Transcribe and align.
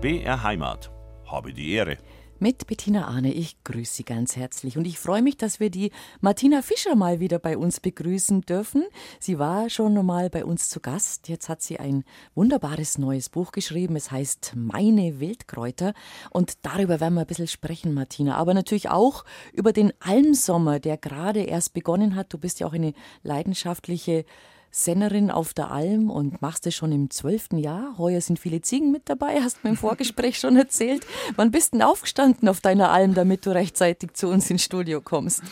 BR 0.00 0.44
Heimat. 0.44 0.92
Habe 1.26 1.52
die 1.52 1.72
Ehre. 1.72 1.98
Mit 2.38 2.68
Bettina 2.68 3.08
Ahne, 3.08 3.32
ich 3.32 3.64
grüße 3.64 3.94
Sie 3.94 4.04
ganz 4.04 4.36
herzlich 4.36 4.78
und 4.78 4.86
ich 4.86 4.96
freue 4.96 5.22
mich, 5.22 5.36
dass 5.36 5.58
wir 5.58 5.70
die 5.70 5.90
Martina 6.20 6.62
Fischer 6.62 6.94
mal 6.94 7.18
wieder 7.18 7.40
bei 7.40 7.58
uns 7.58 7.80
begrüßen 7.80 8.42
dürfen. 8.42 8.84
Sie 9.18 9.40
war 9.40 9.68
schon 9.70 10.06
mal 10.06 10.30
bei 10.30 10.44
uns 10.44 10.68
zu 10.68 10.78
Gast. 10.78 11.28
Jetzt 11.28 11.48
hat 11.48 11.62
sie 11.62 11.80
ein 11.80 12.04
wunderbares 12.36 12.96
neues 12.96 13.28
Buch 13.28 13.50
geschrieben. 13.50 13.96
Es 13.96 14.12
heißt 14.12 14.52
Meine 14.54 15.18
Wildkräuter 15.18 15.94
und 16.30 16.64
darüber 16.64 17.00
werden 17.00 17.14
wir 17.14 17.22
ein 17.22 17.26
bisschen 17.26 17.48
sprechen, 17.48 17.92
Martina. 17.92 18.36
Aber 18.36 18.54
natürlich 18.54 18.88
auch 18.90 19.24
über 19.52 19.72
den 19.72 19.92
Almsommer, 19.98 20.78
der 20.78 20.96
gerade 20.96 21.40
erst 21.40 21.74
begonnen 21.74 22.14
hat. 22.14 22.32
Du 22.32 22.38
bist 22.38 22.60
ja 22.60 22.68
auch 22.68 22.72
eine 22.72 22.94
leidenschaftliche 23.24 24.24
Sennerin 24.70 25.30
auf 25.30 25.54
der 25.54 25.70
Alm 25.70 26.10
und 26.10 26.42
machst 26.42 26.66
es 26.66 26.74
schon 26.74 26.92
im 26.92 27.10
zwölften 27.10 27.58
Jahr. 27.58 27.96
Heuer 27.98 28.20
sind 28.20 28.38
viele 28.38 28.60
Ziegen 28.60 28.92
mit 28.92 29.08
dabei, 29.08 29.40
hast 29.40 29.64
mir 29.64 29.70
im 29.70 29.76
Vorgespräch 29.78 30.38
schon 30.38 30.56
erzählt. 30.56 31.06
Wann 31.36 31.50
bist 31.50 31.72
du 31.72 31.78
denn 31.78 31.86
aufgestanden 31.86 32.48
auf 32.48 32.60
deiner 32.60 32.90
Alm, 32.90 33.14
damit 33.14 33.46
du 33.46 33.50
rechtzeitig 33.50 34.12
zu 34.12 34.28
uns 34.28 34.50
ins 34.50 34.64
Studio 34.64 35.00
kommst? 35.00 35.42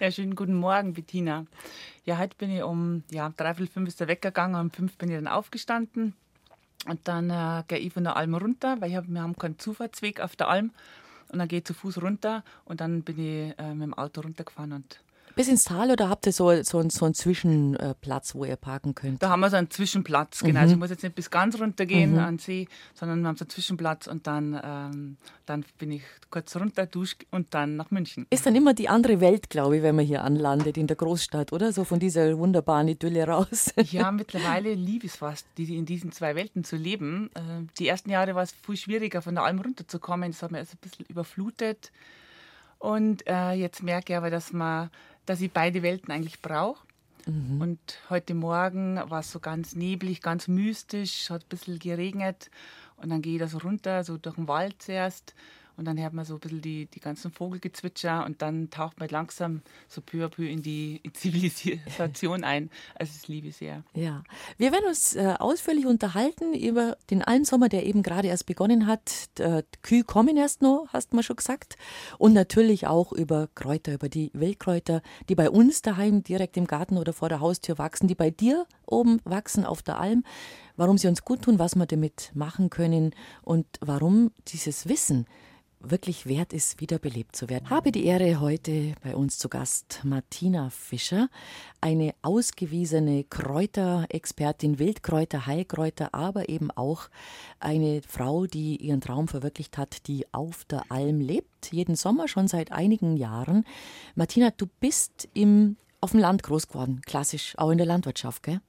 Ja, 0.00 0.10
schönen 0.10 0.34
guten 0.34 0.54
Morgen, 0.54 0.92
Bettina. 0.92 1.46
Ja, 2.04 2.18
heute 2.18 2.36
bin 2.36 2.50
ich 2.50 2.62
um 2.62 3.02
ja, 3.10 3.32
dreiviertel 3.36 3.72
fünf 3.72 3.88
ist 3.88 4.00
der 4.00 4.08
Wecker 4.08 4.30
gegangen, 4.30 4.54
um 4.54 4.70
fünf 4.70 4.96
bin 4.96 5.10
ich 5.10 5.16
dann 5.16 5.28
aufgestanden. 5.28 6.14
Und 6.86 7.06
dann 7.08 7.30
äh, 7.30 7.64
gehe 7.68 7.78
ich 7.78 7.92
von 7.92 8.04
der 8.04 8.16
Alm 8.16 8.34
runter, 8.34 8.80
weil 8.80 8.94
hab, 8.94 9.08
wir 9.08 9.20
haben 9.20 9.36
keinen 9.36 9.58
Zufahrtsweg 9.58 10.20
auf 10.20 10.36
der 10.36 10.48
Alm. 10.48 10.70
Und 11.30 11.38
dann 11.38 11.48
gehe 11.48 11.58
ich 11.58 11.64
zu 11.64 11.74
Fuß 11.74 12.00
runter 12.00 12.42
und 12.64 12.80
dann 12.80 13.02
bin 13.02 13.18
ich 13.18 13.58
äh, 13.58 13.74
mit 13.74 13.82
dem 13.82 13.94
Auto 13.94 14.22
runtergefahren 14.22 14.72
und 14.72 15.00
bis 15.38 15.46
ins 15.46 15.62
Tal 15.62 15.92
oder 15.92 16.08
habt 16.08 16.26
ihr 16.26 16.32
so, 16.32 16.64
so, 16.64 16.82
so 16.88 17.04
einen 17.04 17.14
Zwischenplatz, 17.14 18.34
wo 18.34 18.44
ihr 18.44 18.56
parken 18.56 18.96
könnt? 18.96 19.22
Da 19.22 19.28
haben 19.28 19.38
wir 19.38 19.48
so 19.48 19.56
einen 19.56 19.70
Zwischenplatz, 19.70 20.40
genau. 20.40 20.54
Mhm. 20.54 20.56
Also 20.56 20.72
ich 20.74 20.78
muss 20.80 20.90
jetzt 20.90 21.04
nicht 21.04 21.14
bis 21.14 21.30
ganz 21.30 21.60
runter 21.60 21.86
gehen 21.86 22.14
mhm. 22.14 22.18
an 22.18 22.34
den 22.34 22.38
See, 22.40 22.66
sondern 22.94 23.20
wir 23.20 23.28
haben 23.28 23.36
so 23.36 23.44
einen 23.44 23.50
Zwischenplatz 23.50 24.08
und 24.08 24.26
dann, 24.26 24.60
ähm, 24.60 25.16
dann 25.46 25.64
bin 25.78 25.92
ich 25.92 26.02
kurz 26.28 26.56
runter, 26.56 26.86
dusche 26.86 27.18
und 27.30 27.54
dann 27.54 27.76
nach 27.76 27.92
München. 27.92 28.26
Ist 28.30 28.46
dann 28.46 28.56
immer 28.56 28.74
die 28.74 28.88
andere 28.88 29.20
Welt, 29.20 29.48
glaube 29.48 29.76
ich, 29.76 29.84
wenn 29.84 29.94
man 29.94 30.04
hier 30.04 30.24
anlandet 30.24 30.76
in 30.76 30.88
der 30.88 30.96
Großstadt, 30.96 31.52
oder? 31.52 31.72
So 31.72 31.84
von 31.84 32.00
dieser 32.00 32.36
wunderbaren 32.36 32.88
Idylle 32.88 33.28
raus. 33.28 33.72
Ja, 33.90 34.10
mittlerweile 34.10 34.74
liebe 34.74 35.06
ich 35.06 35.12
es 35.12 35.18
fast, 35.18 35.46
in 35.56 35.86
diesen 35.86 36.10
zwei 36.10 36.34
Welten 36.34 36.64
zu 36.64 36.74
leben. 36.74 37.30
Äh, 37.34 37.40
die 37.78 37.86
ersten 37.86 38.10
Jahre 38.10 38.34
war 38.34 38.42
es 38.42 38.52
viel 38.52 38.76
schwieriger, 38.76 39.22
von 39.22 39.36
der 39.36 39.44
Alm 39.44 39.60
runterzukommen. 39.60 40.32
Das 40.32 40.42
hat 40.42 40.50
mir 40.50 40.58
also 40.58 40.72
ein 40.72 40.78
bisschen 40.80 41.06
überflutet. 41.06 41.92
Und 42.78 43.26
äh, 43.26 43.52
jetzt 43.52 43.82
merke 43.82 44.12
ich 44.12 44.16
aber, 44.16 44.30
dass 44.30 44.52
man 44.52 44.90
dass 45.28 45.40
ich 45.40 45.52
beide 45.52 45.82
Welten 45.82 46.12
eigentlich 46.12 46.40
brauche. 46.40 46.86
Mhm. 47.26 47.60
Und 47.60 47.78
heute 48.08 48.34
Morgen 48.34 48.96
war 48.96 49.20
es 49.20 49.30
so 49.30 49.40
ganz 49.40 49.74
neblig, 49.74 50.22
ganz 50.22 50.48
mystisch, 50.48 51.28
hat 51.30 51.42
ein 51.42 51.48
bisschen 51.48 51.78
geregnet. 51.78 52.50
Und 52.96 53.10
dann 53.10 53.20
gehe 53.20 53.34
ich 53.34 53.40
da 53.40 53.46
so 53.46 53.58
runter, 53.58 54.02
so 54.04 54.16
durch 54.16 54.36
den 54.36 54.48
Wald 54.48 54.80
zuerst. 54.80 55.34
Und 55.78 55.84
dann 55.84 55.96
hört 55.96 56.12
man 56.12 56.24
so 56.24 56.34
ein 56.34 56.40
bisschen 56.40 56.60
die, 56.60 56.86
die 56.86 56.98
ganzen 56.98 57.30
Vogelgezwitscher 57.30 58.26
und 58.26 58.42
dann 58.42 58.68
taucht 58.68 58.98
man 58.98 59.08
langsam 59.08 59.62
so 59.86 60.00
peu 60.00 60.24
à 60.24 60.28
peu 60.28 60.42
in 60.42 60.60
die 60.60 61.00
Zivilisation 61.12 62.42
ein. 62.42 62.68
Also 62.96 63.12
das 63.14 63.28
liebe 63.28 63.46
ich 63.46 63.56
sehr. 63.56 63.84
Ja, 63.94 64.24
wir 64.56 64.72
werden 64.72 64.86
uns 64.86 65.14
äh, 65.14 65.36
ausführlich 65.38 65.86
unterhalten 65.86 66.52
über 66.52 66.96
den 67.10 67.22
Almsommer, 67.22 67.68
der 67.68 67.86
eben 67.86 68.02
gerade 68.02 68.26
erst 68.26 68.46
begonnen 68.46 68.88
hat. 68.88 69.28
Äh, 69.38 69.62
Kühe 69.82 70.02
kommen 70.02 70.36
erst 70.36 70.62
noch, 70.62 70.88
hast 70.92 71.12
du 71.12 71.16
mal 71.16 71.22
schon 71.22 71.36
gesagt. 71.36 71.76
Und 72.18 72.32
natürlich 72.32 72.88
auch 72.88 73.12
über 73.12 73.48
Kräuter, 73.54 73.94
über 73.94 74.08
die 74.08 74.32
Wildkräuter, 74.34 75.00
die 75.28 75.36
bei 75.36 75.48
uns 75.48 75.80
daheim 75.80 76.24
direkt 76.24 76.56
im 76.56 76.66
Garten 76.66 76.98
oder 76.98 77.12
vor 77.12 77.28
der 77.28 77.38
Haustür 77.38 77.78
wachsen, 77.78 78.08
die 78.08 78.16
bei 78.16 78.30
dir 78.30 78.66
oben 78.84 79.20
wachsen 79.24 79.64
auf 79.64 79.82
der 79.82 80.00
Alm 80.00 80.24
warum 80.78 80.96
sie 80.96 81.08
uns 81.08 81.24
gut 81.24 81.42
tun, 81.42 81.58
was 81.58 81.74
wir 81.74 81.86
damit 81.86 82.30
machen 82.34 82.70
können 82.70 83.10
und 83.42 83.66
warum 83.80 84.30
dieses 84.46 84.88
Wissen 84.88 85.26
wirklich 85.80 86.26
wert 86.26 86.52
ist, 86.52 86.80
wiederbelebt 86.80 87.36
zu 87.36 87.48
werden. 87.48 87.70
Habe 87.70 87.92
die 87.92 88.04
Ehre, 88.04 88.40
heute 88.40 88.94
bei 89.02 89.14
uns 89.14 89.38
zu 89.38 89.48
Gast 89.48 90.00
Martina 90.04 90.70
Fischer, 90.70 91.28
eine 91.80 92.14
ausgewiesene 92.22 93.24
Kräuterexpertin, 93.24 94.78
Wildkräuter, 94.78 95.46
Heilkräuter, 95.46 96.14
aber 96.14 96.48
eben 96.48 96.70
auch 96.70 97.08
eine 97.60 98.02
Frau, 98.06 98.46
die 98.46 98.76
ihren 98.76 99.00
Traum 99.00 99.28
verwirklicht 99.28 99.78
hat, 99.78 100.06
die 100.08 100.26
auf 100.32 100.64
der 100.64 100.90
Alm 100.90 101.20
lebt, 101.20 101.72
jeden 101.72 101.94
Sommer 101.94 102.28
schon 102.28 102.48
seit 102.48 102.72
einigen 102.72 103.16
Jahren. 103.16 103.64
Martina, 104.14 104.50
du 104.50 104.66
bist 104.80 105.28
im, 105.34 105.76
auf 106.00 106.10
dem 106.10 106.20
Land 106.20 106.42
groß 106.42 106.68
geworden, 106.68 107.00
klassisch, 107.06 107.54
auch 107.56 107.70
in 107.70 107.78
der 107.78 107.86
Landwirtschaft, 107.86 108.42
gell? 108.42 108.60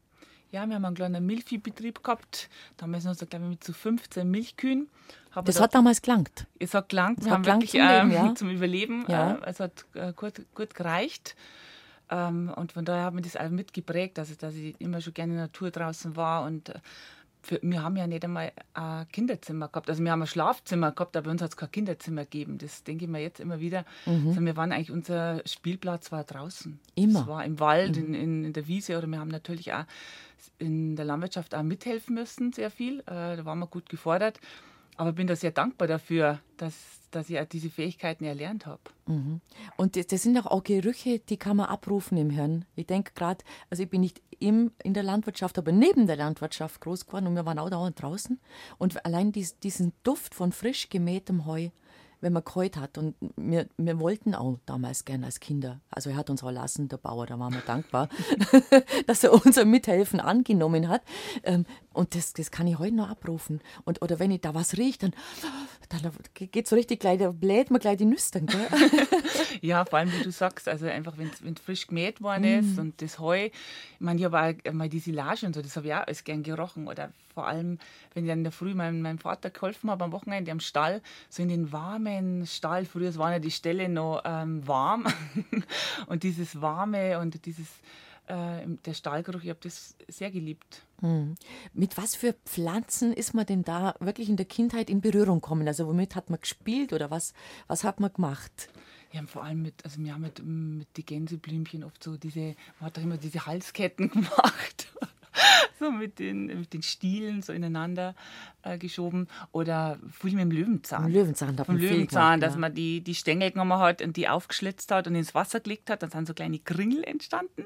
Ja, 0.51 0.65
wir 0.67 0.75
haben 0.75 0.85
einen 0.85 0.95
kleinen 0.95 1.25
Milchviehbetrieb 1.25 2.03
gehabt. 2.03 2.49
Damals 2.77 3.03
noch, 3.03 3.15
glaube 3.15 3.45
ich, 3.45 3.49
mit 3.51 3.63
zu 3.63 3.73
15 3.73 4.29
Milchkühen. 4.29 4.89
Hab 5.31 5.45
das 5.45 5.61
hat 5.61 5.75
damals 5.75 6.01
gelangt. 6.01 6.47
Es 6.57 6.73
hat 6.73 6.89
gelangt. 6.89 7.19
Es 7.19 7.29
hat 7.29 7.43
gelangt 7.43 7.69
zum, 7.69 7.79
Leben, 7.79 8.11
ja. 8.11 8.35
zum 8.35 8.49
Überleben. 8.49 9.05
Ja. 9.07 9.35
Äh, 9.35 9.49
es 9.49 9.59
hat 9.59 9.85
äh, 9.93 10.11
gut, 10.13 10.41
gut 10.55 10.73
gereicht. 10.73 11.35
Ähm, 12.09 12.51
und 12.55 12.71
von 12.71 12.85
daher 12.85 13.05
hat 13.05 13.13
mir 13.13 13.21
das 13.21 13.37
auch 13.37 13.49
mitgeprägt, 13.49 14.17
also, 14.17 14.33
dass 14.35 14.55
ich 14.55 14.79
immer 14.81 14.99
schon 15.01 15.13
gerne 15.13 15.33
in 15.33 15.37
der 15.37 15.45
Natur 15.45 15.69
draußen 15.69 16.15
war 16.15 16.43
und 16.43 16.69
äh, 16.69 16.79
für, 17.41 17.59
wir 17.61 17.83
haben 17.83 17.95
ja 17.95 18.05
nicht 18.05 18.23
einmal 18.23 18.51
ein 18.73 19.07
Kinderzimmer 19.11 19.69
gehabt. 19.69 19.89
Also 19.89 20.03
wir 20.03 20.11
haben 20.11 20.21
ein 20.21 20.27
Schlafzimmer 20.27 20.91
gehabt, 20.91 21.15
aber 21.15 21.31
uns 21.31 21.41
hat 21.41 21.51
es 21.51 21.57
kein 21.57 21.71
Kinderzimmer 21.71 22.23
gegeben. 22.23 22.57
Das 22.57 22.83
denke 22.83 23.05
ich 23.05 23.11
mir 23.11 23.21
jetzt 23.21 23.39
immer 23.39 23.59
wieder. 23.59 23.85
Mhm. 24.05 24.27
Also 24.27 24.41
wir 24.41 24.57
waren 24.57 24.71
eigentlich, 24.71 24.91
unser 24.91 25.41
Spielplatz 25.45 26.11
war 26.11 26.23
draußen. 26.23 26.79
Immer. 26.95 27.21
Es 27.21 27.27
war 27.27 27.45
im 27.45 27.59
Wald, 27.59 27.95
mhm. 27.95 28.05
in, 28.05 28.13
in, 28.13 28.43
in, 28.45 28.53
der 28.53 28.67
Wiese 28.67 28.97
oder 28.97 29.07
wir 29.07 29.19
haben 29.19 29.29
natürlich 29.29 29.73
auch 29.73 29.85
in 30.57 30.95
der 30.95 31.05
Landwirtschaft 31.05 31.55
auch 31.55 31.63
mithelfen 31.63 32.15
müssen, 32.15 32.53
sehr 32.53 32.71
viel. 32.71 32.99
Äh, 33.01 33.37
da 33.37 33.45
waren 33.45 33.59
wir 33.59 33.67
gut 33.67 33.89
gefordert. 33.89 34.39
Aber 34.99 35.13
bin 35.13 35.27
da 35.27 35.35
sehr 35.37 35.51
dankbar 35.51 35.87
dafür, 35.87 36.39
dass, 36.57 36.73
dass 37.11 37.29
ich 37.29 37.39
diese 37.53 37.69
Fähigkeiten 37.69 38.25
erlernt 38.25 38.65
habe. 38.65 38.81
Mhm. 39.05 39.39
Und 39.77 39.95
das, 39.95 40.21
sind 40.21 40.37
auch, 40.37 40.47
auch 40.47 40.61
Gerüche, 40.61 41.19
die 41.19 41.37
kann 41.37 41.55
man 41.55 41.67
abrufen 41.67 42.17
im 42.17 42.29
Hirn. 42.29 42.65
Ich 42.75 42.87
denke 42.87 43.13
gerade, 43.15 43.45
also 43.69 43.81
ich 43.81 43.89
bin 43.89 44.01
nicht 44.01 44.21
im, 44.39 44.73
in 44.83 44.93
der 44.93 45.03
Landwirtschaft, 45.03 45.57
aber 45.57 45.71
neben 45.71 46.05
der 46.05 46.17
Landwirtschaft 46.17 46.81
groß 46.81 47.05
geworden 47.05 47.27
und 47.27 47.35
wir 47.35 47.45
waren 47.45 47.59
auch 47.59 47.69
dauernd 47.69 48.01
draußen. 48.01 48.41
Und 48.77 49.05
allein 49.05 49.31
dies, 49.31 49.57
diesen 49.59 49.93
Duft 50.03 50.35
von 50.35 50.51
frisch 50.51 50.89
gemähtem 50.89 51.45
Heu, 51.45 51.69
wenn 52.21 52.33
man 52.33 52.43
geheult 52.43 52.77
hat. 52.77 52.97
Und 52.97 53.15
wir, 53.37 53.67
wir 53.77 53.99
wollten 53.99 54.35
auch 54.35 54.59
damals 54.65 55.05
gern 55.05 55.23
als 55.23 55.39
Kinder. 55.39 55.79
Also 55.89 56.09
er 56.09 56.17
hat 56.17 56.29
uns 56.29 56.43
auch 56.43 56.51
lassen, 56.51 56.89
der 56.89 56.97
Bauer, 56.97 57.25
da 57.25 57.39
waren 57.39 57.53
wir 57.53 57.61
dankbar, 57.61 58.09
dass 59.07 59.23
er 59.23 59.33
unser 59.33 59.65
Mithelfen 59.65 60.19
angenommen 60.19 60.89
hat. 60.89 61.03
Ähm, 61.43 61.65
und 61.99 62.15
das, 62.15 62.31
das 62.31 62.49
kann 62.49 62.65
ich 62.65 62.79
heute 62.79 62.95
noch 62.95 63.09
abrufen. 63.09 63.59
Und, 63.83 64.01
oder 64.01 64.19
wenn 64.19 64.31
ich 64.31 64.39
da 64.39 64.55
was 64.55 64.77
rieche, 64.77 64.99
dann, 64.99 65.13
dann 65.89 66.13
geht 66.33 66.65
so 66.65 66.77
richtig 66.77 67.01
gleich, 67.01 67.19
da 67.19 67.31
bläht 67.31 67.71
man 67.71 67.81
gleich 67.81 67.97
die 67.97 68.05
Nüstern. 68.05 68.47
ja, 69.61 69.83
vor 69.83 69.99
allem, 69.99 70.09
wie 70.13 70.23
du 70.23 70.31
sagst, 70.31 70.69
also 70.69 70.85
einfach, 70.85 71.17
wenn 71.17 71.27
es 71.27 71.61
frisch 71.61 71.87
gemäht 71.87 72.21
worden 72.21 72.45
ist 72.45 72.77
mm. 72.77 72.79
und 72.79 73.01
das 73.01 73.19
Heu, 73.19 73.47
ich 73.47 73.51
meine, 73.99 74.17
ich 74.17 74.23
habe 74.23 74.55
auch 74.65 74.71
mal 74.71 74.87
die 74.87 74.99
Silage 74.99 75.45
und 75.45 75.53
so, 75.53 75.61
das 75.61 75.75
habe 75.75 75.87
ich 75.87 75.93
auch 75.93 76.07
alles 76.07 76.23
gern 76.23 76.41
gerochen. 76.41 76.87
Oder 76.87 77.11
vor 77.33 77.47
allem, 77.47 77.79
wenn 78.13 78.23
ich 78.23 78.29
dann 78.29 78.39
in 78.39 78.43
der 78.45 78.53
Früh 78.53 78.73
meinem, 78.73 79.01
meinem 79.01 79.19
Vater 79.19 79.49
geholfen 79.49 79.91
habe 79.91 80.05
am 80.05 80.13
Wochenende 80.13 80.53
am 80.53 80.61
Stall, 80.61 81.01
so 81.27 81.43
in 81.43 81.49
den 81.49 81.73
warmen 81.73 82.47
Stall, 82.47 82.85
früher 82.85 83.13
waren 83.17 83.33
ja 83.33 83.39
die 83.39 83.51
Ställe 83.51 83.89
noch 83.89 84.21
ähm, 84.23 84.65
warm 84.65 85.05
und 86.07 86.23
dieses 86.23 86.61
Warme 86.61 87.19
und 87.19 87.45
dieses 87.45 87.67
äh, 88.29 88.65
der 88.85 88.93
Stallgeruch, 88.93 89.43
ich 89.43 89.49
habe 89.49 89.59
das 89.61 89.95
sehr 90.07 90.31
geliebt. 90.31 90.83
Hm. 91.01 91.35
Mit 91.73 91.97
was 91.97 92.15
für 92.15 92.33
Pflanzen 92.45 93.13
ist 93.13 93.33
man 93.33 93.45
denn 93.45 93.63
da 93.63 93.95
wirklich 93.99 94.29
in 94.29 94.37
der 94.37 94.45
Kindheit 94.45 94.89
in 94.89 95.01
Berührung 95.01 95.41
gekommen? 95.41 95.67
Also 95.67 95.87
womit 95.87 96.15
hat 96.15 96.29
man 96.29 96.39
gespielt 96.39 96.93
oder 96.93 97.09
was, 97.09 97.33
was 97.67 97.83
hat 97.83 97.99
man 97.99 98.13
gemacht? 98.13 98.69
Ja, 99.11 99.23
vor 99.25 99.43
allem 99.43 99.63
mit, 99.63 99.83
also 99.83 100.01
wir 100.03 100.13
haben 100.13 100.21
mit, 100.21 100.43
mit 100.43 100.87
die 100.97 101.05
Gänseblümchen 101.05 101.83
oft 101.83 102.03
so 102.03 102.17
diese, 102.17 102.55
man 102.79 102.87
hat 102.87 102.97
doch 102.97 103.01
immer 103.01 103.17
diese 103.17 103.45
Halsketten 103.45 104.09
gemacht. 104.11 104.87
so 105.79 105.91
mit 105.91 106.19
den, 106.19 106.45
mit 106.47 106.73
den 106.73 106.83
Stielen 106.83 107.41
so 107.41 107.53
ineinander 107.53 108.13
äh, 108.61 108.77
geschoben. 108.77 109.27
Oder 109.51 109.97
viel 110.11 110.33
mit 110.33 110.41
dem 110.41 110.51
Löwenzahn. 110.51 111.11
Löwenzahn, 111.11 111.55
da 111.55 111.63
Vom 111.63 111.77
Löwenzahn, 111.77 112.39
gemacht, 112.39 112.43
dass 112.43 112.53
ja. 112.53 112.59
man 112.59 112.75
die, 112.75 113.01
die 113.01 113.15
Stängel 113.15 113.51
genommen 113.51 113.79
hat 113.79 114.01
und 114.03 114.17
die 114.17 114.27
aufgeschlitzt 114.27 114.91
hat 114.91 115.07
und 115.07 115.15
ins 115.15 115.33
Wasser 115.33 115.59
gelegt 115.59 115.89
hat. 115.89 116.03
Dann 116.03 116.11
sind 116.11 116.27
so 116.27 116.33
kleine 116.35 116.59
Kringel 116.59 117.03
entstanden. 117.03 117.65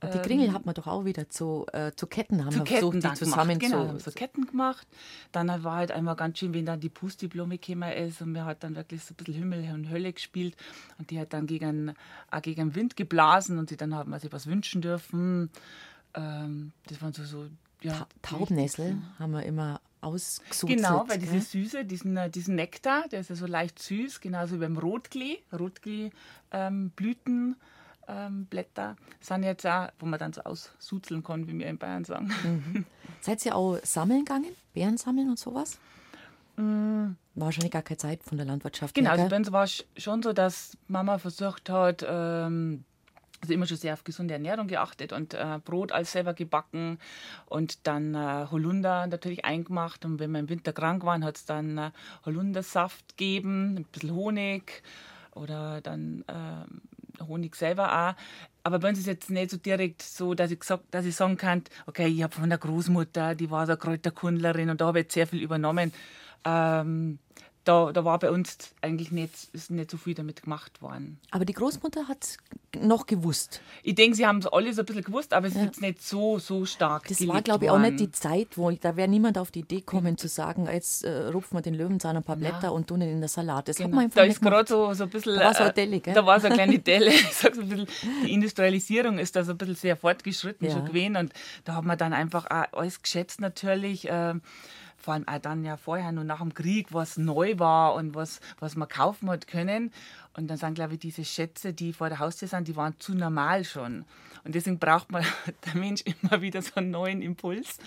Die 0.00 0.18
Kringel 0.18 0.48
ähm, 0.48 0.54
hat 0.54 0.64
man 0.64 0.76
doch 0.76 0.86
auch 0.86 1.04
wieder 1.04 1.28
zu, 1.28 1.66
äh, 1.72 1.90
zu 1.96 2.06
Ketten 2.06 2.44
haben 2.44 2.52
zu 2.52 2.58
wir 2.58 2.64
Ketten 2.64 2.92
versucht, 2.92 3.18
die 3.18 3.18
zusammen 3.18 3.58
gemacht, 3.58 3.88
genau, 3.88 3.98
so 3.98 4.10
Ketten 4.12 4.46
gemacht. 4.46 4.86
Dann 5.32 5.48
war 5.64 5.76
halt 5.76 5.90
einmal 5.90 6.14
ganz 6.14 6.38
schön, 6.38 6.54
wenn 6.54 6.66
dann 6.66 6.78
die 6.78 6.88
Pustiblume 6.88 7.58
gekommen 7.58 7.90
ist 7.90 8.22
und 8.22 8.32
mir 8.32 8.44
hat 8.44 8.62
dann 8.62 8.76
wirklich 8.76 9.02
so 9.02 9.12
ein 9.12 9.16
bisschen 9.16 9.34
Himmel 9.34 9.74
und 9.74 9.90
Hölle 9.90 10.12
gespielt 10.12 10.56
und 10.98 11.10
die 11.10 11.18
hat 11.18 11.32
dann 11.32 11.48
gegen, 11.48 11.94
auch 12.30 12.42
gegen 12.42 12.68
den 12.68 12.74
Wind 12.76 12.96
geblasen 12.96 13.58
und 13.58 13.70
sie 13.70 13.76
dann 13.76 13.94
hat 13.96 14.06
man 14.06 14.20
sich 14.20 14.32
was 14.32 14.46
wünschen 14.46 14.82
dürfen. 14.82 15.50
Ähm, 16.14 16.72
das 16.86 17.02
waren 17.02 17.12
so, 17.12 17.24
so 17.24 17.46
ja, 17.82 18.06
Taubnessel 18.22 18.98
haben 19.18 19.32
wir 19.32 19.42
immer 19.42 19.80
ausgesucht. 20.00 20.76
Genau, 20.76 21.04
weil 21.08 21.18
diese 21.18 21.40
Süße, 21.40 21.84
diesen, 21.84 22.16
äh, 22.16 22.30
diesen 22.30 22.54
Nektar, 22.54 23.08
der 23.08 23.20
ist 23.20 23.30
ja 23.30 23.36
so 23.36 23.46
leicht 23.46 23.80
süß, 23.80 24.20
genauso 24.20 24.54
wie 24.54 24.58
beim 24.58 24.78
Rotklee. 24.78 25.38
Rotklee-Blüten. 25.52 26.12
Ähm, 26.52 27.56
Blätter 28.48 28.96
sind 29.20 29.42
jetzt 29.42 29.66
auch, 29.66 29.88
wo 29.98 30.06
man 30.06 30.18
dann 30.18 30.32
so 30.32 30.40
aussuzeln 30.42 31.22
kann, 31.22 31.46
wie 31.46 31.58
wir 31.58 31.66
in 31.66 31.78
Bayern 31.78 32.04
sagen. 32.04 32.30
Mhm. 32.42 32.86
Seid 33.20 33.44
ihr 33.44 33.54
auch 33.54 33.78
sammeln 33.82 34.24
gegangen? 34.24 34.54
Beeren 34.72 34.96
sammeln 34.96 35.28
und 35.28 35.38
sowas? 35.38 35.78
War 36.58 37.14
wahrscheinlich 37.34 37.70
gar 37.70 37.82
keine 37.82 37.98
Zeit 37.98 38.24
von 38.24 38.36
der 38.36 38.46
Landwirtschaft. 38.46 38.94
Genau, 38.94 39.10
also 39.10 39.28
bei 39.28 39.36
uns 39.36 39.52
war 39.52 39.64
es 39.64 39.86
schon 39.96 40.22
so, 40.22 40.32
dass 40.32 40.76
Mama 40.88 41.18
versucht 41.18 41.70
hat, 41.70 42.04
ähm, 42.08 42.84
also 43.40 43.54
immer 43.54 43.66
schon 43.66 43.76
sehr 43.76 43.92
auf 43.92 44.02
gesunde 44.02 44.34
Ernährung 44.34 44.66
geachtet 44.66 45.12
und 45.12 45.34
äh, 45.34 45.60
Brot 45.64 45.92
alles 45.92 46.10
selber 46.10 46.34
gebacken 46.34 46.98
und 47.46 47.86
dann 47.86 48.14
äh, 48.16 48.46
Holunder 48.50 49.06
natürlich 49.06 49.44
eingemacht. 49.44 50.04
Und 50.04 50.18
wenn 50.18 50.32
wir 50.32 50.40
im 50.40 50.48
Winter 50.48 50.72
krank 50.72 51.04
waren, 51.04 51.24
hat 51.24 51.36
es 51.36 51.44
dann 51.44 51.78
äh, 51.78 51.90
Holundersaft 52.24 53.16
gegeben, 53.16 53.76
ein 53.76 53.84
bisschen 53.84 54.14
Honig 54.14 54.82
oder 55.34 55.80
dann 55.80 56.24
äh, 56.26 56.64
Honig 57.26 57.56
selber 57.56 57.92
auch. 57.92 58.14
Aber 58.62 58.78
bei 58.78 58.90
uns 58.90 58.98
ist 58.98 59.06
jetzt 59.06 59.30
nicht 59.30 59.50
so 59.50 59.56
direkt 59.56 60.02
so, 60.02 60.34
dass 60.34 60.50
ich, 60.50 60.60
gesagt, 60.60 60.84
dass 60.90 61.06
ich 61.06 61.16
sagen 61.16 61.36
kann, 61.36 61.62
okay, 61.86 62.06
ich 62.06 62.22
habe 62.22 62.34
von 62.34 62.48
der 62.48 62.58
Großmutter, 62.58 63.34
die 63.34 63.50
war 63.50 63.66
so 63.66 63.72
eine 63.72 63.78
Kräuterkundlerin 63.78 64.70
und 64.70 64.80
da 64.80 64.86
habe 64.86 64.98
ich 64.98 65.04
jetzt 65.04 65.14
sehr 65.14 65.26
viel 65.26 65.42
übernommen. 65.42 65.92
Ähm, 66.44 67.18
da, 67.68 67.92
da 67.92 68.04
war 68.04 68.18
bei 68.18 68.30
uns 68.30 68.56
eigentlich 68.80 69.12
nicht, 69.12 69.34
ist 69.52 69.70
nicht 69.70 69.90
so 69.90 69.98
viel 69.98 70.14
damit 70.14 70.42
gemacht 70.42 70.80
worden. 70.80 71.20
Aber 71.30 71.44
die 71.44 71.52
Großmutter 71.52 72.08
hat 72.08 72.38
noch 72.80 73.06
gewusst. 73.06 73.60
Ich 73.82 73.94
denke, 73.94 74.16
sie 74.16 74.26
haben 74.26 74.38
es 74.38 74.46
alle 74.46 74.72
so 74.72 74.82
ein 74.82 74.86
bisschen 74.86 75.04
gewusst, 75.04 75.34
aber 75.34 75.48
es 75.48 75.54
ist 75.54 75.62
jetzt 75.62 75.80
nicht 75.82 76.02
so, 76.02 76.38
so 76.38 76.64
stark. 76.64 77.08
Das 77.08 77.26
war, 77.26 77.42
glaube 77.42 77.66
ich, 77.66 77.70
worden. 77.70 77.84
auch 77.84 77.90
nicht 77.90 78.00
die 78.00 78.10
Zeit, 78.10 78.56
wo 78.56 78.70
da 78.70 78.96
wäre 78.96 79.08
niemand 79.08 79.36
auf 79.36 79.50
die 79.50 79.60
Idee 79.60 79.82
kommen 79.82 80.16
zu 80.16 80.28
sagen, 80.28 80.66
jetzt 80.66 81.04
äh, 81.04 81.28
rupfen 81.28 81.58
wir 81.58 81.62
den 81.62 81.74
Löwenzahn 81.74 82.16
ein 82.16 82.22
paar 82.22 82.36
Blätter 82.36 82.64
ja. 82.64 82.68
und 82.70 82.86
tun 82.86 83.02
ihn 83.02 83.10
in 83.10 83.20
der 83.20 83.28
Salat. 83.28 83.68
Das 83.68 83.76
genau. 83.76 83.88
hat 83.88 83.94
man 83.94 84.04
einfach 84.04 84.16
Da 84.16 84.24
ist 84.24 84.40
gerade 84.40 84.68
so, 84.68 84.94
so 84.94 85.04
ein 85.04 85.10
bisschen. 85.10 85.36
Da 85.36 85.44
war 85.44 85.54
so 85.54 85.60
eine 85.60 85.70
äh, 85.70 85.74
Delle, 85.74 86.00
gell? 86.00 86.14
Da 86.14 86.24
war 86.24 86.40
so 86.40 86.46
eine 86.46 86.54
kleine 86.54 86.78
Delle. 86.78 87.10
Ich 87.18 87.34
sag 87.34 87.54
so 87.54 87.62
ein 87.62 87.68
bisschen, 87.68 87.88
die 88.24 88.32
Industrialisierung 88.32 89.18
ist 89.18 89.36
da 89.36 89.44
so 89.44 89.52
ein 89.52 89.58
bisschen 89.58 89.74
sehr 89.74 89.96
fortgeschritten 89.96 90.66
ja. 90.66 90.72
schon 90.72 90.86
gewesen 90.86 91.16
und 91.16 91.32
da 91.64 91.74
hat 91.74 91.84
man 91.84 91.98
dann 91.98 92.14
einfach 92.14 92.46
auch 92.46 92.78
alles 92.78 93.02
geschätzt 93.02 93.40
natürlich. 93.40 94.08
Äh, 94.08 94.34
vor 94.98 95.14
allem 95.14 95.26
auch 95.26 95.38
dann 95.38 95.64
ja 95.64 95.76
vorher 95.76 96.12
nur 96.12 96.24
nach 96.24 96.40
dem 96.40 96.54
Krieg, 96.54 96.92
was 96.92 97.16
neu 97.16 97.58
war 97.58 97.94
und 97.94 98.14
was, 98.14 98.40
was 98.58 98.76
man 98.76 98.88
kaufen 98.88 99.30
hat 99.30 99.46
können. 99.46 99.92
Und 100.36 100.48
dann 100.48 100.58
sind, 100.58 100.74
glaube 100.74 100.94
ich, 100.94 101.00
diese 101.00 101.24
Schätze, 101.24 101.72
die 101.72 101.92
vor 101.92 102.08
der 102.08 102.18
Haustür 102.18 102.48
sind, 102.48 102.68
die 102.68 102.76
waren 102.76 102.98
zu 102.98 103.14
normal 103.14 103.64
schon. 103.64 104.04
Und 104.44 104.54
deswegen 104.54 104.78
braucht 104.78 105.10
man 105.10 105.24
der 105.66 105.74
Mensch 105.76 106.02
immer 106.02 106.42
wieder 106.42 106.62
so 106.62 106.74
einen 106.76 106.90
neuen 106.90 107.22
Impuls. 107.22 107.78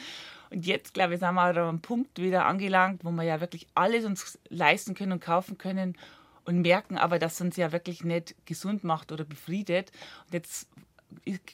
Und 0.50 0.66
jetzt, 0.66 0.94
glaube 0.94 1.14
ich, 1.14 1.20
sind 1.20 1.34
wir 1.34 1.42
an 1.42 1.58
einem 1.58 1.80
Punkt 1.82 2.20
wieder 2.20 2.46
angelangt, 2.46 3.06
wo 3.06 3.12
wir 3.12 3.24
ja 3.24 3.40
wirklich 3.40 3.68
alles 3.74 4.04
uns 4.06 4.38
leisten 4.50 4.94
können 4.96 5.14
und 5.14 5.22
kaufen 5.22 5.58
können 5.58 5.98
und 6.44 6.62
merken 6.62 6.98
aber, 6.98 7.20
dass 7.20 7.36
es 7.36 7.42
uns 7.42 7.56
ja 7.56 7.72
wirklich 7.72 8.04
nicht 8.04 8.36
gesund 8.46 8.84
macht 8.84 9.12
oder 9.12 9.24
befriedet. 9.24 9.92
Und 10.26 10.34
jetzt 10.34 10.68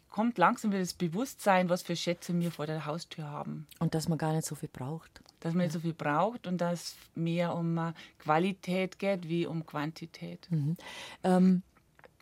kommt 0.10 0.38
langsam 0.38 0.72
wieder 0.72 0.82
das 0.82 0.94
Bewusstsein, 0.94 1.70
was 1.70 1.84
für 1.84 1.96
Schätze 1.96 2.38
wir 2.40 2.52
vor 2.52 2.66
der 2.66 2.86
Haustür 2.86 3.26
haben. 3.26 3.68
Und 3.80 3.94
dass 3.94 4.08
man 4.08 4.18
gar 4.18 4.34
nicht 4.34 4.48
so 4.48 4.56
viel 4.56 4.70
braucht. 4.70 5.22
Dass 5.40 5.54
man 5.54 5.66
nicht 5.66 5.74
so 5.74 5.80
viel 5.80 5.94
braucht 5.94 6.48
und 6.48 6.60
dass 6.60 6.82
es 6.82 6.96
mehr 7.16 7.56
um 7.56 7.78
äh, 7.78 7.94
Qualität 8.18 8.98
geht 8.98 9.30
wie 9.30 9.46
um 9.46 9.66
Quantität. 9.66 10.48
Mhm. 10.50 10.78
Ähm, 11.24 11.62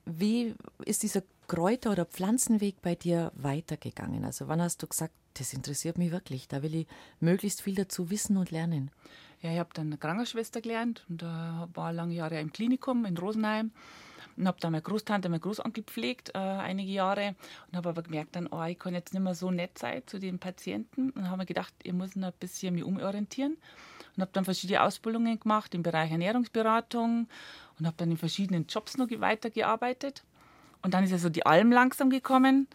wie 0.05 0.53
ist 0.83 1.03
dieser 1.03 1.23
Kräuter- 1.47 1.91
oder 1.91 2.05
Pflanzenweg 2.05 2.81
bei 2.81 2.95
dir 2.95 3.31
weitergegangen? 3.35 4.25
Also 4.25 4.47
wann 4.47 4.61
hast 4.61 4.83
du 4.83 4.87
gesagt, 4.87 5.13
das 5.35 5.53
interessiert 5.53 5.97
mich 5.97 6.11
wirklich, 6.11 6.47
da 6.47 6.63
will 6.63 6.75
ich 6.75 6.87
möglichst 7.19 7.61
viel 7.61 7.75
dazu 7.75 8.09
wissen 8.09 8.37
und 8.37 8.51
lernen? 8.51 8.91
Ja, 9.41 9.51
ich 9.51 9.59
habe 9.59 9.69
dann 9.73 9.87
eine 9.87 9.97
Krankenschwester 9.97 10.61
gelernt 10.61 11.05
und 11.09 11.21
äh, 11.21 11.25
war 11.25 11.93
lange 11.93 12.15
Jahre 12.15 12.39
im 12.39 12.51
Klinikum 12.51 13.05
in 13.05 13.17
Rosenheim 13.17 13.71
und 14.37 14.47
habe 14.47 14.59
dann 14.59 14.71
meine 14.71 14.81
Großtante, 14.81 15.29
meinen 15.29 15.41
Großonkel 15.41 15.83
gepflegt, 15.83 16.31
äh, 16.35 16.39
einige 16.39 16.91
Jahre. 16.91 17.35
Und 17.67 17.77
habe 17.77 17.89
aber 17.89 18.03
gemerkt, 18.03 18.35
dann, 18.35 18.47
oh, 18.47 18.63
ich 18.63 18.77
kann 18.77 18.93
jetzt 18.93 19.13
nicht 19.13 19.23
mehr 19.23 19.35
so 19.35 19.51
nett 19.51 19.77
sein 19.77 20.03
zu 20.05 20.19
den 20.19 20.39
Patienten. 20.39 21.11
Und 21.11 21.27
habe 21.27 21.37
mir 21.37 21.45
gedacht, 21.45 21.73
ich 21.83 21.93
muss 21.93 22.15
noch 22.15 22.29
ein 22.29 22.33
bisschen 22.39 22.75
mich 22.75 22.83
umorientieren. 22.83 23.57
Und 24.15 24.21
habe 24.21 24.31
dann 24.33 24.45
verschiedene 24.45 24.81
Ausbildungen 24.81 25.39
gemacht 25.39 25.73
im 25.73 25.83
Bereich 25.83 26.11
Ernährungsberatung 26.11 27.27
und 27.79 27.85
habe 27.85 27.97
dann 27.97 28.11
in 28.11 28.17
verschiedenen 28.17 28.65
Jobs 28.67 28.97
noch 28.97 29.09
weitergearbeitet. 29.09 30.23
Und 30.81 30.93
dann 30.93 31.03
ist 31.03 31.11
also 31.11 31.29
die 31.29 31.45
Alm 31.45 31.71
langsam 31.71 32.09
gekommen. 32.09 32.67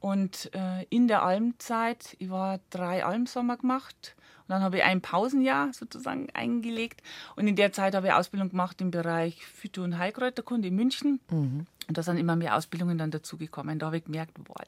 Und 0.00 0.50
äh, 0.54 0.84
in 0.90 1.08
der 1.08 1.22
Almzeit, 1.22 2.16
ich 2.18 2.28
war 2.28 2.60
drei 2.70 3.04
Almsommer 3.04 3.56
gemacht 3.56 4.16
dann 4.52 4.62
habe 4.62 4.76
ich 4.76 4.84
ein 4.84 5.00
Pausenjahr 5.00 5.72
sozusagen 5.72 6.28
eingelegt. 6.34 7.02
Und 7.36 7.46
in 7.48 7.56
der 7.56 7.72
Zeit 7.72 7.94
habe 7.94 8.08
ich 8.08 8.12
Ausbildung 8.12 8.50
gemacht 8.50 8.80
im 8.80 8.90
Bereich 8.90 9.38
Phyto- 9.44 9.82
und 9.82 9.98
Heilkräuterkunde 9.98 10.68
in 10.68 10.76
München. 10.76 11.20
Mhm. 11.30 11.66
Und 11.88 11.98
da 11.98 12.02
sind 12.02 12.16
immer 12.16 12.36
mehr 12.36 12.56
Ausbildungen 12.56 12.96
dann 12.96 13.10
dazugekommen. 13.10 13.78
Da 13.78 13.86
habe 13.86 13.96
ich 13.96 14.04
gemerkt, 14.04 14.32
boah, 14.44 14.62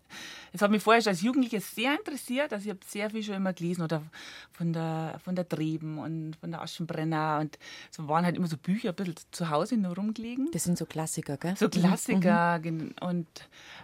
es 0.53 0.63
hat 0.63 0.71
mich 0.71 0.83
vorher 0.83 1.01
schon 1.01 1.11
als 1.11 1.23
Jugendliche 1.23 1.61
sehr 1.61 1.97
interessiert. 1.97 2.53
Also 2.53 2.65
ich 2.65 2.71
habe 2.71 2.81
sehr 2.87 3.11
viel 3.11 3.23
schon 3.23 3.37
immer 3.37 3.53
gelesen 3.53 3.83
oder 3.83 4.03
von 4.53 4.73
der, 4.73 5.21
von 5.23 5.37
der 5.37 5.49
Treben 5.49 5.99
und 5.99 6.37
von 6.37 6.51
der 6.51 6.63
Aschenbrenner. 6.63 7.39
Und 7.41 7.59
so 7.91 8.09
waren 8.09 8.25
halt 8.25 8.37
immer 8.37 8.49
so 8.49 8.57
Bücher 8.57 8.89
ein 8.89 8.95
bisschen 8.97 9.15
zu 9.31 9.51
Hause 9.51 9.77
nur 9.77 9.95
rumgelegen. 9.95 10.51
Das 10.53 10.65
sind 10.65 10.77
so 10.77 10.87
Klassiker, 10.87 11.37
gell? 11.37 11.57
So 11.57 11.69
Klassiker. 11.69 12.59
Mhm. 12.65 12.95
Und 13.01 13.29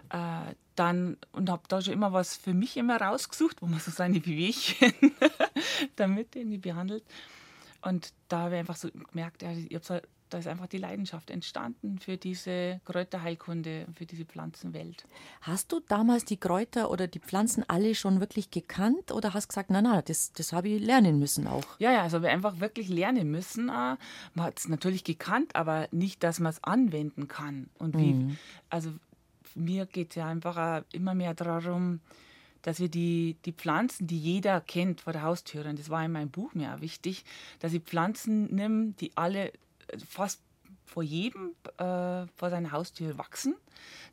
äh, 0.09 0.53
dann 0.81 1.17
und 1.31 1.49
habe 1.49 1.61
da 1.67 1.79
schon 1.79 1.93
immer 1.93 2.11
was 2.11 2.35
für 2.35 2.55
mich 2.55 2.75
immer 2.75 2.99
rausgesucht, 2.99 3.61
wo 3.61 3.67
man 3.67 3.79
so 3.79 3.91
seine 3.91 4.15
Wehwehchen 4.25 4.93
damit 5.95 6.35
irgendwie 6.35 6.57
behandelt. 6.57 7.03
Und 7.83 8.13
da 8.27 8.39
habe 8.41 8.55
ich 8.55 8.59
einfach 8.59 8.75
so 8.75 8.89
gemerkt, 8.91 9.43
ja, 9.43 9.51
so, 9.81 9.99
da 10.29 10.37
ist 10.37 10.47
einfach 10.47 10.67
die 10.67 10.77
Leidenschaft 10.77 11.29
entstanden 11.29 11.99
für 11.99 12.17
diese 12.17 12.79
Kräuterheilkunde, 12.85 13.87
für 13.95 14.05
diese 14.05 14.25
Pflanzenwelt. 14.25 15.05
Hast 15.41 15.71
du 15.71 15.81
damals 15.81 16.25
die 16.25 16.37
Kräuter 16.37 16.89
oder 16.89 17.07
die 17.07 17.19
Pflanzen 17.19 17.63
alle 17.67 17.93
schon 17.95 18.19
wirklich 18.19 18.49
gekannt 18.49 19.11
oder 19.11 19.33
hast 19.33 19.49
gesagt, 19.49 19.69
nein, 19.69 19.83
nein, 19.83 20.01
das, 20.05 20.31
das 20.31 20.53
habe 20.53 20.69
ich 20.69 20.81
lernen 20.81 21.19
müssen 21.19 21.47
auch? 21.47 21.65
Ja, 21.79 21.91
ja, 21.91 22.03
also 22.03 22.21
wir 22.21 22.29
einfach 22.29 22.59
wirklich 22.59 22.87
lernen 22.87 23.29
müssen. 23.29 23.65
Man 23.65 23.97
hat 24.37 24.59
es 24.59 24.67
natürlich 24.67 25.03
gekannt, 25.03 25.55
aber 25.55 25.87
nicht, 25.91 26.23
dass 26.23 26.39
man 26.39 26.51
es 26.51 26.63
anwenden 26.63 27.27
kann. 27.27 27.69
Und 27.77 27.97
wie, 27.97 28.13
mhm. 28.13 28.37
also 28.69 28.93
mir 29.55 29.85
geht 29.85 30.11
es 30.11 30.15
ja 30.15 30.27
einfach 30.27 30.83
immer 30.91 31.13
mehr 31.13 31.33
darum, 31.33 31.99
dass 32.61 32.79
wir 32.79 32.89
die, 32.89 33.37
die 33.45 33.53
Pflanzen, 33.53 34.07
die 34.07 34.19
jeder 34.19 34.61
kennt 34.61 35.01
vor 35.01 35.13
der 35.13 35.23
Haustür, 35.23 35.65
und 35.65 35.79
das 35.79 35.89
war 35.89 36.05
in 36.05 36.11
meinem 36.11 36.29
Buch 36.29 36.53
mir 36.53 36.75
auch 36.75 36.81
wichtig, 36.81 37.25
dass 37.59 37.73
ich 37.73 37.81
Pflanzen 37.81 38.53
nehme, 38.53 38.93
die 38.99 39.15
alle 39.15 39.51
fast 40.07 40.41
vor 40.85 41.03
jedem 41.03 41.55
äh, 41.77 42.27
vor 42.35 42.49
seiner 42.49 42.71
Haustür 42.71 43.17
wachsen, 43.17 43.55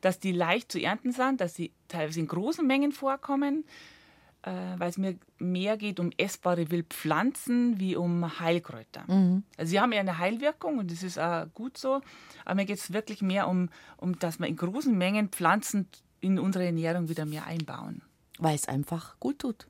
dass 0.01 0.19
die 0.19 0.31
leicht 0.31 0.71
zu 0.71 0.81
ernten 0.81 1.11
sind, 1.11 1.41
dass 1.41 1.55
sie 1.55 1.71
teilweise 1.89 2.21
in 2.21 2.27
großen 2.27 2.65
Mengen 2.65 2.91
vorkommen, 2.91 3.65
äh, 3.65 3.98
weil 4.43 4.89
es 4.89 4.97
mir 4.97 5.17
mehr 5.37 5.77
geht 5.77 5.99
um 5.99 6.11
essbare 6.17 6.71
Wildpflanzen 6.71 7.79
wie 7.79 7.95
um 7.95 8.39
Heilkräuter. 8.39 9.03
Mhm. 9.07 9.43
Also 9.57 9.71
sie 9.71 9.79
haben 9.79 9.91
ja 9.91 9.99
eine 9.99 10.17
Heilwirkung 10.17 10.77
und 10.77 10.91
das 10.91 11.03
ist 11.03 11.19
auch 11.19 11.45
gut 11.53 11.77
so, 11.77 12.01
aber 12.45 12.55
mir 12.55 12.65
geht 12.65 12.77
es 12.77 12.93
wirklich 12.93 13.21
mehr 13.21 13.47
um, 13.47 13.69
um, 13.97 14.17
dass 14.17 14.39
wir 14.39 14.47
in 14.47 14.55
großen 14.55 14.97
Mengen 14.97 15.29
Pflanzen 15.29 15.87
in 16.21 16.39
unsere 16.39 16.65
Ernährung 16.65 17.09
wieder 17.09 17.25
mehr 17.25 17.45
einbauen. 17.45 18.01
Weil 18.37 18.55
es 18.55 18.67
einfach 18.67 19.19
gut 19.19 19.39
tut. 19.39 19.67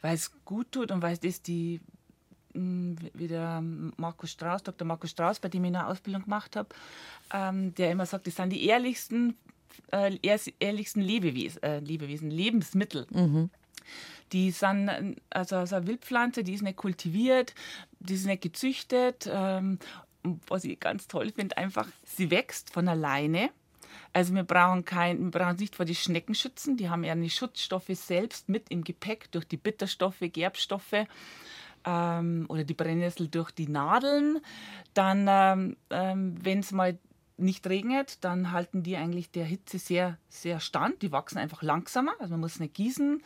Weil 0.00 0.14
es 0.14 0.30
gut 0.44 0.70
tut 0.70 0.92
und 0.92 1.02
weil 1.02 1.18
es 1.20 1.42
die 1.42 1.80
hm, 2.54 2.96
wie 3.14 3.28
der 3.28 3.62
Markus 3.96 4.30
Strauß, 4.30 4.62
Dr. 4.62 4.86
Markus 4.86 5.10
Strauß, 5.10 5.40
bei 5.40 5.48
dem 5.48 5.64
ich 5.64 5.68
eine 5.68 5.86
Ausbildung 5.86 6.24
gemacht 6.24 6.56
habe, 6.56 6.68
ähm, 7.32 7.74
der 7.74 7.90
immer 7.90 8.06
sagt, 8.06 8.26
das 8.26 8.36
sind 8.36 8.50
die 8.50 8.64
ehrlichsten, 8.64 9.36
äh, 9.92 10.18
ehrlichsten 10.58 11.00
Lebewesen, 11.00 11.62
äh, 11.62 11.80
Lebewesen 11.80 12.30
Lebensmittel. 12.30 13.06
Mhm. 13.10 13.50
Die 14.32 14.50
sind, 14.50 15.16
also, 15.30 15.56
also 15.56 15.86
Wildpflanze, 15.86 16.44
die 16.44 16.54
ist 16.54 16.62
nicht 16.62 16.76
kultiviert, 16.76 17.54
die 18.00 18.14
ist 18.14 18.26
nicht 18.26 18.42
gezüchtet. 18.42 19.28
Ähm, 19.30 19.78
was 20.46 20.64
ich 20.64 20.78
ganz 20.80 21.08
toll 21.08 21.32
finde, 21.32 21.56
einfach, 21.56 21.86
sie 22.04 22.30
wächst 22.30 22.70
von 22.70 22.88
alleine. 22.88 23.50
Also 24.12 24.34
wir 24.34 24.42
brauchen, 24.42 24.84
kein, 24.84 25.22
wir 25.24 25.30
brauchen 25.30 25.56
nicht 25.56 25.76
vor 25.76 25.84
die 25.84 25.94
Schnecken 25.94 26.34
schützen, 26.34 26.76
die 26.76 26.88
haben 26.88 27.04
ja 27.04 27.14
die 27.14 27.30
Schutzstoffe 27.30 27.90
selbst 27.92 28.48
mit 28.48 28.70
im 28.70 28.84
Gepäck 28.84 29.30
durch 29.32 29.46
die 29.46 29.56
Bitterstoffe, 29.56 30.20
Gerbstoffe 30.20 31.06
ähm, 31.84 32.46
oder 32.48 32.64
die 32.64 32.74
Brennnessel 32.74 33.28
durch 33.28 33.50
die 33.50 33.68
Nadeln. 33.68 34.40
Dann, 34.94 35.26
ähm, 35.28 35.76
ähm 35.90 36.34
wenn 36.42 36.60
es 36.60 36.72
mal 36.72 36.98
nicht 37.36 37.66
regnet, 37.68 38.24
dann 38.24 38.50
halten 38.50 38.82
die 38.82 38.96
eigentlich 38.96 39.30
der 39.30 39.44
Hitze 39.44 39.78
sehr, 39.78 40.18
sehr 40.28 40.58
stand. 40.58 41.02
Die 41.02 41.12
wachsen 41.12 41.38
einfach 41.38 41.62
langsamer, 41.62 42.12
also 42.18 42.32
man 42.32 42.40
muss 42.40 42.60
nicht 42.60 42.74
gießen. 42.74 43.22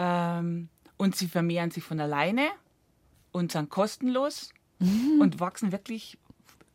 Ähm, 0.00 0.68
und 0.96 1.14
sie 1.14 1.28
vermehren 1.28 1.70
sich 1.70 1.84
von 1.84 2.00
alleine 2.00 2.48
und 3.32 3.52
sind 3.52 3.68
kostenlos 3.68 4.50
mhm. 4.78 5.20
und 5.20 5.40
wachsen 5.40 5.72
wirklich 5.72 6.18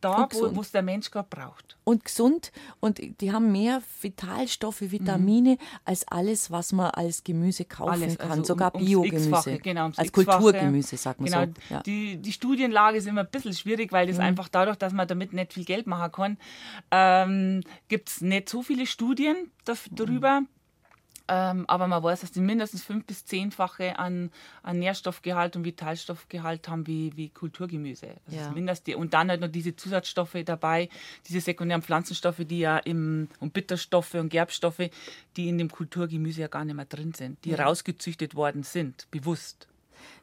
da, 0.00 0.28
wo 0.30 0.60
es 0.60 0.70
der 0.70 0.82
Mensch 0.82 1.10
gerade 1.10 1.26
braucht. 1.28 1.76
Und 1.82 2.04
gesund 2.04 2.52
und 2.80 3.00
die 3.20 3.32
haben 3.32 3.50
mehr 3.50 3.82
Vitalstoffe, 4.00 4.80
Vitamine 4.82 5.52
mhm. 5.52 5.58
als 5.84 6.06
alles, 6.08 6.50
was 6.50 6.72
man 6.72 6.90
als 6.90 7.24
Gemüse 7.24 7.64
kaufen 7.64 7.90
alles, 7.90 8.18
kann, 8.18 8.30
also 8.30 8.44
sogar 8.44 8.74
um, 8.74 8.84
Biogemüse. 8.84 9.58
Genau, 9.58 9.90
als 9.96 10.12
Kulturgemüse, 10.12 10.96
sagt 10.96 11.20
man 11.20 11.30
genau, 11.30 11.44
so. 11.46 11.74
Ja. 11.74 11.82
Die, 11.82 12.18
die 12.18 12.32
Studienlage 12.32 12.98
ist 12.98 13.06
immer 13.06 13.22
ein 13.22 13.30
bisschen 13.30 13.54
schwierig, 13.54 13.90
weil 13.90 14.06
das 14.06 14.16
mhm. 14.16 14.24
einfach 14.24 14.48
dadurch, 14.48 14.76
dass 14.76 14.92
man 14.92 15.08
damit 15.08 15.32
nicht 15.32 15.52
viel 15.52 15.64
Geld 15.64 15.86
machen 15.86 16.12
kann, 16.12 16.38
ähm, 16.90 17.62
gibt 17.88 18.08
es 18.10 18.20
nicht 18.20 18.48
so 18.48 18.62
viele 18.62 18.86
Studien 18.86 19.50
darüber. 19.64 20.42
Mhm. 20.42 20.48
Ähm, 21.28 21.64
aber 21.68 21.88
man 21.88 22.02
weiß, 22.02 22.20
dass 22.20 22.30
die 22.32 22.40
mindestens 22.40 22.84
fünf 22.84 23.04
bis 23.04 23.24
zehnfache 23.24 23.98
an, 23.98 24.30
an 24.62 24.78
Nährstoffgehalt 24.78 25.56
und 25.56 25.64
Vitalstoffgehalt 25.64 26.68
haben 26.68 26.86
wie, 26.86 27.12
wie 27.16 27.30
Kulturgemüse. 27.30 28.08
Das 28.26 28.34
Ja. 28.34 28.46
ist 28.48 28.54
mindestens, 28.54 28.94
und 28.94 29.12
dann 29.12 29.28
halt 29.30 29.40
noch 29.40 29.48
diese 29.48 29.74
Zusatzstoffe 29.74 30.36
dabei, 30.44 30.88
diese 31.26 31.40
sekundären 31.40 31.82
Pflanzenstoffe, 31.82 32.42
die 32.48 32.60
ja 32.60 32.78
im, 32.78 33.28
und 33.40 33.52
Bitterstoffe 33.52 34.14
und 34.14 34.28
Gerbstoffe, 34.28 34.90
die 35.36 35.48
in 35.48 35.58
dem 35.58 35.70
Kulturgemüse 35.70 36.42
ja 36.42 36.48
gar 36.48 36.64
nicht 36.64 36.76
mehr 36.76 36.84
drin 36.84 37.12
sind, 37.12 37.44
die 37.44 37.54
rausgezüchtet 37.54 38.34
worden 38.34 38.62
sind, 38.62 39.08
bewusst. 39.10 39.66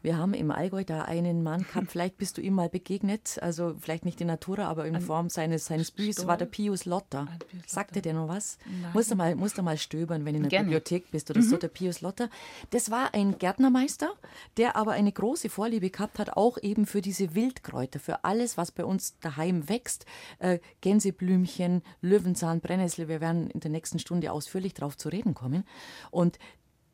Wir 0.02 0.18
haben 0.18 0.34
im 0.34 0.52
Allgäu 0.52 0.84
da 0.84 1.04
einen 1.04 1.44
Mann 1.44 1.63
gehabt, 1.63 1.92
vielleicht 1.92 2.18
bist 2.18 2.38
du 2.38 2.42
ihm 2.42 2.54
mal 2.54 2.70
begegnet, 2.70 3.40
also 3.42 3.75
vielleicht 3.80 4.06
nicht 4.06 4.20
in 4.22 4.28
Natura, 4.28 4.68
aber 4.68 4.86
in 4.86 5.00
Form 5.02 5.30
seines, 5.30 5.66
seines 5.66 5.92
Büchers, 5.92 6.28
war 6.28 6.38
der 6.38 6.46
Pius 6.46 6.86
Lotter. 6.86 7.28
Ah, 7.30 7.38
Pius 7.50 7.63
Sagte 7.68 8.02
der 8.02 8.13
noch 8.13 8.28
was? 8.28 8.58
Nein. 8.66 8.92
Musst 8.94 9.12
du, 9.12 9.16
mal, 9.16 9.36
musst 9.36 9.58
du 9.58 9.63
mal 9.63 9.78
stöbern, 9.78 10.25
wenn 10.25 10.34
du 10.34 10.38
in 10.38 10.44
der 10.44 10.50
Gerne. 10.50 10.66
Bibliothek 10.66 11.12
bist 11.12 11.30
oder 11.30 11.42
so, 11.42 11.58
der 11.58 11.70
Pius 11.70 12.02
Lotter. 12.02 12.30
Das 12.72 12.92
war 12.92 13.13
ein 13.13 13.38
Gärtnermeister, 13.38 14.12
der 14.58 14.75
aber 14.75 14.92
eine 14.92 15.12
große 15.12 15.50
Vorliebe 15.50 15.90
gehabt 15.90 16.20
hat, 16.20 16.36
auch 16.36 16.58
eben 16.62 16.86
für 16.86 17.02
diese 17.02 17.36
Wildkräuter, 17.36 18.00
für 18.00 18.24
alles, 18.24 18.58
was 18.58 18.72
bei 18.72 18.86
uns 18.86 19.18
daheim 19.20 19.70
wächst. 19.70 20.06
Äh, 20.40 20.60
Gänseblümchen, 20.82 21.82
Löwenzahn, 22.02 22.60
Brennnessel, 22.62 23.08
wir 23.08 23.22
werden 23.22 23.50
in 23.50 23.60
der 23.60 23.72
nächsten 23.72 24.00
Stunde 24.00 24.32
ausführlich 24.32 24.74
darauf 24.74 24.98
zu 24.98 25.10
reden 25.10 25.34
kommen. 25.34 25.63
Und 26.12 26.40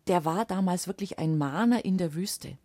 der 0.08 0.26
war 0.26 0.46
damals 0.46 0.88
wirklich 0.88 1.20
ein 1.20 1.38
Mahner 1.38 1.86
in 1.86 1.98
der 1.98 2.14
Wüste. 2.14 2.58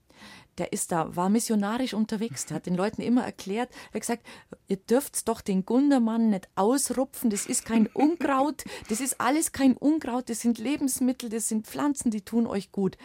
Der 0.58 0.72
ist 0.72 0.92
da, 0.92 1.14
war 1.16 1.28
missionarisch 1.28 1.94
unterwegs, 1.94 2.46
der 2.46 2.56
hat 2.56 2.66
den 2.66 2.76
Leuten 2.76 3.02
immer 3.02 3.24
erklärt, 3.24 3.70
er 3.90 3.94
hat 3.94 4.00
gesagt, 4.00 4.26
ihr 4.68 4.76
dürft 4.76 5.26
doch 5.28 5.40
den 5.40 5.64
Gundermann 5.64 6.30
nicht 6.30 6.48
ausrupfen, 6.54 7.30
das 7.30 7.46
ist 7.46 7.64
kein 7.64 7.86
Unkraut, 7.88 8.64
das 8.88 9.00
ist 9.00 9.20
alles 9.20 9.52
kein 9.52 9.76
Unkraut, 9.76 10.28
das 10.28 10.40
sind 10.40 10.58
Lebensmittel, 10.58 11.28
das 11.28 11.48
sind 11.48 11.66
Pflanzen, 11.66 12.10
die 12.10 12.22
tun 12.22 12.46
euch 12.46 12.72
gut. 12.72 12.96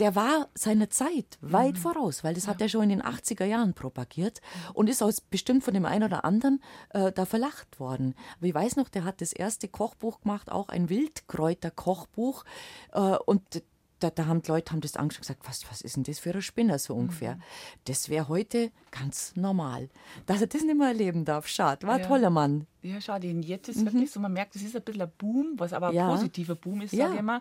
Der 0.00 0.16
war 0.16 0.48
seiner 0.54 0.90
Zeit 0.90 1.38
weit 1.40 1.78
voraus, 1.78 2.24
weil 2.24 2.34
das 2.34 2.48
hat 2.48 2.60
er 2.60 2.68
schon 2.68 2.82
in 2.82 2.88
den 2.88 3.02
80er 3.02 3.44
Jahren 3.44 3.74
propagiert 3.74 4.40
und 4.72 4.90
ist 4.90 5.02
aus 5.04 5.20
bestimmt 5.20 5.62
von 5.62 5.72
dem 5.72 5.84
einen 5.84 6.02
oder 6.02 6.24
anderen 6.24 6.60
äh, 6.90 7.12
da 7.12 7.24
verlacht 7.24 7.78
worden. 7.78 8.16
Aber 8.38 8.46
ich 8.46 8.54
weiß 8.54 8.74
noch, 8.74 8.88
der 8.88 9.04
hat 9.04 9.20
das 9.20 9.32
erste 9.32 9.68
Kochbuch 9.68 10.22
gemacht, 10.22 10.50
auch 10.50 10.68
ein 10.68 10.88
Wildkräuter-Kochbuch 10.88 12.44
äh, 12.92 12.98
und 13.24 13.62
da, 14.00 14.10
da 14.10 14.26
haben 14.26 14.42
die 14.42 14.50
Leute 14.50 14.72
haben 14.72 14.80
das 14.80 14.96
angeschaut 14.96 15.20
und 15.20 15.26
gesagt, 15.28 15.48
was, 15.48 15.70
was 15.70 15.80
ist 15.80 15.96
denn 15.96 16.02
das 16.02 16.18
für 16.18 16.34
ein 16.34 16.42
Spinner 16.42 16.78
so 16.78 16.94
ungefähr? 16.94 17.38
Das 17.84 18.08
wäre 18.08 18.28
heute 18.28 18.70
ganz 18.90 19.34
normal. 19.36 19.88
Dass 20.26 20.40
er 20.40 20.46
das 20.46 20.62
nicht 20.62 20.76
mehr 20.76 20.88
erleben 20.88 21.24
darf, 21.24 21.46
schade. 21.48 21.86
War 21.86 21.94
ein 21.94 22.00
Ja. 22.00 22.06
toller 22.06 22.30
Mann. 22.30 22.66
Ja, 22.82 23.00
schade. 23.00 23.30
Und 23.30 23.42
jetzt 23.44 23.68
ist 23.68 23.84
wirklich 23.84 24.10
so, 24.10 24.20
man 24.20 24.32
merkt, 24.34 24.56
es 24.56 24.62
ist 24.62 24.76
ein 24.76 24.82
bisschen 24.82 25.02
ein 25.02 25.12
Boom, 25.16 25.54
was 25.56 25.72
aber 25.72 25.88
ein 25.88 25.94
Ja. 25.94 26.08
positiver 26.08 26.54
Boom 26.54 26.82
ist, 26.82 26.92
Ja. 26.92 27.04
sage 27.04 27.14
ich 27.14 27.20
immer. 27.20 27.40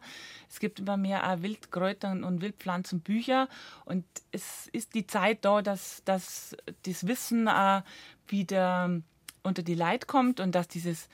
Es 0.50 0.60
gibt 0.60 0.80
immer 0.80 0.96
mehr 0.96 1.30
auch 1.30 1.42
Wildkräuter 1.42 2.12
und 2.12 2.42
Wildpflanzenbücher 2.42 3.50
und 3.86 4.06
es 4.32 4.68
ist 4.72 4.94
die 4.96 5.06
Zeit 5.06 5.44
da, 5.44 5.62
dass, 5.62 6.02
dass 6.06 6.56
das 6.84 7.08
Wissen 7.08 7.48
auch 7.50 7.82
wieder 8.28 9.02
unter 9.46 9.64
die 9.64 9.76
Leute 9.76 10.08
kommt 10.08 10.40
und 10.40 10.56
dass 10.56 10.70
dieses 10.70 11.10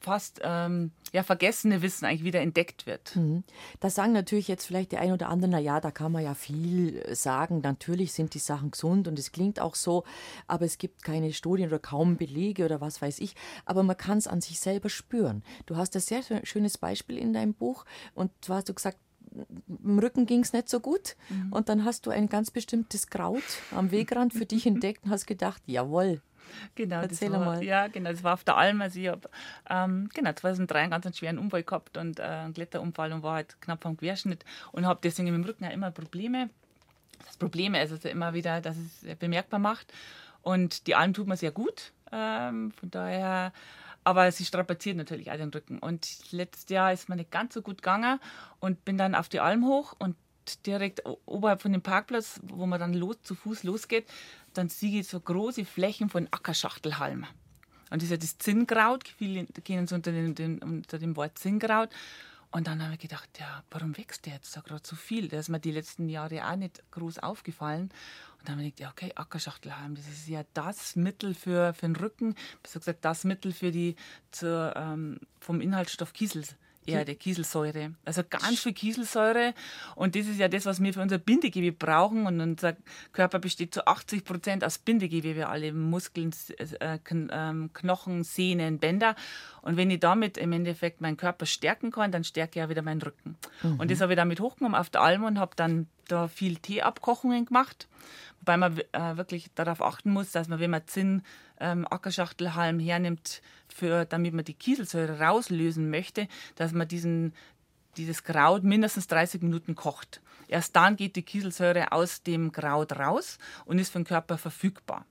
fast 0.00 0.40
ähm, 0.42 0.92
ja, 1.12 1.22
vergessene 1.22 1.82
Wissen 1.82 2.06
eigentlich 2.06 2.24
wieder 2.24 2.40
entdeckt 2.40 2.86
wird. 2.86 3.18
Da 3.80 3.90
sagen 3.90 4.12
natürlich 4.12 4.48
jetzt 4.48 4.64
vielleicht 4.66 4.92
die 4.92 4.96
ein 4.98 5.12
oder 5.12 5.28
anderen, 5.28 5.50
na 5.52 5.58
ja, 5.58 5.80
da 5.80 5.90
kann 5.90 6.10
man 6.12 6.24
ja 6.24 6.34
viel 6.34 7.04
sagen. 7.14 7.60
Natürlich 7.62 8.12
sind 8.12 8.34
die 8.34 8.38
Sachen 8.38 8.70
gesund 8.70 9.06
und 9.08 9.18
es 9.18 9.30
klingt 9.32 9.60
auch 9.60 9.74
so, 9.74 10.04
aber 10.46 10.64
es 10.64 10.78
gibt 10.78 11.02
keine 11.02 11.32
Studien 11.32 11.68
oder 11.68 11.78
kaum 11.78 12.16
Belege 12.16 12.64
oder 12.64 12.80
was 12.80 13.02
weiß 13.02 13.18
ich. 13.20 13.34
Aber 13.64 13.82
man 13.82 13.96
kann 13.96 14.18
es 14.18 14.26
an 14.26 14.40
sich 14.40 14.58
selber 14.58 14.88
spüren. 14.88 15.42
Du 15.66 15.76
hast 15.76 15.94
ein 15.94 16.00
sehr 16.00 16.22
schö- 16.22 16.44
schönes 16.46 16.78
Beispiel 16.78 17.18
in 17.18 17.32
deinem 17.32 17.54
Buch 17.54 17.84
und 18.14 18.30
zwar 18.40 18.58
hast 18.58 18.68
du 18.68 18.74
gesagt, 18.74 18.98
im 19.84 19.98
Rücken 20.00 20.26
ging 20.26 20.40
es 20.40 20.52
nicht 20.52 20.68
so 20.68 20.80
gut. 20.80 21.14
Und 21.52 21.68
dann 21.68 21.84
hast 21.84 22.04
du 22.06 22.10
ein 22.10 22.28
ganz 22.28 22.50
bestimmtes 22.50 23.06
Kraut 23.08 23.44
am 23.70 23.92
Wegrand 23.92 24.32
für 24.32 24.44
dich 24.46 24.66
entdeckt 24.66 25.04
und 25.04 25.10
hast 25.10 25.26
gedacht, 25.26 25.62
jawohl, 25.66 26.20
Genau, 26.74 27.00
Erzähl 27.02 27.30
das 27.30 27.40
war, 27.40 27.48
einmal. 27.48 27.64
Ja, 27.64 27.88
genau, 27.88 28.10
das 28.10 28.22
war 28.22 28.34
auf 28.34 28.44
der 28.44 28.56
Alm. 28.56 28.80
Also 28.80 29.00
ich 29.00 29.08
habe 29.08 29.28
ähm, 29.68 30.08
genau, 30.14 30.32
2003 30.32 30.78
einen 30.80 30.90
ganz 30.90 31.06
einen 31.06 31.14
schweren 31.14 31.38
Unfall 31.38 31.62
gehabt 31.62 31.96
und 31.96 32.18
äh, 32.18 32.22
einen 32.22 32.54
Kletterunfall 32.54 33.12
und 33.12 33.22
war 33.22 33.34
halt 33.34 33.60
knapp 33.60 33.84
am 33.86 33.96
Querschnitt 33.96 34.44
und 34.72 34.86
habe 34.86 35.00
deswegen 35.02 35.30
mit 35.30 35.44
dem 35.44 35.44
Rücken 35.44 35.64
auch 35.64 35.72
immer 35.72 35.90
Probleme. 35.90 36.50
Das 37.26 37.36
Problem 37.36 37.74
ist 37.74 37.92
also 37.92 38.08
immer 38.08 38.34
wieder, 38.34 38.60
dass 38.60 38.76
es 38.76 39.16
bemerkbar 39.18 39.60
macht 39.60 39.92
und 40.42 40.86
die 40.86 40.94
Alm 40.94 41.14
tut 41.14 41.26
mir 41.26 41.36
sehr 41.36 41.52
gut. 41.52 41.92
Ähm, 42.12 42.72
von 42.72 42.90
daher, 42.90 43.52
aber 44.04 44.30
sie 44.32 44.44
strapaziert 44.44 44.96
natürlich 44.96 45.30
auch 45.30 45.36
den 45.36 45.50
Rücken. 45.50 45.78
Und 45.78 46.32
letztes 46.32 46.68
Jahr 46.68 46.92
ist 46.92 47.08
mir 47.08 47.16
nicht 47.16 47.30
ganz 47.30 47.54
so 47.54 47.62
gut 47.62 47.78
gegangen 47.78 48.18
und 48.58 48.84
bin 48.84 48.98
dann 48.98 49.14
auf 49.14 49.28
die 49.28 49.40
Alm 49.40 49.66
hoch 49.66 49.94
und 49.98 50.16
direkt 50.66 51.02
oberhalb 51.26 51.62
von 51.62 51.72
dem 51.72 51.82
Parkplatz, 51.82 52.40
wo 52.42 52.66
man 52.66 52.80
dann 52.80 52.94
los, 52.94 53.22
zu 53.22 53.34
Fuß 53.34 53.62
losgeht, 53.62 54.06
dann 54.54 54.68
sehe 54.68 55.00
ich 55.00 55.08
so 55.08 55.20
große 55.20 55.64
Flächen 55.64 56.08
von 56.08 56.28
Ackerschachtelhalm. 56.30 57.26
Und 57.90 58.02
das 58.02 58.04
ist 58.04 58.10
ja 58.10 58.16
das 58.16 58.38
Zinnkraut, 58.38 59.08
viele 59.08 59.46
gehen 59.64 59.86
so 59.86 59.96
unter 59.96 60.12
dem, 60.12 60.34
dem, 60.34 60.58
unter 60.62 60.98
dem 60.98 61.16
Wort 61.16 61.38
Zinnkraut. 61.38 61.90
Und 62.52 62.66
dann 62.66 62.82
habe 62.82 62.94
ich 62.94 63.00
gedacht, 63.00 63.28
ja, 63.38 63.62
warum 63.70 63.96
wächst 63.96 64.26
der 64.26 64.34
jetzt 64.34 64.56
da 64.56 64.60
gerade 64.60 64.82
so 64.84 64.96
viel? 64.96 65.28
Der 65.28 65.38
ist 65.38 65.48
mir 65.48 65.60
die 65.60 65.70
letzten 65.70 66.08
Jahre 66.08 66.48
auch 66.48 66.56
nicht 66.56 66.82
groß 66.90 67.20
aufgefallen. 67.20 67.90
Und 68.38 68.48
dann 68.48 68.56
habe 68.56 68.66
ich 68.66 68.74
gedacht, 68.74 69.00
ja, 69.02 69.06
okay, 69.06 69.12
Ackerschachtelhalm, 69.14 69.94
das 69.94 70.08
ist 70.08 70.26
ja 70.26 70.42
das 70.54 70.96
Mittel 70.96 71.34
für, 71.34 71.74
für 71.74 71.86
den 71.86 71.96
Rücken, 71.96 72.34
besser 72.62 72.80
gesagt, 72.80 73.04
das 73.04 73.24
Mittel 73.24 73.52
für 73.52 73.70
die 73.70 73.94
zur, 74.32 74.74
ähm, 74.76 75.20
vom 75.38 75.60
Inhaltsstoff 75.60 76.12
Kiesels. 76.12 76.56
Erde, 76.86 77.14
Kieselsäure. 77.14 77.94
Also 78.04 78.22
ganz 78.28 78.60
viel 78.60 78.72
Kieselsäure. 78.72 79.54
Und 79.96 80.16
das 80.16 80.26
ist 80.26 80.38
ja 80.38 80.48
das, 80.48 80.66
was 80.66 80.82
wir 80.82 80.92
für 80.94 81.02
unser 81.02 81.18
Bindegewebe 81.18 81.76
brauchen. 81.76 82.26
Und 82.26 82.40
unser 82.40 82.76
Körper 83.12 83.38
besteht 83.38 83.74
zu 83.74 83.86
80 83.86 84.24
Prozent 84.24 84.64
aus 84.64 84.78
Bindegewebe, 84.78 85.48
alle 85.48 85.72
Muskeln, 85.72 86.34
äh, 86.80 86.98
ähm, 87.08 87.70
Knochen, 87.72 88.24
Sehnen, 88.24 88.78
Bänder. 88.78 89.14
Und 89.62 89.76
wenn 89.76 89.90
ich 89.90 90.00
damit 90.00 90.38
im 90.38 90.52
Endeffekt 90.52 91.00
meinen 91.00 91.16
Körper 91.16 91.46
stärken 91.46 91.90
kann, 91.90 92.12
dann 92.12 92.24
stärke 92.24 92.58
ich 92.58 92.64
auch 92.64 92.70
wieder 92.70 92.82
meinen 92.82 93.02
Rücken. 93.02 93.36
Und 93.78 93.90
das 93.90 94.00
habe 94.00 94.14
ich 94.14 94.16
damit 94.16 94.40
hochgenommen 94.40 94.78
auf 94.78 94.90
der 94.90 95.02
Alm 95.02 95.24
und 95.24 95.38
habe 95.38 95.52
dann 95.56 95.86
da 96.08 96.28
viel 96.28 96.56
Teeabkochungen 96.56 97.46
gemacht. 97.46 97.88
Wobei 98.40 98.56
man 98.56 98.78
äh, 98.92 99.16
wirklich 99.16 99.50
darauf 99.54 99.82
achten 99.82 100.10
muss, 100.12 100.32
dass 100.32 100.48
man, 100.48 100.60
wenn 100.60 100.70
man 100.70 100.86
Zinn, 100.86 101.22
ähm, 101.60 101.86
Ackerschachtelhalm 101.88 102.78
hernimmt, 102.78 103.42
für, 103.68 104.04
damit 104.04 104.34
man 104.34 104.44
die 104.44 104.54
Kieselsäure 104.54 105.20
rauslösen 105.20 105.90
möchte, 105.90 106.28
dass 106.56 106.72
man 106.72 106.88
diesen, 106.88 107.34
dieses 107.96 108.24
Kraut 108.24 108.64
mindestens 108.64 109.06
30 109.06 109.42
Minuten 109.42 109.74
kocht. 109.74 110.20
Erst 110.48 110.74
dann 110.74 110.96
geht 110.96 111.16
die 111.16 111.22
Kieselsäure 111.22 111.92
aus 111.92 112.22
dem 112.22 112.50
Kraut 112.50 112.92
raus 112.92 113.38
und 113.64 113.78
ist 113.78 113.92
für 113.92 114.00
den 114.00 114.04
Körper 114.04 114.36
verfügbar. 114.36 115.06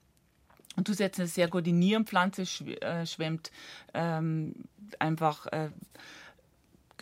Und 0.76 0.88
zusätzlich 0.88 1.24
eine 1.24 1.28
sehr 1.28 1.48
gute 1.48 1.72
Nierenpflanze 1.72 2.44
äh, 2.82 3.06
schwemmt 3.06 3.52
ähm, 3.94 4.56
einfach 5.00 5.46
äh, 5.48 5.70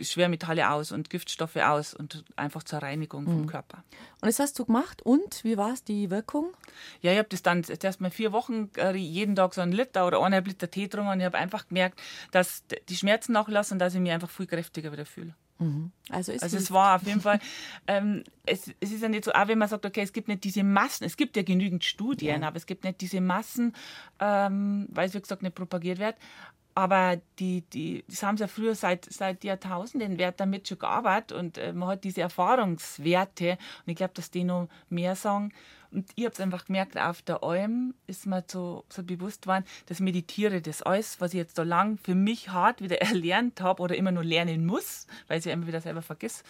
Schwermetalle 0.01 0.69
aus 0.69 0.91
und 0.91 1.09
Giftstoffe 1.09 1.57
aus 1.57 1.93
und 1.93 2.23
einfach 2.35 2.63
zur 2.63 2.79
Reinigung 2.79 3.25
vom 3.25 3.47
Körper. 3.47 3.83
Und 4.21 4.27
das 4.27 4.39
hast 4.39 4.57
du 4.59 4.65
gemacht 4.65 5.01
und 5.01 5.43
wie 5.43 5.57
war 5.57 5.73
es 5.73 5.83
die 5.83 6.09
Wirkung? 6.09 6.53
Ja, 7.01 7.11
ich 7.11 7.17
habe 7.17 7.29
das 7.29 7.43
dann 7.43 7.63
erst 7.63 8.01
mal 8.01 8.11
vier 8.11 8.31
Wochen 8.31 8.69
äh, 8.77 8.95
jeden 8.95 9.35
Tag 9.35 9.53
so 9.53 9.61
einen 9.61 9.71
Liter 9.71 10.07
oder 10.07 10.19
eineinhalb 10.19 10.47
Liter 10.47 10.69
Tee 10.69 10.83
getrunken 10.83 11.11
und 11.11 11.19
ich 11.19 11.25
habe 11.25 11.37
einfach 11.37 11.67
gemerkt, 11.67 12.01
dass 12.31 12.63
die 12.89 12.95
Schmerzen 12.95 13.33
nachlassen 13.33 13.75
und 13.75 13.79
dass 13.79 13.93
ich 13.95 14.01
mich 14.01 14.11
einfach 14.11 14.29
viel 14.29 14.47
kräftiger 14.47 14.91
wieder 14.91 15.05
fühle. 15.05 15.35
Also, 16.09 16.31
es 16.31 16.43
Also 16.43 16.57
es 16.57 16.71
war 16.71 16.95
auf 16.95 17.03
jeden 17.03 17.21
Fall, 17.21 17.39
ähm, 17.87 18.23
es, 18.45 18.71
es 18.79 18.91
ist 18.91 19.01
ja 19.01 19.09
nicht 19.09 19.25
so, 19.25 19.31
auch 19.31 19.47
wenn 19.47 19.57
man 19.57 19.67
sagt, 19.67 19.85
okay, 19.85 20.01
es 20.01 20.13
gibt 20.13 20.27
nicht 20.27 20.43
diese 20.43 20.63
Massen, 20.63 21.03
es 21.03 21.17
gibt 21.17 21.35
ja 21.35 21.43
genügend 21.43 21.83
Studien, 21.83 22.43
aber 22.43 22.57
es 22.57 22.65
gibt 22.65 22.83
nicht 22.83 23.01
diese 23.01 23.21
Massen, 23.21 23.73
ähm, 24.19 24.87
weil 24.91 25.07
es 25.07 25.13
wie 25.13 25.21
gesagt 25.21 25.41
nicht 25.41 25.55
propagiert 25.55 25.99
wird. 25.99 26.15
Aber 26.77 27.19
die, 27.39 27.61
die, 27.61 28.03
das 28.07 28.21
haben 28.21 28.37
sie 28.37 28.43
ja 28.43 28.47
früher 28.47 28.75
seit, 28.75 29.11
seit 29.11 29.43
Jahrtausenden 29.43 30.19
wird 30.19 30.39
damit 30.39 30.67
schon 30.67 30.77
gearbeitet 30.77 31.35
und 31.35 31.57
äh, 31.57 31.73
man 31.73 31.89
hat 31.89 32.03
diese 32.03 32.21
Erfahrungswerte 32.21 33.53
und 33.83 33.91
ich 33.91 33.95
glaube, 33.95 34.13
dass 34.13 34.29
die 34.29 34.43
noch 34.43 34.69
mehr 34.87 35.15
sagen. 35.15 35.51
Und 35.89 36.07
ich 36.13 36.25
habe 36.25 36.33
es 36.35 36.39
einfach 36.39 36.65
gemerkt, 36.65 36.95
auf 36.95 37.23
der 37.23 37.41
Alm 37.41 37.95
ist 38.05 38.27
mir 38.27 38.43
so, 38.45 38.85
so 38.89 39.01
bewusst 39.01 39.41
geworden, 39.41 39.65
dass 39.87 39.99
mir 39.99 40.11
die 40.11 40.21
Tiere 40.21 40.61
das 40.61 40.83
alles, 40.83 41.19
was 41.19 41.33
ich 41.33 41.39
jetzt 41.39 41.55
so 41.55 41.63
lang 41.63 41.97
für 41.97 42.13
mich 42.13 42.49
hart 42.49 42.79
wieder 42.79 43.01
erlernt 43.01 43.59
habe 43.59 43.81
oder 43.81 43.95
immer 43.95 44.11
nur 44.11 44.23
lernen 44.23 44.63
muss, 44.63 45.07
weil 45.27 45.39
ich 45.39 45.45
ja 45.45 45.53
immer 45.53 45.65
wieder 45.65 45.81
selber 45.81 46.03
vergiss, 46.03 46.43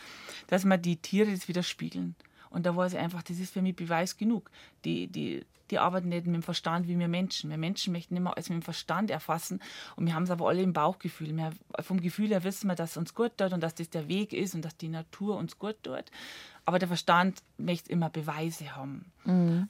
dass 0.48 0.66
mir 0.66 0.78
die 0.78 0.98
Tiere 0.98 1.32
das 1.32 1.48
wieder 1.48 1.64
spiegeln. 1.64 2.16
Und 2.50 2.66
da 2.66 2.76
war 2.76 2.90
sie 2.90 2.98
einfach, 2.98 3.24
das 3.24 3.40
ist 3.40 3.54
für 3.54 3.62
mich 3.62 3.76
Beweis 3.76 4.18
genug. 4.18 4.50
Die, 4.86 5.08
die, 5.08 5.46
die 5.72 5.80
arbeiten 5.80 6.10
nicht 6.10 6.26
mit 6.26 6.36
dem 6.36 6.44
Verstand 6.44 6.88
wie 6.88 6.98
wir 6.98 7.08
Menschen. 7.08 7.50
Wir 7.50 7.58
Menschen 7.58 7.94
möchten 7.94 8.16
immer 8.16 8.36
alles 8.36 8.50
mit 8.50 8.60
dem 8.60 8.62
Verstand 8.64 9.12
erfassen. 9.12 9.62
Und 9.96 10.06
wir 10.06 10.14
haben 10.14 10.24
es 10.24 10.32
aber 10.32 10.48
alle 10.48 10.62
im 10.62 10.74
Bauchgefühl. 10.74 11.36
Wir, 11.36 11.52
vom 11.80 12.00
Gefühl 12.00 12.30
her 12.30 12.44
wissen 12.44 12.68
wir, 12.68 12.76
dass 12.76 12.92
es 12.92 12.98
uns 12.98 13.14
gut 13.14 13.38
tut 13.38 13.54
und 13.54 13.62
dass 13.62 13.76
das 13.76 13.90
der 13.90 14.08
Weg 14.08 14.34
ist 14.34 14.56
und 14.56 14.64
dass 14.64 14.78
die 14.78 14.90
Natur 14.90 15.38
uns 15.38 15.60
gut 15.60 15.78
tut. 15.84 16.06
Aber 16.66 16.80
der 16.80 16.88
Verstand 16.88 17.42
möchte 17.58 17.92
immer 17.92 18.10
Beweise 18.10 18.76
haben. 18.76 19.12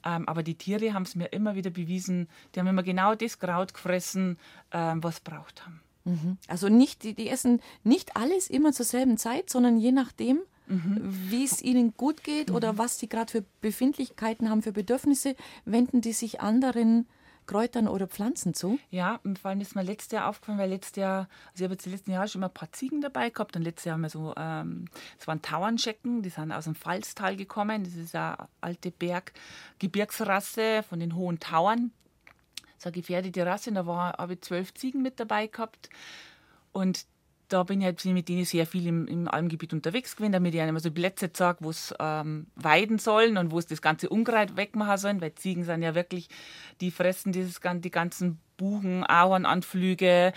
Ähm, 0.03 0.27
aber 0.27 0.43
die 0.43 0.55
Tiere 0.55 0.93
haben 0.93 1.03
es 1.03 1.15
mir 1.15 1.27
immer 1.27 1.55
wieder 1.55 1.69
bewiesen. 1.69 2.27
Die 2.53 2.59
haben 2.59 2.67
immer 2.67 2.83
genau 2.83 3.15
das 3.15 3.39
Kraut 3.39 3.73
gefressen, 3.73 4.37
ähm, 4.71 5.03
was 5.03 5.17
sie 5.17 5.21
braucht 5.23 5.65
haben. 5.65 5.81
Mhm. 6.05 6.37
Also 6.47 6.69
nicht, 6.69 7.03
die, 7.03 7.13
die 7.13 7.29
essen 7.29 7.61
nicht 7.83 8.15
alles 8.15 8.49
immer 8.49 8.71
zur 8.71 8.85
selben 8.85 9.17
Zeit, 9.17 9.49
sondern 9.49 9.77
je 9.77 9.91
nachdem, 9.91 10.39
mhm. 10.67 10.99
wie 11.29 11.43
es 11.43 11.61
ihnen 11.61 11.95
gut 11.95 12.23
geht 12.23 12.49
mhm. 12.49 12.55
oder 12.55 12.77
was 12.77 12.99
sie 12.99 13.09
gerade 13.09 13.31
für 13.31 13.45
Befindlichkeiten 13.61 14.49
haben, 14.49 14.61
für 14.61 14.71
Bedürfnisse, 14.71 15.35
wenden 15.65 16.01
die 16.01 16.13
sich 16.13 16.41
anderen 16.41 17.07
Kräutern 17.47 17.87
oder 17.87 18.07
Pflanzen 18.07 18.53
zu? 18.53 18.77
Ja, 18.91 19.19
vor 19.41 19.49
allem 19.49 19.61
ist 19.61 19.75
mir 19.75 19.81
letztes 19.81 20.11
Jahr 20.11 20.27
aufgefallen, 20.27 20.59
weil 20.59 20.69
letztes 20.69 20.97
Jahr, 20.97 21.29
also 21.51 21.55
ich 21.55 21.63
habe 21.63 21.73
jetzt 21.73 21.85
die 21.85 21.89
letzten 21.89 22.11
Jahre 22.11 22.27
schon 22.27 22.39
immer 22.39 22.49
ein 22.49 22.53
paar 22.53 22.71
Ziegen 22.73 23.01
dabei 23.01 23.29
gehabt 23.29 23.55
und 23.55 23.63
letztes 23.63 23.85
Jahr 23.85 23.93
haben 23.93 24.01
wir 24.01 24.09
so, 24.09 24.33
ähm, 24.37 24.85
das 25.17 25.27
waren 25.27 25.41
Tauernschecken, 25.41 26.21
die 26.21 26.29
sind 26.29 26.51
aus 26.51 26.65
dem 26.65 26.75
Pfalztal 26.75 27.35
gekommen. 27.37 27.85
Das 27.85 27.95
ist 27.95 28.13
eine 28.13 28.37
alte 28.61 28.91
Berg, 28.91 29.31
Gebirgsrasse 29.79 30.83
von 30.83 30.99
den 30.99 31.15
hohen 31.15 31.39
Tauern. 31.39 31.91
So 32.77 32.89
eine 32.89 32.93
gefährdete 32.93 33.45
Rasse. 33.45 33.71
Und 33.71 33.75
da 33.75 33.85
habe 33.85 34.33
ich 34.33 34.41
zwölf 34.41 34.73
Ziegen 34.73 35.01
mit 35.01 35.19
dabei 35.19 35.47
gehabt. 35.47 35.89
Und 36.73 37.07
da 37.47 37.63
bin 37.63 37.81
ich 37.81 37.85
halt 37.85 38.03
mit 38.05 38.29
denen 38.29 38.45
sehr 38.45 38.65
viel 38.65 38.87
im, 38.87 39.07
im 39.07 39.27
Almgebiet 39.27 39.73
unterwegs 39.73 40.15
gewesen, 40.15 40.33
damit 40.33 40.53
ich 40.53 40.61
ihnen 40.61 40.77
so 40.79 40.91
Plätze 40.91 41.31
zeige, 41.31 41.59
wo 41.61 41.69
es 41.69 41.93
ähm, 41.99 42.47
weiden 42.55 42.99
sollen 42.99 43.37
und 43.37 43.51
wo 43.51 43.59
es 43.59 43.67
das 43.67 43.81
ganze 43.81 44.09
Unkraut 44.09 44.57
wegmachen 44.57 44.97
sollen, 44.97 45.21
weil 45.21 45.33
Ziegen 45.35 45.63
sind 45.63 45.81
ja 45.81 45.95
wirklich, 45.95 46.29
die 46.81 46.91
fressen 46.91 47.31
dieses, 47.31 47.59
die 47.61 47.91
ganzen 47.91 48.39
Buchen, 48.57 49.03
Ahornanflüge, 49.03 50.33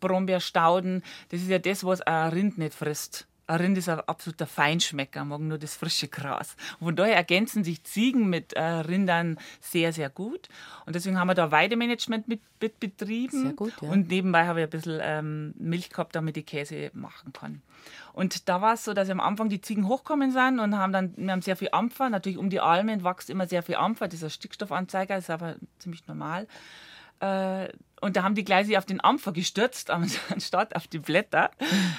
Brombeerstauden. 0.00 1.02
Das 1.30 1.40
ist 1.40 1.48
ja 1.48 1.58
das, 1.58 1.84
was 1.84 2.00
ein 2.00 2.30
Rind 2.30 2.58
nicht 2.58 2.74
frisst. 2.74 3.26
Ein 3.46 3.60
Rind 3.60 3.78
ist 3.78 3.88
ein 3.90 4.00
absoluter 4.00 4.46
Feinschmecker, 4.46 5.24
mag 5.24 5.40
nur 5.40 5.58
das 5.58 5.74
frische 5.74 6.08
Gras. 6.08 6.56
Und 6.80 6.86
von 6.86 6.96
daher 6.96 7.16
ergänzen 7.16 7.62
sich 7.62 7.84
Ziegen 7.84 8.30
mit 8.30 8.54
äh, 8.54 8.62
Rindern 8.62 9.38
sehr, 9.60 9.92
sehr 9.92 10.08
gut. 10.08 10.48
Und 10.86 10.96
deswegen 10.96 11.18
haben 11.18 11.28
wir 11.28 11.34
da 11.34 11.50
Weidemanagement 11.50 12.26
mit, 12.26 12.40
mit 12.60 12.80
betrieben. 12.80 13.42
Sehr 13.42 13.52
gut, 13.52 13.74
ja. 13.82 13.90
Und 13.90 14.08
nebenbei 14.08 14.46
habe 14.46 14.60
ich 14.60 14.64
ein 14.64 14.70
bisschen 14.70 14.98
ähm, 15.02 15.54
Milch 15.58 15.90
gehabt, 15.90 16.16
damit 16.16 16.36
ich 16.38 16.46
Käse 16.46 16.90
machen 16.94 17.32
kann. 17.34 17.60
Und 18.14 18.48
da 18.48 18.62
war 18.62 18.74
es 18.74 18.84
so, 18.84 18.94
dass 18.94 19.10
am 19.10 19.20
Anfang 19.20 19.50
die 19.50 19.60
Ziegen 19.60 19.88
hochkommen 19.88 20.30
sind 20.30 20.58
und 20.60 20.78
haben 20.78 20.92
dann, 20.92 21.12
wir 21.16 21.32
haben 21.32 21.42
sehr 21.42 21.56
viel 21.56 21.68
Ampfer. 21.72 22.08
Natürlich 22.08 22.38
um 22.38 22.48
die 22.48 22.60
Almen 22.60 23.04
wächst 23.04 23.28
immer 23.28 23.46
sehr 23.46 23.62
viel 23.62 23.74
Ampfer. 23.74 24.06
Das 24.06 24.14
ist 24.14 24.24
ein 24.24 24.30
Stickstoffanzeiger, 24.30 25.18
ist 25.18 25.28
aber 25.28 25.56
ziemlich 25.78 26.06
normal. 26.06 26.46
Äh, 27.20 27.68
und 28.04 28.16
da 28.16 28.22
haben 28.22 28.34
die 28.34 28.44
gleich 28.44 28.66
sich 28.66 28.76
auf 28.76 28.84
den 28.84 29.02
Ampfer 29.02 29.32
gestürzt, 29.32 29.88
anstatt 29.90 30.76
auf 30.76 30.86
die 30.86 30.98
Blätter, 30.98 31.50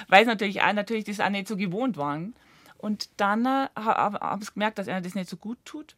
weil 0.06 0.24
sie 0.24 0.30
natürlich 0.30 0.62
auch, 0.62 0.72
natürlich 0.72 1.02
das 1.02 1.18
auch 1.18 1.30
nicht 1.30 1.48
so 1.48 1.56
gewohnt 1.56 1.96
waren. 1.96 2.36
Und 2.78 3.08
dann 3.16 3.44
äh, 3.44 3.68
haben 3.74 4.40
sie 4.40 4.52
gemerkt, 4.52 4.78
dass 4.78 4.86
einer 4.86 5.00
das 5.00 5.16
nicht 5.16 5.28
so 5.28 5.36
gut 5.36 5.58
tut. 5.64 5.96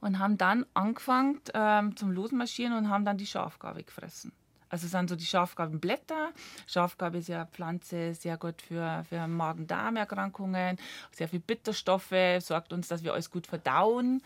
Und 0.00 0.18
haben 0.18 0.38
dann 0.38 0.64
angefangen 0.72 1.42
ähm, 1.52 1.94
zum 1.94 2.10
Losmarschieren 2.10 2.72
und 2.72 2.88
haben 2.88 3.04
dann 3.04 3.18
die 3.18 3.26
Schafgabe 3.26 3.82
gefressen. 3.82 4.32
Also 4.70 4.88
sind 4.88 5.10
so 5.10 5.16
die 5.16 5.26
Schafgabenblätter. 5.26 6.30
Schafgabe 6.66 7.18
ist 7.18 7.28
ja 7.28 7.40
eine 7.42 7.46
Pflanze 7.48 8.14
sehr 8.14 8.38
gut 8.38 8.62
für, 8.62 9.04
für 9.08 9.26
Magen-Darm-Erkrankungen, 9.28 10.78
sehr 11.12 11.28
viel 11.28 11.40
Bitterstoffe, 11.40 12.40
sorgt 12.40 12.72
uns, 12.72 12.88
dass 12.88 13.04
wir 13.04 13.12
alles 13.12 13.30
gut 13.30 13.46
verdauen. 13.46 14.22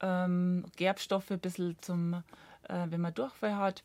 Ähm, 0.00 0.64
Gerbstoffe 0.76 1.30
ein 1.30 1.40
bisschen 1.40 1.76
zum, 1.82 2.22
äh, 2.68 2.86
wenn 2.88 3.02
man 3.02 3.12
Durchfall 3.12 3.56
hat. 3.56 3.84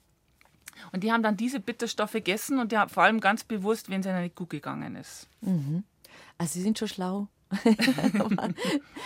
Und 0.92 1.04
die 1.04 1.12
haben 1.12 1.24
dann 1.24 1.38
diese 1.38 1.60
Bitterstoffe 1.60 2.14
gegessen 2.14 2.60
und 2.60 2.72
die 2.72 2.78
haben 2.78 2.90
vor 2.90 3.04
allem 3.04 3.20
ganz 3.20 3.44
bewusst, 3.44 3.90
wenn 3.90 4.02
es 4.02 4.06
ihnen 4.06 4.22
nicht 4.22 4.36
gut 4.36 4.50
gegangen 4.50 4.96
ist. 4.96 5.28
Mhm. 5.42 5.84
Also 6.38 6.54
sie 6.54 6.62
sind 6.62 6.80
schon 6.80 6.88
schlau. 6.88 7.28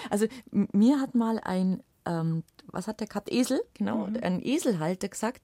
also 0.10 0.28
mir 0.52 1.00
hat 1.00 1.16
mal 1.16 1.40
ein 1.40 1.82
ähm, 2.06 2.44
was 2.68 2.88
hat 2.88 3.00
der 3.00 3.08
gehabt? 3.08 3.32
Esel, 3.32 3.62
genau, 3.74 4.08
mhm. 4.08 4.20
ein 4.22 4.42
Eselhalter 4.42 5.08
gesagt, 5.08 5.42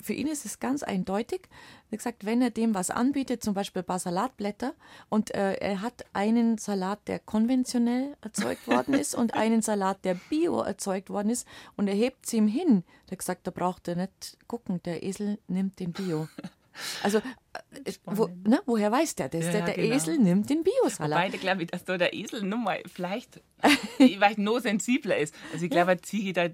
für 0.00 0.12
ihn 0.12 0.26
ist 0.26 0.44
es 0.44 0.60
ganz 0.60 0.82
eindeutig. 0.82 1.42
Er 1.90 1.92
hat 1.92 1.98
gesagt, 1.98 2.24
wenn 2.24 2.40
er 2.42 2.50
dem 2.50 2.74
was 2.74 2.90
anbietet, 2.90 3.42
zum 3.42 3.54
Beispiel 3.54 3.82
ein 3.82 3.86
paar 3.86 3.98
Salatblätter, 3.98 4.74
und 5.08 5.34
äh, 5.34 5.54
er 5.54 5.82
hat 5.82 6.04
einen 6.12 6.58
Salat, 6.58 7.00
der 7.06 7.18
konventionell 7.18 8.16
erzeugt 8.22 8.66
worden 8.66 8.94
ist, 8.94 9.14
und 9.14 9.34
einen 9.34 9.62
Salat, 9.62 10.04
der 10.04 10.14
bio 10.14 10.60
erzeugt 10.60 11.10
worden 11.10 11.30
ist, 11.30 11.46
und 11.76 11.88
er 11.88 11.94
hebt 11.94 12.26
sie 12.26 12.38
ihm 12.38 12.48
hin, 12.48 12.84
der 13.06 13.12
hat 13.12 13.18
gesagt, 13.18 13.46
da 13.46 13.50
braucht 13.50 13.88
er 13.88 13.96
nicht 13.96 14.38
gucken, 14.46 14.82
der 14.84 15.02
Esel 15.02 15.38
nimmt 15.48 15.80
den 15.80 15.92
Bio. 15.92 16.28
Also, 17.02 17.18
äh, 17.18 17.92
wo, 18.04 18.28
ne, 18.44 18.60
woher 18.66 18.92
weiß 18.92 19.16
der 19.16 19.28
das? 19.28 19.46
Ja, 19.46 19.52
der, 19.52 19.62
der 19.62 19.74
genau. 19.74 19.94
Esel 19.94 20.18
nimmt 20.18 20.50
den 20.50 20.62
Biosalat. 20.62 21.18
Beide 21.18 21.38
glaube 21.38 21.62
ich, 21.62 21.70
dass 21.70 21.84
da 21.84 21.98
der 21.98 22.14
Esel 22.14 22.42
nur 22.42 22.58
mal 22.58 22.82
vielleicht, 22.92 23.40
vielleicht 23.96 24.38
noch 24.38 24.60
sensibler 24.60 25.18
ist. 25.18 25.34
Also 25.52 25.64
ich 25.64 25.70
glaube, 25.70 25.92
eine 25.92 26.00
Ziege 26.00 26.32
da. 26.32 26.48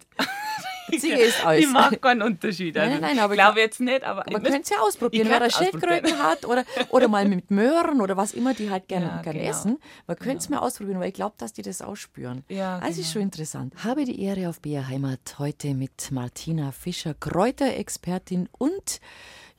Ziege 0.99 1.21
ist 1.21 1.45
alles. 1.45 1.65
Ich 1.65 1.71
mache 1.71 1.97
keinen 1.97 2.23
Unterschied. 2.23 2.77
Also, 2.79 2.93
nein, 2.93 3.01
nein, 3.01 3.19
aber 3.19 3.35
ich 3.35 3.41
glaube 3.41 3.61
jetzt 3.61 3.81
nicht. 3.81 4.05
Aber 4.05 4.25
man 4.31 4.43
könnte 4.43 4.61
es 4.63 4.71
ja 4.71 4.79
ausprobieren, 4.79 5.29
wer 5.29 5.51
Schildkröten 5.51 6.19
hat 6.23 6.45
oder, 6.47 6.65
oder 6.91 7.09
mal 7.09 7.27
mit 7.27 7.51
Möhren 7.51 8.01
oder 8.01 8.17
was 8.17 8.33
immer 8.35 8.55
die 8.55 8.71
halt 8.71 8.89
gerne 8.89 9.07
ja, 9.07 9.23
gern 9.23 9.37
genau. 9.37 9.51
essen. 9.51 9.79
Man 10.07 10.17
könnte 10.17 10.39
es 10.39 10.47
genau. 10.47 10.61
mal 10.61 10.67
ausprobieren, 10.67 11.01
weil 11.01 11.09
ich 11.09 11.15
glaube, 11.15 11.35
dass 11.39 11.53
die 11.53 11.63
das 11.63 11.83
ausspüren. 11.83 12.45
Ja, 12.49 12.79
also 12.79 12.89
genau. 12.89 13.01
ist 13.01 13.13
schon 13.13 13.23
interessant. 13.23 13.75
Habe 13.83 14.05
die 14.05 14.23
Ehre 14.23 14.49
auf 14.49 14.61
BR 14.61 14.89
Heimat 14.89 15.39
heute 15.39 15.75
mit 15.75 16.11
Martina 16.11 16.73
Fischer, 16.73 17.15
Kräuterexpertin 17.15 18.49
und 18.57 19.01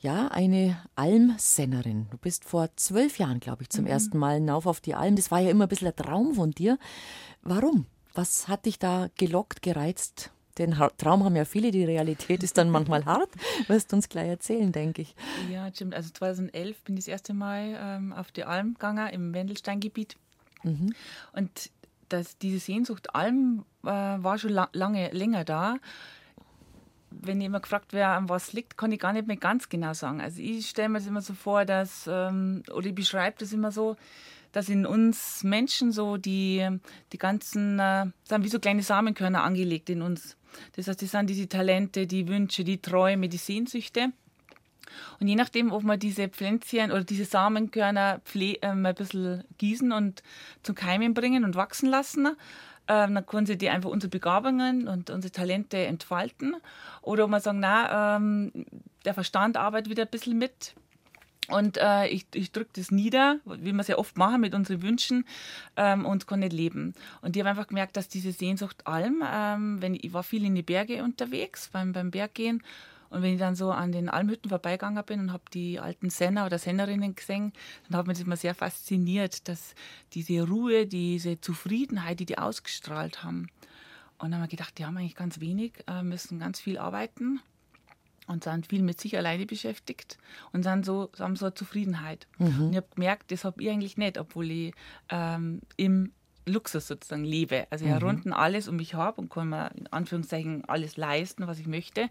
ja, 0.00 0.28
eine 0.28 0.80
Almsennerin. 0.94 2.06
Du 2.10 2.18
bist 2.18 2.44
vor 2.44 2.68
zwölf 2.76 3.18
Jahren, 3.18 3.40
glaube 3.40 3.62
ich, 3.62 3.70
zum 3.70 3.84
mhm. 3.84 3.90
ersten 3.90 4.18
Mal 4.18 4.34
hinauf 4.34 4.66
auf 4.66 4.80
die 4.80 4.94
Alm. 4.94 5.16
Das 5.16 5.30
war 5.30 5.40
ja 5.40 5.50
immer 5.50 5.66
ein 5.66 5.68
bisschen 5.68 5.88
ein 5.88 5.96
Traum 5.96 6.34
von 6.34 6.52
dir. 6.52 6.78
Warum? 7.42 7.86
Was 8.14 8.48
hat 8.48 8.66
dich 8.66 8.78
da 8.78 9.08
gelockt, 9.16 9.62
gereizt? 9.62 10.30
Den 10.58 10.76
Traum 10.98 11.24
haben 11.24 11.36
ja 11.36 11.44
viele, 11.44 11.70
die 11.70 11.84
Realität 11.84 12.42
ist 12.42 12.58
dann 12.58 12.70
manchmal 12.70 13.04
hart. 13.06 13.30
Wirst 13.68 13.92
du 13.92 13.96
uns 13.96 14.08
gleich 14.08 14.28
erzählen, 14.28 14.72
denke 14.72 15.02
ich. 15.02 15.14
Ja, 15.50 15.72
stimmt. 15.72 15.94
Also 15.94 16.10
2011 16.10 16.82
bin 16.82 16.96
ich 16.96 17.04
das 17.04 17.08
erste 17.08 17.34
Mal 17.34 17.76
ähm, 17.80 18.12
auf 18.12 18.32
die 18.32 18.44
Alm 18.44 18.74
gegangen, 18.74 19.08
im 19.08 19.34
Wendelsteingebiet. 19.34 20.16
Mhm. 20.64 20.94
Und 21.32 21.70
das, 22.08 22.38
diese 22.38 22.58
Sehnsucht 22.58 23.14
Alm 23.14 23.64
äh, 23.84 23.88
war 23.88 24.38
schon 24.38 24.50
la 24.50 24.68
lange 24.72 25.10
länger 25.10 25.44
da 25.44 25.76
wenn 27.10 27.40
immer 27.40 27.60
gefragt 27.60 27.92
werde, 27.92 28.14
an 28.14 28.28
was 28.28 28.52
liegt, 28.52 28.76
kann 28.76 28.92
ich 28.92 29.00
gar 29.00 29.12
nicht 29.12 29.26
mehr 29.26 29.36
ganz 29.36 29.68
genau 29.68 29.92
sagen. 29.94 30.20
Also 30.20 30.40
ich 30.40 30.68
stelle 30.68 30.88
mir 30.88 30.98
das 30.98 31.06
immer 31.06 31.22
so 31.22 31.34
vor, 31.34 31.64
dass, 31.64 32.08
ähm, 32.10 32.62
oder 32.72 32.86
ich 32.86 32.94
beschreibe 32.94 33.36
das 33.38 33.52
immer 33.52 33.72
so, 33.72 33.96
dass 34.52 34.68
in 34.68 34.86
uns 34.86 35.44
Menschen 35.44 35.92
so 35.92 36.16
die, 36.16 36.66
die 37.12 37.18
ganzen, 37.18 37.78
äh, 37.78 38.06
sind 38.24 38.44
wie 38.44 38.48
so 38.48 38.58
kleine 38.58 38.82
Samenkörner 38.82 39.42
angelegt 39.42 39.90
in 39.90 40.02
uns. 40.02 40.36
Das 40.76 40.88
heißt, 40.88 41.02
das 41.02 41.10
sind 41.10 41.28
diese 41.28 41.48
Talente, 41.48 42.06
die 42.06 42.26
Wünsche, 42.28 42.64
die 42.64 42.80
Träume, 42.80 43.28
die 43.28 43.36
Sehnsüchte. 43.36 44.12
Und 45.20 45.28
je 45.28 45.34
nachdem, 45.34 45.72
ob 45.72 45.82
wir 45.82 45.96
diese 45.96 46.28
Pflänzchen 46.28 46.90
oder 46.90 47.04
diese 47.04 47.24
Samenkörner 47.24 48.20
ähm, 48.34 48.86
ein 48.86 48.94
bisschen 48.94 49.44
gießen 49.58 49.92
und 49.92 50.22
zum 50.62 50.74
Keimen 50.74 51.14
bringen 51.14 51.44
und 51.44 51.56
wachsen 51.56 51.88
lassen, 51.88 52.36
ähm, 52.88 53.14
dann 53.14 53.26
können 53.26 53.46
sie 53.46 53.58
die 53.58 53.68
einfach 53.68 53.90
unsere 53.90 54.10
Begabungen 54.10 54.88
und 54.88 55.10
unsere 55.10 55.30
Talente 55.30 55.78
entfalten. 55.78 56.56
Oder 57.02 57.26
man 57.28 57.40
sagen, 57.40 57.60
na, 57.60 58.16
ähm, 58.16 58.52
der 59.04 59.14
Verstand 59.14 59.56
arbeitet 59.56 59.90
wieder 59.90 60.04
ein 60.04 60.10
bisschen 60.10 60.38
mit. 60.38 60.74
Und 61.48 61.78
äh, 61.78 62.06
ich, 62.08 62.26
ich 62.34 62.52
drücke 62.52 62.70
das 62.76 62.90
nieder, 62.90 63.38
wie 63.46 63.72
wir 63.72 63.80
es 63.80 63.88
ja 63.88 63.96
oft 63.96 64.18
machen 64.18 64.40
mit 64.40 64.54
unseren 64.54 64.82
Wünschen 64.82 65.24
ähm, 65.76 66.04
und 66.04 66.26
kann 66.26 66.40
nicht 66.40 66.52
leben. 66.52 66.94
Und 67.22 67.36
ich 67.36 67.40
habe 67.40 67.50
einfach 67.50 67.68
gemerkt, 67.68 67.96
dass 67.96 68.08
diese 68.08 68.32
Sehnsucht 68.32 68.86
allem, 68.86 69.22
ähm, 69.26 69.80
wenn 69.80 69.94
ich, 69.94 70.04
ich 70.04 70.12
war 70.12 70.22
viel 70.22 70.44
in 70.44 70.54
die 70.54 70.62
Berge 70.62 71.02
unterwegs 71.02 71.70
beim, 71.72 71.92
beim 71.92 72.10
Berggehen 72.10 72.62
und 73.10 73.22
wenn 73.22 73.34
ich 73.34 73.38
dann 73.38 73.54
so 73.54 73.70
an 73.70 73.92
den 73.92 74.08
Almhütten 74.08 74.48
vorbeigegangen 74.48 75.02
bin 75.04 75.20
und 75.20 75.32
habe 75.32 75.44
die 75.52 75.80
alten 75.80 76.10
Senner 76.10 76.46
oder 76.46 76.58
Sennerinnen 76.58 77.14
gesehen, 77.14 77.52
dann 77.88 77.98
hat 77.98 78.06
mich 78.06 78.18
das 78.18 78.26
immer 78.26 78.36
sehr 78.36 78.54
fasziniert, 78.54 79.48
dass 79.48 79.74
diese 80.12 80.46
Ruhe, 80.46 80.86
diese 80.86 81.40
Zufriedenheit, 81.40 82.20
die 82.20 82.26
die 82.26 82.38
ausgestrahlt 82.38 83.24
haben. 83.24 83.48
Und 84.18 84.30
dann 84.30 84.34
haben 84.34 84.42
wir 84.42 84.48
gedacht, 84.48 84.78
die 84.78 84.84
haben 84.84 84.96
eigentlich 84.96 85.14
ganz 85.14 85.40
wenig, 85.40 85.72
äh, 85.86 86.02
müssen 86.02 86.38
ganz 86.38 86.60
viel 86.60 86.78
arbeiten 86.78 87.40
und 88.26 88.44
sind 88.44 88.66
viel 88.66 88.82
mit 88.82 89.00
sich 89.00 89.16
alleine 89.16 89.46
beschäftigt 89.46 90.18
und 90.52 90.62
sind 90.62 90.84
so, 90.84 91.10
haben 91.18 91.36
so 91.36 91.46
eine 91.46 91.54
Zufriedenheit. 91.54 92.26
Mhm. 92.38 92.60
Und 92.60 92.70
ich 92.72 92.76
habe 92.76 92.88
gemerkt, 92.94 93.30
das 93.32 93.44
habe 93.44 93.62
ich 93.62 93.70
eigentlich 93.70 93.96
nicht, 93.96 94.18
obwohl 94.18 94.50
ich 94.50 94.74
ähm, 95.08 95.60
im 95.76 96.12
Luxus 96.48 96.86
sozusagen 96.86 97.24
lebe. 97.24 97.66
Also 97.70 97.84
ich 97.84 97.90
mhm. 97.90 97.98
runden 97.98 98.32
alles 98.32 98.68
um 98.68 98.76
mich 98.76 98.94
habe 98.94 99.20
und 99.20 99.30
kann 99.30 99.50
mir 99.50 99.70
in 99.76 99.86
Anführungszeichen 99.88 100.64
alles 100.66 100.96
leisten, 100.96 101.46
was 101.46 101.58
ich 101.58 101.66
möchte. 101.66 102.08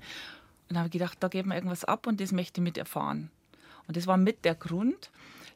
Und 0.70 0.76
dann 0.76 0.80
habe 0.80 0.88
ich 0.88 0.94
gedacht, 0.94 1.18
da 1.20 1.28
geben 1.28 1.50
wir 1.50 1.56
irgendwas 1.56 1.86
ab 1.86 2.08
und 2.08 2.20
das 2.20 2.32
möchte 2.32 2.60
ich 2.60 2.64
mit 2.64 2.78
erfahren. 2.78 3.32
Und 3.88 3.96
das 3.96 4.08
war 4.08 4.18
mit 4.18 4.44
der 4.44 4.56
Grund, 4.56 5.12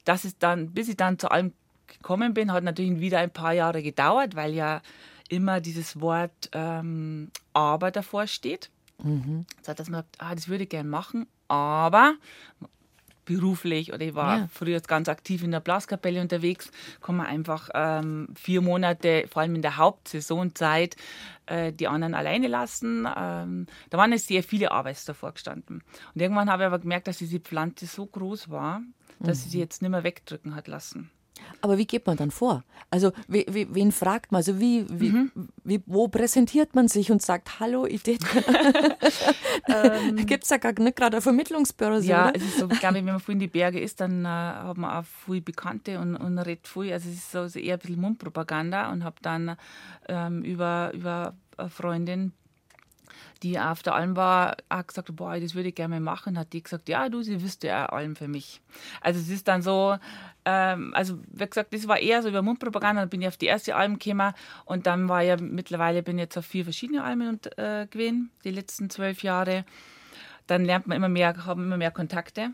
dass 0.06 0.24
es 0.24 0.38
dann, 0.38 0.72
bis 0.72 0.88
ich 0.88 0.98
dann 0.98 1.20
zu 1.20 1.30
allem 1.30 1.54
gekommen 1.88 2.34
bin, 2.34 2.52
hat 2.54 2.64
natürlich 2.64 3.00
wieder 3.00 3.20
ein 3.20 3.32
paar 3.32 3.54
Jahre 3.54 3.84
gedauert, 3.84 4.36
weil 4.36 4.54
ja 4.54 4.82
immer 5.30 5.62
dieses 5.62 6.00
Wort 6.00 6.50
ähm, 6.54 7.30
aber 7.54 7.92
davor 7.92 8.28
steht. 8.28 8.70
Mhm. 9.04 9.46
Das 9.60 9.70
heißt, 9.70 9.80
dass 9.80 9.90
man 9.90 10.02
sagt, 10.02 10.16
ah, 10.20 10.36
das 10.36 10.48
würde 10.48 10.64
ich 10.64 10.70
gerne 10.70 10.90
machen, 10.90 11.28
aber 11.48 12.16
beruflich 13.26 13.94
oder 13.94 14.02
ich 14.06 14.16
war 14.16 14.38
Ja. 14.38 14.48
früher 14.52 14.80
ganz 14.82 15.08
aktiv 15.10 15.44
in 15.44 15.52
der 15.52 15.60
Blaskapelle 15.60 16.22
unterwegs, 16.22 16.72
kann 17.02 17.16
man 17.18 17.28
einfach 17.28 17.70
ähm, 17.74 18.28
vier 18.36 18.62
Monate, 18.62 19.26
vor 19.32 19.42
allem 19.42 19.56
in 19.56 19.62
der 19.62 19.78
Hauptsaisonzeit, 19.78 20.96
äh, 21.46 21.72
die 21.72 21.88
anderen 21.88 22.14
alleine 22.14 22.48
lassen. 22.48 23.08
Ähm, 23.16 23.68
da 23.90 23.98
waren 23.98 24.12
jetzt 24.12 24.28
sehr 24.28 24.44
viele 24.44 24.72
Arbeits 24.72 25.06
davor 25.06 25.32
gestanden. 25.34 25.84
Und 26.14 26.22
irgendwann 26.22 26.50
habe 26.50 26.64
ich 26.64 26.68
aber 26.68 26.80
gemerkt, 26.80 27.08
dass 27.08 27.18
diese 27.18 27.40
Pflanze 27.40 27.86
so 27.86 28.06
groß 28.06 28.50
war, 28.50 28.82
dass 29.20 29.44
sie 29.44 29.50
sie 29.50 29.60
jetzt 29.60 29.82
nicht 29.82 29.92
mehr 29.92 30.04
wegdrücken 30.04 30.56
hat 30.56 30.68
lassen. 30.68 31.12
Aber 31.62 31.78
wie 31.78 31.86
geht 31.86 32.08
man 32.08 32.18
dann 32.18 32.32
vor? 32.32 32.64
Also 32.90 33.12
we, 33.28 33.46
we, 33.48 33.68
wen 33.72 33.92
fragt 33.92 34.32
man? 34.32 34.40
Also 34.40 34.60
wie, 34.60 34.86
wie, 34.90 35.14
wie, 35.64 35.82
wo 35.86 36.08
präsentiert 36.08 36.76
man 36.76 36.88
sich 36.88 37.12
und 37.12 37.22
sagt, 37.22 37.60
hallo, 37.60 37.86
ich 37.86 38.04
tät 38.04 38.22
Gibt 40.28 40.44
es 40.44 40.50
da 40.50 40.58
gar 40.58 40.74
nicht 40.80 40.96
gerade 40.96 41.18
ein 41.18 41.22
Vermittlungsbüro? 41.22 42.00
so, 42.02 42.08
Ja, 42.10 42.30
oder? 42.30 42.36
es 42.36 42.44
ist 42.44 42.58
so, 42.60 42.68
glaube 42.68 42.98
ich, 43.00 43.06
wenn 43.06 43.14
man 43.14 43.20
viel 43.20 43.34
in 43.34 43.40
die 43.40 43.48
Berge 43.48 43.80
ist, 43.80 44.02
dann 44.02 44.26
äh, 44.26 44.28
hat 44.28 44.78
man 44.78 44.92
auch 44.98 45.06
viel 45.26 45.42
Bekannte 45.42 46.00
und, 46.00 46.16
und 46.16 46.38
redet 46.40 46.68
viel. 46.68 46.92
Also 46.92 47.10
es 47.10 47.16
ist 47.16 47.32
so, 47.32 47.48
so 47.48 47.60
eher 47.60 47.76
ein 47.76 47.80
bisschen 47.80 48.02
Mundpropaganda 48.02 48.92
und 48.92 49.04
habe 49.04 49.18
dann 49.22 49.56
ähm, 50.10 50.44
über, 50.44 50.92
über 50.94 51.34
eine 51.58 51.70
Freundin, 51.70 52.34
die 53.44 53.60
auf 53.60 53.82
der 53.84 53.96
Alm 53.96 54.16
war, 54.16 54.58
auch 54.70 54.86
gesagt, 54.86 55.16
boah, 55.16 55.40
das 55.40 55.56
würde 55.56 55.70
ich 55.70 55.76
gerne 55.76 56.00
machen. 56.00 56.38
Hat 56.38 56.54
die 56.54 56.62
gesagt, 56.62 56.90
ja, 56.90 57.10
du, 57.10 57.22
sie 57.22 57.42
wüsste 57.42 57.68
ja 57.68 57.88
Alm 57.88 58.16
für 58.16 58.28
mich. 58.28 58.62
Also 59.02 59.20
es 59.20 59.30
ist 59.30 59.48
dann 59.48 59.62
so, 59.62 59.98
ähm, 60.46 60.94
also 60.94 61.20
wie 61.32 61.46
gesagt, 61.46 61.74
das 61.74 61.88
war 61.88 62.00
eher 62.00 62.22
so 62.22 62.30
über 62.30 62.42
Mundpropaganda. 62.42 63.02
Dann 63.02 63.10
bin 63.10 63.22
ich 63.22 63.28
auf 63.28 63.38
die 63.38 63.48
erste 63.48 63.76
Alm 63.76 63.98
gekommen 63.98 64.34
und 64.66 64.86
dann 64.86 65.10
war 65.10 65.22
ja 65.22 65.38
mittlerweile 65.38 66.04
bin 66.04 66.18
ich 66.18 66.24
jetzt 66.24 66.38
auf 66.38 66.46
vier 66.46 66.64
verschiedene 66.64 67.04
Almen 67.04 67.30
und, 67.30 67.58
äh, 67.58 67.88
gewesen, 67.90 68.32
die 68.44 68.52
letzten 68.52 68.90
zwölf 68.90 69.24
Jahre. 69.24 69.66
Dann 70.48 70.66
lernt 70.66 70.88
man 70.88 70.98
immer 70.98 71.10
mehr, 71.10 71.46
haben 71.46 71.64
immer 71.64 71.78
mehr 71.78 71.92
Kontakte. 71.92 72.52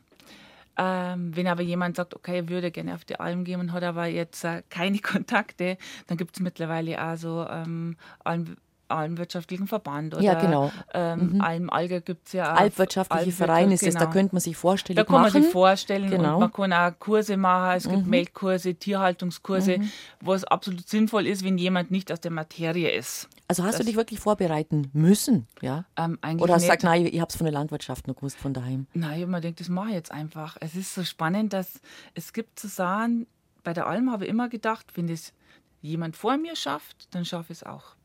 Ähm, 0.80 1.36
wenn 1.36 1.48
aber 1.48 1.64
jemand 1.64 1.96
sagt, 1.96 2.14
okay, 2.14 2.38
er 2.38 2.50
würde 2.50 2.70
gerne 2.70 2.94
auf 2.94 3.04
die 3.04 3.20
Alm 3.20 3.44
gehen 3.44 3.60
und 3.60 3.72
hat 3.72 3.84
aber 3.84 4.06
jetzt 4.06 4.44
äh, 4.44 4.62
keine 4.70 5.00
Kontakte, 5.02 5.78
dann 6.06 6.18
gibt 6.18 6.36
es 6.36 6.40
mittlerweile 6.40 7.04
auch 7.04 7.18
so 7.18 7.48
ähm, 7.50 7.98
Alm, 8.24 8.58
Almwirtschaftlichen 8.90 9.68
Verband 9.68 10.14
oder 10.16 10.24
Ja, 10.24 10.36
genau. 10.36 10.72
ähm, 10.94 11.42
Almalge 11.42 12.02
gibt 12.02 12.28
es 12.28 12.34
ja 12.34 12.54
auch. 12.54 12.58
Albwirtschaftliche 12.60 13.20
Albwirtschaft, 13.20 13.38
Verein 13.50 13.72
ist 13.72 13.84
es, 13.84 13.94
da 13.94 14.02
genau. 14.02 14.12
könnte 14.12 14.36
man 14.36 14.42
sich 14.42 14.56
vorstellen. 14.58 14.96
Da 14.98 15.04
kann 15.04 15.14
man 15.14 15.24
machen. 15.24 15.44
sich 15.44 15.52
vorstellen 15.52 16.10
Genau. 16.10 16.36
und 16.36 16.40
man 16.40 16.54
kann 16.54 16.74
auch 16.74 17.00
Kurse 17.00 17.38
machen. 17.38 17.78
Es 17.78 17.88
gibt 17.90 18.08
Melkkurse, 18.08 18.76
Tierhaltungskurse, 18.76 19.80
wo 20.22 20.34
es 20.34 20.44
absolut 20.44 20.88
sinnvoll 20.88 21.28
ist, 21.28 21.44
wenn 21.44 21.58
jemand 21.58 21.92
nicht 21.92 22.12
aus 22.12 22.20
der 22.22 22.32
Materie 22.32 22.90
ist. 22.92 23.28
Also 23.50 23.64
hast 23.64 23.76
du 23.76 23.78
das- 23.80 23.86
dich 23.88 23.96
wirklich 23.96 24.20
vorbereiten 24.20 24.90
müssen, 24.94 25.48
ja? 25.62 25.86
Ähm, 25.96 26.18
Oder 26.40 26.56
hast 26.56 26.64
du 26.64 26.68
gesagt, 26.68 26.84
nein, 26.84 27.06
ich 27.06 27.20
habe 27.22 27.30
es 27.30 27.36
von 27.38 27.46
der 27.46 27.54
Landwirtschaft 27.54 28.06
nur 28.08 28.16
gewusst, 28.16 28.38
von 28.38 28.54
daheim. 28.54 28.88
Nein, 28.94 29.30
mir 29.30 29.40
gedacht, 29.42 29.62
das 29.62 29.70
mache 29.70 29.90
ich 29.90 29.94
jetzt 29.96 30.12
einfach. 30.12 30.58
Es 30.60 30.76
ist 30.76 30.94
so 30.94 31.04
spannend, 31.04 31.54
dass 31.54 31.80
es 32.14 32.34
gibt 32.34 32.60
zu 32.60 32.68
sagen, 32.68 33.26
bei 33.64 33.74
der 33.74 33.88
Alm 33.88 34.12
habe 34.12 34.26
ich 34.26 34.30
immer 34.30 34.50
gedacht, 34.50 34.86
wenn 34.96 35.08
das 35.08 35.34
jemand 35.82 36.18
vor 36.18 36.36
mir 36.38 36.56
schafft, 36.58 37.14
dann 37.16 37.24
schaffe 37.24 37.54
ich 37.54 37.60
es 37.60 37.64
auch. 37.66 37.96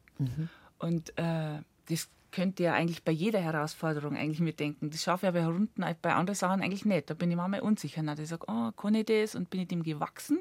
Und 0.83 1.17
äh, 1.17 1.61
das 1.89 2.09
könnte 2.33 2.65
ja 2.65 2.75
eigentlich 2.75 3.05
bei 3.05 3.13
jeder 3.13 3.41
Herausforderung 3.41 4.17
eigentlich 4.17 4.41
mitdenken. 4.41 4.91
Das 4.91 5.03
schaffe 5.03 5.27
ich 5.27 5.37
aber 5.37 5.49
unten 5.49 5.85
bei 6.03 6.15
anderen 6.15 6.35
Sachen 6.35 6.61
eigentlich 6.61 6.85
nicht. 6.85 7.09
Da 7.09 7.15
bin 7.15 7.31
ich 7.31 7.37
manchmal 7.37 7.61
unsicher. 7.61 8.03
Dann 8.03 8.19
ich 8.19 8.29
sage, 8.29 8.47
oh, 8.49 8.73
kann 8.73 8.95
ich 8.95 9.07
das? 9.07 9.37
Und 9.37 9.49
bin 9.49 9.61
ich 9.61 9.69
dem 9.69 9.85
gewachsen. 9.85 10.41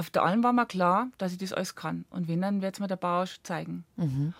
Auf 0.00 0.08
der 0.08 0.22
Alm 0.22 0.42
war 0.42 0.54
mir 0.54 0.64
klar, 0.64 1.08
dass 1.18 1.32
ich 1.32 1.36
das 1.36 1.52
alles 1.52 1.74
kann. 1.74 2.06
Und 2.08 2.26
wenn, 2.26 2.40
dann 2.40 2.62
wird 2.62 2.72
es 2.72 2.80
mir 2.80 2.86
der 2.86 2.96
Bauer 2.96 3.26
schon 3.26 3.44
zeigen. 3.44 3.84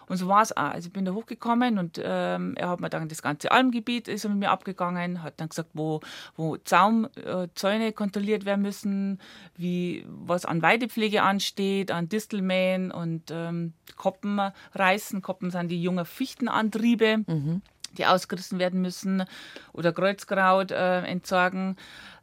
Und 0.07 0.17
so 0.17 0.27
war 0.27 0.41
es 0.41 0.57
auch. 0.57 0.71
Also 0.71 0.87
ich 0.87 0.93
bin 0.95 1.05
da 1.05 1.13
hochgekommen 1.13 1.79
und 1.79 2.01
ähm, 2.03 2.55
er 2.57 2.71
hat 2.71 2.81
mir 2.81 2.89
dann 2.89 3.11
das 3.11 3.21
ganze 3.21 3.53
Almgebiet 3.53 4.09
ist 4.09 4.27
mit 4.27 4.39
mir 4.39 4.51
abgegangen, 4.51 5.23
hat 5.23 5.35
dann 5.39 5.51
gesagt, 5.51 5.69
wo, 5.75 6.01
wo 6.35 6.57
Zaum, 6.57 7.09
äh, 7.27 7.49
Zäune 7.55 7.93
kontrolliert 7.93 8.47
werden 8.47 8.63
müssen, 8.63 9.21
wie, 9.55 10.07
was 10.09 10.47
an 10.47 10.63
Weidepflege 10.63 11.23
ansteht, 11.23 11.91
an 11.91 12.09
Distelmähen 12.09 12.91
und 12.91 13.31
ähm, 13.31 13.75
Koppen 13.97 14.41
reißen. 14.73 15.21
Koppen 15.21 15.51
sind 15.51 15.69
die 15.69 15.83
jungen 15.83 16.07
Fichtenantriebe, 16.07 17.19
die 17.99 18.07
ausgerissen 18.07 18.59
werden 18.59 18.81
müssen 18.81 19.25
oder 19.75 19.93
Kreuzkraut 19.93 20.71
äh, 20.71 21.03
entsorgen. 21.03 21.77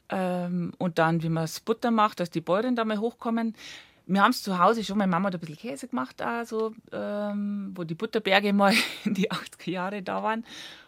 Ähm, 0.09 0.73
und 0.77 0.97
dann, 0.99 1.21
wie 1.23 1.29
man 1.29 1.43
das 1.43 1.59
Butter 1.59 1.91
macht, 1.91 2.19
dass 2.19 2.29
die 2.29 2.41
Bäuerin 2.41 2.75
da 2.75 2.85
mal 2.85 2.99
hochkommen. 2.99 3.55
Wir 4.05 4.21
haben 4.23 4.31
es 4.31 4.41
zu 4.41 4.57
Hause 4.57 4.83
schon, 4.85 4.97
meine 4.97 5.09
Mama 5.11 5.27
hat 5.27 5.33
ein 5.35 5.39
bisschen 5.41 5.57
Käse 5.57 5.87
gemacht, 5.89 6.21
also, 6.21 6.73
ähm, 6.93 7.73
wo 7.75 7.83
die 7.83 7.93
Butterberge 7.95 8.53
mal 8.53 8.73
in 9.03 9.13
die 9.13 9.29
80er 9.31 9.69
Jahre 9.69 10.01
da 10.01 10.23
waren. 10.23 10.45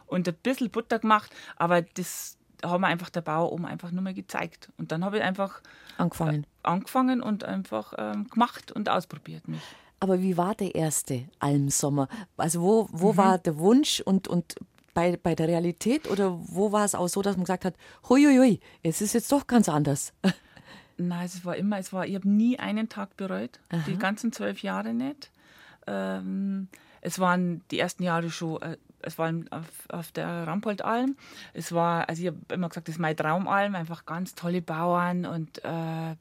Und 0.08 0.28
ein 0.28 0.34
bisschen 0.42 0.70
Butter 0.72 1.00
gemacht, 1.00 1.32
aber 1.58 1.82
das 1.82 2.38
haben 2.64 2.82
wir 2.82 2.88
einfach 2.88 3.10
der 3.10 3.22
Bauer 3.22 3.52
oben 3.52 3.66
einfach 3.66 3.92
nur 3.92 4.02
mal 4.02 4.14
gezeigt. 4.14 4.72
Und 4.78 4.92
dann 4.92 5.04
habe 5.06 5.18
ich 5.18 5.24
einfach 5.24 5.62
Angefangen. 5.98 6.48
angefangen 6.64 7.22
und 7.22 7.44
einfach 7.44 7.94
ähm, 7.98 8.28
gemacht 8.30 8.72
und 8.72 8.90
ausprobiert 8.90 9.48
mich. 9.48 9.62
Aber 10.00 10.22
wie 10.22 10.38
war 10.38 10.56
der 10.56 10.76
erste 10.76 11.26
Almsommer? 11.40 12.08
Also 12.38 12.62
wo, 12.62 12.84
Mhm. 12.84 12.88
wo 12.94 13.18
war 13.18 13.38
der 13.38 13.58
Wunsch 13.60 14.00
und, 14.00 14.28
und 14.30 14.56
bei, 15.00 15.16
bei 15.16 15.34
der 15.34 15.48
Realität 15.48 16.10
oder 16.10 16.38
wo 16.42 16.74
war 16.74 16.84
es 16.84 16.94
auch 16.94 17.08
so, 17.08 17.22
dass 17.22 17.38
man 17.38 17.46
gesagt 17.46 17.64
hat, 17.64 17.76
huiuiui, 18.10 18.60
es 18.84 19.02
ist 19.02 19.14
jetzt 19.14 19.32
doch 19.32 19.48
ganz 19.48 19.70
anders? 19.70 20.12
Nein, 20.98 21.26
es 21.26 21.46
war 21.46 21.56
immer, 21.56 21.80
es 21.80 21.94
war, 21.94 22.06
ich 22.06 22.16
habe 22.16 22.28
nie 22.28 22.60
einen 22.60 22.90
Tag 22.90 23.16
bereut, 23.16 23.62
die 23.88 23.98
ganzen 23.98 24.34
zwölf 24.34 24.62
Jahre 24.62 24.94
nicht. 24.94 25.32
Ähm, 25.88 26.68
es 27.00 27.18
waren 27.18 27.62
die 27.72 27.80
ersten 27.80 28.04
Jahre 28.04 28.30
schon, 28.30 28.62
äh, 28.62 28.76
es 29.02 29.18
war 29.18 29.34
auf, 29.52 29.70
auf 29.88 30.12
der 30.12 30.46
Rampoldalm. 30.46 31.16
Es 31.54 31.72
war, 31.72 32.10
also 32.10 32.22
ich 32.22 32.28
habe 32.28 32.40
immer 32.54 32.68
gesagt, 32.68 32.90
das 32.90 32.96
ist 32.96 33.00
meine 33.00 33.16
Traumalm, 33.16 33.76
einfach 33.76 34.06
ganz 34.06 34.36
tolle 34.36 34.62
Bauern 34.62 35.26
und 35.26 35.64
äh, 35.64 36.16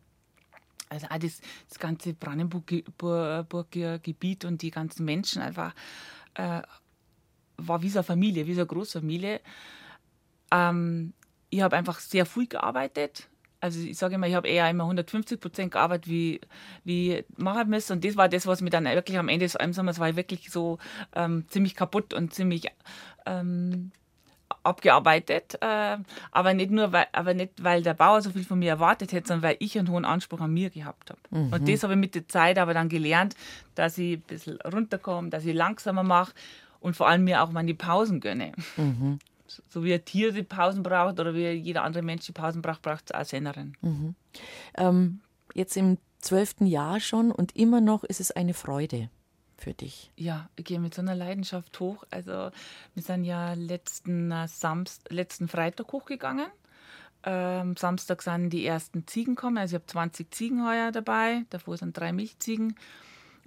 also 0.91 1.07
auch 1.11 1.19
das, 1.19 1.41
das 1.69 1.81
ganze 1.81 2.15
Brandenburger 2.15 3.99
Gebiet 3.99 4.45
und 4.45 4.63
die 4.63 4.71
ganzen 4.71 5.05
Menschen 5.05 5.43
einfach 5.43 5.75
äh, 6.35 6.63
war 7.59 7.83
wie 7.83 7.91
so 7.91 7.99
eine 7.99 8.05
Familie, 8.05 8.47
wie 8.47 8.55
so 8.55 8.61
eine 8.61 8.67
Großfamilie. 8.67 9.41
Ähm, 10.51 11.13
ich 11.51 11.61
habe 11.61 11.77
einfach 11.77 12.01
sehr 12.01 12.27
viel 12.27 12.47
gearbeitet. 12.47 13.29
Also 13.61 13.81
ich 13.81 13.99
sage 13.99 14.15
immer, 14.15 14.29
ich 14.29 14.35
habe 14.35 14.49
eher 14.49 14.71
immer 14.71 14.85
150 14.85 15.41
Prozent 15.41 15.73
gearbeitet, 15.73 16.09
wie, 16.09 16.41
wie 16.85 17.25
machen 17.37 17.69
müssen. 17.69 17.95
Und 17.95 18.05
das 18.05 18.17
war 18.17 18.29
das, 18.29 18.47
was 18.47 18.61
mir 18.61 18.71
dann 18.71 18.85
wirklich 18.85 19.19
am 19.19 19.29
Ende 19.29 19.47
des 19.47 19.59
Sommers 19.75 19.99
war 19.99 20.09
ich 20.09 20.17
wirklich 20.17 20.51
so 20.51 20.79
ähm, 21.15 21.45
ziemlich 21.49 21.75
kaputt 21.75 22.15
und 22.15 22.33
ziemlich 22.33 22.69
ähm, 23.27 23.91
abgearbeitet. 24.63 25.59
Äh, 25.61 25.99
aber, 26.31 26.55
nicht 26.55 26.71
nur, 26.71 26.93
weil, 26.93 27.07
aber 27.13 27.35
nicht, 27.35 27.53
weil 27.63 27.83
der 27.83 27.95
Bauer 27.95 28.23
so 28.23 28.31
viel 28.31 28.45
von 28.45 28.61
mir 28.61 28.71
erwartet 28.71 29.13
hätte, 29.13 29.29
sondern 29.29 29.51
weil 29.51 29.57
ich 29.59 29.77
einen 29.77 29.91
hohen 29.91 30.05
Anspruch 30.05 30.41
an 30.41 30.53
mir 30.53 30.71
gehabt 30.71 31.11
habe. 31.11 31.21
Und 31.53 31.69
das 31.69 31.83
habe 31.83 31.95
ich 31.95 31.99
mit 31.99 32.15
der 32.15 32.29
Zeit 32.29 32.59
aber 32.59 32.75
dann 32.75 32.89
gelernt, 32.89 33.35
dass 33.75 33.99
ich 33.99 34.19
ein 34.19 34.21
bisschen 34.23 34.61
runterkomme, 34.61 35.31
dass 35.31 35.45
ich 35.45 35.55
langsamer 35.55 36.05
mache 36.05 36.33
und 36.81 36.97
vor 36.97 37.09
allem 37.09 37.25
mir 37.25 37.43
auch 37.43 37.51
mal 37.51 37.65
die 37.65 37.75
Pausen 37.75 38.21
gönne. 38.21 38.53
So 39.69 39.83
wie 39.83 39.95
ein 39.95 40.05
Tier 40.05 40.33
die 40.33 40.43
Pausen 40.43 40.83
braucht 40.83 41.19
oder 41.21 41.35
wie 41.35 41.49
jeder 41.51 41.83
andere 41.83 42.03
Mensch 42.03 42.27
die 42.27 42.33
Pausen 42.33 42.61
braucht, 42.61 42.83
braucht 42.83 43.05
es 43.07 43.13
auch 43.13 43.25
Sennerin. 43.25 43.77
Ähm, 44.77 45.21
jetzt 45.55 45.77
im 45.77 45.99
zwölften 46.21 46.67
Jahr 46.67 47.01
schon 47.01 47.33
und 47.33 47.57
immer 47.57 47.81
noch 47.81 48.05
ist 48.05 48.21
es 48.21 48.31
eine 48.31 48.55
Freude 48.55 49.09
für 49.57 49.75
dich. 49.75 50.11
Ja, 50.17 50.49
ich 50.57 50.65
gehe 50.65 50.79
mit 50.79 50.95
so 50.95 51.03
einer 51.03 51.15
Leidenschaft 51.15 51.79
hoch. 51.81 52.05
Also 52.11 52.51
wir 52.95 53.03
sind 53.03 53.25
ja 53.25 53.55
letzten, 53.55 54.31
äh, 54.31 54.47
Samst 54.49 55.11
letzten 55.11 55.49
Freitag 55.49 55.93
hochgegangen. 55.93 56.47
Ähm, 57.25 57.77
Samstag 57.77 58.23
sind 58.23 58.51
die 58.51 58.65
ersten 58.65 59.07
Ziegen 59.07 59.35
gekommen. 59.35 59.59
Also 59.59 59.77
ich 59.77 59.83
habe 59.83 59.87
20 59.87 60.31
Ziegen 60.31 60.65
heuer 60.67 60.93
dabei. 60.93 61.45
Davor 61.51 61.77
sind 61.77 61.97
drei 61.97 62.13
Milchziegen. 62.13 62.77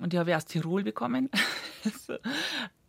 Und 0.02 0.14
die 0.14 0.20
habe 0.20 0.32
ich 0.32 0.36
aus 0.36 0.46
Tirol 0.46 0.84
bekommen. 0.84 1.30
also, 1.86 2.18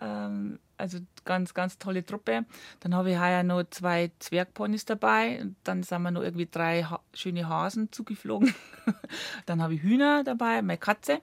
ähm, 0.00 0.58
also 0.78 0.98
ganz, 1.24 1.54
ganz 1.54 1.78
tolle 1.78 2.04
Truppe. 2.04 2.46
Dann 2.80 2.94
habe 2.94 3.12
ich 3.12 3.18
heuer 3.18 3.42
noch 3.42 3.64
zwei 3.70 4.10
Zwergponys 4.18 4.86
dabei. 4.86 5.46
Dann 5.62 5.82
sind 5.82 6.02
wir 6.02 6.10
noch 6.10 6.22
irgendwie 6.22 6.48
drei 6.50 6.84
ha 6.84 7.00
schöne 7.12 7.48
Hasen 7.48 7.92
zugeflogen. 7.92 8.54
dann 9.46 9.62
habe 9.62 9.74
ich 9.74 9.82
Hühner 9.82 10.24
dabei, 10.24 10.62
meine 10.62 10.78
Katze. 10.78 11.20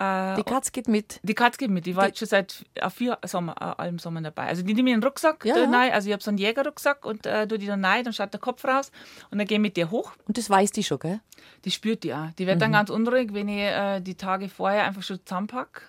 Äh, 0.00 0.36
Die 0.36 0.42
Katz 0.44 0.72
geht 0.72 0.88
mit. 0.88 1.20
die 1.22 1.34
Katze 1.34 1.58
geht 1.58 1.70
mit, 1.70 1.84
die 1.84 1.94
war 1.94 2.06
jetzt 2.06 2.18
schon 2.18 2.26
seit 2.28 2.64
äh, 2.74 2.88
vier 2.88 3.18
Sommer, 3.26 3.54
äh, 3.60 3.82
allem 3.82 3.98
Sommer 3.98 4.22
dabei. 4.22 4.46
Also 4.46 4.62
die 4.62 4.72
nehme 4.72 4.88
ich 4.90 4.94
in 4.94 5.00
den 5.00 5.06
Rucksack, 5.06 5.44
Ja, 5.44 5.54
rein. 5.56 5.92
also 5.92 6.08
ich 6.08 6.12
habe 6.14 6.22
so 6.22 6.30
einen 6.30 6.38
Jägerrucksack 6.38 7.04
und 7.04 7.26
äh, 7.26 7.46
tue 7.46 7.58
die 7.58 7.66
dann 7.66 7.84
rein, 7.84 8.04
dann 8.04 8.12
schaut 8.14 8.32
der 8.32 8.40
Kopf 8.40 8.64
raus 8.64 8.90
und 9.30 9.36
dann 9.38 9.46
gehe 9.46 9.58
ich 9.58 9.62
mit 9.62 9.76
der 9.76 9.90
hoch. 9.90 10.12
Und 10.26 10.38
das 10.38 10.48
weiß 10.48 10.70
die 10.72 10.82
schon, 10.84 10.98
gell? 11.00 11.20
Die 11.66 11.70
spürt 11.70 12.02
die 12.04 12.14
auch. 12.14 12.30
Die 12.38 12.46
wird 12.46 12.62
dann 12.62 12.72
ganz 12.72 12.88
unruhig, 12.88 13.34
wenn 13.34 13.48
ich 13.48 13.58
äh, 13.60 14.00
die 14.00 14.14
Tage 14.14 14.48
vorher 14.48 14.84
einfach 14.84 15.02
schon 15.02 15.20
zusammenpacke. 15.24 15.82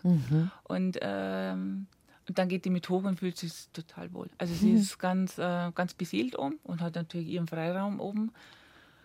Und, 0.63 0.97
ähm, 1.01 1.87
und 2.27 2.37
dann 2.37 2.49
geht 2.49 2.65
die 2.65 2.69
mit 2.69 2.89
hoch 2.89 3.03
und 3.05 3.17
fühlt 3.19 3.37
sich 3.37 3.53
total 3.71 4.13
wohl. 4.13 4.29
Also 4.37 4.53
sie 4.53 4.73
ist 4.73 4.99
ganz, 4.99 5.37
äh, 5.37 5.71
ganz 5.73 5.93
beseelt 5.93 6.37
oben 6.37 6.59
und 6.63 6.81
hat 6.81 6.95
natürlich 6.95 7.29
ihren 7.29 7.47
Freiraum 7.47 7.99
oben. 8.01 8.31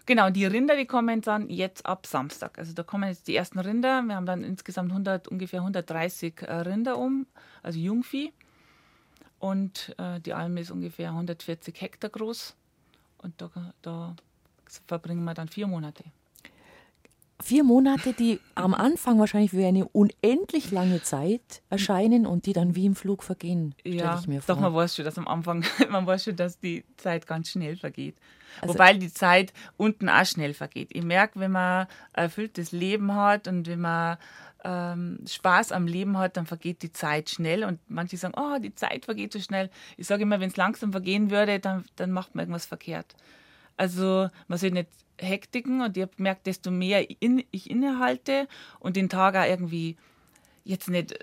Genau, 0.07 0.31
die 0.31 0.47
Rinder, 0.47 0.77
die 0.77 0.87
kommen 0.87 1.21
dann 1.21 1.51
jetzt 1.51 1.85
ab 1.85 2.07
Samstag. 2.07 2.59
Also 2.59 2.73
da 2.73 2.85
kommen 2.85 3.09
jetzt 3.09 3.27
die 3.27 3.35
ersten 3.35 3.59
Rinder. 3.59 4.03
Wir 4.03 4.15
haben 4.15 4.27
dann 4.27 4.45
insgesamt 4.45 4.91
100, 4.91 5.27
ungefähr 5.27 5.61
130 5.61 6.43
äh, 6.43 6.53
Rinder 6.53 6.97
um, 6.97 7.27
also 7.63 7.79
Jungvieh. 7.79 8.33
Und 9.41 9.95
äh, 9.99 10.21
die 10.21 10.33
Alm 10.33 10.57
ist 10.57 10.71
ungefähr 10.71 11.11
140 11.11 11.81
Hektar 11.81 12.11
groß. 12.11 12.55
und 13.19 13.35
da, 13.41 13.51
da 13.83 14.17
verbringen 14.87 15.25
wir 15.25 15.35
dann 15.35 15.49
vier 15.49 15.67
Monate. 15.67 16.05
Vier 17.43 17.65
Monate, 17.65 18.15
die 18.15 18.41
am 18.55 18.73
Anfang 18.73 19.19
wahrscheinlich 19.19 19.53
wie 19.53 19.67
eine 19.67 19.87
unendlich 19.87 20.71
lange 20.71 21.03
Zeit 21.03 21.63
erscheinen 21.69 22.25
und 22.25 22.47
die 22.47 22.55
dann 22.55 22.75
wie 22.75 22.87
im 22.87 22.95
Flug 22.95 23.23
vergehen, 23.23 23.75
ja, 23.85 24.19
ich 24.19 24.27
mir 24.27 24.41
vor. 24.41 24.55
Doch, 24.55 24.63
man 24.63 24.75
weiß 24.75 24.97
schon, 24.97 25.05
dass 25.05 25.19
am 25.19 25.29
Anfang, 25.29 25.63
man 25.91 26.07
weiß 26.07 26.25
schon, 26.25 26.37
dass 26.37 26.59
die 26.59 26.85
Zeit 26.97 27.27
ganz 27.27 27.51
schnell 27.51 27.77
vergeht. 27.77 28.17
Also, 28.61 28.75
Wobei 28.75 28.95
die 28.95 29.13
Zeit 29.13 29.53
unten 29.77 30.09
auch 30.09 30.25
schnell 30.25 30.55
vergeht. 30.55 30.89
Ich 30.93 31.03
merke, 31.03 31.41
wenn 31.41 31.53
man 31.53 31.87
erfülltes 32.13 32.73
Leben 32.73 33.15
hat 33.15 33.49
und 33.49 33.67
wenn 33.69 33.81
man 33.81 34.19
ähm, 34.65 35.19
Spaß 35.27 35.73
am 35.73 35.87
Leben 35.87 36.19
hat, 36.19 36.37
dann 36.37 36.47
vergeht 36.47 36.83
die 36.83 36.93
Zeit 36.93 37.31
schnell. 37.31 37.65
Und 37.65 37.81
manche 37.89 38.17
sagen, 38.17 38.35
oh, 38.37 38.59
die 38.59 38.75
Zeit 38.75 39.05
vergeht 39.05 39.33
so 39.33 39.41
schnell. 39.41 39.71
Ich 39.97 40.07
sage 40.07 40.23
immer, 40.23 40.41
wenn 40.41 40.51
es 40.51 40.57
langsam 40.57 40.93
vergehen 40.93 41.31
würde, 41.31 41.61
dann, 41.61 41.85
dann 41.97 42.11
macht 42.11 42.35
man 42.35 42.43
irgendwas 42.43 42.67
verkehrt. 42.67 43.15
Also 43.77 44.29
man 44.49 44.59
soll 44.59 44.71
nicht 44.71 44.89
hektiken 45.19 45.83
und 45.83 45.97
ich 45.97 46.03
habe 46.03 46.17
gemerkt, 46.17 46.47
desto 46.47 46.71
mehr 46.71 47.09
ich 47.09 47.71
innehalte 47.71 48.49
und 48.81 48.97
den 48.97 49.09
Tag 49.09 49.37
auch 49.37 49.47
irgendwie 49.47 49.97
jetzt 50.65 50.89
nicht 50.89 51.13
äh, 51.13 51.19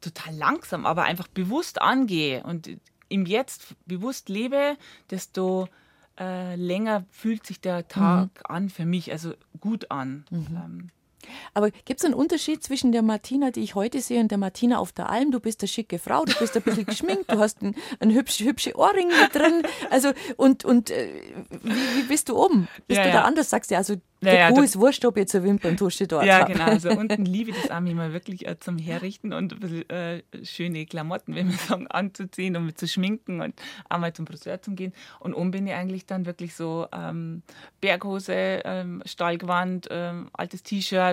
total 0.00 0.34
langsam, 0.34 0.86
aber 0.86 1.04
einfach 1.04 1.28
bewusst 1.28 1.80
angehe 1.80 2.42
und 2.42 2.70
im 3.08 3.26
Jetzt 3.26 3.74
bewusst 3.86 4.28
lebe, 4.28 4.76
desto 5.10 5.68
äh, 6.20 6.54
länger 6.54 7.04
fühlt 7.10 7.46
sich 7.46 7.60
der 7.60 7.88
Tag 7.88 8.28
mhm. 8.28 8.54
an 8.54 8.68
für 8.68 8.84
mich, 8.84 9.10
also 9.10 9.32
gut 9.58 9.90
an. 9.90 10.24
Mhm. 10.30 10.46
Ähm, 10.50 10.88
aber 11.54 11.70
gibt 11.70 12.00
es 12.00 12.04
einen 12.04 12.14
Unterschied 12.14 12.62
zwischen 12.62 12.92
der 12.92 13.02
Martina, 13.02 13.50
die 13.50 13.60
ich 13.60 13.74
heute 13.74 14.00
sehe, 14.00 14.20
und 14.20 14.30
der 14.30 14.38
Martina 14.38 14.78
auf 14.78 14.92
der 14.92 15.10
Alm? 15.10 15.30
Du 15.30 15.40
bist 15.40 15.62
eine 15.62 15.68
schicke 15.68 15.98
Frau, 15.98 16.24
du 16.24 16.32
bist 16.38 16.56
ein 16.56 16.62
bisschen 16.62 16.86
geschminkt, 16.86 17.30
du 17.30 17.38
hast 17.38 17.62
einen, 17.62 17.74
einen 18.00 18.12
hübsche, 18.12 18.44
hübsche 18.44 18.76
Ohrringe 18.76 19.14
drin. 19.32 19.62
Also, 19.90 20.12
und, 20.36 20.64
und 20.64 20.90
äh, 20.90 21.08
wie, 21.62 21.70
wie 21.70 22.02
bist 22.08 22.28
du 22.28 22.36
oben? 22.36 22.68
Bist 22.86 22.98
ja, 22.98 23.04
du 23.04 23.12
da 23.12 23.22
anders? 23.22 23.50
Sagst 23.50 23.70
du, 23.70 23.76
also 23.76 23.96
der 24.22 24.34
ja, 24.34 24.52
Kuh 24.52 24.62
ist 24.62 24.78
wurscht, 24.78 25.04
ob 25.06 25.16
jetzt 25.16 25.34
eine 25.34 25.44
Wimperntusche 25.44 26.06
dort 26.06 26.26
Ja, 26.26 26.40
hab. 26.40 26.48
genau. 26.48 26.64
Also 26.64 26.90
unten 26.98 27.24
liebe 27.24 27.50
ich 27.50 27.56
das 27.60 27.70
auch 27.70 27.78
immer 27.78 28.12
wirklich 28.12 28.46
äh, 28.46 28.58
zum 28.58 28.76
Herrichten 28.76 29.32
und 29.32 29.54
ein 29.54 29.60
bisschen 29.60 29.88
äh, 29.88 30.22
schöne 30.42 30.84
Klamotten, 30.84 31.34
wenn 31.34 31.48
wir 31.50 31.56
sagen, 31.56 31.86
anzuziehen 31.86 32.56
und 32.56 32.66
mit 32.66 32.78
zu 32.78 32.86
schminken 32.86 33.40
und 33.40 33.54
einmal 33.88 34.12
zum 34.12 34.26
Friseur 34.26 34.60
zu 34.60 34.72
gehen. 34.72 34.92
Und 35.20 35.32
oben 35.34 35.52
bin 35.52 35.66
ich 35.66 35.72
eigentlich 35.72 36.04
dann 36.06 36.26
wirklich 36.26 36.54
so 36.54 36.86
ähm, 36.92 37.42
Berghose, 37.80 38.60
ähm, 38.64 39.02
Stahlgewand, 39.06 39.88
ähm, 39.90 40.28
altes 40.34 40.62
T-Shirt, 40.62 41.09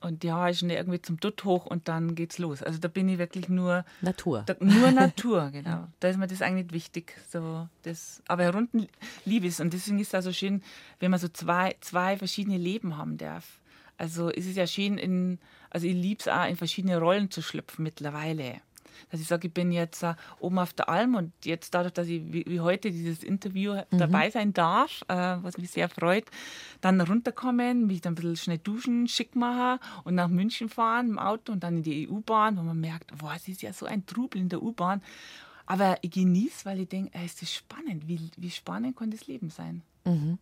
und 0.00 0.22
die 0.22 0.32
Haare 0.32 0.54
schon 0.54 0.70
irgendwie 0.70 1.02
zum 1.02 1.20
Dutt 1.20 1.44
hoch 1.44 1.66
und 1.66 1.88
dann 1.88 2.14
geht's 2.14 2.38
los. 2.38 2.62
Also 2.62 2.78
da 2.78 2.88
bin 2.88 3.08
ich 3.08 3.18
wirklich 3.18 3.48
nur 3.48 3.84
Natur. 4.00 4.44
Da, 4.46 4.56
nur 4.58 4.90
Natur, 4.92 5.50
genau. 5.50 5.88
Da 6.00 6.08
ist 6.08 6.16
mir 6.16 6.26
das 6.26 6.42
eigentlich 6.42 6.72
wichtig. 6.72 7.14
So, 7.30 7.68
das, 7.82 8.22
aber 8.26 8.44
herunten 8.44 8.88
liebe 9.24 9.46
ich 9.46 9.54
es. 9.54 9.60
Und 9.60 9.72
deswegen 9.72 9.98
ist 9.98 10.08
es 10.08 10.14
also 10.14 10.32
schön, 10.32 10.62
wenn 11.00 11.10
man 11.10 11.20
so 11.20 11.28
zwei, 11.28 11.76
zwei 11.80 12.16
verschiedene 12.16 12.56
Leben 12.56 12.96
haben 12.96 13.18
darf. 13.18 13.60
Also 13.98 14.30
es 14.30 14.46
ist 14.46 14.56
ja 14.56 14.66
schön, 14.66 14.96
in, 14.96 15.38
also 15.68 15.86
ich 15.86 15.94
liebe 15.94 16.20
es 16.20 16.28
auch, 16.28 16.46
in 16.46 16.56
verschiedene 16.56 16.98
Rollen 16.98 17.30
zu 17.30 17.42
schlüpfen 17.42 17.82
mittlerweile 17.82 18.62
dass 19.10 19.20
ich 19.20 19.26
sage, 19.26 19.48
ich 19.48 19.54
bin 19.54 19.72
jetzt 19.72 20.02
äh, 20.02 20.14
oben 20.38 20.58
auf 20.58 20.72
der 20.72 20.88
Alm 20.88 21.14
und 21.14 21.32
jetzt 21.44 21.74
dadurch, 21.74 21.94
dass 21.94 22.08
ich 22.08 22.22
wie, 22.32 22.44
wie 22.46 22.60
heute 22.60 22.90
dieses 22.90 23.22
Interview 23.22 23.74
mhm. 23.90 23.98
dabei 23.98 24.30
sein 24.30 24.52
darf, 24.52 25.02
äh, 25.08 25.14
was 25.14 25.58
mich 25.58 25.70
sehr 25.70 25.88
freut, 25.88 26.24
dann 26.80 27.00
runterkommen, 27.00 27.86
mich 27.86 28.00
dann 28.00 28.12
ein 28.12 28.16
bisschen 28.16 28.36
schnell 28.36 28.58
duschen, 28.58 29.08
schick 29.08 29.36
machen 29.36 29.80
und 30.04 30.14
nach 30.14 30.28
München 30.28 30.68
fahren 30.68 31.10
im 31.10 31.18
Auto 31.18 31.52
und 31.52 31.62
dann 31.62 31.78
in 31.78 31.82
die 31.82 32.08
EU-Bahn, 32.08 32.56
wo 32.56 32.62
man 32.62 32.78
merkt, 32.78 33.16
boah, 33.18 33.32
es 33.34 33.48
ist 33.48 33.62
ja 33.62 33.72
so 33.72 33.86
ein 33.86 34.06
Trubel 34.06 34.40
in 34.40 34.48
der 34.48 34.62
U-Bahn. 34.62 35.02
Aber 35.66 35.98
ich 36.02 36.10
genieße, 36.10 36.64
weil 36.64 36.80
ich 36.80 36.88
denke, 36.88 37.12
es 37.12 37.40
ist 37.42 37.52
spannend. 37.52 38.08
Wie, 38.08 38.18
wie 38.36 38.50
spannend 38.50 38.96
kann 38.96 39.12
das 39.12 39.28
Leben 39.28 39.50
sein? 39.50 39.82
Mhm. 40.04 40.38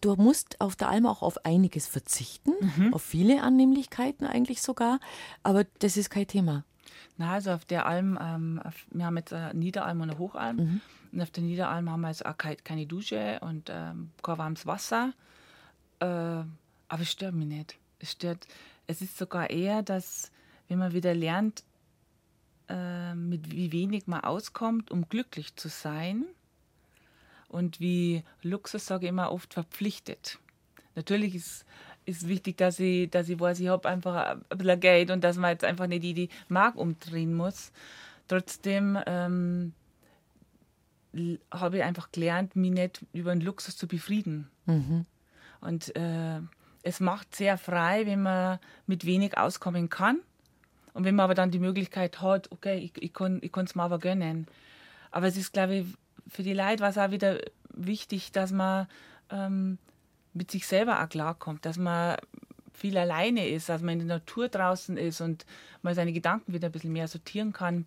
Du 0.00 0.14
musst 0.14 0.60
auf 0.60 0.76
der 0.76 0.88
Alm 0.88 1.06
auch 1.06 1.22
auf 1.22 1.44
einiges 1.44 1.86
verzichten, 1.86 2.52
mhm. 2.76 2.94
auf 2.94 3.02
viele 3.02 3.42
Annehmlichkeiten 3.42 4.26
eigentlich 4.26 4.62
sogar, 4.62 5.00
aber 5.42 5.64
das 5.80 5.96
ist 5.96 6.10
kein 6.10 6.26
Thema. 6.26 6.64
Na, 7.18 7.32
also 7.32 7.50
auf 7.50 7.64
der 7.64 7.86
Alm, 7.86 8.18
ähm, 8.20 8.60
auf, 8.64 8.86
wir 8.90 9.04
haben 9.04 9.16
jetzt 9.16 9.32
eine 9.32 9.52
Niederalm 9.52 10.00
und 10.00 10.10
eine 10.10 10.18
Hochalm. 10.18 10.56
Mhm. 10.56 10.80
Und 11.12 11.20
auf 11.20 11.30
der 11.30 11.42
Niederalm 11.42 11.90
haben 11.90 12.00
wir 12.00 12.08
jetzt 12.08 12.24
auch 12.24 12.36
keine 12.36 12.86
Dusche 12.86 13.38
und 13.40 13.70
ähm, 13.70 14.12
kein 14.22 14.38
warmes 14.38 14.66
Wasser. 14.66 15.12
Äh, 16.00 16.06
aber 16.06 17.02
es 17.02 17.10
stört 17.10 17.34
mich 17.34 17.48
nicht. 17.48 17.76
Es 17.98 18.12
stört, 18.12 18.46
es 18.86 19.02
ist 19.02 19.18
sogar 19.18 19.50
eher, 19.50 19.82
dass 19.82 20.30
wenn 20.68 20.78
man 20.78 20.92
wieder 20.92 21.14
lernt, 21.14 21.64
äh, 22.68 23.14
mit 23.14 23.50
wie 23.50 23.72
wenig 23.72 24.06
man 24.06 24.20
auskommt, 24.20 24.90
um 24.90 25.08
glücklich 25.08 25.56
zu 25.56 25.68
sein 25.68 26.24
und 27.48 27.80
wie 27.80 28.22
Luxus, 28.42 28.86
sage 28.86 29.06
ich 29.06 29.10
immer, 29.10 29.32
oft 29.32 29.54
verpflichtet. 29.54 30.38
Natürlich 30.94 31.34
ist 31.34 31.64
ist 32.08 32.26
wichtig, 32.26 32.56
dass 32.56 32.80
ich, 32.80 33.10
dass 33.10 33.28
ich 33.28 33.38
weiß, 33.38 33.60
ich 33.60 33.68
habe 33.68 33.88
einfach 33.88 34.38
ein 34.48 34.58
bisschen 34.58 34.80
Geld 34.80 35.10
und 35.10 35.22
dass 35.22 35.36
man 35.36 35.50
jetzt 35.50 35.64
einfach 35.64 35.86
nicht 35.86 36.02
die, 36.02 36.14
die 36.14 36.28
Mark 36.48 36.76
umdrehen 36.76 37.34
muss. 37.34 37.70
Trotzdem 38.26 38.98
ähm, 39.06 39.72
habe 41.50 41.78
ich 41.78 41.82
einfach 41.82 42.10
gelernt, 42.10 42.56
mich 42.56 42.72
nicht 42.72 43.04
über 43.12 43.32
den 43.32 43.42
Luxus 43.42 43.76
zu 43.76 43.86
befrieden. 43.86 44.48
Mhm. 44.66 45.04
Und 45.60 45.94
äh, 45.96 46.40
es 46.82 47.00
macht 47.00 47.34
sehr 47.34 47.58
frei, 47.58 48.06
wenn 48.06 48.22
man 48.22 48.58
mit 48.86 49.04
wenig 49.04 49.36
auskommen 49.36 49.90
kann. 49.90 50.20
Und 50.94 51.04
wenn 51.04 51.14
man 51.14 51.24
aber 51.24 51.34
dann 51.34 51.50
die 51.50 51.58
Möglichkeit 51.58 52.22
hat, 52.22 52.50
okay, 52.50 52.78
ich, 52.78 53.02
ich 53.02 53.12
kann 53.12 53.40
es 53.42 53.74
mir 53.74 53.82
aber 53.82 53.98
gönnen. 53.98 54.46
Aber 55.10 55.26
es 55.26 55.36
ist, 55.36 55.52
glaube 55.52 55.74
ich, 55.76 55.86
für 56.26 56.42
die 56.42 56.54
Leute 56.54 56.80
war 56.80 56.90
es 56.90 56.98
auch 56.98 57.10
wieder 57.10 57.38
wichtig, 57.74 58.32
dass 58.32 58.50
man 58.50 58.86
ähm, 59.30 59.78
mit 60.34 60.50
sich 60.50 60.66
selber 60.66 61.02
auch 61.02 61.08
klarkommt, 61.08 61.64
dass 61.64 61.76
man 61.76 62.16
viel 62.72 62.96
alleine 62.96 63.48
ist, 63.48 63.68
dass 63.68 63.82
man 63.82 64.00
in 64.00 64.06
der 64.06 64.18
Natur 64.18 64.48
draußen 64.48 64.96
ist 64.96 65.20
und 65.20 65.44
man 65.82 65.94
seine 65.94 66.12
Gedanken 66.12 66.52
wieder 66.52 66.68
ein 66.68 66.72
bisschen 66.72 66.92
mehr 66.92 67.08
sortieren 67.08 67.52
kann. 67.52 67.86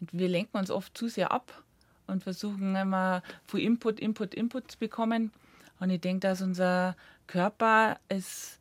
Und 0.00 0.12
wir 0.12 0.28
lenken 0.28 0.56
uns 0.56 0.70
oft 0.70 0.96
zu 0.96 1.08
sehr 1.08 1.32
ab 1.32 1.62
und 2.06 2.22
versuchen 2.22 2.74
immer 2.76 3.22
viel 3.46 3.60
Input, 3.60 4.00
Input, 4.00 4.34
Input 4.34 4.70
zu 4.70 4.78
bekommen. 4.78 5.32
Und 5.80 5.90
ich 5.90 6.00
denke, 6.00 6.20
dass 6.20 6.40
unser 6.40 6.96
Körper 7.26 7.98
es 8.08 8.58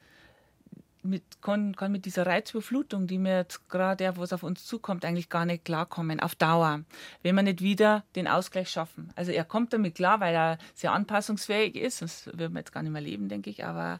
mit, 1.03 1.41
kann, 1.41 1.75
kann 1.75 1.91
mit 1.91 2.05
dieser 2.05 2.25
Reizüberflutung, 2.25 3.07
die 3.07 3.17
mir 3.17 3.37
jetzt 3.37 3.69
gerade, 3.69 4.15
was 4.17 4.33
auf 4.33 4.43
uns 4.43 4.65
zukommt, 4.65 5.05
eigentlich 5.05 5.29
gar 5.29 5.45
nicht 5.45 5.65
klarkommen, 5.65 6.19
auf 6.19 6.35
Dauer, 6.35 6.81
wenn 7.21 7.35
wir 7.35 7.43
nicht 7.43 7.61
wieder 7.61 8.03
den 8.15 8.27
Ausgleich 8.27 8.69
schaffen. 8.69 9.11
Also 9.15 9.31
er 9.31 9.43
kommt 9.43 9.73
damit 9.73 9.95
klar, 9.95 10.19
weil 10.19 10.33
er 10.33 10.57
sehr 10.73 10.93
anpassungsfähig 10.93 11.75
ist, 11.75 12.01
das 12.01 12.27
würden 12.27 12.53
wir 12.53 12.59
jetzt 12.59 12.71
gar 12.71 12.83
nicht 12.83 12.91
mehr 12.91 13.01
leben, 13.01 13.29
denke 13.29 13.49
ich, 13.49 13.65
aber 13.65 13.99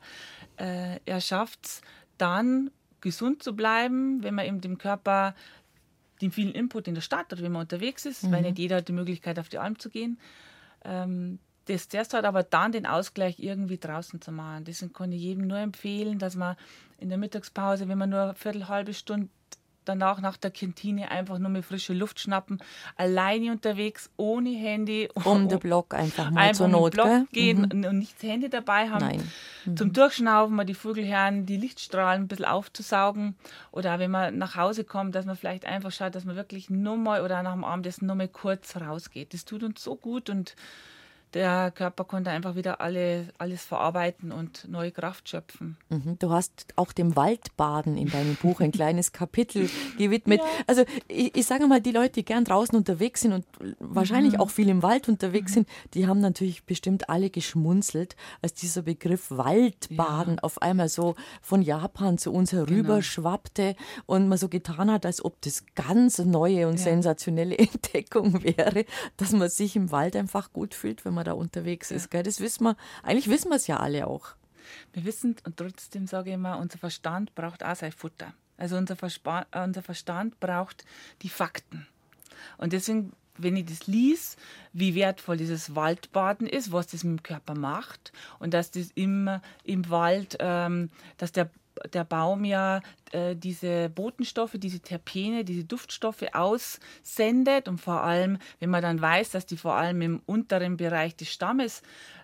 äh, 0.58 1.00
er 1.06 1.22
schafft 1.22 1.66
es 1.66 1.82
dann, 2.18 2.72
gesund 3.02 3.44
zu 3.44 3.54
bleiben, 3.54 4.24
wenn 4.24 4.34
man 4.34 4.46
eben 4.46 4.62
dem 4.62 4.78
Körper 4.78 5.36
den 6.22 6.32
vielen 6.32 6.54
Input 6.54 6.88
in 6.88 6.96
der 6.96 7.02
Stadt 7.02 7.34
oder 7.34 7.44
wenn 7.44 7.52
man 7.52 7.64
unterwegs 7.64 8.06
ist, 8.06 8.24
mhm. 8.24 8.32
weil 8.32 8.42
nicht 8.44 8.58
jeder 8.58 8.78
hat 8.78 8.88
die 8.88 8.94
Möglichkeit, 8.94 9.40
auf 9.40 9.50
die 9.50 9.58
Alm 9.58 9.78
zu 9.78 9.90
gehen, 9.90 10.18
ähm, 10.86 11.40
das 11.66 11.90
zuerst 11.90 12.14
hat, 12.14 12.26
aber 12.26 12.44
dann 12.44 12.72
den 12.72 12.86
Ausgleich 12.86 13.40
irgendwie 13.40 13.78
draußen 13.78 14.22
zu 14.22 14.32
machen. 14.32 14.66
Deswegen 14.66 14.94
kann 14.94 15.12
ich 15.12 15.22
jedem 15.22 15.48
nur 15.48 15.58
empfehlen, 15.58 16.20
dass 16.20 16.36
man 16.36 16.56
in 16.98 17.10
der 17.10 17.18
Mittagspause, 17.18 17.88
wenn 17.88 17.98
man 17.98 18.10
nur 18.10 18.22
eine 18.22 18.36
Viertel, 18.36 18.68
halbe 18.68 18.94
Stunde 18.94 19.30
danach 19.86 20.22
nach 20.22 20.38
der 20.38 20.52
Kantine 20.52 21.12
einfach 21.12 21.40
nur 21.40 21.50
mit 21.50 21.66
frische 21.66 21.94
Luft 21.94 22.20
schnappen, 22.20 22.60
alleine 22.96 23.52
unterwegs, 23.52 24.10
ohne 24.18 24.50
Handy. 24.50 25.10
Um 25.24 25.48
den 25.50 25.60
Block 25.60 25.94
einfach 25.94 26.32
mal 26.32 26.42
einfach 26.42 26.58
zur 26.58 26.68
Not. 26.68 26.94
Block 26.94 27.08
gell? 27.08 27.28
gehen 27.32 27.70
mhm. 27.72 27.86
und 27.86 28.00
nicht 28.00 28.16
das 28.16 28.30
Handy 28.30 28.50
dabei 28.50 28.90
haben. 28.90 29.24
Mhm. 29.66 29.78
Zum 29.78 29.94
Durchschnaufen, 29.94 30.56
mal 30.56 30.66
die 30.66 30.74
Vögel 30.74 31.06
hören, 31.06 31.46
die 31.46 31.58
Lichtstrahlen 31.58 32.24
ein 32.24 32.28
bisschen 32.28 32.46
aufzusaugen. 32.46 33.36
Oder 33.72 34.00
wenn 34.00 34.12
man 34.12 34.38
nach 34.38 34.56
Hause 34.56 34.84
kommt, 34.84 35.16
dass 35.16 35.26
man 35.26 35.36
vielleicht 35.36 35.66
einfach 35.66 35.92
schaut, 35.92 36.16
dass 36.16 36.26
man 36.26 36.36
wirklich 36.36 36.70
nur 36.70 36.98
mal 36.98 37.22
oder 37.22 37.44
nach 37.44 37.54
dem 37.54 37.64
Abendessen 37.64 38.08
nur 38.08 38.16
mal 38.16 38.28
kurz 38.28 38.76
rausgeht. 38.76 39.34
Das 39.34 39.46
tut 39.46 39.64
uns 39.64 39.84
so 39.84 39.96
gut 39.96 40.30
und 40.30 40.56
der 41.34 41.72
Körper 41.72 42.04
konnte 42.04 42.30
einfach 42.30 42.56
wieder 42.56 42.82
alle, 42.82 43.30
alles 43.38 43.64
verarbeiten 43.64 44.32
und 44.32 44.68
neue 44.70 44.92
Kraft 44.92 45.30
schöpfen. 45.30 45.78
Mhm. 45.90 46.18
Du 46.20 46.30
hast 46.30 46.66
auch 46.76 46.92
dem 46.92 47.16
Waldbaden 47.16 47.98
in 47.98 48.10
deinem 48.10 48.36
Buch 48.36 48.62
ein 48.62 48.72
kleines 48.72 49.12
Kapitel 49.14 49.70
gewidmet. 49.98 50.40
Ja. 50.40 50.46
Also 50.68 50.84
ich, 51.08 51.36
ich, 51.36 51.46
sage 51.46 51.68
mal, 51.68 51.82
die 51.82 51.92
Leute, 51.92 52.14
die 52.14 52.26
gern 52.26 52.46
draußen 52.46 52.76
unterwegs 52.78 53.22
sind 53.22 53.34
und 53.34 53.46
wahrscheinlich 53.80 54.34
mhm. 54.34 54.40
auch 54.42 54.50
viel 54.50 54.70
im 54.70 54.84
Wald 54.84 55.10
unterwegs 55.10 55.52
mhm. 55.52 55.54
sind, 55.54 55.70
die 55.94 56.08
haben 56.08 56.20
natürlich 56.20 56.64
bestimmt 56.66 57.10
alle 57.10 57.30
geschmunzelt, 57.30 58.16
als 58.42 58.54
dieser 58.54 58.84
Begriff 58.84 59.32
Waldbaden 59.32 60.36
ja. 60.36 60.44
auf 60.44 60.62
einmal 60.62 60.90
so 60.90 61.16
von 61.42 61.62
Japan 61.62 62.18
zu 62.18 62.32
uns 62.32 62.52
genau. 62.52 63.02
schwappte 63.02 63.76
und 64.06 64.28
man 64.28 64.38
so 64.38 64.50
getan 64.50 64.92
hat, 64.92 65.06
als 65.06 65.24
ob 65.24 65.42
das 65.42 65.66
ganz 65.76 66.20
neue 66.20 66.68
und 66.68 66.78
ja. 66.78 66.84
sensationelle 66.84 67.58
Entdeckung 67.58 68.44
wäre, 68.44 68.86
dass 69.18 69.32
man 69.32 69.50
sich 69.50 69.76
im 69.76 69.92
Wald 69.92 70.16
einfach 70.16 70.54
gut 70.54 70.76
fühlt, 70.76 71.06
wenn 71.06 71.14
man 71.14 71.23
man 71.24 71.34
da 71.36 71.40
unterwegs 71.40 71.92
ist. 71.92 72.12
Gell? 72.12 72.24
Das 72.24 72.40
wissen 72.40 72.64
wir, 72.66 72.78
eigentlich 73.02 73.30
wissen 73.30 73.50
wir 73.50 73.56
es 73.56 73.68
ja 73.68 73.78
alle 73.78 74.08
auch. 74.08 74.36
Wir 74.94 75.06
wissen 75.06 75.36
und 75.46 75.58
trotzdem 75.58 76.08
sage 76.08 76.30
ich 76.30 76.36
immer, 76.36 76.58
unser 76.58 76.78
Verstand 76.78 77.36
braucht 77.36 77.64
auch 77.64 77.76
sein 77.76 77.92
Futter. 77.92 78.34
Also 78.58 78.78
unser, 78.78 78.96
Verspa 78.96 79.46
unser 79.54 79.82
Verstand 79.82 80.40
braucht 80.40 80.86
die 81.22 81.30
Fakten. 81.30 81.88
Und 82.58 82.74
deswegen 82.74 83.14
wenn 83.38 83.56
ich 83.56 83.66
das 83.66 83.88
lies, 83.88 84.38
wie 84.74 84.94
wertvoll 84.96 85.38
dieses 85.38 85.76
Waldbaden 85.76 86.46
ist, 86.46 86.72
was 86.72 86.88
das 86.88 87.04
mit 87.04 87.20
dem 87.20 87.24
Körper 87.24 87.56
macht 87.56 88.12
und 88.40 88.54
dass 88.54 88.70
das 88.70 88.92
immer 88.94 89.42
im 89.64 89.90
Wald, 89.90 90.38
ähm, 90.40 90.90
dass 91.18 91.32
der 91.32 91.50
der 91.94 92.04
Baum 92.04 92.46
ja 92.46 92.82
äh, 93.12 93.36
diese 93.36 93.90
Botenstoffe, 93.90 94.56
diese 94.56 94.80
Terpene, 94.80 95.44
diese 95.44 95.64
Duftstoffe 95.64 96.26
aussendet. 96.34 97.68
Und 97.68 97.80
vor 97.80 98.02
allem, 98.02 98.38
wenn 98.60 98.70
man 98.70 98.82
dann 98.82 99.02
weiß, 99.02 99.32
dass 99.32 99.46
die 99.46 99.58
vor 99.58 99.76
allem 99.76 100.02
im 100.02 100.22
unteren 100.26 100.78
Bereich 100.78 101.16
des 101.16 101.30
Stammes 101.30 101.82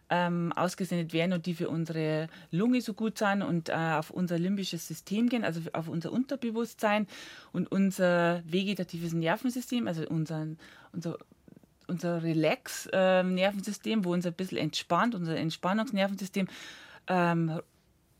ähm, 0.09 0.51
ausgesendet 0.53 1.13
werden 1.13 1.33
und 1.33 1.45
die 1.45 1.53
für 1.53 1.69
unsere 1.69 2.27
Lunge 2.51 2.81
so 2.81 2.93
gut 2.93 3.17
sind 3.17 3.41
und 3.43 3.69
äh, 3.69 3.73
auf 3.73 4.09
unser 4.09 4.39
limbisches 4.39 4.87
System 4.87 5.29
gehen, 5.29 5.43
also 5.43 5.61
auf 5.73 5.87
unser 5.87 6.11
Unterbewusstsein 6.11 7.07
und 7.51 7.71
unser 7.71 8.41
vegetatives 8.45 9.13
Nervensystem, 9.13 9.87
also 9.87 10.03
unser, 10.07 10.47
unser 10.91 11.17
unser 11.87 12.21
Relax-Nervensystem, 12.21 13.99
ähm, 13.99 14.05
wo 14.05 14.13
uns 14.13 14.25
ein 14.25 14.33
bisschen 14.33 14.59
entspannt, 14.59 15.15
unser 15.15 15.35
Entspannungsnervensystem 15.35 16.47
ähm, 17.07 17.59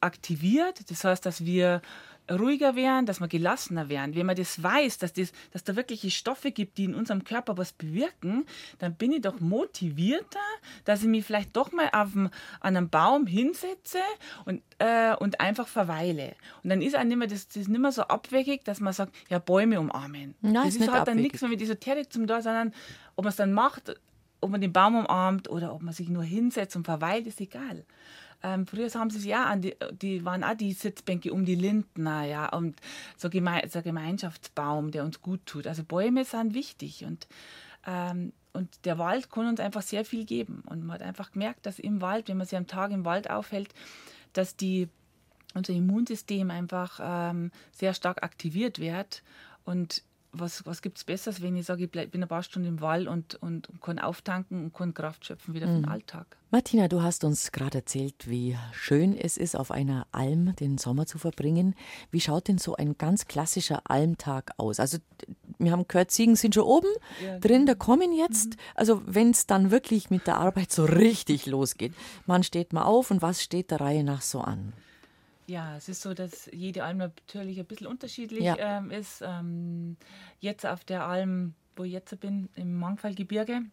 aktiviert. 0.02 0.90
Das 0.90 1.04
heißt, 1.04 1.26
dass 1.26 1.46
wir 1.46 1.82
ruhiger 2.32 2.76
werden, 2.76 3.06
dass 3.06 3.20
wir 3.20 3.28
gelassener 3.28 3.90
werden. 3.90 4.16
Wenn 4.16 4.26
man 4.26 4.36
das 4.36 4.62
weiß, 4.62 4.98
dass, 5.00 5.14
das, 5.14 5.32
dass 5.52 5.64
da 5.64 5.76
wirkliche 5.76 6.12
Stoffe 6.12 6.52
gibt, 6.52 6.78
die 6.78 6.86
in 6.86 6.96
unserem 6.96 7.24
Körper 7.24 7.58
was 7.58 7.74
bewirken, 7.74 8.46
dann 8.80 8.96
bin 8.96 9.12
ich 9.12 9.22
doch 9.22 9.40
motivierter, 9.40 10.40
dass 10.86 11.02
ich 11.02 11.08
mich 11.08 11.26
vielleicht 11.26 11.56
doch 11.56 11.72
mal 11.72 11.90
auf 11.92 12.12
dem, 12.12 12.30
an 12.60 12.78
einem 12.78 12.90
Baum 12.90 13.26
hinsetze 13.26 14.00
und, 14.46 14.62
äh, 14.80 15.16
und 15.16 15.40
einfach 15.40 15.68
verweile. 15.68 16.36
Und 16.64 16.70
dann 16.70 16.82
ist 16.82 16.96
auch 16.96 17.04
nicht 17.04 17.18
mehr, 17.18 17.28
das, 17.28 17.48
das 17.48 17.58
ist 17.58 17.70
nicht 17.70 17.82
mehr 17.82 17.92
so 17.92 18.04
abwegig, 18.04 18.64
dass 18.64 18.80
man 18.80 18.94
sagt, 18.94 19.16
ja, 19.30 19.40
Bäume 19.40 19.80
umarmen. 19.80 20.36
Nein, 20.42 20.54
das 20.54 20.68
ist, 20.68 20.76
ist 20.76 20.80
halt 20.82 20.90
abwegig. 20.90 21.06
dann 21.06 21.18
nichts 21.18 21.42
mehr 21.42 21.50
mit 21.50 21.62
Esoterik 21.62 22.12
zum 22.12 22.28
da, 22.28 22.42
sondern 22.42 22.74
ob 23.16 23.26
man 23.26 23.30
es 23.30 23.38
dann 23.38 23.54
macht, 23.54 23.96
ob 24.42 24.50
man 24.52 24.62
den 24.62 24.72
Baum 24.72 24.96
umarmt 24.96 25.50
oder 25.50 25.74
ob 25.74 25.82
man 25.82 25.94
sich 25.94 26.10
nur 26.10 26.24
hinsetzt 26.24 26.76
und 26.76 26.86
verweilt, 26.86 27.28
ist 27.28 27.42
egal. 27.42 27.84
Ähm, 28.42 28.66
früher 28.66 28.90
haben 28.90 29.10
sie 29.10 29.28
ja 29.28 29.46
an 29.46 29.62
die, 29.62 29.76
die 29.92 30.24
waren 30.24 30.44
auch 30.44 30.54
die 30.54 30.74
Sitzbänke 30.74 31.34
um 31.34 31.46
die 31.46 31.56
Lindner, 31.56 32.24
ja, 32.24 32.50
und 32.50 32.80
so, 33.18 33.30
Geme 33.30 33.62
so 33.70 33.80
ein 33.80 33.84
Gemeinschaftsbaum, 33.84 34.92
der 34.92 35.04
uns 35.04 35.22
gut 35.22 35.46
tut. 35.46 35.68
Also 35.68 35.84
Bäume 35.84 36.24
sind 36.24 36.54
wichtig 36.54 37.04
und, 37.06 37.28
ähm, 37.86 38.32
und 38.54 38.86
der 38.86 38.98
Wald 38.98 39.30
kann 39.30 39.48
uns 39.48 39.60
einfach 39.60 39.82
sehr 39.82 40.06
viel 40.06 40.26
geben. 40.26 40.64
Und 40.66 40.86
man 40.86 40.96
hat 40.96 41.02
einfach 41.02 41.32
gemerkt, 41.32 41.66
dass 41.66 41.80
im 41.80 42.02
Wald, 42.02 42.30
wenn 42.30 42.38
man 42.38 42.48
sich 42.48 42.58
am 42.58 42.68
Tag 42.68 42.92
im 42.92 43.06
Wald 43.06 43.30
aufhält, 43.30 43.74
dass 44.34 44.56
die, 44.56 44.88
unser 45.54 45.74
Immunsystem 45.74 46.50
einfach 46.50 47.00
ähm, 47.02 47.52
sehr 47.72 47.94
stark 47.94 48.24
aktiviert 48.24 48.80
wird 48.80 49.24
und 49.66 50.04
was, 50.32 50.66
was 50.66 50.82
gibt 50.82 50.98
es 50.98 51.04
Besseres, 51.04 51.42
wenn 51.42 51.56
ich 51.56 51.66
sage, 51.66 51.86
ich 51.86 51.92
bleib, 51.92 52.12
bin 52.12 52.22
ein 52.22 52.30
paar 52.30 52.44
Stunden 52.44 52.68
im 52.68 52.82
Wald 52.82 53.08
und, 53.08 53.36
und, 53.36 53.70
und 53.70 53.82
kann 53.82 54.00
auftanken 54.00 54.66
und 54.66 54.74
kann 54.74 54.94
Kraft 54.94 55.26
schöpfen 55.26 55.54
wieder 55.54 55.68
mhm. 55.68 55.76
für 55.76 55.82
den 55.82 55.90
Alltag. 55.90 56.38
Martina, 56.52 56.88
du 56.88 57.02
hast 57.02 57.24
uns 57.24 57.52
gerade 57.52 57.80
erzählt, 57.80 58.28
wie 58.30 58.58
schön 58.72 59.16
es 59.16 59.38
ist, 59.38 59.56
auf 59.56 59.72
einer 59.72 60.08
Alm 60.12 60.56
den 60.56 60.78
Sommer 60.78 61.06
zu 61.06 61.18
verbringen. 61.18 61.76
Wie 62.12 62.22
schaut 62.22 62.48
denn 62.48 62.58
so 62.58 62.76
ein 62.76 62.98
ganz 62.98 63.28
klassischer 63.28 63.82
Almtag 63.86 64.52
aus? 64.58 64.80
Also, 64.80 64.98
wir 65.58 65.72
haben 65.72 65.88
gehört, 65.88 66.12
Ziegen 66.12 66.36
sind 66.36 66.56
schon 66.56 66.64
oben, 66.64 66.90
ja. 67.24 67.38
drin, 67.40 67.66
da 67.66 67.76
kommen 67.76 68.14
jetzt. 68.14 68.52
Mhm. 68.52 68.56
Also, 68.76 69.02
wenn 69.06 69.32
es 69.32 69.48
dann 69.48 69.72
wirklich 69.72 70.10
mit 70.10 70.28
der 70.28 70.38
Arbeit 70.38 70.72
so 70.72 70.86
richtig 70.86 71.46
losgeht, 71.46 71.94
wann 72.26 72.44
steht 72.44 72.74
man 72.74 72.84
auf 72.84 73.12
und 73.12 73.22
was 73.22 73.44
steht 73.44 73.72
der 73.72 73.82
Reihe 73.82 74.04
nach 74.04 74.22
so 74.22 74.42
an? 74.42 74.74
Ja, 75.50 75.76
es 75.76 75.90
ist 75.90 76.02
so, 76.04 76.14
dass 76.14 76.48
jede 76.54 76.84
Alm 76.84 77.00
natürlich 77.00 77.60
ein 77.60 77.66
bisschen 77.66 77.88
unterschiedlich 77.88 78.44
Ja. 78.44 78.56
ähm, 78.60 78.92
ist. 78.92 79.24
Ähm, 79.26 79.98
jetzt 80.40 80.64
auf 80.66 80.84
der 80.86 81.06
Alm, 81.06 81.56
wo 81.76 81.84
ich 81.84 81.92
jetzt 81.92 82.18
bin, 82.20 82.50
im 82.56 82.76
Mangfallgebirge, 82.78 83.64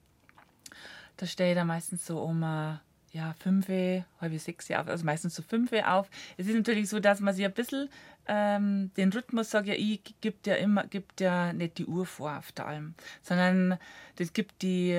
da 1.18 1.26
stehe 1.26 1.50
ich 1.50 1.54
dann 1.56 1.66
meistens 1.66 2.06
so 2.06 2.22
um 2.22 2.42
äh, 2.42 2.76
ja, 3.12 3.34
fünf, 3.38 3.68
halb 3.68 4.38
sechs 4.38 4.70
auf, 4.70 4.88
also 4.88 5.04
meistens 5.04 5.34
so 5.34 5.42
fünf 5.42 5.70
auf. 5.72 6.08
Es 6.38 6.46
ist 6.46 6.54
natürlich 6.54 6.88
so, 6.88 6.98
dass 6.98 7.20
man 7.20 7.34
sich 7.34 7.44
ein 7.44 7.52
bisschen 7.52 7.90
ähm, 8.26 8.90
den 8.96 9.12
Rhythmus, 9.12 9.50
sage 9.50 9.70
ja 9.70 9.74
ich, 9.78 10.02
gibt 10.20 10.46
ja 10.46 10.54
immer, 10.54 10.86
gibt 10.86 11.20
ja 11.20 11.52
nicht 11.52 11.78
die 11.78 11.86
Uhr 11.86 12.06
vor 12.06 12.38
auf 12.38 12.52
der 12.52 12.66
Alm, 12.66 12.94
sondern 13.22 13.78
das 14.16 14.32
gibt 14.32 14.62
die, 14.62 14.98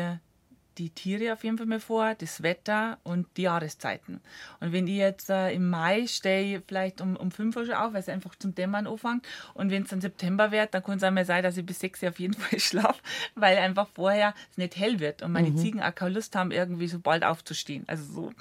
die 0.77 0.89
Tiere 0.89 1.33
auf 1.33 1.43
jeden 1.43 1.57
Fall 1.57 1.65
mal 1.65 1.79
vor, 1.79 2.13
das 2.15 2.43
Wetter 2.43 2.97
und 3.03 3.27
die 3.37 3.43
Jahreszeiten. 3.43 4.21
Und 4.59 4.71
wenn 4.73 4.87
ich 4.87 4.95
jetzt 4.97 5.29
äh, 5.29 5.51
im 5.51 5.69
Mai 5.69 6.07
stehe, 6.07 6.61
vielleicht 6.67 7.01
um, 7.01 7.15
um 7.15 7.31
5 7.31 7.55
Uhr 7.55 7.65
schon 7.65 7.75
auf, 7.75 7.93
weil 7.93 7.99
es 8.01 8.09
einfach 8.09 8.35
zum 8.35 8.53
Dämmern 8.53 8.87
anfängt. 8.87 9.27
Und 9.53 9.71
wenn 9.71 9.83
es 9.83 9.89
dann 9.89 10.01
September 10.01 10.51
wird, 10.51 10.73
dann 10.73 10.83
kann 10.83 10.97
es 10.97 11.03
einmal 11.03 11.25
sein, 11.25 11.43
dass 11.43 11.57
ich 11.57 11.65
bis 11.65 11.79
6 11.79 12.03
Uhr 12.03 12.09
auf 12.09 12.19
jeden 12.19 12.33
Fall 12.35 12.59
schlafe, 12.59 13.01
weil 13.35 13.57
einfach 13.57 13.87
vorher 13.93 14.33
es 14.51 14.57
nicht 14.57 14.77
hell 14.77 14.99
wird 14.99 15.21
und 15.23 15.31
meine 15.31 15.47
Mhm. 15.51 15.57
Ziegen 15.57 15.81
auch 15.81 15.95
keine 15.95 16.11
Lust 16.11 16.35
haben, 16.35 16.51
irgendwie 16.51 16.87
so 16.87 16.99
bald 16.99 17.23
aufzustehen. 17.23 17.83
Also 17.87 18.03
so. 18.13 18.33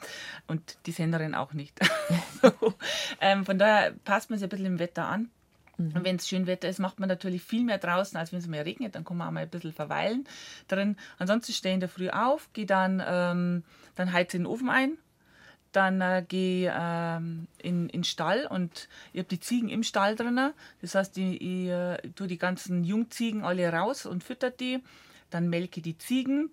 Und 0.46 0.77
die 0.87 0.92
Senderin 0.92 1.35
auch 1.35 1.53
nicht. 1.53 1.79
so. 2.42 2.75
ähm, 3.20 3.44
von 3.44 3.59
daher 3.59 3.92
passt 4.05 4.31
man 4.31 4.38
sich 4.38 4.46
ein 4.46 4.51
bisschen 4.51 4.66
im 4.66 4.79
Wetter 4.79 5.07
an. 5.07 5.31
Und 5.78 6.04
wenn 6.04 6.16
es 6.16 6.26
schön 6.26 6.46
Wetter 6.46 6.68
ist, 6.68 6.78
macht 6.78 7.00
man 7.00 7.08
natürlich 7.08 7.42
viel 7.42 7.62
mehr 7.62 7.78
draußen, 7.78 8.16
als 8.16 8.32
wenn 8.32 8.38
es 8.38 8.46
mehr 8.46 8.64
regnet. 8.64 8.94
Dann 8.94 9.04
kann 9.04 9.16
man 9.16 9.28
auch 9.28 9.32
mal 9.32 9.40
ein 9.40 9.50
bisschen 9.50 9.72
verweilen 9.72 10.26
drin. 10.68 10.96
Ansonsten 11.18 11.52
stehe 11.52 11.72
ich 11.72 11.74
in 11.74 11.80
der 11.80 11.88
Früh 11.88 12.08
auf, 12.08 12.50
gehe 12.54 12.66
dann, 12.66 13.02
ähm, 13.06 13.62
dann 13.94 14.12
heize 14.12 14.38
den 14.38 14.46
Ofen 14.46 14.70
ein. 14.70 14.96
Dann 15.72 16.00
äh, 16.00 16.24
gehe 16.26 16.74
ähm, 16.74 17.48
in 17.58 17.90
in 17.90 18.00
den 18.00 18.04
Stall 18.04 18.46
und 18.46 18.88
ich 19.12 19.18
habe 19.18 19.28
die 19.28 19.40
Ziegen 19.40 19.68
im 19.68 19.82
Stall 19.82 20.16
drin. 20.16 20.40
Das 20.80 20.94
heißt, 20.94 21.18
ich, 21.18 21.42
ich 21.42 21.68
äh, 21.68 21.98
tue 22.14 22.26
die 22.26 22.38
ganzen 22.38 22.82
Jungziegen 22.82 23.44
alle 23.44 23.70
raus 23.70 24.06
und 24.06 24.24
fütter 24.24 24.50
die. 24.50 24.82
Dann 25.28 25.50
melke 25.50 25.82
die 25.82 25.98
Ziegen. 25.98 26.48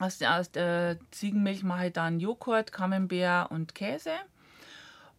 Aus 0.00 0.18
der, 0.18 0.38
aus 0.38 0.50
der 0.50 0.98
Ziegenmilch 1.12 1.62
mache 1.62 1.88
ich 1.88 1.92
dann 1.92 2.18
Joghurt, 2.18 2.72
Camembert 2.72 3.50
und 3.52 3.74
Käse. 3.74 4.12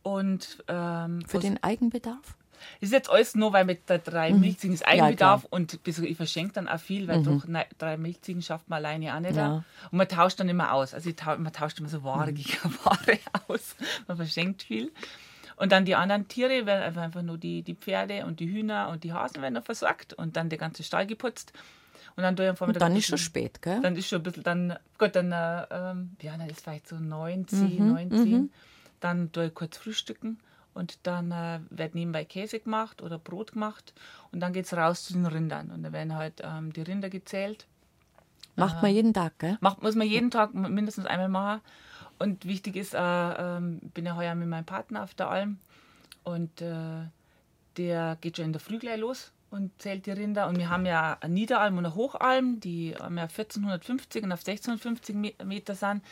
Und 0.04 0.64
ähm, 0.68 1.22
Für 1.28 1.40
den 1.40 1.62
Eigenbedarf? 1.64 2.36
Das 2.80 2.90
ist 2.90 2.94
jetzt 2.94 3.10
alles 3.10 3.36
nur, 3.36 3.54
weil 3.54 3.66
mit 3.66 3.90
der 3.90 4.00
drei 4.00 4.34
Milchziegen 4.34 4.74
ist 4.74 4.86
Mhm. 4.88 4.96
Ja, 4.98 5.04
Eigenbedarf 5.06 5.46
und 5.46 5.80
ich 5.86 6.18
verschenke 6.18 6.54
dann 6.54 6.68
auch 6.68 6.80
viel, 6.80 7.08
weil 7.08 7.20
Mhm. 7.20 7.24
doch 7.24 7.48
ne, 7.48 7.66
drei 7.78 7.98
Milchziegen 7.98 8.42
schafft 8.42 8.70
man 8.70 8.78
alleine 8.78 9.16
auch 9.16 9.20
nicht. 9.20 9.36
Ja. 9.36 9.64
Und 9.92 9.98
man 9.98 10.08
tauscht 10.08 10.40
dann 10.40 10.50
immer 10.50 10.74
aus. 10.74 10.94
Also 10.94 11.12
tau, 11.12 11.38
man 11.38 11.54
tauscht 11.54 11.80
immer 11.80 11.90
so 11.90 12.04
Ware 12.04 12.32
Mhm. 12.32 12.36
gegen 12.36 12.48
Ware 12.84 13.20
aus. 13.48 13.76
Man 14.08 14.18
verschenkt 14.18 14.64
viel. 14.64 14.92
Und 15.58 15.72
dann 15.72 15.86
die 15.86 15.96
anderen 15.96 16.28
Tiere 16.28 16.66
werden 16.66 16.96
einfach, 16.96 17.22
nur 17.22 17.38
die, 17.38 17.62
die 17.62 17.76
Pferde 17.76 18.26
und 18.26 18.40
die 18.40 18.50
Hühner 18.50 18.90
und 18.90 19.04
die 19.04 19.14
Hasen 19.14 19.42
werden 19.42 19.54
noch 19.54 19.64
versorgt 19.64 20.14
und 20.14 20.36
dann 20.36 20.50
der 20.50 20.58
ganze 20.58 20.84
Stall 20.84 21.06
geputzt. 21.06 21.54
Und 22.16 22.24
dann 22.24 22.36
Und 22.60 22.82
dann 22.82 22.96
ist 22.96 23.08
schon 23.08 23.18
spät, 23.18 23.62
gell? 23.62 23.80
dann 23.82 23.96
ist 23.96 24.08
schon 24.10 24.20
ein 24.20 24.24
bisschen, 24.24 24.44
dann, 24.44 24.78
gut, 24.98 25.16
dann, 25.16 25.32
äh, 25.32 25.66
ähm, 25.72 26.16
ja, 26.22 26.36
dann 26.36 26.50
ist 26.50 26.62
vielleicht 26.62 26.88
so 26.88 26.96
9, 26.98 27.48
10, 27.48 27.78
Mhm, 27.78 27.88
9, 27.88 28.12
10. 28.12 28.52
Dann 29.00 29.32
tue 29.32 29.48
ich 29.48 29.54
kurz 29.54 29.78
frühstücken 29.78 30.40
und 30.74 31.00
dann 31.04 31.32
äh, 31.32 31.60
wird 31.70 31.96
nebenbei 31.96 32.26
Käse 32.26 32.60
gemacht 32.60 33.02
oder 33.02 33.18
Brot 33.20 33.54
gemacht 33.54 33.94
und 34.32 34.40
dann 34.40 34.54
geht 34.54 34.66
es 34.66 34.74
raus 34.74 35.04
zu 35.06 35.14
den 35.14 35.26
Rindern. 35.26 35.72
Und 35.72 35.84
dann 35.84 35.94
werden 35.94 36.16
halt 36.16 36.42
ähm, 36.44 36.72
die 36.74 36.82
Rinder 36.82 37.10
gezählt. 37.10 37.68
Macht 38.56 38.82
man 38.82 38.92
jeden 38.92 39.14
Tag, 39.14 39.40
gell? 39.40 39.58
Macht, 39.62 39.82
muss 39.82 39.96
man 39.96 40.08
jeden 40.08 40.30
Tag 40.30 40.54
mindestens 40.54 41.06
einmal 41.06 41.30
machen. 41.30 41.62
Und 42.20 42.46
wichtig 42.46 42.76
ist, 42.76 42.94
äh, 42.94 43.00
ähm, 43.00 43.80
bin 43.94 44.06
ja 44.06 44.16
heuer 44.16 44.36
mit 44.36 44.48
meinem 44.48 44.66
Partner 44.66 45.04
auf 45.04 45.14
der 45.16 45.30
Alm 45.30 45.58
und 46.24 46.62
äh, 46.62 47.06
der 47.78 48.18
geht 48.22 48.38
schon 48.38 48.46
in 48.48 48.54
der 48.54 48.60
Früh 48.60 48.78
gleich 48.78 49.00
los 49.00 49.32
und 49.50 49.72
zählt 49.82 50.06
die 50.06 50.12
Rinder. 50.12 50.48
Und 50.48 50.58
wir 50.60 50.70
haben 50.70 50.86
ja 50.86 51.18
eine 51.22 51.34
Niederalm 51.34 51.78
und 51.78 51.86
eine 51.86 51.96
Hochalm, 51.96 52.60
die 52.60 52.96
haben 52.96 53.18
ja 53.18 53.24
1450 53.24 54.24
und 54.24 54.32
auf 54.32 54.40
1650 54.48 55.16
Me- 55.16 55.34
Meter 55.44 55.74
sind. 55.74 56.04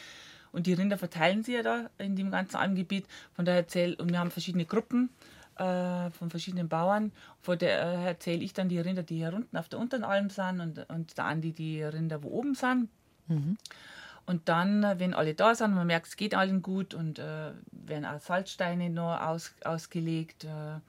Und 0.52 0.68
die 0.68 0.74
Rinder 0.74 0.98
verteilen 0.98 1.44
sie 1.44 1.54
ja 1.54 1.64
da 1.64 1.90
in 1.98 2.16
dem 2.16 2.32
ganzen 2.32 2.58
Almgebiet. 2.58 3.06
Von 3.34 3.46
daher 3.46 3.68
zählt, 3.68 4.00
und 4.00 4.12
wir 4.12 4.20
haben 4.20 4.32
verschiedene 4.32 4.66
Gruppen 4.66 5.10
äh, 5.58 6.10
von 6.12 6.30
verschiedenen 6.30 6.70
Bauern. 6.70 7.12
Von 7.42 7.58
daher 7.58 8.20
zähle 8.20 8.44
ich 8.44 8.54
dann 8.54 8.70
die 8.70 8.80
Rinder, 8.80 9.04
die 9.04 9.18
hier 9.18 9.34
unten 9.34 9.58
auf 9.58 9.70
der 9.70 9.80
unteren 9.80 10.04
Alm 10.04 10.30
sind 10.30 10.60
und, 10.60 10.90
und 10.90 11.18
der 11.18 11.26
Andi 11.26 11.52
die 11.52 11.84
Rinder, 11.84 12.24
wo 12.24 12.30
oben 12.30 12.56
sind. 12.56 12.90
Und 14.26 14.48
dann, 14.48 14.84
äh, 14.84 15.00
wenn 15.00 15.14
alle 15.14 15.34
da 15.34 15.56
sind, 15.56 15.74
man 15.74 15.88
merkt, 15.88 16.08
es 16.08 16.16
geht 16.16 16.36
allen 16.36 16.62
gut 16.62 16.94
und 16.94 17.20
äh, 17.20 17.52
werden 17.72 18.06
auch 18.06 18.20
Salzsteine 18.20 18.90
noch 18.90 19.20
aus, 19.20 19.56
ausgelegt, 19.64 20.44
äh, 20.44 20.80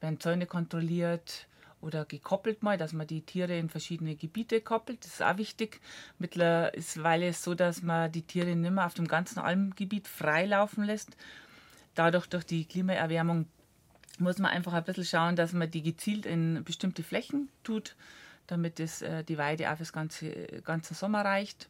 werden 0.00 0.20
Zäune 0.20 0.46
kontrolliert 0.46 1.46
oder 1.80 2.04
gekoppelt 2.04 2.62
mal, 2.62 2.78
dass 2.78 2.92
man 2.92 3.06
die 3.06 3.22
Tiere 3.22 3.56
in 3.58 3.68
verschiedene 3.68 4.16
Gebiete 4.16 4.60
koppelt. 4.60 5.04
Das 5.04 5.14
ist 5.14 5.22
auch 5.22 5.36
wichtig. 5.36 5.80
Mittlerweile 6.18 7.28
ist 7.28 7.36
es 7.36 7.44
so, 7.44 7.54
dass 7.54 7.82
man 7.82 8.10
die 8.10 8.22
Tiere 8.22 8.54
nicht 8.56 8.72
mehr 8.72 8.86
auf 8.86 8.94
dem 8.94 9.08
ganzen 9.08 9.38
Almgebiet 9.38 10.08
frei 10.08 10.46
laufen 10.46 10.84
lässt. 10.84 11.16
Dadurch, 11.94 12.26
durch 12.26 12.44
die 12.44 12.64
Klimaerwärmung, 12.64 13.46
muss 14.18 14.38
man 14.38 14.50
einfach 14.50 14.72
ein 14.72 14.84
bisschen 14.84 15.04
schauen, 15.04 15.36
dass 15.36 15.52
man 15.52 15.70
die 15.70 15.82
gezielt 15.82 16.26
in 16.26 16.64
bestimmte 16.64 17.02
Flächen 17.02 17.48
tut, 17.62 17.96
damit 18.46 18.80
es, 18.80 19.02
äh, 19.02 19.24
die 19.24 19.38
Weide 19.38 19.70
auch 19.70 19.76
fürs 19.76 19.92
ganze, 19.92 20.30
ganzen 20.64 20.94
Sommer 20.94 21.24
reicht. 21.24 21.68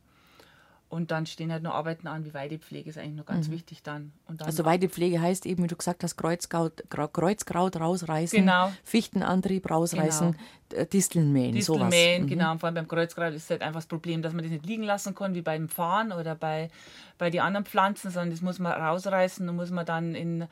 Und 0.89 1.11
dann 1.11 1.27
stehen 1.27 1.51
halt 1.51 1.65
nur 1.65 1.75
Arbeiten 1.75 2.07
an, 2.07 2.25
wie 2.25 2.33
Weidepflege 2.33 2.89
ist 2.91 2.97
eigentlich 2.97 3.17
nur 3.17 3.25
ganz 3.25 3.51
wichtig 3.51 3.83
dann. 3.83 4.13
Und 4.29 4.41
dann 4.41 4.47
Also 4.47 4.65
Weidepflege 4.65 5.21
heißt 5.21 5.45
eben, 5.45 5.65
wie 5.65 5.67
du 5.67 5.75
gesagt 5.77 6.05
hast, 6.05 6.17
Kreuzkraut, 6.17 6.85
Kreuzkraut 6.89 7.77
rausreißen, 7.81 8.39
Genau. 8.39 8.71
Fichtenantrieb 8.85 9.69
rausreißen, 9.69 10.37
äh, 10.75 10.87
Disteln 10.87 11.33
mähen, 11.33 11.53
Disteln 11.55 11.79
sowas. 11.81 11.91
mähen, 11.91 12.23
Mhm. 12.23 12.27
genau. 12.29 12.53
Und 12.53 12.61
vor 12.61 12.69
allem 12.69 12.77
beim 12.77 12.89
Kreuzkraut 12.89 13.35
ist 13.35 13.51
halt 13.51 13.63
einfach 13.63 13.79
das 13.79 13.87
Problem, 13.87 14.23
dass 14.23 14.33
man 14.33 14.45
das 14.45 14.53
nicht 14.53 14.65
liegen 14.65 14.85
lassen 14.85 15.15
kann, 15.15 15.35
wie 15.35 15.43
beim 15.43 15.69
Fahren 15.69 16.13
oder 16.13 16.37
bei, 16.37 16.71
bei 17.19 17.31
den 17.31 17.41
anderen 17.41 17.67
Pflanzen, 17.67 18.11
sondern 18.13 18.31
das 18.31 18.41
muss 18.41 18.61
man 18.61 18.73
rausreißen 18.73 19.49
und 19.49 19.57
muss 19.57 19.71
man 19.71 19.87
dann 19.87 20.15
in, 20.15 20.47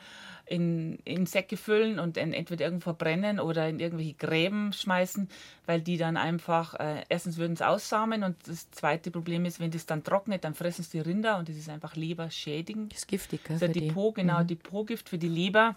in, 0.47 0.99
in 1.05 1.27
Säcke 1.27 1.57
füllen 1.57 1.99
und 1.99 2.17
entweder 2.17 2.65
irgendwo 2.67 2.85
verbrennen 2.85 3.41
oder 3.41 3.69
in 3.69 3.81
irgendwelche 3.81 4.15
Gräben 4.15 4.73
schmeißen, 4.73 5.29
weil 5.67 5.81
die 5.81 5.97
dann 5.97 6.17
einfach, 6.17 6.75
äh, 6.75 7.03
erstens 7.09 7.39
würden 7.39 7.55
es 7.55 7.63
aussamen 7.63 8.23
und 8.23 8.37
das 8.47 8.71
zweite 8.71 9.11
Problem 9.11 9.45
ist, 9.47 9.61
wenn 9.61 9.71
das 9.71 9.87
dann 9.87 10.05
trocknet, 10.05 10.45
dann 10.45 10.55
fressen 10.55 10.83
es 10.83 10.91
die 10.91 11.01
Rinder 11.01 11.39
und 11.39 11.49
das 11.49 11.57
ist 11.57 11.69
einfach 11.69 11.97
leberschädigend. 11.97 12.93
Das 12.93 13.01
ist 13.01 13.09
giftig, 13.09 13.43
gell, 13.45 13.55
Das 13.57 13.63
ist 13.63 13.69
ein 13.69 13.73
die. 13.73 13.89
Depot, 13.89 14.15
genau, 14.15 14.43
Depotgift 14.43 15.09
für 15.09 15.19
die 15.19 15.29
Leber. 15.29 15.77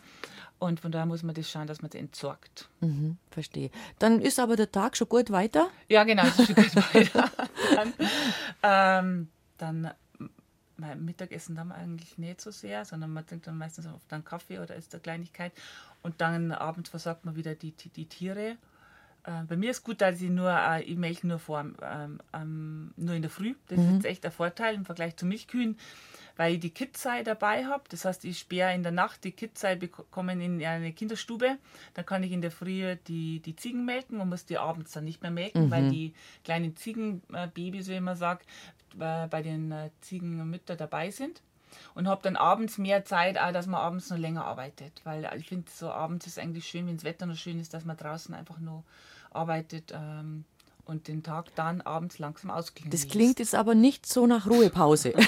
Und 0.59 0.79
von 0.79 0.91
daher 0.91 1.05
muss 1.05 1.21
man 1.21 1.35
das 1.35 1.49
schauen, 1.49 1.67
dass 1.67 1.81
man 1.83 1.91
das 1.91 1.99
entsorgt. 1.99 2.67
Mhm, 2.81 3.17
verstehe. 3.29 3.69
Dann 3.99 4.19
ist 4.21 4.39
aber 4.39 4.55
der 4.55 4.71
Tag 4.71 4.97
schon 4.97 5.07
gut 5.07 5.29
weiter. 5.31 5.69
Ja, 5.87 6.03
genau, 6.03 6.23
das 6.23 6.39
ist 6.39 6.47
schon 6.47 6.55
gut 6.55 6.75
weiter. 6.93 7.31
Dann, 7.75 7.93
ähm, 8.63 9.27
dann 9.59 9.91
mein 10.77 11.03
Mittagessen 11.03 11.55
dann 11.55 11.71
eigentlich 11.71 12.17
nicht 12.17 12.41
so 12.41 12.51
sehr, 12.51 12.85
sondern 12.85 13.11
man 13.11 13.25
trinkt 13.25 13.47
dann 13.47 13.57
meistens 13.57 13.87
oft 13.87 14.11
einen 14.13 14.25
Kaffee 14.25 14.59
oder 14.59 14.75
isst 14.75 14.93
eine 14.93 15.01
Kleinigkeit. 15.01 15.51
Und 16.03 16.21
dann 16.21 16.51
abends 16.51 16.89
versorgt 16.89 17.25
man 17.25 17.35
wieder 17.35 17.55
die, 17.55 17.71
die, 17.71 17.89
die 17.89 18.05
Tiere. 18.05 18.57
Äh, 19.27 19.43
bei 19.47 19.57
mir 19.57 19.71
ist 19.71 19.83
gut, 19.83 20.01
dass 20.01 20.21
ich 20.21 20.29
nur, 20.29 20.49
äh, 20.49 20.81
ich 20.83 20.97
melke 20.97 21.27
nur 21.27 21.39
vor, 21.39 21.65
ähm, 21.81 22.19
ähm, 22.33 22.93
nur 22.95 23.13
in 23.13 23.21
der 23.21 23.31
Früh. 23.31 23.55
Das 23.67 23.77
ist 23.77 23.91
jetzt 23.91 24.05
echt 24.05 24.25
ein 24.25 24.31
Vorteil 24.31 24.75
im 24.75 24.85
Vergleich 24.85 25.17
zu 25.17 25.25
Milchkühen, 25.25 25.77
weil 26.37 26.53
ich 26.53 26.59
die 26.61 26.69
Kidzei 26.69 27.23
dabei 27.23 27.65
habe. 27.65 27.83
Das 27.89 28.05
heißt, 28.05 28.23
ich 28.23 28.39
sperre 28.39 28.73
in 28.73 28.83
der 28.83 28.93
Nacht 28.93 29.25
die 29.25 29.31
Kidzei 29.31 29.75
bekommen 29.75 30.39
in 30.39 30.63
eine 30.63 30.93
Kinderstube. 30.93 31.57
Dann 31.93 32.05
kann 32.05 32.23
ich 32.23 32.31
in 32.31 32.41
der 32.41 32.51
Früh 32.51 32.95
die, 33.07 33.41
die 33.41 33.55
Ziegen 33.57 33.83
melken 33.83 34.21
und 34.21 34.29
muss 34.29 34.45
die 34.45 34.57
abends 34.57 34.93
dann 34.93 35.03
nicht 35.03 35.21
mehr 35.21 35.31
melken, 35.31 35.69
weil 35.71 35.89
die 35.89 36.13
kleinen 36.45 36.77
Ziegenbabys, 36.77 37.89
wie 37.89 37.99
man 37.99 38.15
sagt, 38.15 38.47
bei 38.95 39.41
den 39.41 39.71
äh, 39.71 39.89
Ziegenmüttern 40.01 40.77
dabei 40.77 41.11
sind. 41.11 41.41
Und 41.93 42.07
habe 42.07 42.21
dann 42.23 42.37
abends 42.37 42.77
mehr 42.77 43.03
Zeit, 43.03 43.37
auch, 43.37 43.51
dass 43.51 43.67
man 43.67 43.81
abends 43.81 44.09
noch 44.09 44.17
länger 44.17 44.45
arbeitet. 44.45 45.01
Weil 45.03 45.29
ich 45.37 45.47
finde, 45.47 45.69
so 45.69 45.91
abends 45.91 46.25
ist 46.25 46.39
eigentlich 46.39 46.67
schön, 46.67 46.87
wenn 46.87 46.95
das 46.95 47.03
Wetter 47.03 47.25
noch 47.25 47.35
schön 47.35 47.59
ist, 47.59 47.73
dass 47.73 47.85
man 47.85 47.97
draußen 47.97 48.33
einfach 48.33 48.59
nur 48.59 48.83
arbeitet 49.31 49.91
ähm, 49.93 50.45
und 50.87 51.07
den 51.07 51.21
Tag 51.23 51.53
dann 51.55 51.81
abends 51.81 52.17
langsam 52.19 52.49
ausklingen 52.51 52.91
Das 52.91 53.07
klingt 53.07 53.39
jetzt 53.39 53.55
aber 53.55 53.75
nicht 53.75 54.05
so 54.05 54.25
nach 54.27 54.47
Ruhepause. 54.47 55.13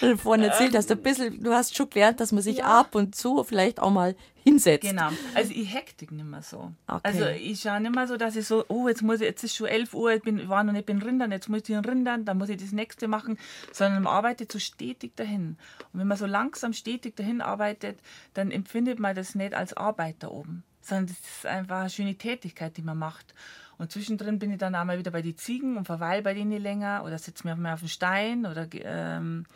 Du 0.00 0.16
vorhin 0.16 0.44
erzählt 0.44 0.74
hast, 0.74 0.90
ein 0.90 1.02
bisschen, 1.02 1.42
du 1.42 1.52
hast 1.52 1.76
schon 1.76 1.90
gelernt, 1.90 2.20
dass 2.20 2.32
man 2.32 2.42
sich 2.42 2.58
Ja. 2.58 2.80
ab 2.80 2.94
und 2.94 3.14
zu 3.14 3.42
vielleicht 3.44 3.80
auch 3.80 3.90
mal 3.90 4.14
hinsetzt. 4.42 4.88
Genau. 4.88 5.08
Also 5.34 5.52
ich 5.54 5.72
hektik 5.72 6.12
nicht 6.12 6.26
mehr 6.26 6.42
so. 6.42 6.72
Okay. 6.86 7.00
Also 7.02 7.26
ich 7.26 7.60
schaue 7.60 7.80
nicht 7.80 7.94
mehr 7.94 8.06
so, 8.06 8.16
dass 8.16 8.36
ich 8.36 8.46
so, 8.46 8.64
oh, 8.68 8.88
jetzt 8.88 9.02
muss 9.02 9.16
ich, 9.20 9.26
jetzt 9.26 9.42
ist 9.44 9.56
schon 9.56 9.66
11 9.68 9.94
Uhr, 9.94 10.12
ich 10.14 10.22
bin, 10.22 10.38
ich 10.38 10.48
war 10.48 10.62
noch 10.64 10.72
nicht 10.72 10.86
bei 10.86 10.92
den 10.92 11.02
Rindern, 11.02 11.32
jetzt 11.32 11.48
muss 11.48 11.58
ich 11.60 11.64
den 11.64 11.84
Rindern, 11.84 12.24
dann 12.24 12.38
muss 12.38 12.48
ich 12.50 12.58
das 12.58 12.72
nächste 12.72 13.08
machen, 13.08 13.38
sondern 13.72 14.02
man 14.02 14.12
arbeitet 14.12 14.52
so 14.52 14.58
stetig 14.58 15.16
dahin. 15.16 15.56
Und 15.92 16.00
wenn 16.00 16.06
man 16.08 16.18
so 16.18 16.26
langsam 16.26 16.72
stetig 16.72 17.16
dahin 17.16 17.40
arbeitet, 17.40 17.98
dann 18.34 18.50
empfindet 18.50 18.98
man 18.98 19.14
das 19.14 19.34
nicht 19.34 19.54
als 19.54 19.74
Arbeit 19.74 20.16
da 20.20 20.28
oben, 20.28 20.62
sondern 20.82 21.06
das 21.06 21.16
ist 21.18 21.46
einfach 21.46 21.80
eine 21.80 21.90
schöne 21.90 22.14
Tätigkeit, 22.16 22.76
die 22.76 22.82
man 22.82 22.98
macht. 22.98 23.34
Und 23.78 23.90
zwischendrin 23.90 24.38
bin 24.38 24.52
ich 24.52 24.58
dann 24.58 24.74
auch 24.74 24.84
mal 24.84 24.98
wieder 24.98 25.10
bei 25.10 25.22
den 25.22 25.36
Ziegen 25.36 25.76
und 25.76 25.84
verweile 25.84 26.22
bei 26.22 26.34
denen 26.34 26.60
länger 26.60 27.02
oder 27.04 27.18
sitze 27.18 27.46
mir 27.46 27.72
auf 27.72 27.80
dem 27.80 27.88
Stein 27.88 28.46
oder 28.46 28.66
ähm, 28.72 29.46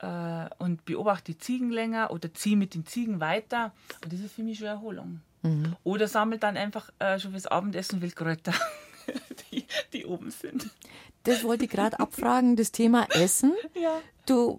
äh, 0.00 0.48
und 0.58 0.84
beobachte 0.84 1.32
die 1.32 1.38
Ziegen 1.38 1.70
länger 1.70 2.10
oder 2.10 2.32
ziehe 2.32 2.56
mit 2.56 2.74
den 2.74 2.86
Ziegen 2.86 3.20
weiter. 3.20 3.72
Und 4.02 4.12
das 4.12 4.20
ist 4.20 4.34
für 4.34 4.42
mich 4.42 4.58
schon 4.58 4.68
Erholung. 4.68 5.20
Oder 5.84 6.08
sammelt 6.08 6.42
dann 6.42 6.56
einfach 6.56 6.90
äh, 6.98 7.18
schon 7.18 7.32
fürs 7.32 7.46
Abendessen 7.46 8.00
Wildkräuter, 8.00 8.52
die, 9.50 9.64
die 9.92 10.06
oben 10.06 10.30
sind. 10.30 10.70
Das 11.24 11.44
wollte 11.44 11.64
ich 11.64 11.70
gerade 11.70 12.00
abfragen, 12.00 12.56
das 12.56 12.72
Thema 12.72 13.06
Essen. 13.10 13.52
Ja. 13.74 14.00
Du, 14.26 14.58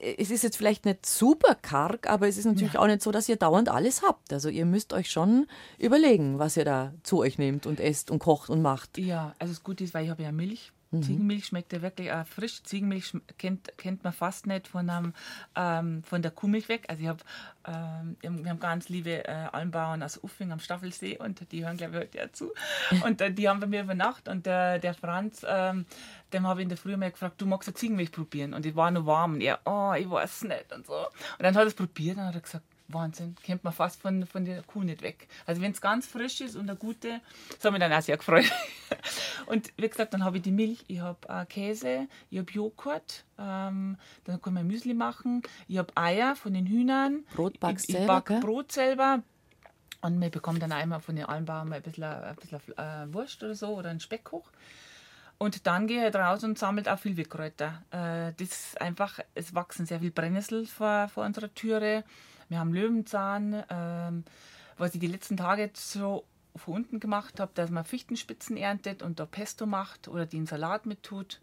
es 0.00 0.30
ist 0.30 0.42
jetzt 0.42 0.56
vielleicht 0.56 0.84
nicht 0.84 1.06
super 1.06 1.54
karg, 1.54 2.08
aber 2.08 2.28
es 2.28 2.38
ist 2.38 2.44
natürlich 2.44 2.78
auch 2.78 2.86
nicht 2.86 3.02
so, 3.02 3.10
dass 3.12 3.28
ihr 3.28 3.36
dauernd 3.36 3.68
alles 3.68 4.02
habt. 4.02 4.32
Also 4.32 4.48
ihr 4.48 4.64
müsst 4.66 4.92
euch 4.92 5.10
schon 5.10 5.46
überlegen, 5.78 6.38
was 6.38 6.56
ihr 6.56 6.64
da 6.64 6.92
zu 7.02 7.18
euch 7.18 7.38
nehmt 7.38 7.66
und 7.66 7.80
esst 7.80 8.10
und 8.10 8.18
kocht 8.18 8.50
und 8.50 8.62
macht. 8.62 8.98
Ja, 8.98 9.34
also 9.38 9.52
das 9.52 9.62
Gute 9.62 9.84
ist, 9.84 9.94
weil 9.94 10.04
ich 10.04 10.10
habe 10.10 10.22
ja 10.22 10.32
Milch. 10.32 10.72
Ziegenmilch 11.02 11.46
schmeckt 11.46 11.72
ja 11.72 11.82
wirklich 11.82 12.12
auch 12.12 12.26
frisch. 12.26 12.62
Ziegenmilch 12.62 13.12
kennt, 13.38 13.76
kennt 13.78 14.04
man 14.04 14.12
fast 14.12 14.46
nicht 14.46 14.68
von, 14.68 14.88
einem, 14.88 15.14
ähm, 15.54 16.02
von 16.02 16.22
der 16.22 16.30
Kuhmilch 16.30 16.68
weg. 16.68 16.84
Also 16.88 17.02
ich 17.02 17.08
habe, 17.08 17.24
ähm, 17.66 18.16
wir 18.20 18.50
haben 18.50 18.60
ganz 18.60 18.88
liebe 18.88 19.26
äh, 19.26 19.48
Almbauern 19.52 20.02
aus 20.02 20.22
Uffing 20.22 20.52
am 20.52 20.60
Staffelsee 20.60 21.18
und 21.18 21.52
die 21.52 21.64
hören, 21.64 21.76
glaube 21.76 21.94
ich, 21.94 22.00
heute 22.00 22.18
ja 22.18 22.32
zu. 22.32 22.52
Und 23.04 23.20
äh, 23.20 23.32
die 23.32 23.48
haben 23.48 23.60
bei 23.60 23.66
mir 23.66 23.82
über 23.82 23.94
Nacht 23.94 24.28
und 24.28 24.46
der, 24.46 24.78
der 24.78 24.94
Franz, 24.94 25.44
ähm, 25.48 25.86
dem 26.32 26.46
habe 26.46 26.60
ich 26.60 26.64
in 26.64 26.68
der 26.68 26.78
Früh 26.78 26.96
mal 26.96 27.10
gefragt, 27.10 27.40
du 27.40 27.46
magst 27.46 27.68
eine 27.68 27.74
Ziegenmilch 27.74 28.12
probieren? 28.12 28.54
Und 28.54 28.64
die 28.64 28.74
war 28.74 28.90
noch 28.90 29.06
warm 29.06 29.34
und 29.34 29.40
er, 29.40 29.60
oh, 29.64 29.92
ich 29.96 30.08
weiß 30.08 30.44
nicht 30.44 30.72
und 30.72 30.86
so. 30.86 30.94
Und 30.94 31.42
dann 31.42 31.54
hat 31.54 31.62
er 31.62 31.66
es 31.66 31.74
probiert 31.74 32.16
und 32.16 32.24
hat 32.24 32.34
er 32.34 32.40
gesagt, 32.40 32.64
Wahnsinn, 32.88 33.36
kennt 33.42 33.64
man 33.64 33.72
fast 33.72 34.00
von, 34.00 34.26
von 34.26 34.44
der 34.44 34.62
Kuh 34.62 34.82
nicht 34.82 35.02
weg. 35.02 35.28
Also 35.44 35.60
wenn 35.60 35.72
es 35.72 35.80
ganz 35.80 36.06
frisch 36.06 36.40
ist 36.40 36.56
und 36.56 36.68
eine 36.68 36.78
gute, 36.78 37.20
das 37.50 37.64
hat 37.64 37.72
mich 37.72 37.80
dann 37.80 37.92
auch 37.92 38.02
sehr 38.02 38.16
gefreut. 38.16 38.50
Und 39.46 39.72
wie 39.76 39.88
gesagt, 39.88 40.12
dann 40.12 40.24
habe 40.24 40.38
ich 40.38 40.42
die 40.42 40.50
Milch, 40.50 40.84
ich 40.88 41.00
habe 41.00 41.18
äh, 41.28 41.46
Käse, 41.46 42.08
ich 42.30 42.38
habe 42.38 42.50
Joghurt, 42.50 43.24
ähm, 43.38 43.96
dann 44.24 44.42
kann 44.42 44.54
man 44.54 44.66
Müsli 44.66 44.94
machen, 44.94 45.42
ich 45.68 45.78
habe 45.78 45.96
Eier 45.96 46.34
von 46.34 46.52
den 46.52 46.66
Hühnern. 46.66 47.24
Brot 47.34 47.60
backst 47.60 47.88
ich, 47.88 47.94
ich 47.94 47.98
selber, 47.98 48.14
back 48.16 48.26
gell? 48.26 48.40
Brot 48.40 48.72
selber. 48.72 49.22
Und 50.00 50.20
wir 50.20 50.30
bekommen 50.30 50.60
dann 50.60 50.72
einmal 50.72 51.00
von 51.00 51.16
den 51.16 51.24
Almbauern 51.26 51.72
ein 51.72 51.82
bisschen, 51.82 52.04
ein 52.04 52.36
bisschen 52.36 52.60
äh, 52.76 53.12
Wurst 53.12 53.42
oder 53.42 53.54
so 53.54 53.68
oder 53.68 53.90
einen 53.90 54.00
Speck 54.00 54.30
hoch. 54.32 54.50
Und 55.38 55.66
dann 55.66 55.86
gehe 55.86 55.98
ich 55.98 56.02
halt 56.02 56.16
raus 56.16 56.44
und 56.44 56.58
sammelt 56.58 56.88
auch 56.88 56.98
viel 56.98 57.16
Wildkräuter. 57.16 57.82
Äh, 57.90 58.32
das 58.38 58.76
einfach, 58.76 59.20
es 59.34 59.54
wachsen 59.54 59.86
sehr 59.86 60.00
viel 60.00 60.10
Brennnessel 60.10 60.66
vor, 60.66 61.08
vor 61.08 61.24
unserer 61.24 61.52
Türe. 61.54 62.04
Wir 62.48 62.58
haben 62.58 62.72
Löwenzahn. 62.72 63.62
Ähm, 63.70 64.24
was 64.78 64.94
ich 64.94 65.00
die 65.00 65.06
letzten 65.06 65.36
Tage 65.36 65.70
so 65.74 66.24
von 66.54 66.74
unten 66.74 67.00
gemacht 67.00 67.40
habe, 67.40 67.50
dass 67.54 67.70
man 67.70 67.84
Fichtenspitzen 67.84 68.56
erntet 68.56 69.02
und 69.02 69.18
da 69.20 69.26
Pesto 69.26 69.66
macht 69.66 70.08
oder 70.08 70.26
den 70.26 70.46
Salat 70.46 70.86
mit 70.86 71.02
tut. 71.02 71.40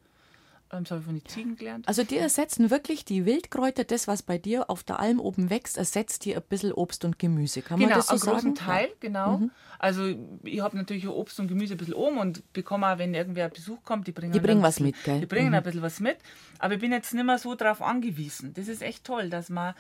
Ähm, 0.72 0.84
das 0.84 0.91
habe 0.91 0.99
ich 1.01 1.06
von 1.06 1.16
den 1.20 1.26
Ziegen 1.26 1.56
gelernt. 1.56 1.88
Also 1.88 2.04
die 2.04 2.18
ersetzen 2.18 2.70
wirklich 2.72 3.06
die 3.06 3.26
Wildkräuter, 3.26 3.84
das, 3.84 4.08
was 4.08 4.22
bei 4.24 4.38
dir 4.38 4.70
auf 4.70 4.84
der 4.84 4.99
Alm 4.99 5.20
oben 5.20 5.49
wächst, 5.49 5.78
ersetzt 5.78 6.26
dir 6.26 6.38
ein 6.38 6.43
bisschen 6.49 6.74
Obst 6.74 7.06
und 7.06 7.20
Gemüse. 7.20 7.62
Kann 7.62 7.80
genau, 7.80 7.89
man 7.91 7.97
das 7.99 8.08
so 8.08 8.14
einen 8.14 8.22
großen 8.22 8.56
sagen? 8.56 8.68
Teil, 8.72 8.89
genau. 8.99 9.41
Also 9.78 10.16
ich 10.43 10.62
habe 10.62 10.78
natürlich 10.78 11.08
Obst 11.08 11.39
und 11.39 11.47
Gemüse 11.47 11.74
ein 11.76 11.78
bisschen 11.78 11.93
um 11.93 12.18
und 12.18 12.54
bekomme 12.54 12.88
auch, 12.88 12.97
wenn 12.97 13.14
irgendwer 13.14 13.49
Besuch 13.49 13.84
kommt, 13.84 14.08
die 14.08 14.14
bringen, 14.14 14.32
Die 14.32 14.39
bringen 14.39 14.62
was 14.64 14.76
bisschen- 14.76 14.86
mit, 14.88 15.04
gell? 15.04 15.20
Die 15.20 15.26
bringen 15.26 15.54
ein 15.54 15.62
bisschen 15.64 15.82
was 15.82 15.99
mit. 15.99 16.18
Aber 16.60 16.76
ich 16.76 16.80
bin 16.80 16.91
jetzt 16.91 17.14
nicht 17.14 17.26
mehr 17.26 17.38
so 17.38 17.54
darauf 17.56 17.82
angewiesen. 17.82 18.54
Das 18.54 18.68
ist 18.68 18.82
echt 18.82 19.04
toll, 19.04 19.30
dass 19.30 19.49
man, 19.49 19.74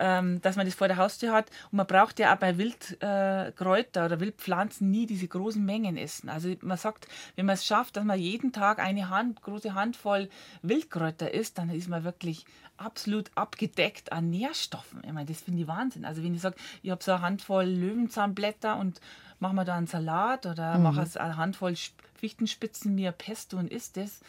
ähm, 0.00 0.40
dass 0.40 0.56
man 0.56 0.66
das 0.66 0.74
vor 0.74 0.88
der 0.88 0.96
Haustür 0.96 1.32
hat. 1.32 1.50
Und 1.70 1.76
man 1.76 1.86
braucht 1.86 2.18
ja 2.18 2.34
auch 2.34 2.38
bei 2.38 2.58
Wildkräuter 2.58 4.02
äh, 4.02 4.04
oder 4.06 4.18
Wildpflanzen 4.18 4.90
nie 4.90 5.06
diese 5.06 5.28
großen 5.28 5.64
Mengen 5.64 5.96
essen. 5.96 6.28
Also 6.28 6.54
man 6.62 6.78
sagt, 6.78 7.06
wenn 7.36 7.46
man 7.46 7.54
es 7.54 7.64
schafft, 7.64 7.96
dass 7.96 8.04
man 8.04 8.18
jeden 8.18 8.52
Tag 8.52 8.80
eine 8.80 9.10
Hand, 9.10 9.42
große 9.42 9.74
Handvoll 9.74 10.28
Wildkräuter 10.62 11.32
isst, 11.32 11.58
dann 11.58 11.70
ist 11.70 11.88
man 11.88 12.02
wirklich 12.02 12.46
absolut 12.78 13.30
abgedeckt 13.34 14.10
an 14.10 14.30
Nährstoffen. 14.30 15.02
Ich 15.04 15.12
meine, 15.12 15.26
das 15.26 15.42
finde 15.42 15.60
ich 15.60 15.68
Wahnsinn. 15.68 16.04
Also 16.06 16.22
wenn 16.24 16.34
ich 16.34 16.40
sage, 16.40 16.56
ich 16.82 16.90
habe 16.90 17.04
so 17.04 17.12
eine 17.12 17.20
Handvoll 17.20 17.66
Löwenzahnblätter 17.66 18.76
und 18.78 19.00
mache 19.38 19.54
mir 19.54 19.64
da 19.64 19.76
einen 19.76 19.86
Salat 19.86 20.46
oder 20.46 20.78
mache 20.78 21.06
eine 21.20 21.36
Handvoll 21.36 21.72
Sp- 21.76 22.00
Fichtenspitzen 22.20 22.94
mir 22.94 23.12
Pesto 23.12 23.56
und 23.56 23.70
isst 23.72 23.96
das, 23.96 24.20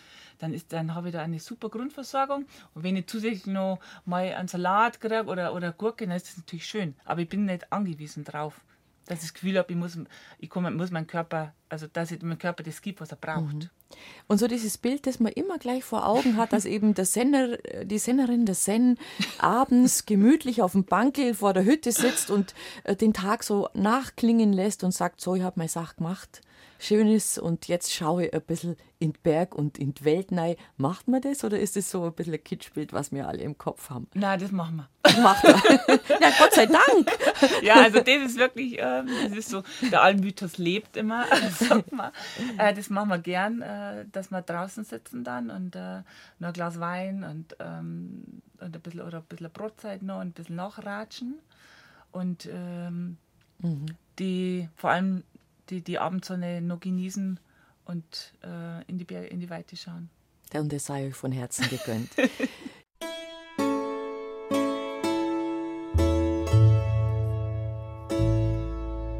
dann, 0.41 0.59
dann 0.69 0.95
habe 0.95 1.09
ich 1.09 1.13
da 1.13 1.21
eine 1.21 1.39
super 1.39 1.69
Grundversorgung. 1.69 2.45
Und 2.73 2.83
wenn 2.83 2.95
ich 2.95 3.07
zusätzlich 3.07 3.45
noch 3.47 3.79
mal 4.05 4.33
einen 4.33 4.47
Salat 4.47 4.99
kriege 4.99 5.25
oder, 5.25 5.53
oder 5.53 5.71
Gurke, 5.71 6.07
dann 6.07 6.15
ist 6.15 6.27
das 6.27 6.37
natürlich 6.37 6.65
schön. 6.65 6.95
Aber 7.05 7.21
ich 7.21 7.29
bin 7.29 7.45
nicht 7.45 7.71
angewiesen 7.71 8.23
drauf, 8.23 8.61
dass 9.05 9.19
ich 9.19 9.25
das 9.25 9.33
Gefühl 9.33 9.57
habe, 9.57 9.71
ich 9.71 9.77
muss, 9.77 9.97
ich 10.39 10.49
komme, 10.49 10.71
muss 10.71 10.91
meinen 10.91 11.07
Körper, 11.07 11.53
also 11.71 11.87
dass 11.87 12.11
ich 12.11 12.21
meinem 12.21 12.37
Körper 12.37 12.63
das 12.63 12.81
gibt, 12.81 12.99
was 12.99 13.11
er 13.11 13.17
braucht. 13.17 13.69
Und 14.27 14.37
so 14.37 14.47
dieses 14.47 14.77
Bild, 14.77 15.07
das 15.07 15.19
man 15.19 15.31
immer 15.31 15.57
gleich 15.57 15.83
vor 15.83 16.05
Augen 16.05 16.37
hat, 16.37 16.53
dass 16.53 16.65
eben 16.65 16.93
der 16.93 17.05
Senner, 17.05 17.57
die 17.83 17.97
Sennerin, 17.97 18.45
der 18.45 18.55
Sen 18.55 18.97
abends 19.39 20.05
gemütlich 20.05 20.61
auf 20.61 20.73
dem 20.73 20.83
Bankel 20.83 21.33
vor 21.33 21.53
der 21.53 21.63
Hütte 21.63 21.91
sitzt 21.91 22.29
und 22.29 22.53
äh, 22.83 22.95
den 22.95 23.13
Tag 23.13 23.43
so 23.43 23.69
nachklingen 23.73 24.53
lässt 24.53 24.83
und 24.83 24.91
sagt, 24.91 25.21
so, 25.21 25.35
ich 25.35 25.43
habe 25.43 25.59
meine 25.59 25.69
Sache 25.69 25.95
gemacht, 25.95 26.41
schön 26.81 27.07
ist 27.07 27.37
und 27.37 27.67
jetzt 27.67 27.93
schaue 27.93 28.25
ich 28.25 28.33
ein 28.33 28.41
bisschen 28.41 28.75
in 28.99 29.13
den 29.13 29.21
Berg 29.23 29.55
und 29.55 29.77
in 29.77 29.93
die 29.93 30.05
Welt 30.05 30.27
rein. 30.31 30.55
Macht 30.77 31.07
man 31.07 31.21
das 31.21 31.43
oder 31.43 31.59
ist 31.59 31.75
das 31.75 31.89
so 31.89 32.05
ein 32.05 32.13
bisschen 32.13 32.33
ein 32.33 32.43
Kitschbild, 32.43 32.93
was 32.93 33.11
wir 33.11 33.27
alle 33.27 33.41
im 33.41 33.57
Kopf 33.57 33.89
haben? 33.89 34.07
Nein, 34.13 34.39
das 34.39 34.51
machen 34.51 34.77
wir. 34.77 35.21
Macht 35.21 35.43
er. 35.43 35.55
ja, 35.57 36.31
Gott 36.39 36.53
sei 36.53 36.65
Dank. 36.67 37.11
Ja, 37.63 37.75
also 37.75 37.99
das 37.99 38.31
ist 38.31 38.37
wirklich, 38.37 38.77
ähm, 38.79 39.09
das 39.29 39.37
ist 39.37 39.49
so, 39.49 39.63
der 39.91 40.01
Almythos 40.01 40.57
lebt 40.57 40.97
immer. 40.97 41.25
sagt 41.69 41.91
man. 41.91 42.11
Äh, 42.57 42.73
das 42.73 42.89
machen 42.89 43.09
wir 43.09 43.19
gern, 43.19 43.61
äh, 43.61 44.05
dass 44.11 44.31
wir 44.31 44.41
draußen 44.41 44.83
sitzen 44.83 45.23
dann 45.23 45.49
und 45.49 45.75
äh, 45.75 46.01
noch 46.39 46.49
ein 46.49 46.53
Glas 46.53 46.79
Wein 46.79 47.23
und, 47.23 47.55
ähm, 47.59 48.41
und 48.59 48.75
ein 48.75 48.81
bisschen 48.81 49.01
oder 49.01 49.19
ein 49.19 49.23
bisschen 49.25 49.51
Brotzeit 49.51 50.01
noch 50.03 50.19
und 50.19 50.27
ein 50.27 50.31
bisschen 50.33 50.55
nachratschen. 50.55 51.35
Und 52.11 52.47
ähm, 52.51 53.17
mhm. 53.59 53.85
die 54.19 54.69
vor 54.75 54.91
allem 54.91 55.23
die, 55.69 55.81
die 55.81 55.99
Abendsonne 55.99 56.61
noch 56.61 56.79
genießen 56.79 57.39
und 57.85 58.33
äh, 58.43 58.83
in, 58.87 58.97
die 58.97 59.05
Berge, 59.05 59.27
in 59.27 59.39
die 59.39 59.49
Weite 59.49 59.75
schauen. 59.77 60.09
Und 60.53 60.73
das 60.73 60.85
sei 60.85 61.07
euch 61.07 61.15
von 61.15 61.31
Herzen 61.31 61.69
gegönnt. 61.69 62.09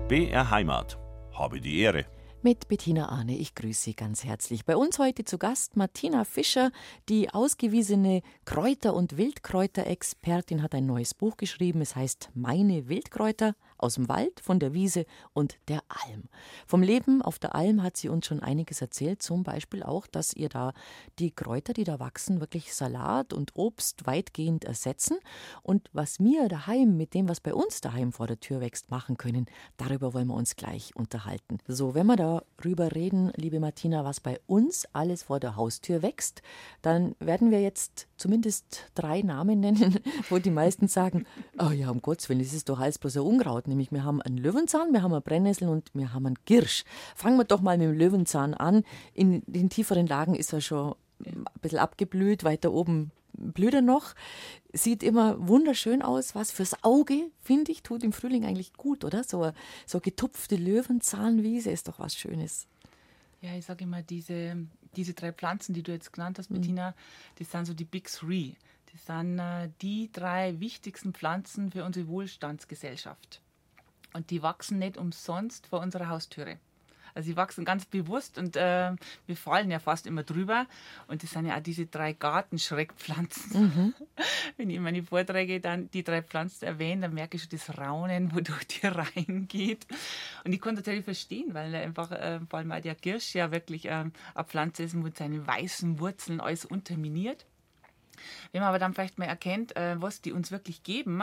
BR 0.10 0.50
Heimat. 0.52 0.98
Habe 1.32 1.62
die 1.62 1.80
Ehre 1.80 2.06
mit 2.44 2.68
Bettina 2.68 3.10
Arne. 3.10 3.38
Ich 3.38 3.56
grüße 3.56 3.82
Sie 3.82 3.96
ganz 3.96 4.24
herzlich. 4.24 4.66
Bei 4.66 4.76
uns 4.76 5.00
heute 5.00 5.26
zu 5.26 5.38
Gast 5.38 5.78
Martina 5.78 6.24
Fischer, 6.24 6.72
die 7.10 7.30
ausgewiesene 7.30 8.22
Kräuter- 8.46 8.94
und 8.94 9.18
Wildkräuterexpertin, 9.18 10.64
hat 10.64 10.74
ein 10.74 10.86
neues 10.86 11.14
Buch 11.14 11.38
geschrieben. 11.38 11.82
Es 11.82 11.96
heißt 11.96 12.30
Meine 12.34 12.88
Wildkräuter 12.88 13.56
aus 13.82 13.96
dem 13.96 14.08
Wald, 14.10 14.40
von 14.40 14.60
der 14.60 14.74
Wiese 14.74 15.06
und 15.34 15.58
der 15.68 15.82
Alm. 15.90 16.24
Vom 16.68 16.84
Leben 16.84 17.22
auf 17.22 17.40
der 17.40 17.56
Alm 17.56 17.84
hat 17.84 17.98
sie 17.98 18.10
uns 18.10 18.26
schon 18.26 18.40
einiges 18.40 18.82
erzählt, 18.82 19.22
zum 19.22 19.44
Beispiel 19.44 19.84
auch, 19.84 20.08
dass 20.08 20.34
ihr 20.34 20.50
da 20.50 20.74
die 21.20 21.32
Kräuter, 21.32 21.74
die 21.74 21.84
da 21.84 22.00
wachsen, 22.00 22.40
wirklich 22.40 22.74
Salat 22.74 23.34
und 23.34 23.56
Obst 23.56 24.06
weitgehend 24.06 24.66
ersetzen. 24.66 25.18
Und 25.64 25.90
was 25.94 26.20
wir 26.20 26.48
daheim 26.48 26.98
mit 26.98 27.14
dem, 27.14 27.28
was 27.28 27.40
bei 27.40 27.54
uns 27.54 27.82
daheim 27.82 28.12
vor 28.12 28.28
der 28.28 28.40
Tür 28.40 28.62
wächst, 28.62 28.92
machen 28.92 29.18
können, 29.18 29.48
darüber 29.78 30.14
wollen 30.14 30.28
wir 30.28 30.36
uns 30.36 30.56
gleich 30.56 30.96
unterhalten. 30.96 31.58
So, 31.68 31.96
wenn 31.96 32.08
wir 32.08 32.16
darüber 32.16 32.94
reden, 32.94 33.32
liebe 33.36 33.60
Martina, 33.60 34.06
was 34.06 34.20
bei 34.20 34.40
uns 34.48 34.86
alles 34.94 35.24
vor 35.24 35.40
der 35.40 35.56
Haustür 35.56 36.02
wächst, 36.02 36.42
dann 36.82 37.16
werden 37.20 37.52
wir 37.52 37.62
jetzt 37.62 38.08
zumindest 38.18 38.92
drei 38.96 39.22
Namen 39.22 39.60
nennen, 39.60 40.00
wo 40.30 40.38
die 40.38 40.52
meisten 40.52 40.88
sagen, 40.88 41.26
oh 41.60 41.72
ja, 41.72 41.90
um 41.90 42.02
Gottes 42.02 42.30
Willen, 42.30 42.40
das 42.40 42.54
ist 42.54 42.70
doch 42.70 42.80
alles 42.80 43.00
bloß 43.00 43.18
ein 43.18 43.24
Unkraut. 43.24 43.68
Nämlich 43.72 43.92
wir 43.92 44.04
haben 44.04 44.22
einen 44.22 44.38
Löwenzahn, 44.38 44.92
wir 44.92 45.02
haben 45.02 45.14
eine 45.14 45.22
Brennnessel 45.22 45.70
und 45.70 45.90
wir 45.94 46.14
haben 46.14 46.26
einen 46.26 46.38
Girsch. 46.46 46.84
Fangen 47.16 47.38
wir 47.38 47.46
doch 47.46 47.62
mal 47.62 47.78
mit 47.78 47.88
dem 47.88 47.98
Löwenzahn 47.98 48.54
an. 48.54 48.84
In 49.14 49.42
den 49.48 49.70
tieferen 49.70 50.08
Lagen 50.08 50.36
ist 50.36 50.52
er 50.54 50.60
schon 50.60 50.96
ein 51.26 51.46
bisschen 51.62 51.80
abgeblüht, 51.80 52.44
weiter 52.44 52.74
oben 52.74 53.12
blüht 53.34 53.74
er 53.74 53.82
noch. 53.82 54.14
Sieht 54.74 55.04
immer 55.04 55.48
wunderschön 55.48 56.02
aus. 56.02 56.36
Was 56.36 56.52
fürs 56.52 56.84
Auge, 56.84 57.30
finde 57.42 57.72
ich, 57.72 57.82
tut 57.82 58.04
im 58.04 58.14
Frühling 58.14 58.46
eigentlich 58.46 58.74
gut, 58.74 59.04
oder? 59.04 59.24
So, 59.24 59.52
so 59.86 60.00
getupfte 60.00 60.56
Löwenzahnwiese 60.56 61.72
ist 61.72 61.88
doch 61.88 62.00
was 62.00 62.16
Schönes. 62.16 62.68
Ja, 63.42 63.56
ich 63.56 63.66
sage 63.66 63.86
immer, 63.86 64.02
diese, 64.02 64.68
diese 64.96 65.14
drei 65.14 65.32
Pflanzen, 65.32 65.74
die 65.74 65.84
du 65.84 65.92
jetzt 65.92 66.14
genannt 66.14 66.38
hast, 66.38 66.52
mhm. 66.52 66.56
Bettina, 66.56 66.94
das 67.40 67.52
sind 67.52 67.66
so 67.66 67.74
die 67.74 67.86
Big 67.86 68.12
Three. 68.12 68.54
Das 68.92 69.06
sind 69.06 69.40
äh, 69.40 69.70
die 69.82 70.12
drei 70.12 70.60
wichtigsten 70.60 71.14
Pflanzen 71.14 71.72
für 71.72 71.86
unsere 71.86 72.08
Wohlstandsgesellschaft. 72.08 73.42
Und 74.14 74.30
die 74.30 74.42
wachsen 74.42 74.80
nicht 74.80 74.98
umsonst 74.98 75.68
vor 75.68 75.80
unserer 75.80 76.10
Haustüre. 76.10 76.58
Also 77.14 77.28
sie 77.28 77.36
wachsen 77.36 77.66
ganz 77.66 77.86
bewusst 77.86 78.38
und 78.38 78.56
äh, 78.56 78.92
wir 79.26 79.36
fallen 79.36 79.70
ja 79.70 79.80
fast 79.80 80.08
immer 80.08 80.24
drüber. 80.24 80.66
Und 81.08 81.24
das 81.24 81.32
sind 81.32 81.46
ja 81.46 81.58
auch 81.58 81.62
diese 81.62 81.86
drei 81.86 82.14
Gartenschreckpflanzen. 82.14 83.62
Mhm. 83.62 83.94
Wenn 84.58 84.70
ich 84.70 84.78
in 84.78 84.84
meine 84.84 85.04
Vorträge 85.04 85.60
dann 85.60 85.90
die 85.92 86.04
drei 86.04 86.22
Pflanzen 86.22 86.66
erwähne, 86.66 87.04
dann 87.04 87.14
merke 87.14 87.38
ich 87.38 87.44
schon 87.44 87.52
das 87.52 87.78
Raunen, 87.78 88.32
wo 88.36 88.40
durch 88.40 88.66
die 88.68 88.88
reingeht. 88.88 89.86
Und 90.44 90.54
ich 90.54 90.62
konnte 90.62 90.82
natürlich 90.82 91.06
verstehen, 91.06 91.54
weil 91.54 91.74
einfach 91.76 92.12
äh, 92.12 92.40
vor 92.50 92.60
allem 92.60 92.72
auch 92.72 92.82
der 92.82 92.96
Girsch 92.96 93.36
ja 93.36 93.52
wirklich 93.52 93.86
äh, 93.86 93.90
eine 93.92 94.12
Pflanze 94.46 94.84
ist 94.84 94.94
mit 94.94 95.18
seinen 95.18 95.46
weißen 95.46 96.00
Wurzeln 96.00 96.40
alles 96.40 96.66
unterminiert. 96.66 97.46
Wenn 98.52 98.62
man 98.62 98.70
aber 98.70 98.80
dann 98.80 98.94
vielleicht 98.94 99.18
mal 99.18 99.26
erkennt, 99.26 99.76
äh, 99.76 100.00
was 100.00 100.22
die 100.22 100.32
uns 100.32 100.52
wirklich 100.52 100.84
geben, 100.84 101.18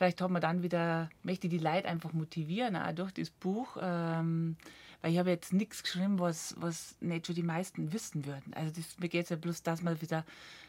vielleicht 0.00 0.22
hat 0.22 0.30
man 0.30 0.40
dann 0.40 0.62
wieder, 0.62 1.10
möchte 1.24 1.50
die 1.50 1.58
Leute 1.58 1.86
einfach 1.86 2.14
motivieren, 2.14 2.74
auch 2.74 2.92
durch 2.92 3.12
das 3.12 3.28
Buch. 3.28 3.76
Ähm, 3.82 4.56
weil 5.02 5.12
ich 5.12 5.18
habe 5.18 5.28
jetzt 5.28 5.52
nichts 5.52 5.82
geschrieben, 5.82 6.18
was, 6.18 6.54
was 6.58 6.96
nicht 7.00 7.26
schon 7.26 7.34
die 7.34 7.42
meisten 7.42 7.92
wissen 7.92 8.24
würden. 8.24 8.54
Also 8.54 8.72
das, 8.74 8.98
mir 8.98 9.10
geht 9.10 9.24
es 9.24 9.28
ja 9.28 9.36
bloß, 9.36 9.62
dass 9.62 9.82
man 9.82 10.00
wieder 10.00 10.24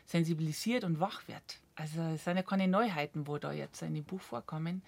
sensibilisiert 0.05 0.83
und 0.83 0.99
wach 0.99 1.25
wird. 1.29 1.61
Also 1.77 2.01
es 2.01 2.25
sind 2.25 2.35
ja 2.35 2.43
keine 2.43 2.67
Neuheiten, 2.67 3.25
wo 3.25 3.37
da 3.37 3.53
jetzt 3.53 3.81
in 3.81 3.93
dem 3.93 4.03
Buch 4.03 4.19
vorkommen. 4.19 4.81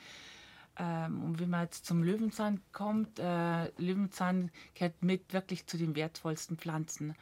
Ähm, 0.78 1.24
und 1.24 1.40
wenn 1.40 1.50
man 1.50 1.64
jetzt 1.64 1.86
zum 1.86 2.04
Löwenzahn 2.04 2.60
kommt, 2.74 3.20
äh, 3.20 3.72
Löwenzahn 3.78 4.52
gehört 4.74 5.02
mit 5.02 5.32
wirklich 5.32 5.68
zu 5.68 5.78
den 5.78 5.96
wertvollsten 5.96 6.58
Pflanzen. 6.58 7.16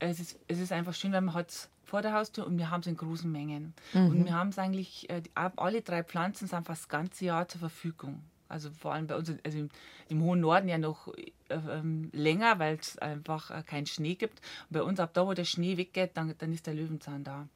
Es 0.00 0.18
ist, 0.18 0.40
es 0.48 0.58
ist 0.58 0.72
einfach 0.72 0.94
schön, 0.94 1.12
weil 1.12 1.20
man 1.20 1.34
hat 1.34 1.68
vor 1.90 2.02
der 2.02 2.12
Haustür 2.12 2.46
und 2.46 2.56
wir 2.56 2.70
haben 2.70 2.80
es 2.80 2.86
in 2.86 2.96
großen 2.96 3.30
Mengen. 3.30 3.74
Mhm. 3.92 4.06
Und 4.06 4.24
wir 4.24 4.32
haben 4.32 4.50
es 4.50 4.58
eigentlich, 4.58 5.10
äh, 5.10 5.22
alle 5.34 5.82
drei 5.82 6.02
Pflanzen 6.04 6.46
sind 6.46 6.64
fast 6.64 6.82
das 6.82 6.88
ganze 6.88 7.24
Jahr 7.24 7.48
zur 7.48 7.60
Verfügung. 7.60 8.22
Also 8.48 8.70
vor 8.70 8.94
allem 8.94 9.06
bei 9.06 9.16
uns, 9.16 9.32
also 9.44 9.58
im, 9.58 9.68
im 10.08 10.22
hohen 10.22 10.40
Norden 10.40 10.68
ja 10.68 10.78
noch 10.78 11.08
äh, 11.14 11.32
ähm, 11.48 12.10
länger, 12.12 12.58
weil 12.58 12.76
es 12.76 12.98
einfach 12.98 13.50
äh, 13.50 13.62
keinen 13.62 13.86
Schnee 13.86 14.14
gibt. 14.14 14.40
Und 14.68 14.72
bei 14.72 14.82
uns 14.82 14.98
ab 14.98 15.14
da, 15.14 15.26
wo 15.26 15.34
der 15.34 15.44
Schnee 15.44 15.76
weggeht, 15.76 16.12
dann, 16.14 16.34
dann 16.38 16.52
ist 16.52 16.66
der 16.66 16.74
Löwenzahn 16.74 17.24
da. 17.24 17.48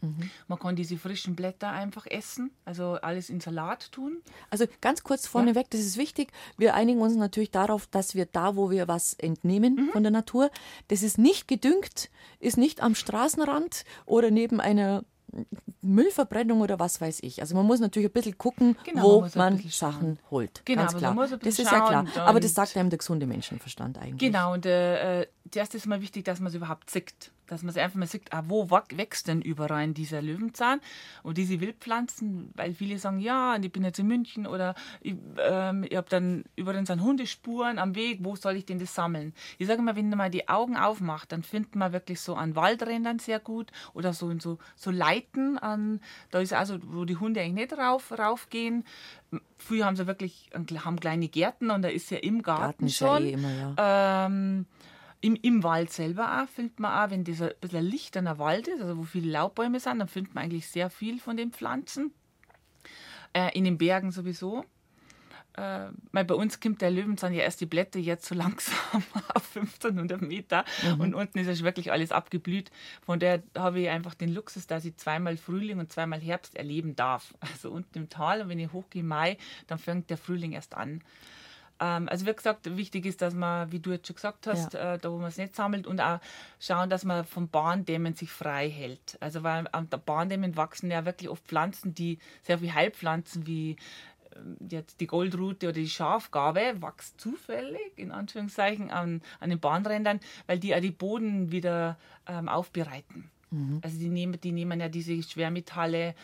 Mhm. 0.00 0.30
Man 0.48 0.58
kann 0.58 0.76
diese 0.76 0.96
frischen 0.96 1.36
Blätter 1.36 1.70
einfach 1.70 2.06
essen, 2.06 2.50
also 2.64 2.94
alles 2.94 3.30
in 3.30 3.40
Salat 3.40 3.90
tun. 3.92 4.22
Also 4.50 4.66
ganz 4.80 5.02
kurz 5.02 5.26
vorneweg, 5.26 5.64
ja. 5.64 5.70
das 5.70 5.80
ist 5.80 5.96
wichtig. 5.96 6.32
Wir 6.56 6.74
einigen 6.74 7.00
uns 7.00 7.16
natürlich 7.16 7.50
darauf, 7.50 7.86
dass 7.86 8.14
wir 8.14 8.26
da, 8.26 8.56
wo 8.56 8.70
wir 8.70 8.88
was 8.88 9.14
entnehmen 9.14 9.76
mhm. 9.76 9.88
von 9.90 10.02
der 10.02 10.12
Natur, 10.12 10.50
das 10.88 11.02
ist 11.02 11.18
nicht 11.18 11.48
gedüngt, 11.48 12.10
ist 12.38 12.56
nicht 12.56 12.82
am 12.82 12.94
Straßenrand 12.94 13.84
oder 14.06 14.30
neben 14.30 14.60
einer 14.60 15.04
Müllverbrennung 15.82 16.60
oder 16.60 16.78
was 16.78 17.00
weiß 17.00 17.20
ich. 17.22 17.40
Also 17.40 17.54
man 17.54 17.66
muss 17.66 17.80
natürlich 17.80 18.08
ein 18.08 18.12
bisschen 18.12 18.38
gucken, 18.38 18.76
genau, 18.84 19.02
wo 19.02 19.20
man, 19.20 19.30
man 19.34 19.58
Sachen 19.68 20.18
holt. 20.30 20.62
Genau, 20.64 20.82
Ganz 20.82 20.96
klar. 20.96 21.14
das 21.14 21.58
ist 21.58 21.70
ja 21.70 21.86
klar. 21.86 22.06
Aber 22.16 22.40
das 22.40 22.54
sagt 22.54 22.76
einem 22.76 22.90
der 22.90 22.98
gesunde 22.98 23.26
Menschenverstand 23.26 23.98
eigentlich. 23.98 24.18
Genau, 24.18 24.52
und 24.52 24.66
äh, 24.66 25.26
zuerst 25.50 25.74
ist 25.74 25.86
mal 25.86 26.00
wichtig, 26.00 26.24
dass 26.24 26.40
man 26.40 26.48
es 26.48 26.54
überhaupt 26.54 26.90
sieht 26.90 27.32
dass 27.46 27.62
man 27.62 27.72
sich 27.72 27.82
einfach 27.82 27.98
mal 27.98 28.06
sieht, 28.06 28.32
ah, 28.32 28.44
wo 28.46 28.70
wächst 28.70 29.28
denn 29.28 29.42
überall 29.42 29.74
dieser 29.92 30.22
Löwenzahn 30.22 30.80
und 31.22 31.36
diese 31.36 31.60
Wildpflanzen, 31.60 32.50
weil 32.54 32.74
viele 32.74 32.98
sagen, 32.98 33.18
ja, 33.18 33.56
ich 33.60 33.72
bin 33.72 33.84
jetzt 33.84 33.98
in 33.98 34.06
München 34.06 34.46
oder 34.46 34.74
ich, 35.00 35.14
ähm, 35.38 35.84
ich 35.88 35.96
habe 35.96 36.08
dann 36.08 36.44
übrigens 36.56 36.90
an 36.90 37.02
Hundespuren 37.02 37.78
am 37.78 37.94
Weg, 37.94 38.20
wo 38.22 38.36
soll 38.36 38.56
ich 38.56 38.66
denn 38.66 38.78
das 38.78 38.94
sammeln? 38.94 39.34
Ich 39.58 39.66
sage 39.66 39.80
immer, 39.80 39.96
wenn 39.96 40.08
man 40.10 40.30
die 40.30 40.48
Augen 40.48 40.76
aufmacht, 40.76 41.32
dann 41.32 41.42
findet 41.42 41.76
man 41.76 41.92
wirklich 41.92 42.20
so 42.20 42.34
an 42.34 42.56
Waldrändern 42.56 43.18
sehr 43.18 43.40
gut 43.40 43.70
oder 43.92 44.12
so 44.12 44.30
in 44.30 44.40
so, 44.40 44.58
so 44.76 44.90
Leiten, 44.90 45.58
an, 45.58 46.00
da 46.30 46.40
ist 46.40 46.52
also, 46.52 46.78
wo 46.82 47.04
die 47.04 47.16
Hunde 47.16 47.40
eigentlich 47.40 47.70
nicht 47.70 47.78
rauf, 47.78 48.12
raufgehen. 48.16 48.84
Früher 49.58 49.86
haben 49.86 49.96
sie 49.96 50.06
wirklich 50.06 50.50
haben 50.54 51.00
kleine 51.00 51.28
Gärten 51.28 51.70
und 51.70 51.82
da 51.82 51.88
ist 51.88 52.10
ja 52.10 52.18
im 52.18 52.42
Garten, 52.42 52.62
Garten 52.62 52.88
schon. 52.88 53.24
Ja 53.24 53.30
eh 53.30 53.32
immer, 53.32 53.52
ja. 53.52 54.26
Ähm, 54.26 54.66
im, 55.24 55.36
Im 55.36 55.62
Wald 55.62 55.90
selber 55.90 56.42
auch 56.42 56.48
findet 56.48 56.78
man 56.80 56.92
auch, 56.92 57.10
wenn 57.10 57.24
dieser 57.24 57.46
ein 57.46 57.54
bisschen 57.58 57.84
Licht 57.84 58.14
an 58.18 58.26
der 58.26 58.38
Wald 58.38 58.68
ist, 58.68 58.82
also 58.82 58.98
wo 58.98 59.04
viele 59.04 59.30
Laubbäume 59.30 59.80
sind, 59.80 59.98
dann 60.00 60.08
findet 60.08 60.34
man 60.34 60.44
eigentlich 60.44 60.68
sehr 60.68 60.90
viel 60.90 61.18
von 61.18 61.38
den 61.38 61.50
Pflanzen. 61.50 62.12
Äh, 63.32 63.56
in 63.56 63.64
den 63.64 63.78
Bergen 63.78 64.10
sowieso. 64.10 64.66
Äh, 65.54 65.86
weil 66.12 66.26
bei 66.26 66.34
uns 66.34 66.60
kommt 66.60 66.82
der 66.82 66.90
Löwenzahn 66.90 67.32
ja 67.32 67.42
erst 67.42 67.62
die 67.62 67.66
Blätter 67.66 67.98
jetzt 67.98 68.26
so 68.26 68.34
langsam 68.44 69.02
auf 69.32 69.56
1500 69.56 70.20
Meter 70.20 70.66
mhm. 70.82 71.00
und 71.00 71.14
unten 71.14 71.38
ist 71.38 71.46
ja 71.46 71.64
wirklich 71.64 71.90
alles 71.90 72.12
abgeblüht. 72.12 72.70
Von 73.00 73.18
daher 73.18 73.42
habe 73.56 73.80
ich 73.80 73.88
einfach 73.88 74.12
den 74.12 74.28
Luxus, 74.28 74.66
dass 74.66 74.84
ich 74.84 74.98
zweimal 74.98 75.38
Frühling 75.38 75.78
und 75.78 75.90
zweimal 75.90 76.20
Herbst 76.20 76.54
erleben 76.54 76.96
darf. 76.96 77.34
Also 77.40 77.70
unten 77.70 77.96
im 77.96 78.10
Tal 78.10 78.42
und 78.42 78.50
wenn 78.50 78.58
ich 78.58 78.72
hochgehe 78.72 79.02
Mai, 79.02 79.38
dann 79.68 79.78
fängt 79.78 80.10
der 80.10 80.18
Frühling 80.18 80.52
erst 80.52 80.74
an. 80.74 81.00
Ähm, 81.80 82.08
also 82.08 82.26
wie 82.26 82.32
gesagt, 82.32 82.76
wichtig 82.76 83.06
ist, 83.06 83.22
dass 83.22 83.34
man, 83.34 83.70
wie 83.72 83.80
du 83.80 83.90
jetzt 83.90 84.06
schon 84.06 84.16
gesagt 84.16 84.46
hast, 84.46 84.74
ja. 84.74 84.94
äh, 84.94 84.98
da 84.98 85.10
wo 85.10 85.18
man 85.18 85.28
es 85.28 85.38
nicht 85.38 85.54
sammelt 85.54 85.86
und 85.86 86.00
auch 86.00 86.20
schauen, 86.60 86.90
dass 86.90 87.04
man 87.04 87.24
vom 87.24 87.48
Bahndämmen 87.48 88.14
sich 88.14 88.30
frei 88.30 88.70
hält. 88.70 89.16
Also 89.20 89.42
weil 89.42 89.66
an 89.72 89.90
der 89.90 89.98
Bahndämmen 89.98 90.56
wachsen 90.56 90.90
ja 90.90 91.04
wirklich 91.04 91.28
oft 91.28 91.44
Pflanzen, 91.44 91.94
die 91.94 92.18
sehr 92.42 92.58
viel 92.58 92.74
Heilpflanzen 92.74 93.46
wie 93.46 93.76
ähm, 94.36 94.56
jetzt 94.68 95.00
die 95.00 95.06
Goldrute 95.06 95.66
oder 95.66 95.74
die 95.74 95.88
Schafgabe 95.88 96.80
wächst 96.80 97.20
zufällig, 97.20 97.92
in 97.96 98.12
Anführungszeichen, 98.12 98.90
an, 98.90 99.22
an 99.40 99.50
den 99.50 99.60
Bahnrändern, 99.60 100.20
weil 100.46 100.58
die 100.58 100.74
auch 100.74 100.80
die 100.80 100.90
Boden 100.90 101.50
wieder 101.50 101.98
ähm, 102.26 102.48
aufbereiten. 102.48 103.30
Mhm. 103.50 103.80
Also 103.82 103.98
die 103.98 104.08
nehmen, 104.08 104.40
die 104.40 104.52
nehmen 104.52 104.80
ja 104.80 104.88
diese 104.88 105.20
Schwermetalle 105.22 106.14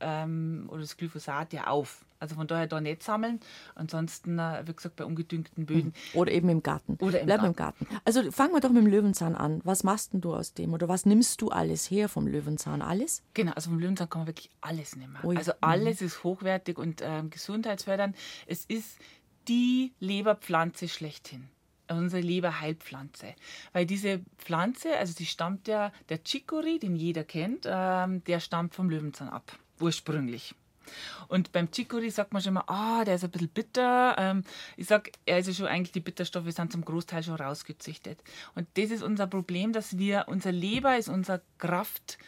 ähm, 0.00 0.66
oder 0.68 0.80
das 0.80 0.96
Glyphosat 0.96 1.52
ja 1.52 1.66
auf. 1.66 2.05
Also 2.18 2.34
von 2.34 2.46
daher 2.46 2.66
da 2.66 2.80
nicht 2.80 3.02
sammeln. 3.02 3.40
Ansonsten, 3.74 4.38
äh, 4.38 4.62
wie 4.66 4.74
gesagt, 4.74 4.96
bei 4.96 5.04
ungedüngten 5.04 5.66
Böden. 5.66 5.92
Mhm. 6.12 6.18
Oder 6.18 6.32
eben 6.32 6.48
im 6.48 6.62
Garten. 6.62 6.96
Oder 7.00 7.20
im 7.20 7.26
Bleib 7.26 7.38
Garten. 7.40 7.52
im 7.52 7.56
Garten. 7.56 7.86
Also 8.04 8.30
fangen 8.32 8.52
wir 8.52 8.60
doch 8.60 8.70
mit 8.70 8.82
dem 8.82 8.90
Löwenzahn 8.90 9.34
an. 9.34 9.60
Was 9.64 9.84
machst 9.84 10.12
denn 10.12 10.20
du 10.20 10.34
aus 10.34 10.54
dem? 10.54 10.72
Oder 10.72 10.88
was 10.88 11.06
nimmst 11.06 11.40
du 11.42 11.50
alles 11.50 11.90
her 11.90 12.08
vom 12.08 12.26
Löwenzahn? 12.26 12.82
Alles? 12.82 13.22
Genau, 13.34 13.52
also 13.52 13.70
vom 13.70 13.78
Löwenzahn 13.78 14.08
kann 14.08 14.20
man 14.20 14.28
wirklich 14.28 14.50
alles 14.60 14.96
nehmen. 14.96 15.16
Ui. 15.22 15.36
Also 15.36 15.52
alles 15.60 16.00
mhm. 16.00 16.06
ist 16.06 16.24
hochwertig 16.24 16.78
und 16.78 17.02
ähm, 17.04 17.30
gesundheitsfördernd. 17.30 18.16
Es 18.46 18.64
ist 18.64 18.98
die 19.48 19.92
Leberpflanze 20.00 20.88
schlechthin. 20.88 21.48
unsere 21.90 22.20
Leberheilpflanze. 22.22 23.34
Weil 23.72 23.86
diese 23.86 24.20
Pflanze, 24.38 24.96
also 24.96 25.14
die 25.14 25.26
stammt 25.26 25.68
ja, 25.68 25.92
der 26.08 26.18
Chicory, 26.24 26.78
den 26.78 26.96
jeder 26.96 27.24
kennt, 27.24 27.64
ähm, 27.64 28.24
der 28.24 28.40
stammt 28.40 28.74
vom 28.74 28.90
Löwenzahn 28.90 29.28
ab, 29.28 29.56
ursprünglich. 29.80 30.54
Und 31.28 31.52
beim 31.52 31.70
Chicory 31.70 32.10
sagt 32.10 32.32
man 32.32 32.42
schon 32.42 32.54
mal, 32.54 32.64
ah, 32.66 33.04
der 33.04 33.16
ist 33.16 33.24
ein 33.24 33.30
bisschen 33.30 33.48
bitter. 33.48 34.16
Ähm, 34.18 34.44
ich 34.76 34.86
sage, 34.86 35.10
er 35.24 35.38
ist 35.38 35.48
ja 35.48 35.54
schon 35.54 35.66
eigentlich, 35.66 35.92
die 35.92 36.00
Bitterstoffe 36.00 36.50
sind 36.50 36.72
zum 36.72 36.84
Großteil 36.84 37.22
schon 37.22 37.36
rausgezüchtet. 37.36 38.22
Und 38.54 38.66
das 38.74 38.90
ist 38.90 39.02
unser 39.02 39.26
Problem, 39.26 39.72
dass 39.72 39.98
wir, 39.98 40.24
unser 40.28 40.52
Leber 40.52 40.96
ist 40.96 41.08
unser 41.08 41.40
Kraft, 41.58 42.18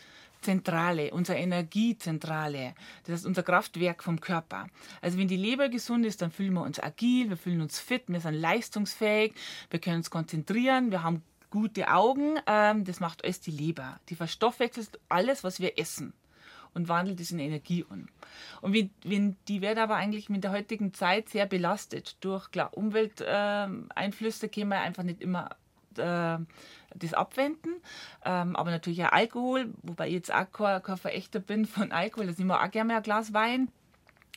Zentrale, 0.41 1.11
unsere 1.11 1.39
Energiezentrale. 1.39 2.75
Das 3.05 3.21
ist 3.21 3.27
unser 3.27 3.43
Kraftwerk 3.43 4.05
vom 4.05 4.21
Körper. 4.21 4.69
Also 5.01 5.19
wenn 5.19 5.29
die 5.29 5.37
Leber 5.37 5.69
gesund 5.69 6.07
ist, 6.07 6.23
dann 6.23 6.31
fühlen 6.31 6.55
wir 6.55 6.63
uns 6.63 6.81
agil, 6.81 7.29
wir 7.31 7.37
fühlen 7.37 7.61
uns 7.61 7.81
fit, 7.81 8.05
wir 8.07 8.21
sind 8.21 8.35
leistungsfähig, 8.35 9.35
wir 9.71 9.81
können 9.81 9.97
uns 9.97 10.11
konzentrieren, 10.11 10.91
wir 10.91 11.03
haben 11.03 11.23
gute 11.51 11.89
Augen. 11.89 12.39
Ähm, 12.47 12.85
das 12.85 13.01
macht 13.01 13.25
alles 13.25 13.41
die 13.41 13.51
Leber. 13.51 13.99
Die 14.09 14.15
verstoffwechselt 14.15 15.01
alles, 15.09 15.43
was 15.45 15.61
wir 15.61 15.79
essen 15.79 16.13
und 16.75 16.89
wandelt 16.89 17.21
es 17.21 17.31
in 17.31 17.39
Energie 17.39 17.85
um. 17.85 18.09
Und 18.61 18.73
wenn, 18.73 18.91
wenn, 19.05 19.37
die 19.49 19.63
wird 19.63 19.79
aber 19.79 19.97
eigentlich 19.97 20.29
mit 20.29 20.45
der 20.45 20.53
heutigen 20.53 20.95
Zeit 20.95 21.29
sehr 21.29 21.47
belastet 21.47 22.17
durch 22.21 22.51
klar, 22.51 22.77
Umwelteinflüsse, 22.77 24.47
äh, 24.47 24.49
können 24.49 24.71
wir 24.71 24.81
einfach 24.81 25.03
nicht 25.03 25.21
immer 25.21 25.51
äh, 25.97 26.39
das 26.95 27.15
abwenden. 27.15 27.75
Ähm, 28.25 28.57
aber 28.57 28.71
natürlich 28.71 29.05
auch 29.05 29.13
Alkohol, 29.13 29.73
wobei 29.83 30.09
ich 30.09 30.15
jetzt 30.15 30.35
auch 30.35 30.51
kein, 30.53 30.83
kein 30.83 30.97
Verächter 30.97 31.41
bin 31.41 31.67
von 31.67 31.93
Alkohol. 31.93 32.27
Da 32.27 32.33
sind 32.33 32.47
wir 32.47 32.63
auch 32.63 32.71
gerne 32.71 32.97
ein 32.97 33.03
Glas 33.03 33.33
Wein 33.33 33.71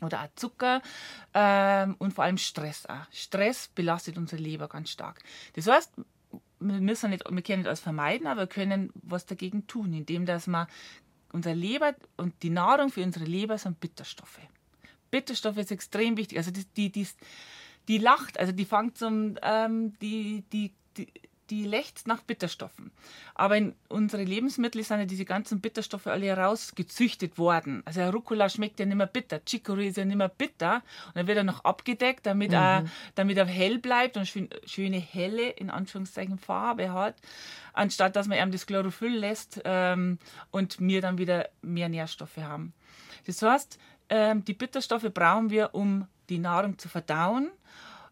oder 0.01 0.23
auch 0.23 0.27
Zucker 0.35 0.81
ähm, 1.33 1.95
und 1.99 2.13
vor 2.13 2.23
allem 2.23 2.37
Stress 2.37 2.85
auch. 2.85 3.05
Stress 3.11 3.69
belastet 3.69 4.17
unsere 4.17 4.41
Leber 4.41 4.67
ganz 4.67 4.89
stark. 4.89 5.19
Das 5.53 5.67
heißt, 5.67 5.93
wir, 6.59 6.81
müssen 6.81 7.09
nicht, 7.09 7.23
wir 7.29 7.41
können 7.41 7.59
nicht 7.59 7.67
alles 7.67 7.79
vermeiden, 7.79 8.27
aber 8.27 8.41
wir 8.41 8.47
können 8.47 8.91
was 8.93 9.25
dagegen 9.25 9.67
tun, 9.67 9.93
indem 9.93 10.25
dass 10.25 10.47
wir 10.47 10.67
unsere 11.33 11.55
Leber 11.55 11.95
und 12.17 12.33
die 12.43 12.49
Nahrung 12.49 12.89
für 12.89 13.03
unsere 13.03 13.25
Leber 13.25 13.57
sind 13.57 13.79
Bitterstoffe. 13.79 14.39
Bitterstoffe 15.09 15.57
ist 15.57 15.71
extrem 15.71 16.17
wichtig. 16.17 16.37
Also 16.37 16.51
die, 16.51 16.65
die, 16.77 16.89
die, 16.89 17.07
die 17.87 17.97
lacht, 17.97 18.39
also 18.39 18.51
die 18.51 18.65
fängt 18.65 18.97
zum, 18.97 19.37
ähm, 19.41 19.97
die, 19.99 20.43
die, 20.51 20.71
die 20.97 21.07
die 21.51 21.65
lechzt 21.65 22.07
nach 22.07 22.21
Bitterstoffen. 22.21 22.91
Aber 23.35 23.57
in 23.57 23.75
unsere 23.89 24.23
Lebensmittel 24.23 24.83
sind 24.83 24.99
ja 24.99 25.05
diese 25.05 25.25
ganzen 25.25 25.59
Bitterstoffe 25.59 26.07
alle 26.07 26.27
herausgezüchtet 26.27 27.37
worden. 27.37 27.83
Also 27.85 28.01
Rucola 28.09 28.49
schmeckt 28.49 28.79
ja 28.79 28.85
nicht 28.85 28.95
mehr 28.95 29.05
bitter, 29.05 29.41
Chicory 29.45 29.89
ist 29.89 29.97
ja 29.97 30.05
nicht 30.05 30.17
mehr 30.17 30.29
bitter 30.29 30.81
und 31.07 31.17
dann 31.17 31.27
wird 31.27 31.37
er 31.37 31.43
noch 31.43 31.65
abgedeckt, 31.65 32.25
damit, 32.25 32.51
mhm. 32.51 32.55
er, 32.55 32.85
damit 33.15 33.37
er 33.37 33.45
hell 33.45 33.77
bleibt 33.79 34.15
und 34.15 34.27
schön, 34.27 34.49
schöne 34.65 34.97
helle, 34.97 35.49
in 35.49 35.69
Anführungszeichen, 35.69 36.39
Farbe 36.39 36.93
hat, 36.93 37.15
anstatt 37.73 38.15
dass 38.15 38.27
man 38.27 38.37
ihm 38.37 38.51
das 38.51 38.65
Chlorophyll 38.65 39.17
lässt 39.17 39.61
ähm, 39.65 40.17
und 40.51 40.79
wir 40.79 41.01
dann 41.01 41.17
wieder 41.17 41.49
mehr 41.61 41.89
Nährstoffe 41.89 42.37
haben. 42.37 42.73
Das 43.27 43.41
heißt, 43.41 43.77
ähm, 44.09 44.45
die 44.45 44.53
Bitterstoffe 44.53 45.13
brauchen 45.13 45.49
wir, 45.49 45.75
um 45.75 46.07
die 46.29 46.39
Nahrung 46.39 46.77
zu 46.77 46.87
verdauen. 46.87 47.51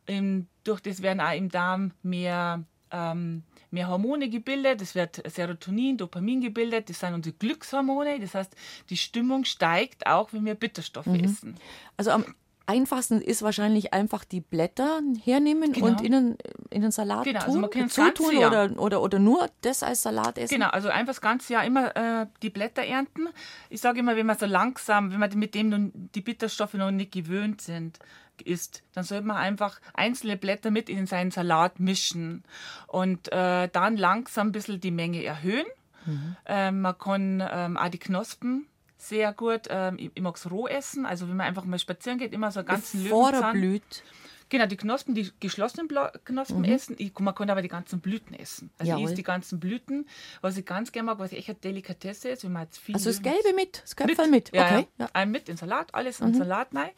Ähm, 0.07 0.47
durch 0.65 0.81
das 0.81 1.01
werden 1.01 1.21
auch 1.21 1.33
im 1.33 1.49
Darm 1.49 1.91
mehr 2.03 2.63
ähm, 2.91 3.43
mehr 3.71 3.87
Hormone 3.87 4.29
gebildet, 4.29 4.81
es 4.81 4.95
wird 4.95 5.21
Serotonin, 5.29 5.97
Dopamin 5.97 6.41
gebildet, 6.41 6.89
das 6.89 6.99
sind 6.99 7.13
unsere 7.13 7.35
Glückshormone, 7.35 8.19
das 8.19 8.35
heißt, 8.35 8.55
die 8.89 8.97
Stimmung 8.97 9.45
steigt 9.45 10.07
auch, 10.07 10.33
wenn 10.33 10.45
wir 10.45 10.55
Bitterstoffe 10.55 11.05
mhm. 11.05 11.23
essen. 11.23 11.55
Also 11.97 12.11
am 12.11 12.25
einfachsten 12.69 13.19
ist 13.19 13.41
wahrscheinlich 13.41 13.93
einfach 13.93 14.23
die 14.23 14.41
Blätter 14.41 15.01
hernehmen 15.23 15.73
genau. 15.73 15.87
und 15.87 16.01
in 16.01 16.11
den, 16.11 16.37
in 16.69 16.83
den 16.83 16.91
Salat 16.91 17.23
genau, 17.23 17.39
also 17.39 17.53
tun, 17.53 17.63
also 17.65 17.79
man 17.79 17.89
zutun 17.89 18.37
oder, 18.37 18.79
oder, 18.79 19.01
oder 19.01 19.17
nur 19.17 19.47
das 19.61 19.81
als 19.81 20.03
Salat 20.03 20.37
essen? 20.37 20.53
Genau, 20.53 20.69
also 20.69 20.89
einfach 20.89 21.15
das 21.15 21.21
ganze 21.21 21.53
Jahr 21.53 21.65
immer 21.65 21.95
äh, 21.95 22.27
die 22.43 22.51
Blätter 22.51 22.83
ernten. 22.83 23.29
Ich 23.69 23.81
sage 23.81 23.99
immer, 23.99 24.15
wenn 24.15 24.27
man 24.27 24.37
so 24.37 24.45
langsam, 24.45 25.11
wenn 25.11 25.19
man 25.19 25.31
mit 25.37 25.55
dem 25.55 25.91
die 26.13 26.21
Bitterstoffe 26.21 26.75
noch 26.75 26.91
nicht 26.91 27.11
gewöhnt 27.11 27.61
sind, 27.61 27.97
isst, 28.41 28.83
dann 28.93 29.03
sollte 29.03 29.25
man 29.25 29.37
einfach 29.37 29.79
einzelne 29.93 30.37
Blätter 30.37 30.71
mit 30.71 30.89
in 30.89 31.07
seinen 31.07 31.31
Salat 31.31 31.79
mischen 31.79 32.43
und 32.87 33.31
äh, 33.31 33.69
dann 33.69 33.97
langsam 33.97 34.47
ein 34.47 34.51
bisschen 34.51 34.79
die 34.79 34.91
Menge 34.91 35.23
erhöhen. 35.23 35.65
Mhm. 36.05 36.35
Ähm, 36.45 36.81
man 36.81 36.97
kann 36.97 37.43
ähm, 37.51 37.77
auch 37.77 37.89
die 37.89 37.99
Knospen 37.99 38.65
sehr 38.97 39.31
gut, 39.33 39.61
ähm, 39.69 39.95
ich, 39.97 40.11
ich 40.13 40.21
mag 40.21 40.35
es 40.35 40.51
roh 40.51 40.67
essen, 40.67 41.05
also 41.05 41.27
wenn 41.29 41.37
man 41.37 41.47
einfach 41.47 41.63
mal 41.63 41.79
spazieren 41.79 42.19
geht, 42.19 42.33
immer 42.33 42.51
so 42.51 42.59
einen 42.59 42.67
ganzen 42.67 43.03
Bevor 43.03 43.31
Löwenzahn. 43.31 43.55
er 43.55 43.59
blüht. 43.59 44.03
Genau, 44.49 44.65
die 44.65 44.77
Knospen, 44.77 45.13
die 45.13 45.31
geschlossenen 45.39 45.87
Bla 45.87 46.11
Knospen 46.25 46.59
mhm. 46.59 46.65
essen. 46.65 46.95
Ich, 46.97 47.17
man 47.19 47.35
kann 47.35 47.49
aber 47.49 47.61
die 47.61 47.69
ganzen 47.69 47.99
Blüten 47.99 48.33
essen. 48.33 48.71
Also 48.79 48.89
Jawohl. 48.89 49.03
ich 49.03 49.05
esse 49.07 49.15
die 49.15 49.23
ganzen 49.23 49.59
Blüten. 49.59 50.07
Was 50.41 50.57
ich 50.57 50.65
ganz 50.65 50.91
gerne 50.91 51.05
mag, 51.05 51.19
was 51.19 51.31
echt 51.31 51.49
eine 51.49 51.59
Delikatesse 51.59 52.29
ist, 52.29 52.43
wenn 52.43 52.53
man 52.53 52.63
jetzt 52.63 52.79
viel 52.79 52.95
Also 52.95 53.11
das 53.11 53.21
Gelbe 53.21 53.53
mit, 53.55 53.83
das 53.83 53.95
Köpfel 53.95 54.27
mit. 54.27 54.51
mit. 54.51 54.55
Ja, 54.55 54.65
okay. 54.65 54.87
Ja. 54.97 55.09
ja. 55.15 55.25
mit 55.25 55.49
in 55.49 55.57
Salat, 55.57 55.93
alles 55.93 56.19
in 56.19 56.29
mhm. 56.29 56.33
Salat 56.35 56.73
rein. 56.73 56.89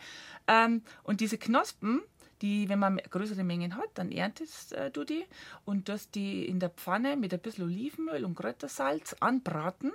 Ähm, 0.47 0.81
und 1.03 1.19
diese 1.19 1.37
Knospen, 1.37 2.01
die, 2.41 2.69
wenn 2.69 2.79
man 2.79 2.97
größere 2.97 3.43
Mengen 3.43 3.75
hat, 3.75 3.89
dann 3.95 4.11
erntest 4.11 4.73
äh, 4.73 4.89
du 4.89 5.03
die 5.03 5.25
und 5.65 5.89
das 5.89 6.09
die 6.09 6.45
in 6.45 6.59
der 6.59 6.69
Pfanne 6.69 7.17
mit 7.17 7.33
ein 7.33 7.39
bisschen 7.39 7.65
Olivenöl 7.65 8.23
und 8.23 8.35
Kräutersalz 8.35 9.15
anbraten. 9.19 9.91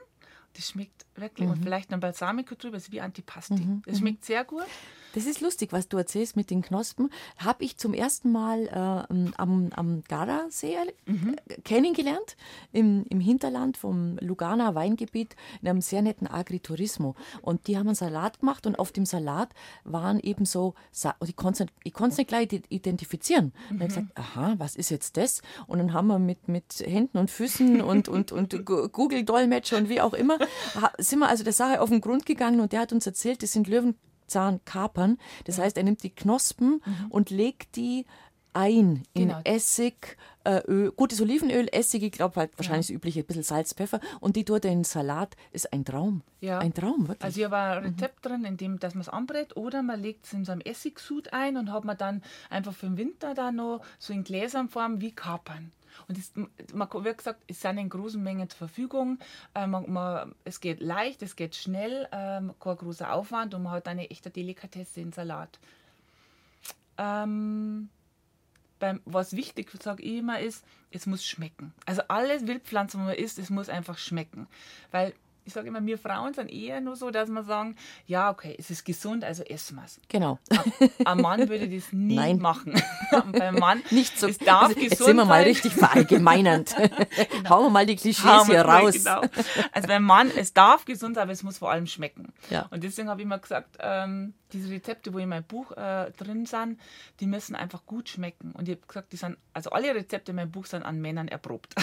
Das 0.52 0.70
schmeckt 0.70 1.06
wirklich. 1.16 1.46
Mhm. 1.46 1.54
Und 1.54 1.62
vielleicht 1.62 1.92
ein 1.92 2.00
Balsamico 2.00 2.54
drüber, 2.54 2.76
das 2.76 2.84
ist 2.84 2.92
wie 2.92 3.00
Antipasti. 3.00 3.54
Mhm. 3.54 3.82
Das 3.84 3.98
schmeckt 3.98 4.24
sehr 4.24 4.44
gut. 4.44 4.66
Das 5.16 5.24
ist 5.24 5.40
lustig, 5.40 5.72
was 5.72 5.88
du 5.88 5.96
erzählst 5.96 6.36
mit 6.36 6.50
den 6.50 6.60
Knospen. 6.60 7.08
Habe 7.38 7.64
ich 7.64 7.78
zum 7.78 7.94
ersten 7.94 8.30
Mal 8.30 8.66
äh, 8.66 9.14
am, 9.38 9.70
am 9.74 10.02
Gardasee 10.06 10.76
mhm. 11.06 11.36
kennengelernt, 11.64 12.36
im, 12.70 13.06
im 13.08 13.18
Hinterland 13.18 13.78
vom 13.78 14.18
Lugana 14.20 14.74
Weingebiet, 14.74 15.34
in 15.62 15.68
einem 15.68 15.80
sehr 15.80 16.02
netten 16.02 16.26
Agriturismo. 16.26 17.14
Und 17.40 17.66
die 17.66 17.78
haben 17.78 17.86
einen 17.86 17.94
Salat 17.94 18.40
gemacht 18.40 18.66
und 18.66 18.78
auf 18.78 18.92
dem 18.92 19.06
Salat 19.06 19.48
waren 19.84 20.20
eben 20.20 20.44
so, 20.44 20.74
ich 21.24 21.34
konnte 21.34 21.66
es 21.94 22.16
nicht 22.18 22.28
gleich 22.28 22.52
identifizieren. 22.68 23.54
Mhm. 23.70 23.76
Und 23.76 23.80
ich 23.80 23.88
gesagt, 23.88 24.18
aha, 24.18 24.54
was 24.58 24.76
ist 24.76 24.90
jetzt 24.90 25.16
das? 25.16 25.40
Und 25.66 25.78
dann 25.78 25.94
haben 25.94 26.08
wir 26.08 26.18
mit, 26.18 26.46
mit 26.46 26.84
Händen 26.84 27.16
und 27.16 27.30
Füßen 27.30 27.80
und, 27.80 28.10
und, 28.10 28.32
und 28.32 28.66
Google-Dolmetscher 28.66 29.78
und 29.78 29.88
wie 29.88 30.02
auch 30.02 30.12
immer, 30.12 30.36
sind 30.98 31.20
wir 31.20 31.28
also 31.30 31.42
der 31.42 31.54
Sache 31.54 31.80
auf 31.80 31.88
den 31.88 32.02
Grund 32.02 32.26
gegangen 32.26 32.60
und 32.60 32.72
der 32.72 32.80
hat 32.80 32.92
uns 32.92 33.06
erzählt, 33.06 33.42
das 33.42 33.52
sind 33.52 33.66
Löwen 33.66 33.94
Zahnkapern. 34.26 35.18
Das 35.44 35.58
ja. 35.58 35.64
heißt, 35.64 35.76
er 35.76 35.84
nimmt 35.84 36.02
die 36.02 36.10
Knospen 36.10 36.82
mhm. 36.84 37.06
und 37.10 37.30
legt 37.30 37.76
die 37.76 38.06
ein 38.56 39.02
in 39.12 39.28
genau. 39.28 39.40
Essig, 39.44 40.16
äh, 40.44 40.62
Öl, 40.66 40.90
gutes 40.92 41.20
Olivenöl, 41.20 41.68
Essig, 41.72 42.02
ich 42.02 42.12
glaube 42.12 42.36
halt 42.36 42.56
wahrscheinlich 42.56 42.88
ja. 42.88 42.94
das 42.94 42.96
übliche, 42.96 43.20
ein 43.20 43.26
bisschen 43.26 43.42
Salz, 43.42 43.74
Pfeffer 43.74 44.00
und 44.20 44.34
die 44.34 44.46
tut 44.46 44.64
er 44.64 44.72
in 44.72 44.78
den 44.78 44.84
Salat. 44.84 45.36
Ist 45.52 45.72
ein 45.74 45.84
Traum. 45.84 46.22
Ja. 46.40 46.58
Ein 46.58 46.72
Traum, 46.72 47.06
wirklich. 47.06 47.22
Also 47.22 47.36
hier 47.36 47.50
war 47.50 47.76
ein 47.76 47.82
mhm. 47.82 47.88
Rezept 47.90 48.24
mhm. 48.24 48.28
drin, 48.28 48.44
in 48.46 48.56
dem, 48.56 48.78
dass 48.78 48.94
man 48.94 49.02
es 49.02 49.10
anbrät 49.10 49.56
oder 49.56 49.82
man 49.82 50.00
legt 50.00 50.24
es 50.24 50.32
in 50.32 50.46
so 50.46 50.52
einem 50.52 50.62
Essigsud 50.62 51.34
ein 51.34 51.58
und 51.58 51.70
hat 51.70 51.84
man 51.84 51.98
dann 51.98 52.22
einfach 52.48 52.72
für 52.72 52.86
den 52.86 52.96
Winter 52.96 53.34
da 53.34 53.52
noch 53.52 53.82
so 53.98 54.14
in 54.14 54.24
Gläsernform 54.24 55.02
wie 55.02 55.12
Kapern. 55.12 55.72
Und 56.08 56.18
das, 56.18 56.32
man, 56.72 56.88
wie 56.92 57.14
gesagt, 57.14 57.42
es 57.46 57.60
sind 57.60 57.78
in 57.78 57.88
großen 57.88 58.22
Mengen 58.22 58.48
zur 58.48 58.58
Verfügung. 58.58 59.18
Äh, 59.54 59.66
man, 59.66 59.90
man, 59.90 60.34
es 60.44 60.60
geht 60.60 60.80
leicht, 60.80 61.22
es 61.22 61.36
geht 61.36 61.54
schnell, 61.54 62.08
ähm, 62.12 62.54
kein 62.60 62.76
großer 62.76 63.12
Aufwand 63.12 63.54
und 63.54 63.62
man 63.62 63.72
hat 63.72 63.88
eine 63.88 64.10
echte 64.10 64.30
Delikatesse 64.30 65.00
in 65.00 65.12
Salat. 65.12 65.58
Ähm, 66.98 67.88
beim, 68.78 69.00
was 69.04 69.34
wichtig, 69.34 69.70
sage 69.82 70.02
ich 70.02 70.18
immer, 70.18 70.40
ist, 70.40 70.64
es 70.90 71.06
muss 71.06 71.24
schmecken. 71.24 71.72
Also 71.86 72.02
alles 72.08 72.46
Wildpflanzen, 72.46 73.00
was 73.00 73.06
man 73.06 73.16
isst, 73.16 73.38
es 73.38 73.50
muss 73.50 73.68
einfach 73.68 73.98
schmecken. 73.98 74.46
Weil 74.90 75.14
ich 75.46 75.52
sage 75.52 75.68
immer, 75.68 75.84
wir 75.86 75.96
Frauen 75.96 76.34
sind 76.34 76.50
eher 76.50 76.80
nur 76.80 76.96
so, 76.96 77.10
dass 77.10 77.28
wir 77.28 77.44
sagen, 77.44 77.76
ja, 78.06 78.30
okay, 78.30 78.56
es 78.58 78.70
ist 78.70 78.84
gesund, 78.84 79.22
also 79.22 79.44
essen 79.44 79.76
wir 79.76 79.84
es. 79.84 80.00
Genau. 80.08 80.40
Ein 81.04 81.18
Mann 81.18 81.48
würde 81.48 81.68
das 81.68 81.92
nie 81.92 82.14
Nein. 82.16 82.38
machen. 82.38 82.74
Beim 83.32 83.54
Mann, 83.54 83.80
nicht 83.90 84.18
so. 84.18 84.26
Es 84.26 84.38
darf 84.38 84.64
also, 84.64 84.74
gesund 84.74 84.90
jetzt 84.90 85.04
sind 85.04 85.16
wir 85.16 85.24
mal 85.24 85.44
richtig 85.44 85.72
verallgemeinernd. 85.74 86.74
genau. 87.30 87.50
Hauen 87.50 87.66
wir 87.66 87.70
mal 87.70 87.86
die 87.86 87.94
Klischees 87.94 88.46
hier 88.46 88.62
raus. 88.62 88.94
Genau. 88.94 89.22
Also 89.72 89.86
beim 89.86 90.02
Mann, 90.02 90.32
es 90.36 90.52
darf 90.52 90.84
gesund 90.84 91.14
sein, 91.14 91.22
aber 91.22 91.32
es 91.32 91.44
muss 91.44 91.58
vor 91.58 91.70
allem 91.70 91.86
schmecken. 91.86 92.32
Ja. 92.50 92.66
Und 92.70 92.82
deswegen 92.82 93.08
habe 93.08 93.20
ich 93.20 93.24
immer 93.24 93.38
gesagt, 93.38 93.76
ähm, 93.78 94.34
diese 94.52 94.68
Rezepte, 94.70 95.14
wo 95.14 95.18
in 95.18 95.28
meinem 95.28 95.44
Buch 95.44 95.72
äh, 95.72 96.10
drin 96.12 96.44
sind, 96.46 96.80
die 97.20 97.26
müssen 97.26 97.54
einfach 97.54 97.86
gut 97.86 98.08
schmecken. 98.08 98.50
Und 98.52 98.68
ich 98.68 98.76
habe 98.76 98.86
gesagt, 98.86 99.12
die 99.12 99.16
sind, 99.16 99.36
also 99.52 99.70
alle 99.70 99.94
Rezepte 99.94 100.32
in 100.32 100.36
meinem 100.36 100.50
Buch 100.50 100.66
sind 100.66 100.82
an 100.82 101.00
Männern 101.00 101.28
erprobt. 101.28 101.74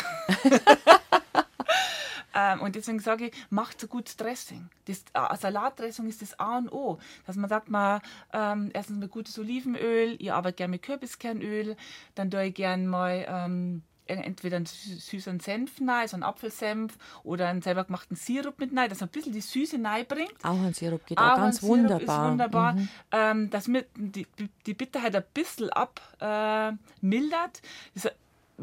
Ähm, 2.33 2.61
und 2.61 2.75
deswegen 2.75 2.99
sage 2.99 3.27
ich, 3.27 3.33
macht 3.49 3.79
so 3.79 3.87
gut 3.87 4.19
Dressing. 4.19 4.69
Das 4.85 5.03
äh, 5.13 5.37
Salatdressing 5.37 6.07
ist 6.07 6.21
das 6.21 6.39
A 6.39 6.57
und 6.57 6.71
O. 6.71 6.99
Dass 7.25 7.35
man 7.35 7.49
sagt, 7.49 7.69
man, 7.69 8.01
ähm, 8.31 8.71
erstens 8.73 8.97
mit 8.97 9.11
gutes 9.11 9.37
Olivenöl, 9.39 10.15
ich 10.19 10.31
arbeite 10.31 10.57
gerne 10.57 10.71
mit 10.71 10.81
Kürbiskernöl, 10.81 11.75
dann 12.15 12.31
tue 12.31 12.45
ich 12.45 12.53
gerne 12.55 12.87
mal 12.87 13.25
ähm, 13.27 13.83
entweder 14.05 14.57
einen 14.57 14.65
süßen 14.65 15.39
Senf 15.39 15.79
rein, 15.87 16.07
so 16.07 16.15
einen 16.15 16.23
Apfelsenf 16.23 16.97
oder 17.23 17.47
einen 17.47 17.61
selber 17.61 17.85
gemachten 17.85 18.15
Sirup 18.15 18.59
mit 18.59 18.75
rein, 18.75 18.89
dass 18.89 18.99
man 18.99 19.09
ein 19.09 19.11
bisschen 19.11 19.33
die 19.33 19.41
Süße 19.41 19.77
reinbringt. 19.83 20.33
Ahornsirup 20.43 21.05
geht 21.05 21.17
auch 21.17 21.35
ganz 21.35 21.63
wunderbar. 21.63 22.25
Ist 22.25 22.31
wunderbar. 22.31 22.73
Mhm. 22.73 22.89
Ähm, 23.11 23.49
dass 23.49 23.67
mir 23.67 23.85
die, 23.95 24.27
die 24.65 24.73
Bitterheit 24.73 25.15
ein 25.15 25.23
bisschen 25.33 25.69
abmildert. 25.69 27.61
Äh, 27.95 28.09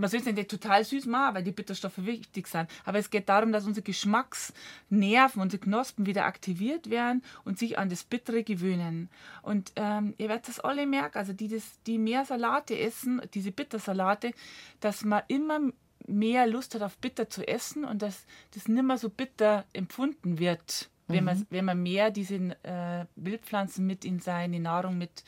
man 0.00 0.10
soll 0.10 0.20
es 0.20 0.26
nicht 0.26 0.50
total 0.50 0.84
süß 0.84 1.06
machen, 1.06 1.36
weil 1.36 1.44
die 1.44 1.52
Bitterstoffe 1.52 1.98
wichtig 1.98 2.48
sind. 2.48 2.68
Aber 2.84 2.98
es 2.98 3.10
geht 3.10 3.28
darum, 3.28 3.52
dass 3.52 3.66
unsere 3.66 3.84
Geschmacksnerven, 3.84 5.42
unsere 5.42 5.60
Knospen 5.60 6.06
wieder 6.06 6.24
aktiviert 6.24 6.90
werden 6.90 7.22
und 7.44 7.58
sich 7.58 7.78
an 7.78 7.88
das 7.88 8.04
Bittere 8.04 8.42
gewöhnen. 8.42 9.10
Und 9.42 9.72
ähm, 9.76 10.14
ihr 10.18 10.28
werdet 10.28 10.48
das 10.48 10.60
alle 10.60 10.86
merken, 10.86 11.18
also 11.18 11.32
die, 11.32 11.48
das, 11.48 11.80
die 11.86 11.98
mehr 11.98 12.24
Salate 12.24 12.78
essen, 12.78 13.20
diese 13.34 13.52
Bittersalate, 13.52 14.32
dass 14.80 15.04
man 15.04 15.22
immer 15.28 15.60
mehr 16.06 16.46
Lust 16.46 16.74
hat 16.74 16.82
auf 16.82 16.96
bitter 16.98 17.28
zu 17.28 17.46
essen 17.46 17.84
und 17.84 18.02
dass 18.02 18.26
das 18.54 18.68
nicht 18.68 18.82
mehr 18.82 18.98
so 18.98 19.10
bitter 19.10 19.64
empfunden 19.72 20.38
wird, 20.38 20.90
mhm. 21.06 21.14
wenn, 21.14 21.24
man, 21.24 21.46
wenn 21.50 21.64
man 21.64 21.82
mehr 21.82 22.10
diese 22.10 22.36
äh, 22.62 23.06
Wildpflanzen 23.16 23.86
mit 23.86 24.04
in 24.04 24.18
seine 24.18 24.60
Nahrung 24.60 24.98
mit 24.98 25.24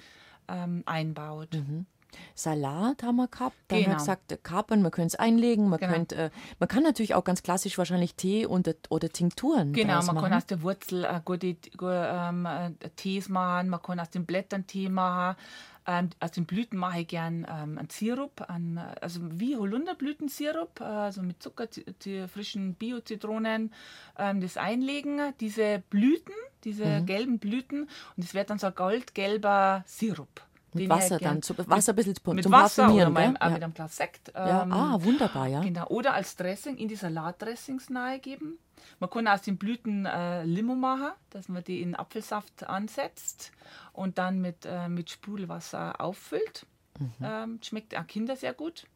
ähm, 0.49 0.83
einbaut. 0.87 1.55
Mhm. 1.55 1.87
Salat 2.35 3.03
haben 3.03 3.17
wir 3.17 3.29
gehabt. 3.29 3.57
Dann 3.69 3.79
genau. 3.79 3.91
haben 3.91 3.93
wir 3.93 3.99
gesagt, 3.99 4.45
Kapern, 4.45 4.83
man 4.83 4.91
könnte 4.91 5.09
es 5.09 5.15
einlegen. 5.17 5.69
Man, 5.69 5.79
genau. 5.79 5.93
könnte, 5.93 6.17
äh, 6.17 6.31
man 6.59 6.69
kann 6.69 6.83
natürlich 6.83 7.15
auch 7.15 7.25
ganz 7.25 7.43
klassisch 7.43 7.79
wahrscheinlich 7.79 8.15
Tee 8.15 8.47
und, 8.47 8.73
oder 8.89 9.09
Tinkturen 9.09 9.73
Genau, 9.73 9.95
man 10.03 10.07
machen. 10.07 10.21
kann 10.23 10.35
aus 10.35 10.47
der 10.47 10.63
Wurzel 10.63 11.05
äh, 11.05 11.21
gute, 11.25 11.55
gute 11.77 12.11
ähm, 12.13 12.47
äh, 12.47 12.71
Tees 12.97 13.29
machen, 13.29 13.69
man 13.69 13.83
kann 13.83 14.01
aus 14.01 14.11
den 14.11 14.27
Blättern 14.27 14.67
Tee 14.67 14.89
machen. 14.89 15.37
Ähm, 15.85 16.11
aus 16.21 16.31
den 16.31 16.47
Blüten 16.47 16.79
mache 16.79 17.01
ich 17.01 17.09
gern 17.09 17.45
ähm, 17.51 17.77
einen 17.77 17.91
Sirup, 17.91 18.43
einen, 18.49 18.79
also 18.79 19.21
wie 19.33 19.57
Holunderblütensirup, 19.57 20.81
also 20.81 21.23
mit 21.23 21.43
Zucker, 21.43 21.67
die 22.05 22.29
frischen 22.29 22.75
Bio-Zitronen, 22.75 23.73
ähm, 24.17 24.41
das 24.41 24.57
einlegen, 24.57 25.33
diese 25.41 25.83
Blüten, 25.91 26.35
diese 26.63 26.85
mhm. 26.85 27.07
gelben 27.07 27.39
Blüten 27.41 27.89
und 28.17 28.25
es 28.25 28.33
wird 28.33 28.51
dann 28.51 28.61
so 28.61 28.69
ein 28.69 28.75
goldgelber 28.77 29.83
Sirup. 29.87 30.43
Mit 30.75 30.89
Wasser 30.89 31.19
dann, 31.19 31.43
zu, 31.43 31.57
Wasser 31.69 31.93
ein 31.93 31.97
bisschen 31.97 32.15
zum, 32.15 32.35
mit 32.35 32.45
zum 32.45 32.53
Wasser 32.53 32.93
oder 32.93 33.11
mal, 33.11 33.23
ja. 33.23 33.31
mit 33.31 33.43
einem 33.43 33.75
Glas 33.75 33.97
Sekt. 33.97 34.33
Ja, 34.35 34.63
ähm, 34.63 34.73
ah, 34.73 34.99
wunderbar, 35.03 35.47
ja. 35.47 35.61
Genau. 35.61 35.87
Oder 35.89 36.15
als 36.15 36.37
Dressing 36.37 36.77
in 36.77 36.89
die 36.89 36.97
Salatdressings 36.97 37.91
nahegeben. 37.91 38.59
Man 38.99 39.11
kann 39.11 39.29
aus 39.29 39.43
den 39.43 39.59
Blüten 39.59 40.07
äh, 40.07 40.45
Limo 40.45 40.75
machen, 40.75 41.13
dass 41.31 41.49
man 41.49 41.63
die 41.63 41.83
in 41.83 41.95
Apfelsaft 41.95 42.65
ansetzt 42.65 43.53
und 43.93 44.19
dann 44.19 44.41
mit, 44.41 44.65
äh, 44.65 44.89
mit 44.89 45.11
Sprudelwasser 45.11 46.01
auffüllt. 46.01 46.67
Mhm. 46.99 47.13
Ähm, 47.23 47.59
schmeckt 47.63 47.97
auch 47.97 48.07
Kinder 48.07 48.37
sehr 48.37 48.55
gut. 48.55 48.87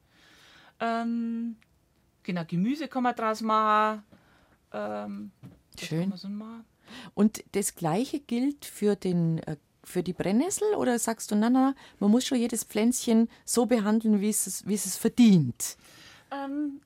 Ähm, 0.80 1.56
genau, 2.22 2.42
Gemüse 2.46 2.88
kann 2.88 3.02
man 3.02 3.14
draus 3.14 3.40
machen. 3.42 4.02
Ähm, 4.72 5.30
Schön. 5.78 6.12
So 6.16 6.28
und 7.14 7.44
das 7.52 7.74
Gleiche 7.74 8.20
gilt 8.20 8.64
für 8.64 8.96
den 8.96 9.38
äh, 9.38 9.56
für 9.86 10.02
die 10.02 10.12
Brennnessel 10.12 10.74
oder 10.74 10.98
sagst 10.98 11.30
du, 11.30 11.36
na, 11.36 11.48
na, 11.48 11.74
man 12.00 12.10
muss 12.10 12.26
schon 12.26 12.38
jedes 12.38 12.64
Pflänzchen 12.64 13.28
so 13.44 13.66
behandeln, 13.66 14.20
wie 14.20 14.28
es, 14.28 14.66
wie 14.66 14.74
es, 14.74 14.96
verdient? 14.96 15.76
Ähm, 16.30 16.80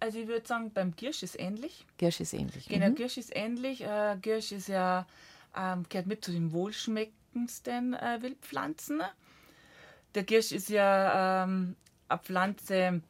also 0.00 0.18
ich 0.18 0.26
würde 0.26 0.46
sagen, 0.46 0.72
beim 0.72 0.96
Girsch 0.96 1.22
ist 1.22 1.38
ähnlich. 1.38 1.84
Girsch 1.98 2.20
ist 2.20 2.32
ähnlich. 2.32 2.66
Genau, 2.68 2.88
mhm. 2.88 2.94
Girsch 2.94 3.18
ist 3.18 3.34
ähnlich. 3.34 3.82
Äh, 3.82 4.16
Girsch 4.20 4.52
ist 4.52 4.68
ja, 4.68 5.06
ähm, 5.54 5.84
gehört 5.88 6.06
mit 6.06 6.24
zu 6.24 6.32
den 6.32 6.52
wohlschmeckendsten 6.52 7.94
äh, 7.94 8.18
Wildpflanzen. 8.22 9.02
Der 10.14 10.24
Girsch 10.24 10.52
ist 10.52 10.70
ja 10.70 11.44
ähm, 11.44 11.76
eine 12.08 12.18
Pflanze, 12.20 13.02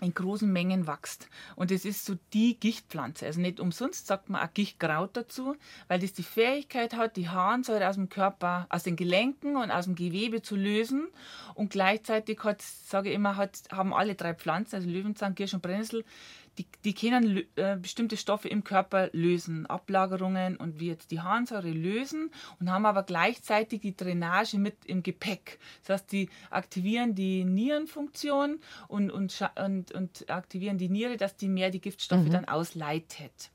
in 0.00 0.14
großen 0.14 0.50
Mengen 0.52 0.86
wächst. 0.86 1.28
Und 1.54 1.70
es 1.70 1.84
ist 1.84 2.04
so 2.04 2.16
die 2.32 2.58
Gichtpflanze. 2.58 3.26
Also 3.26 3.40
nicht 3.40 3.60
umsonst 3.60 4.06
sagt 4.06 4.28
man 4.28 4.42
auch 4.42 4.52
Gichtkraut 4.52 5.16
dazu, 5.16 5.56
weil 5.88 6.00
das 6.00 6.12
die 6.12 6.22
Fähigkeit 6.22 6.96
hat, 6.96 7.16
die 7.16 7.28
Harnsäure 7.28 7.88
aus 7.88 7.96
dem 7.96 8.08
Körper, 8.08 8.66
aus 8.68 8.82
den 8.82 8.96
Gelenken 8.96 9.56
und 9.56 9.70
aus 9.70 9.84
dem 9.84 9.94
Gewebe 9.94 10.42
zu 10.42 10.56
lösen. 10.56 11.08
Und 11.54 11.70
gleichzeitig 11.70 12.42
hat, 12.44 12.62
sage 12.62 13.10
ich 13.10 13.14
immer, 13.14 13.36
hat, 13.36 13.62
haben 13.70 13.94
alle 13.94 14.14
drei 14.14 14.34
Pflanzen, 14.34 14.76
also 14.76 14.88
Löwenzahn, 14.88 15.34
Kirsch 15.34 15.54
und 15.54 15.62
Brennnessel, 15.62 16.04
die, 16.58 16.66
die 16.84 16.94
können 16.94 17.44
äh, 17.56 17.76
bestimmte 17.76 18.16
Stoffe 18.16 18.48
im 18.48 18.64
Körper 18.64 19.10
lösen, 19.12 19.66
Ablagerungen 19.66 20.56
und 20.56 20.80
wie 20.80 20.88
jetzt 20.88 21.10
die 21.10 21.20
Harnsäure 21.20 21.70
lösen 21.70 22.30
und 22.60 22.70
haben 22.70 22.86
aber 22.86 23.02
gleichzeitig 23.02 23.80
die 23.80 23.96
Drainage 23.96 24.58
mit 24.58 24.84
im 24.86 25.02
Gepäck. 25.02 25.58
Das 25.82 26.00
heißt, 26.00 26.12
die 26.12 26.30
aktivieren 26.50 27.14
die 27.14 27.44
Nierenfunktion 27.44 28.60
und, 28.88 29.10
und, 29.10 29.50
und, 29.56 29.92
und 29.92 30.30
aktivieren 30.30 30.78
die 30.78 30.88
Niere, 30.88 31.16
dass 31.16 31.36
die 31.36 31.48
mehr 31.48 31.70
die 31.70 31.80
Giftstoffe 31.80 32.24
mhm. 32.24 32.30
dann 32.30 32.44
ausleitet. 32.46 33.50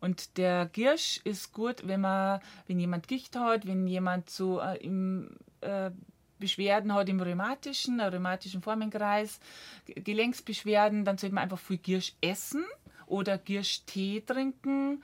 Und 0.00 0.36
der 0.36 0.66
Giersch 0.66 1.20
ist 1.24 1.52
gut, 1.52 1.86
wenn 1.86 2.00
man, 2.00 2.40
wenn 2.66 2.78
jemand 2.78 3.08
Gicht 3.08 3.36
hat, 3.36 3.66
wenn 3.66 3.86
jemand 3.86 4.30
so 4.30 4.60
äh, 4.60 4.76
im 4.76 5.30
äh, 5.60 5.90
Beschwerden 6.38 6.94
hat 6.94 7.08
im 7.08 7.20
rheumatischen, 7.20 8.00
rheumatischen 8.00 8.62
Formenkreis, 8.62 9.40
Gelenksbeschwerden, 9.86 11.04
dann 11.04 11.18
sollte 11.18 11.34
man 11.34 11.44
einfach 11.44 11.58
viel 11.58 11.78
Giersch 11.78 12.14
essen 12.20 12.64
oder 13.06 13.38
Giersch-Tee 13.38 14.22
trinken. 14.26 15.02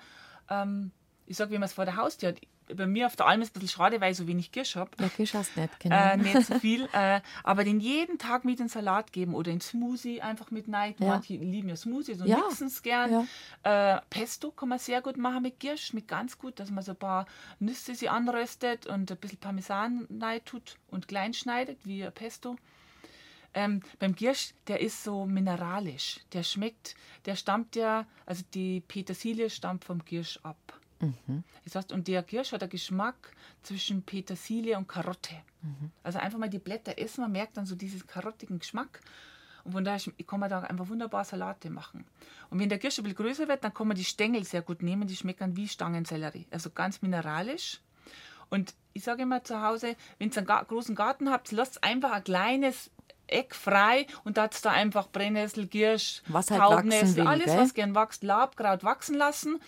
Ähm, 0.48 0.90
ich 1.26 1.36
sage, 1.36 1.52
wenn 1.52 1.60
man 1.60 1.68
es 1.68 1.72
vor 1.72 1.84
der 1.84 1.96
Haustür 1.96 2.30
hat, 2.30 2.40
bei 2.74 2.86
mir 2.86 3.06
auf 3.06 3.16
der 3.16 3.26
Alm 3.26 3.42
ist 3.42 3.48
es 3.48 3.56
ein 3.56 3.60
bisschen 3.60 3.76
schade, 3.76 4.00
weil 4.00 4.12
ich 4.12 4.18
so 4.18 4.26
wenig 4.26 4.52
Kirsch 4.52 4.76
habe. 4.76 4.90
Ja, 5.00 5.08
Kirsch 5.08 5.34
hast 5.34 5.56
nicht, 5.56 5.80
genau. 5.80 5.96
Äh, 5.96 6.16
nicht 6.16 6.46
so 6.46 6.54
viel. 6.58 6.88
äh, 6.92 7.20
aber 7.42 7.64
den 7.64 7.80
jeden 7.80 8.18
Tag 8.18 8.44
mit 8.44 8.60
in 8.60 8.68
Salat 8.68 9.12
geben 9.12 9.34
oder 9.34 9.50
in 9.50 9.60
Smoothie 9.60 10.22
einfach 10.22 10.50
mit 10.50 10.72
rein. 10.72 10.94
Ja. 10.98 11.08
Manche 11.08 11.34
lieben 11.34 11.68
ja 11.68 11.76
Smoothie, 11.76 12.14
so 12.14 12.24
ja. 12.24 12.38
mixen 12.38 12.68
es 12.68 12.82
gern. 12.82 13.26
Ja. 13.64 13.96
Äh, 13.96 14.00
Pesto 14.10 14.50
kann 14.50 14.68
man 14.68 14.78
sehr 14.78 15.02
gut 15.02 15.16
machen 15.16 15.42
mit 15.42 15.60
Kirsch, 15.60 15.92
mit 15.92 16.08
ganz 16.08 16.38
gut, 16.38 16.58
dass 16.58 16.70
man 16.70 16.82
so 16.82 16.92
ein 16.92 16.98
paar 16.98 17.26
Nüsse 17.58 17.94
sie 17.94 18.08
anröstet 18.08 18.86
und 18.86 19.10
ein 19.10 19.16
bisschen 19.18 19.38
Parmesan 19.38 20.06
rein 20.20 20.40
tut 20.44 20.78
und 20.88 21.08
klein 21.08 21.34
schneidet, 21.34 21.78
wie 21.84 22.08
Pesto. 22.10 22.56
Ähm, 23.54 23.82
beim 24.00 24.16
Giersch, 24.16 24.52
der 24.66 24.80
ist 24.80 25.04
so 25.04 25.26
mineralisch. 25.26 26.20
Der 26.32 26.42
schmeckt, 26.42 26.96
der 27.24 27.36
stammt 27.36 27.76
ja, 27.76 28.06
also 28.26 28.42
die 28.52 28.80
Petersilie 28.80 29.48
stammt 29.48 29.84
vom 29.84 30.04
Giersch 30.04 30.40
ab. 30.42 30.80
Mhm. 31.04 31.44
Das 31.64 31.74
heißt, 31.74 31.92
und 31.92 32.08
der 32.08 32.22
Kirsch 32.22 32.52
hat 32.52 32.62
einen 32.62 32.70
Geschmack 32.70 33.32
zwischen 33.62 34.02
Petersilie 34.02 34.76
und 34.76 34.88
Karotte. 34.88 35.34
Mhm. 35.62 35.90
Also 36.02 36.18
einfach 36.18 36.38
mal 36.38 36.50
die 36.50 36.58
Blätter 36.58 36.98
essen, 36.98 37.22
man 37.22 37.32
merkt 37.32 37.56
dann 37.56 37.66
so 37.66 37.74
diesen 37.74 38.06
karottigen 38.06 38.58
Geschmack. 38.58 39.00
Und 39.64 39.72
von 39.72 39.84
daher 39.84 40.00
kann 40.26 40.40
man 40.40 40.50
da 40.50 40.60
einfach 40.60 40.88
wunderbar 40.88 41.24
Salate 41.24 41.70
machen. 41.70 42.04
Und 42.50 42.58
wenn 42.58 42.68
der 42.68 42.78
Kirsch 42.78 42.98
ein 42.98 43.04
bisschen 43.04 43.16
größer 43.16 43.48
wird, 43.48 43.64
dann 43.64 43.72
kann 43.72 43.88
man 43.88 43.96
die 43.96 44.04
Stängel 44.04 44.44
sehr 44.44 44.60
gut 44.60 44.82
nehmen. 44.82 45.08
Die 45.08 45.16
schmecken 45.16 45.56
wie 45.56 45.66
Stangensellerie. 45.66 46.46
Also 46.50 46.68
ganz 46.70 47.00
mineralisch. 47.00 47.80
Und 48.50 48.74
ich 48.92 49.02
sage 49.04 49.22
immer 49.22 49.42
zu 49.42 49.62
Hause, 49.62 49.96
wenn 50.18 50.30
ihr 50.30 50.36
einen 50.36 50.66
großen 50.68 50.94
Garten 50.94 51.30
habt, 51.30 51.50
lasst 51.50 51.82
einfach 51.82 52.12
ein 52.12 52.24
kleines 52.24 52.90
Eck 53.26 53.54
frei 53.54 54.06
und 54.24 54.36
da 54.36 54.44
hat 54.44 54.64
da 54.64 54.70
einfach 54.70 55.08
Brennnessel, 55.08 55.66
Girsch, 55.66 56.22
was 56.28 56.50
halt 56.50 56.60
Taubnessel, 56.60 57.26
alles, 57.26 57.46
gell? 57.46 57.58
was 57.58 57.74
gern 57.74 57.94
wächst, 57.94 58.22
Labkraut 58.22 58.84
wachsen 58.84 59.16
lassen. 59.16 59.60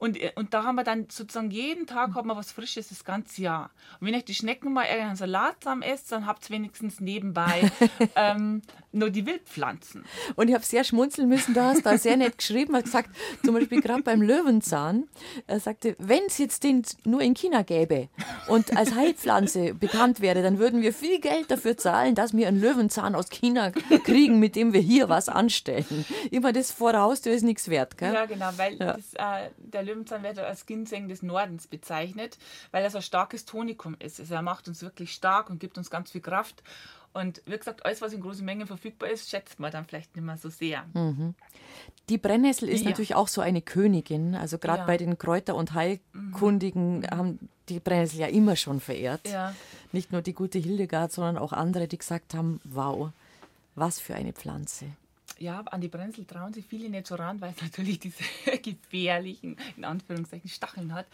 Und, 0.00 0.20
äh, 0.20 0.32
und 0.34 0.52
da 0.54 0.64
haben 0.64 0.74
wir 0.74 0.84
dann 0.84 1.06
sozusagen 1.08 1.50
jeden 1.50 1.86
Tag 1.86 2.14
haben 2.14 2.26
wir 2.26 2.36
was 2.36 2.50
Frisches 2.50 2.88
das 2.88 3.04
ganze 3.04 3.42
Jahr. 3.42 3.70
Und 4.00 4.08
wenn 4.08 4.14
euch 4.14 4.24
die 4.24 4.34
Schnecken 4.34 4.72
mal 4.72 4.86
einen 4.86 5.14
Salat 5.14 5.62
zusammen 5.62 5.82
esst, 5.82 6.10
dann 6.10 6.26
habt 6.26 6.48
ihr 6.48 6.56
wenigstens 6.56 7.00
nebenbei 7.00 7.70
ähm, 8.16 8.62
nur 8.92 9.10
die 9.10 9.26
Wildpflanzen. 9.26 10.04
Und 10.36 10.48
ich 10.48 10.54
habe 10.54 10.64
sehr 10.64 10.84
schmunzeln 10.84 11.28
müssen, 11.28 11.54
da 11.54 11.68
hast 11.68 11.86
du 11.86 11.98
sehr 11.98 12.16
nett 12.16 12.38
geschrieben, 12.38 12.74
hat 12.74 12.84
gesagt, 12.84 13.10
zum 13.44 13.54
Beispiel 13.54 13.80
gerade 13.80 14.02
beim 14.02 14.22
Löwenzahn, 14.22 15.06
er 15.46 15.60
sagte, 15.60 15.94
wenn 15.98 16.22
es 16.26 16.38
jetzt 16.38 16.64
den 16.64 16.82
nur 17.04 17.20
in 17.20 17.34
China 17.34 17.62
gäbe 17.62 18.08
und 18.48 18.76
als 18.76 18.94
Heilpflanze 18.94 19.74
bekannt 19.74 20.20
wäre, 20.20 20.42
dann 20.42 20.58
würden 20.58 20.80
wir 20.80 20.94
viel 20.94 21.20
Geld 21.20 21.50
dafür 21.50 21.76
zahlen, 21.76 22.14
dass 22.14 22.34
wir 22.34 22.48
einen 22.48 22.60
Löwenzahn 22.60 23.14
aus 23.14 23.28
China 23.28 23.70
kriegen, 24.04 24.40
mit 24.40 24.56
dem 24.56 24.72
wir 24.72 24.80
hier 24.80 25.08
was 25.08 25.28
anstellen. 25.28 26.06
Immer 26.30 26.52
das 26.52 26.72
vor 26.72 26.92
der 26.92 27.02
Haustür 27.02 27.32
ist 27.32 27.42
nichts 27.42 27.68
wert, 27.68 27.98
gell? 27.98 28.14
Ja, 28.14 28.24
genau, 28.26 28.50
weil 28.56 28.76
ja. 28.76 28.94
Das, 28.94 29.14
äh, 29.14 29.50
der 29.58 29.82
Löwenzahn 29.90 30.22
wird 30.22 30.38
als 30.38 30.66
Ginseng 30.66 31.08
des 31.08 31.22
Nordens 31.22 31.66
bezeichnet, 31.66 32.38
weil 32.70 32.84
er 32.84 32.90
so 32.90 32.98
ein 32.98 33.02
starkes 33.02 33.44
Tonikum 33.44 33.96
ist. 33.98 34.20
Also 34.20 34.34
er 34.34 34.42
macht 34.42 34.68
uns 34.68 34.82
wirklich 34.82 35.12
stark 35.12 35.50
und 35.50 35.58
gibt 35.58 35.78
uns 35.78 35.90
ganz 35.90 36.10
viel 36.10 36.20
Kraft. 36.20 36.62
Und 37.12 37.42
wie 37.46 37.58
gesagt, 37.58 37.84
alles, 37.84 38.00
was 38.02 38.12
in 38.12 38.20
großen 38.20 38.44
Mengen 38.44 38.68
verfügbar 38.68 39.10
ist, 39.10 39.30
schätzt 39.30 39.58
man 39.58 39.72
dann 39.72 39.84
vielleicht 39.84 40.14
nicht 40.14 40.24
mehr 40.24 40.36
so 40.36 40.48
sehr. 40.48 40.84
Mhm. 40.94 41.34
Die 42.08 42.18
Brennnessel 42.18 42.68
ist 42.68 42.82
ja. 42.82 42.90
natürlich 42.90 43.16
auch 43.16 43.26
so 43.26 43.40
eine 43.40 43.62
Königin. 43.62 44.36
Also 44.36 44.58
gerade 44.58 44.80
ja. 44.80 44.86
bei 44.86 44.96
den 44.96 45.18
Kräuter- 45.18 45.56
und 45.56 45.74
Heilkundigen 45.74 47.00
mhm. 47.00 47.06
haben 47.10 47.48
die 47.68 47.80
Brennnessel 47.80 48.20
ja 48.20 48.28
immer 48.28 48.54
schon 48.54 48.80
verehrt. 48.80 49.28
Ja. 49.28 49.54
Nicht 49.90 50.12
nur 50.12 50.22
die 50.22 50.34
gute 50.34 50.60
Hildegard, 50.60 51.10
sondern 51.10 51.36
auch 51.36 51.52
andere, 51.52 51.88
die 51.88 51.98
gesagt 51.98 52.34
haben, 52.34 52.60
wow, 52.62 53.10
was 53.74 53.98
für 53.98 54.14
eine 54.14 54.32
Pflanze 54.32 54.86
ja, 55.40 55.60
an 55.60 55.80
die 55.80 55.88
Brennnessel 55.88 56.26
trauen 56.26 56.52
sich 56.52 56.66
viele 56.66 56.88
nicht 56.88 57.06
so 57.06 57.16
ran, 57.16 57.40
weil 57.40 57.52
es 57.52 57.62
natürlich 57.62 57.98
diese 57.98 58.22
gefährlichen, 58.62 59.56
in 59.76 59.84
Anführungszeichen, 59.84 60.48
Stacheln 60.48 60.94
hat. 60.94 61.06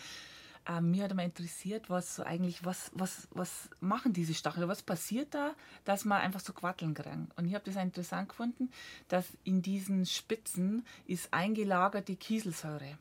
äh, 0.69 0.81
mir 0.81 1.05
hat 1.05 1.13
immer 1.13 1.25
interessiert, 1.25 1.89
was 1.89 2.17
so 2.17 2.25
eigentlich, 2.25 2.65
was, 2.65 2.91
was, 2.93 3.29
was 3.31 3.71
machen 3.81 4.13
diese 4.13 4.35
Stacheln? 4.35 4.69
Was 4.69 4.83
passiert 4.83 5.33
da, 5.35 5.55
dass 5.85 6.05
man 6.05 6.21
einfach 6.21 6.41
so 6.41 6.53
Quatteln 6.53 6.93
kriegen? 6.93 7.29
Und 7.37 7.47
ich 7.47 7.55
habe 7.55 7.65
das 7.65 7.83
interessant 7.83 8.29
gefunden, 8.29 8.71
dass 9.09 9.27
in 9.45 9.63
diesen 9.63 10.05
Spitzen 10.05 10.85
ist 11.07 11.33
eingelagerte 11.33 12.17
Kieselsäure 12.17 12.99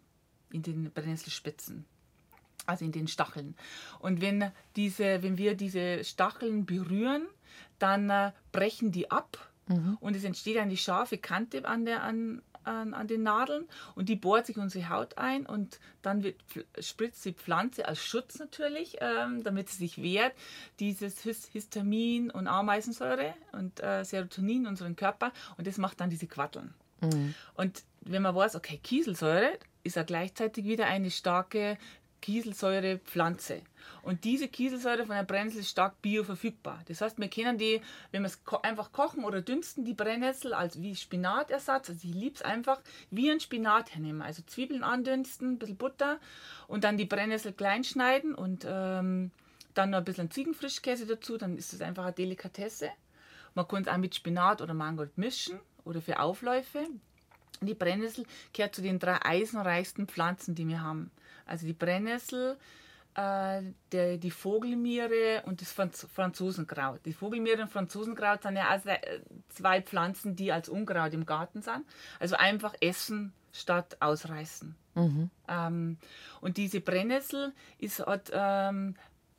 in 0.51 0.61
den 0.61 0.91
Brennnesselspitzen 0.91 1.85
also 2.67 2.83
in 2.83 2.91
den 2.91 3.07
Stacheln. 3.07 3.55
Und 3.99 4.21
wenn, 4.21 4.51
diese, 4.75 5.21
wenn 5.21 5.37
wir 5.37 5.55
diese 5.55 6.03
Stacheln 6.03 6.65
berühren, 6.65 7.27
dann 7.77 8.09
äh, 8.09 8.31
brechen 8.51 8.91
die 8.91 9.11
ab 9.11 9.51
mhm. 9.67 9.97
und 9.99 10.15
es 10.15 10.23
entsteht 10.23 10.57
eine 10.57 10.77
scharfe 10.77 11.17
Kante 11.17 11.65
an, 11.65 11.85
der, 11.85 12.03
an, 12.03 12.41
an, 12.63 12.93
an 12.93 13.07
den 13.07 13.23
Nadeln 13.23 13.65
und 13.95 14.09
die 14.09 14.15
bohrt 14.15 14.45
sich 14.45 14.57
unsere 14.57 14.89
Haut 14.89 15.17
ein 15.17 15.45
und 15.45 15.79
dann 16.01 16.23
wird, 16.23 16.37
spritzt 16.79 17.23
die 17.25 17.33
Pflanze 17.33 17.87
als 17.87 18.03
Schutz 18.03 18.39
natürlich, 18.39 18.97
ähm, 19.01 19.43
damit 19.43 19.69
sie 19.69 19.77
sich 19.77 20.01
wehrt, 20.01 20.33
dieses 20.79 21.21
Histamin 21.21 22.31
und 22.31 22.47
Ameisensäure 22.47 23.33
und 23.51 23.81
äh, 23.81 24.03
Serotonin 24.03 24.63
in 24.63 24.67
unseren 24.67 24.95
Körper 24.95 25.31
und 25.57 25.67
das 25.67 25.77
macht 25.77 25.99
dann 26.01 26.09
diese 26.09 26.27
Quatteln. 26.27 26.73
Mhm. 27.01 27.33
Und 27.55 27.83
wenn 28.01 28.21
man 28.21 28.35
weiß, 28.35 28.55
okay, 28.55 28.79
Kieselsäure 28.81 29.57
ist 29.83 29.95
ja 29.95 30.03
gleichzeitig 30.03 30.65
wieder 30.65 30.85
eine 30.87 31.11
starke 31.11 31.77
Kieselsäurepflanze. 32.25 33.61
Und 34.01 34.23
diese 34.23 34.47
Kieselsäure 34.47 35.05
von 35.05 35.15
der 35.15 35.23
Brennnessel 35.23 35.59
ist 35.59 35.69
stark 35.69 36.01
bioverfügbar. 36.01 36.81
Das 36.87 37.01
heißt, 37.01 37.19
wir 37.19 37.27
können 37.27 37.59
die, 37.59 37.81
wenn 38.11 38.23
wir 38.23 38.27
es 38.27 38.43
ko 38.43 38.57
einfach 38.63 38.91
kochen 38.91 39.23
oder 39.23 39.43
dünsten, 39.43 39.85
die 39.85 39.93
Brennnessel 39.93 40.55
als 40.55 40.81
wie 40.81 40.95
Spinatersatz, 40.95 41.89
also 41.89 42.07
ich 42.07 42.15
liebe 42.15 42.33
es 42.33 42.41
einfach, 42.41 42.81
wie 43.11 43.29
ein 43.29 43.39
Spinat 43.39 43.93
hernehmen. 43.93 44.23
Also 44.23 44.41
Zwiebeln 44.47 44.83
andünsten, 44.83 45.53
ein 45.53 45.59
bisschen 45.59 45.77
Butter 45.77 46.19
und 46.67 46.83
dann 46.83 46.97
die 46.97 47.05
Brennnessel 47.05 47.53
klein 47.53 47.83
schneiden 47.83 48.33
und 48.33 48.65
ähm, 48.67 49.29
dann 49.75 49.91
noch 49.91 49.99
ein 49.99 50.05
bisschen 50.05 50.31
Ziegenfrischkäse 50.31 51.05
dazu, 51.05 51.37
dann 51.37 51.57
ist 51.57 51.73
es 51.73 51.81
einfach 51.81 52.05
eine 52.05 52.13
Delikatesse. 52.13 52.89
Man 53.53 53.67
kann 53.67 53.83
es 53.83 53.87
auch 53.87 53.97
mit 53.97 54.15
Spinat 54.15 54.63
oder 54.63 54.73
Mangold 54.73 55.15
mischen 55.19 55.59
oder 55.83 56.01
für 56.01 56.19
Aufläufe. 56.19 56.87
Die 57.61 57.73
Brennnessel 57.73 58.25
gehört 58.53 58.75
zu 58.75 58.81
den 58.81 58.99
drei 58.99 59.17
eisenreichsten 59.23 60.07
Pflanzen, 60.07 60.55
die 60.55 60.67
wir 60.67 60.81
haben. 60.81 61.11
Also 61.45 61.65
die 61.65 61.73
Brennnessel, 61.73 62.57
äh, 63.15 63.61
der, 63.91 64.17
die 64.17 64.31
Vogelmiere 64.31 65.43
und 65.45 65.61
das 65.61 65.71
Franz 65.71 66.07
Franzosenkraut. 66.13 67.05
Die 67.05 67.13
Vogelmiere 67.13 67.61
und 67.61 67.71
Franzosenkraut 67.71 68.43
sind 68.43 68.57
ja 68.57 68.67
also 68.67 68.89
zwei 69.49 69.81
Pflanzen, 69.81 70.35
die 70.35 70.51
als 70.51 70.69
Unkraut 70.69 71.13
im 71.13 71.25
Garten 71.25 71.61
sind. 71.61 71.85
Also 72.19 72.35
einfach 72.35 72.73
essen 72.81 73.33
statt 73.53 73.97
ausreißen. 74.01 74.75
Mhm. 74.95 75.29
Ähm, 75.47 75.97
und 76.41 76.57
diese 76.57 76.81
Brennnessel 76.81 77.53
ist, 77.79 78.05
hat 78.05 78.31
ähm, 78.33 78.95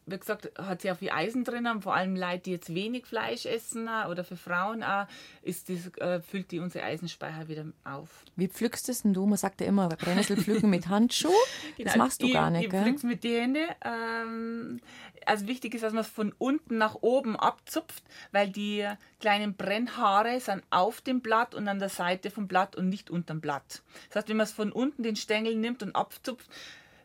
wie 0.06 0.18
gesagt, 0.18 0.52
hat 0.56 0.82
sehr 0.82 0.94
viel 0.94 1.10
Eisen 1.10 1.42
drin, 1.42 1.68
vor 1.80 1.94
allem 1.94 2.14
Leute, 2.14 2.44
die 2.44 2.52
jetzt 2.52 2.72
wenig 2.72 3.06
Fleisch 3.06 3.44
essen 3.44 3.88
äh, 3.88 4.08
oder 4.08 4.22
für 4.22 4.36
Frauen 4.36 4.84
auch, 4.84 5.06
ist 5.42 5.68
das, 5.68 5.88
äh, 5.98 6.20
füllt 6.20 6.52
die 6.52 6.60
unsere 6.60 6.84
Eisenspeicher 6.84 7.48
wieder 7.48 7.64
auf. 7.84 8.24
Wie 8.36 8.46
pflückst 8.46 8.86
du 8.86 8.92
es 8.92 9.02
denn 9.02 9.14
du? 9.14 9.26
Man 9.26 9.36
sagt 9.36 9.60
ja 9.60 9.66
immer, 9.66 9.88
Brennnessel 9.88 10.36
pflücken 10.36 10.70
mit 10.70 10.88
Handschuh. 10.88 11.28
Genau, 11.76 11.88
das 11.88 11.96
machst 11.96 12.22
du 12.22 12.26
ich, 12.26 12.32
gar 12.32 12.50
nicht, 12.50 12.64
ich 12.64 12.70
gell? 12.70 12.82
pflück's 12.82 13.02
mit 13.02 13.24
den 13.24 13.54
Händen. 13.54 13.68
Ähm, 13.84 14.80
also 15.26 15.46
wichtig 15.46 15.74
ist, 15.74 15.82
dass 15.82 15.92
man 15.92 16.02
es 16.02 16.08
von 16.08 16.32
unten 16.38 16.78
nach 16.78 16.96
oben 17.00 17.36
abzupft, 17.36 18.02
weil 18.32 18.48
die 18.48 18.86
kleinen 19.20 19.54
Brennhaare 19.54 20.40
sind 20.40 20.62
auf 20.70 21.00
dem 21.00 21.20
Blatt 21.20 21.54
und 21.54 21.68
an 21.68 21.78
der 21.78 21.88
Seite 21.88 22.30
vom 22.30 22.46
Blatt 22.46 22.76
und 22.76 22.88
nicht 22.88 23.10
unterm 23.10 23.40
Blatt. 23.40 23.82
Das 24.08 24.16
heißt, 24.16 24.28
wenn 24.28 24.36
man 24.36 24.44
es 24.44 24.52
von 24.52 24.72
unten 24.72 25.02
den 25.02 25.16
Stängel 25.16 25.56
nimmt 25.56 25.82
und 25.82 25.94
abzupft, 25.94 26.48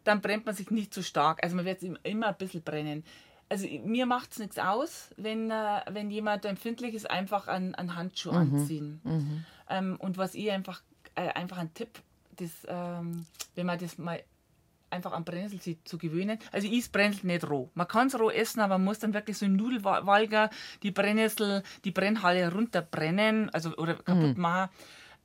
dann 0.04 0.22
brennt 0.22 0.46
man 0.46 0.56
sich 0.56 0.72
nicht 0.72 0.94
so 0.94 1.02
stark. 1.02 1.44
Also 1.44 1.56
man 1.56 1.66
wird 1.66 1.84
immer 1.84 2.28
ein 2.28 2.38
bisschen 2.38 2.64
brennen. 2.64 3.04
Also 3.50 3.68
mir 3.68 4.06
macht 4.06 4.32
es 4.32 4.40
nichts 4.40 4.58
aus, 4.58 5.10
wenn, 5.18 5.52
äh, 5.52 5.82
wenn 5.92 6.10
jemand 6.10 6.46
empfindlich 6.46 6.94
ist, 6.94 7.10
einfach 7.10 7.48
einen, 7.48 7.76
einen 7.76 7.96
Handschuh 7.96 8.32
mhm. 8.32 8.38
anziehen. 8.38 9.02
Mhm. 9.04 9.46
Ähm, 9.70 9.98
und 10.00 10.18
was 10.18 10.36
ich 10.36 10.50
einfach, 10.52 10.82
äh, 11.16 11.28
einfach 11.30 11.58
ein 11.58 11.74
Tipp, 11.74 12.00
das, 12.38 12.50
ähm, 12.68 13.26
wenn 13.56 13.66
man 13.66 13.78
das 13.78 13.98
mal 13.98 14.24
einfach 14.92 15.14
am 15.14 15.24
Brennnessel 15.24 15.78
zu 15.84 15.98
gewöhnen. 15.98 16.38
Also 16.52 16.68
ich 16.68 16.80
esse 16.80 16.92
Brennnessel 16.92 17.28
nicht 17.28 17.50
roh. 17.50 17.70
Man 17.74 17.88
kann 17.88 18.08
es 18.08 18.20
roh 18.20 18.30
essen, 18.30 18.60
aber 18.60 18.78
man 18.78 18.86
muss 18.86 19.00
dann 19.00 19.14
wirklich 19.14 19.38
so 19.38 19.46
im 19.46 19.56
Nudelwalger 19.56 20.50
die 20.84 20.92
Brennnessel, 20.92 21.64
die 21.86 21.92
Brennhalle 21.92 22.52
runterbrennen, 22.52 23.50
also 23.50 23.76
oder 23.78 23.96
kaputt 23.96 24.38
mhm. 24.38 24.42
machen. 24.42 24.70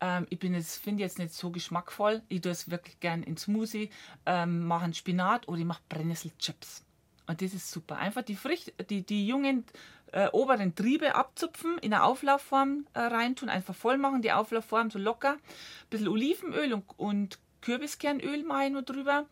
Ähm, 0.00 0.26
ich 0.30 0.38
finde 0.38 1.02
jetzt 1.02 1.18
nicht 1.18 1.34
so 1.34 1.50
geschmackvoll. 1.50 2.22
Ich 2.28 2.40
tue 2.40 2.52
es 2.52 2.70
wirklich 2.70 3.00
gern 3.00 3.22
in 3.22 3.36
Smoothie, 3.36 3.90
ähm, 4.26 4.66
mache 4.66 4.84
einen 4.84 4.94
Spinat 4.94 5.48
oder 5.48 5.58
ich 5.58 5.64
mache 5.64 5.82
Brennnesselchips. 5.88 6.84
Und 7.26 7.42
das 7.42 7.54
ist 7.54 7.70
super. 7.70 7.96
Einfach 7.96 8.22
die, 8.22 8.36
frisch, 8.36 8.72
die, 8.88 9.02
die 9.02 9.26
jungen 9.26 9.64
äh, 10.12 10.28
oberen 10.32 10.74
Triebe 10.74 11.14
abzupfen, 11.14 11.78
in 11.78 11.92
eine 11.92 12.04
Auflaufform 12.04 12.86
äh, 12.94 13.00
reintun, 13.00 13.48
einfach 13.48 13.74
voll 13.74 13.98
machen, 13.98 14.22
die 14.22 14.32
Auflaufform 14.32 14.90
so 14.90 14.98
locker. 14.98 15.32
Ein 15.32 15.90
bisschen 15.90 16.08
Olivenöl 16.08 16.72
und, 16.72 16.84
und 16.98 17.38
Kürbiskernöl 17.62 18.44
mache 18.44 18.66
ich 18.66 18.72
noch 18.72 18.82
drüber. 18.82 19.26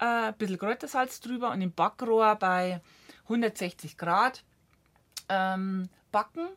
Äh, 0.00 0.04
ein 0.04 0.34
bisschen 0.34 0.58
Kräutersalz 0.58 1.20
drüber 1.20 1.50
und 1.50 1.60
im 1.60 1.72
Backrohr 1.72 2.34
bei 2.36 2.80
160 3.24 3.96
Grad 3.96 4.42
ähm, 5.28 5.88
backen 6.10 6.48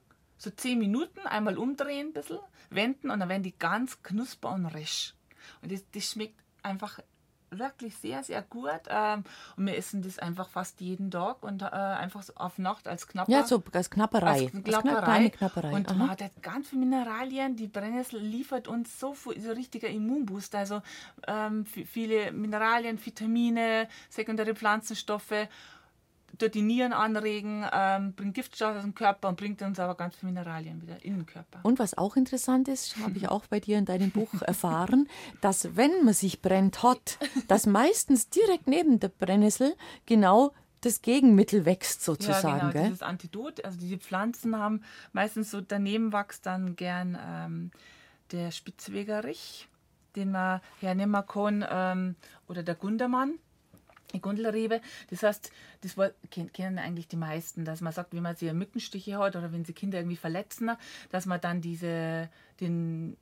so 0.41 0.49
10 0.49 0.79
Minuten, 0.79 1.19
einmal 1.27 1.57
umdrehen 1.57 2.07
ein 2.07 2.13
bisschen, 2.13 2.39
wenden 2.71 3.11
und 3.11 3.19
dann 3.19 3.29
werden 3.29 3.43
die 3.43 3.57
ganz 3.57 4.01
knusper 4.01 4.53
und 4.53 4.65
resch. 4.65 5.13
Und 5.61 5.71
das, 5.71 5.83
das 5.91 6.09
schmeckt 6.09 6.39
einfach 6.63 6.99
wirklich 7.51 7.95
sehr, 7.97 8.23
sehr 8.23 8.41
gut. 8.41 8.81
Ähm, 8.87 9.23
und 9.57 9.65
wir 9.67 9.77
essen 9.77 10.01
das 10.01 10.17
einfach 10.17 10.49
fast 10.49 10.81
jeden 10.81 11.11
Tag 11.11 11.43
und 11.43 11.61
äh, 11.61 11.65
einfach 11.65 12.23
so 12.23 12.33
auf 12.35 12.57
Nacht 12.57 12.87
als 12.87 13.07
Knapper. 13.07 13.31
Ja, 13.31 13.45
so 13.45 13.61
als 13.73 13.89
Knapperei. 13.89 14.43
Als 14.45 14.51
Knapperei. 14.51 15.25
Als 15.25 15.37
Knapperei. 15.37 15.71
Und 15.73 15.89
Aha. 15.89 15.97
man 15.97 16.09
hat 16.09 16.21
halt 16.21 16.41
ganz 16.41 16.69
viele 16.69 16.85
Mineralien. 16.85 17.55
Die 17.55 17.67
Brennnessel 17.67 18.19
liefert 18.19 18.67
uns 18.67 18.99
so 18.99 19.13
viel, 19.13 19.39
so 19.39 19.51
richtiger 19.51 19.89
Immunbooster. 19.89 20.59
Also 20.59 20.81
ähm, 21.27 21.65
viele 21.65 22.31
Mineralien, 22.31 23.03
Vitamine, 23.05 23.89
sekundäre 24.09 24.55
Pflanzenstoffe 24.55 25.47
dort 26.37 26.55
die 26.55 26.61
Nieren 26.61 26.93
anregen, 26.93 27.65
ähm, 27.71 28.13
bringt 28.13 28.33
Giftstoffe 28.33 28.77
aus 28.77 28.83
dem 28.83 28.95
Körper 28.95 29.29
und 29.29 29.37
bringt 29.37 29.61
uns 29.61 29.79
aber 29.79 29.95
ganz 29.95 30.15
viele 30.15 30.31
Mineralien 30.31 30.81
wieder 30.81 31.03
in 31.03 31.15
den 31.15 31.25
Körper. 31.25 31.59
Und 31.63 31.79
was 31.79 31.97
auch 31.97 32.15
interessant 32.15 32.67
ist, 32.67 32.97
habe 32.97 33.17
ich 33.17 33.29
auch 33.29 33.45
bei 33.47 33.59
dir 33.59 33.77
in 33.77 33.85
deinem 33.85 34.11
Buch 34.11 34.29
erfahren, 34.41 35.07
dass 35.41 35.75
wenn 35.75 36.03
man 36.03 36.13
sich 36.13 36.41
brennt 36.41 36.83
hat, 36.83 37.17
dass 37.47 37.65
meistens 37.65 38.29
direkt 38.29 38.67
neben 38.67 38.99
der 38.99 39.09
Brennnessel 39.09 39.75
genau 40.05 40.53
das 40.81 41.01
Gegenmittel 41.01 41.65
wächst 41.65 42.03
sozusagen. 42.03 42.67
Ja, 42.67 42.71
genau, 42.71 42.85
dieses 42.85 43.03
Antidot. 43.03 43.63
Also 43.63 43.79
diese 43.79 43.97
Pflanzen 43.97 44.57
haben 44.57 44.83
meistens 45.13 45.51
so 45.51 45.61
daneben 45.61 46.11
wächst 46.11 46.45
dann 46.45 46.75
gern 46.75 47.17
ähm, 47.23 47.71
der 48.31 48.51
Spitzwegerich, 48.51 49.67
den 50.15 50.31
man 50.31 50.61
hernehmen 50.79 51.23
kann, 51.25 51.65
ähm, 51.69 52.15
oder 52.47 52.63
der 52.63 52.75
Gundermann 52.75 53.35
Gundelrebe. 54.19 54.81
Das 55.09 55.23
heißt, 55.23 55.51
das 55.81 55.95
kennen 56.53 56.79
eigentlich 56.79 57.07
die 57.07 57.15
meisten, 57.15 57.65
dass 57.65 57.81
man 57.81 57.93
sagt, 57.93 58.13
wenn 58.13 58.23
man 58.23 58.35
sie 58.35 58.51
Mückenstiche 58.51 59.17
hat 59.17 59.35
oder 59.35 59.51
wenn 59.51 59.65
sie 59.65 59.73
Kinder 59.73 59.99
irgendwie 59.99 60.17
verletzen, 60.17 60.71
dass 61.09 61.25
man 61.25 61.39
dann 61.39 61.61
diese, 61.61 62.29
den, 62.59 63.17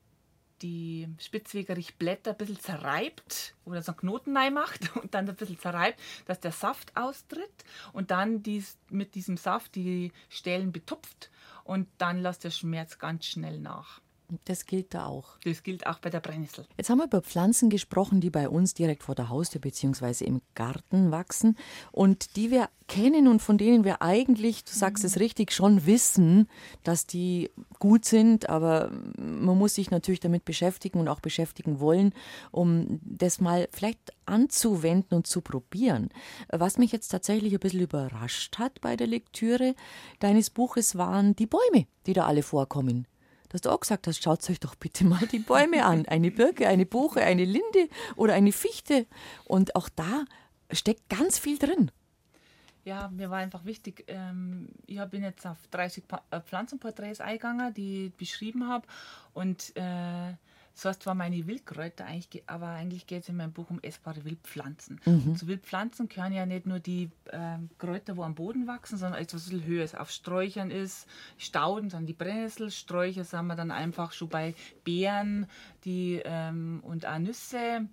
die 0.62 1.08
Spitzwegerichblätter 1.20 2.32
ein 2.32 2.38
bisschen 2.38 2.60
zerreibt 2.60 3.56
oder 3.66 3.82
so 3.82 3.92
einen 3.92 4.00
Knoten 4.00 4.34
macht 4.34 4.96
und 5.02 5.14
dann 5.14 5.30
ein 5.30 5.36
bisschen 5.36 5.60
zerreibt, 5.60 6.00
dass 6.26 6.40
der 6.40 6.52
Saft 6.52 6.96
austritt 6.96 7.64
und 7.94 8.12
dann 8.12 8.44
dies, 8.44 8.78
mit 8.90 9.16
diesem 9.16 9.38
Saft 9.38 9.76
die 9.76 10.12
Stellen 10.30 10.72
betupft 10.72 11.30
und 11.64 11.88
dann 11.98 12.22
lässt 12.22 12.44
der 12.44 12.52
Schmerz 12.52 12.98
ganz 13.00 13.26
schnell 13.26 13.60
nach. 13.60 14.02
Das 14.46 14.66
gilt 14.66 14.94
da 14.94 15.08
auch. 15.08 15.38
Das 15.44 15.64
gilt 15.64 15.88
auch 15.88 16.00
bei 16.00 16.10
der 16.10 16.20
Brennnessel. 16.20 16.66
Jetzt 16.78 16.90
haben 16.90 17.00
wir 17.00 17.06
über 17.06 17.22
Pflanzen 17.22 17.70
gesprochen, 17.70 18.22
die 18.22 18.30
bei 18.30 18.48
uns 18.48 18.74
direkt 18.74 19.04
vor 19.04 19.16
der 19.16 19.30
Haustür 19.30 19.60
bzw. 19.60 20.24
im 20.26 20.42
Garten 20.54 21.12
wachsen 21.12 21.58
und 21.92 22.36
die 22.36 22.52
wir 22.52 22.70
kennen 22.88 23.28
und 23.28 23.42
von 23.42 23.58
denen 23.58 23.84
wir 23.84 24.02
eigentlich, 24.02 24.64
du 24.64 24.74
sagst 24.74 25.04
es 25.04 25.20
richtig, 25.20 25.52
schon 25.52 25.86
wissen, 25.86 26.48
dass 26.84 27.06
die 27.06 27.50
gut 27.80 28.06
sind, 28.06 28.50
aber 28.50 28.92
man 29.18 29.58
muss 29.58 29.76
sich 29.76 29.92
natürlich 29.92 30.20
damit 30.20 30.46
beschäftigen 30.46 31.00
und 31.00 31.08
auch 31.08 31.20
beschäftigen 31.20 31.80
wollen, 31.80 32.14
um 32.52 33.00
das 33.04 33.42
mal 33.42 33.68
vielleicht 33.72 34.14
anzuwenden 34.26 35.16
und 35.16 35.28
zu 35.28 35.42
probieren. 35.42 36.10
Was 36.50 36.78
mich 36.78 36.92
jetzt 36.92 37.10
tatsächlich 37.10 37.54
ein 37.54 37.60
bisschen 37.60 37.82
überrascht 37.82 38.58
hat 38.58 38.82
bei 38.82 38.96
der 38.96 39.08
Lektüre 39.08 39.76
deines 40.20 40.50
Buches 40.50 40.98
waren 40.98 41.36
die 41.36 41.48
Bäume, 41.48 41.88
die 42.06 42.14
da 42.14 42.26
alle 42.26 42.44
vorkommen 42.44 43.08
dass 43.50 43.62
du 43.62 43.70
auch 43.70 43.80
gesagt 43.80 44.08
hast, 44.08 44.24
schaut 44.24 44.48
euch 44.50 44.60
doch 44.60 44.76
bitte 44.76 45.06
mal 45.06 45.26
die 45.32 45.40
Bäume 45.40 45.86
an. 45.86 46.06
Eine 46.06 46.32
Birke, 46.32 46.68
eine 46.68 46.86
Buche, 46.86 47.22
eine 47.22 47.46
Linde 47.46 47.90
oder 48.16 48.34
eine 48.34 48.52
Fichte. 48.52 49.06
Und 49.46 49.76
auch 49.76 49.90
da 49.90 50.26
steckt 50.72 51.10
ganz 51.10 51.38
viel 51.40 51.58
drin. 51.58 51.92
Ja, 52.86 53.10
mir 53.10 53.30
war 53.30 53.40
einfach 53.40 53.66
wichtig, 53.66 54.06
ähm, 54.08 54.70
ich 54.88 55.00
bin 55.06 55.22
jetzt 55.22 55.46
auf 55.46 55.58
30 55.72 56.08
pa 56.08 56.24
äh, 56.32 56.40
Pflanzenporträts 56.40 57.20
eingegangen, 57.20 57.74
die 57.74 58.08
ich 58.08 58.14
beschrieben 58.14 58.68
habe. 58.68 58.88
Und 59.34 59.76
äh, 59.76 60.34
Das 60.80 60.86
heißt 60.86 61.04
zwar 61.04 61.14
meine 61.14 61.46
Wildkräuter, 61.46 62.06
eigentlich, 62.06 62.44
aber 62.48 62.68
eigentlich 62.68 63.06
geht 63.06 63.24
es 63.24 63.30
in 63.30 63.36
meinem 63.36 63.52
Buch 63.52 63.70
um 63.70 63.80
essbare 63.82 64.24
Wildpflanzen. 64.24 65.02
Mhm. 65.04 65.36
Zu 65.36 65.48
Wildpflanzen 65.48 66.08
gehören 66.08 66.32
ja 66.32 66.46
nicht 66.46 66.66
nur 66.66 66.80
die 66.80 67.12
ähm, 67.34 67.70
Kräuter, 67.78 68.16
wo 68.16 68.24
am 68.24 68.34
Boden 68.34 68.66
wachsen, 68.66 68.98
sondern 68.98 69.22
etwas 69.22 69.52
was 69.52 69.62
Höheres 69.66 69.94
auf 69.94 70.10
Sträuchern 70.10 70.72
ist. 70.72 71.06
Stauden, 71.38 71.90
dann 71.90 72.06
die 72.06 72.14
Brennnesselsträucher, 72.14 73.26
sagen 73.26 73.48
wir 73.48 73.58
dann 73.58 73.72
einfach 73.72 74.14
schon 74.14 74.30
bei 74.30 74.56
Beeren 74.86 75.48
die, 75.84 76.22
ähm, 76.24 76.80
und 76.82 77.06
auch 77.06 77.20
Nüsse. 77.20 77.90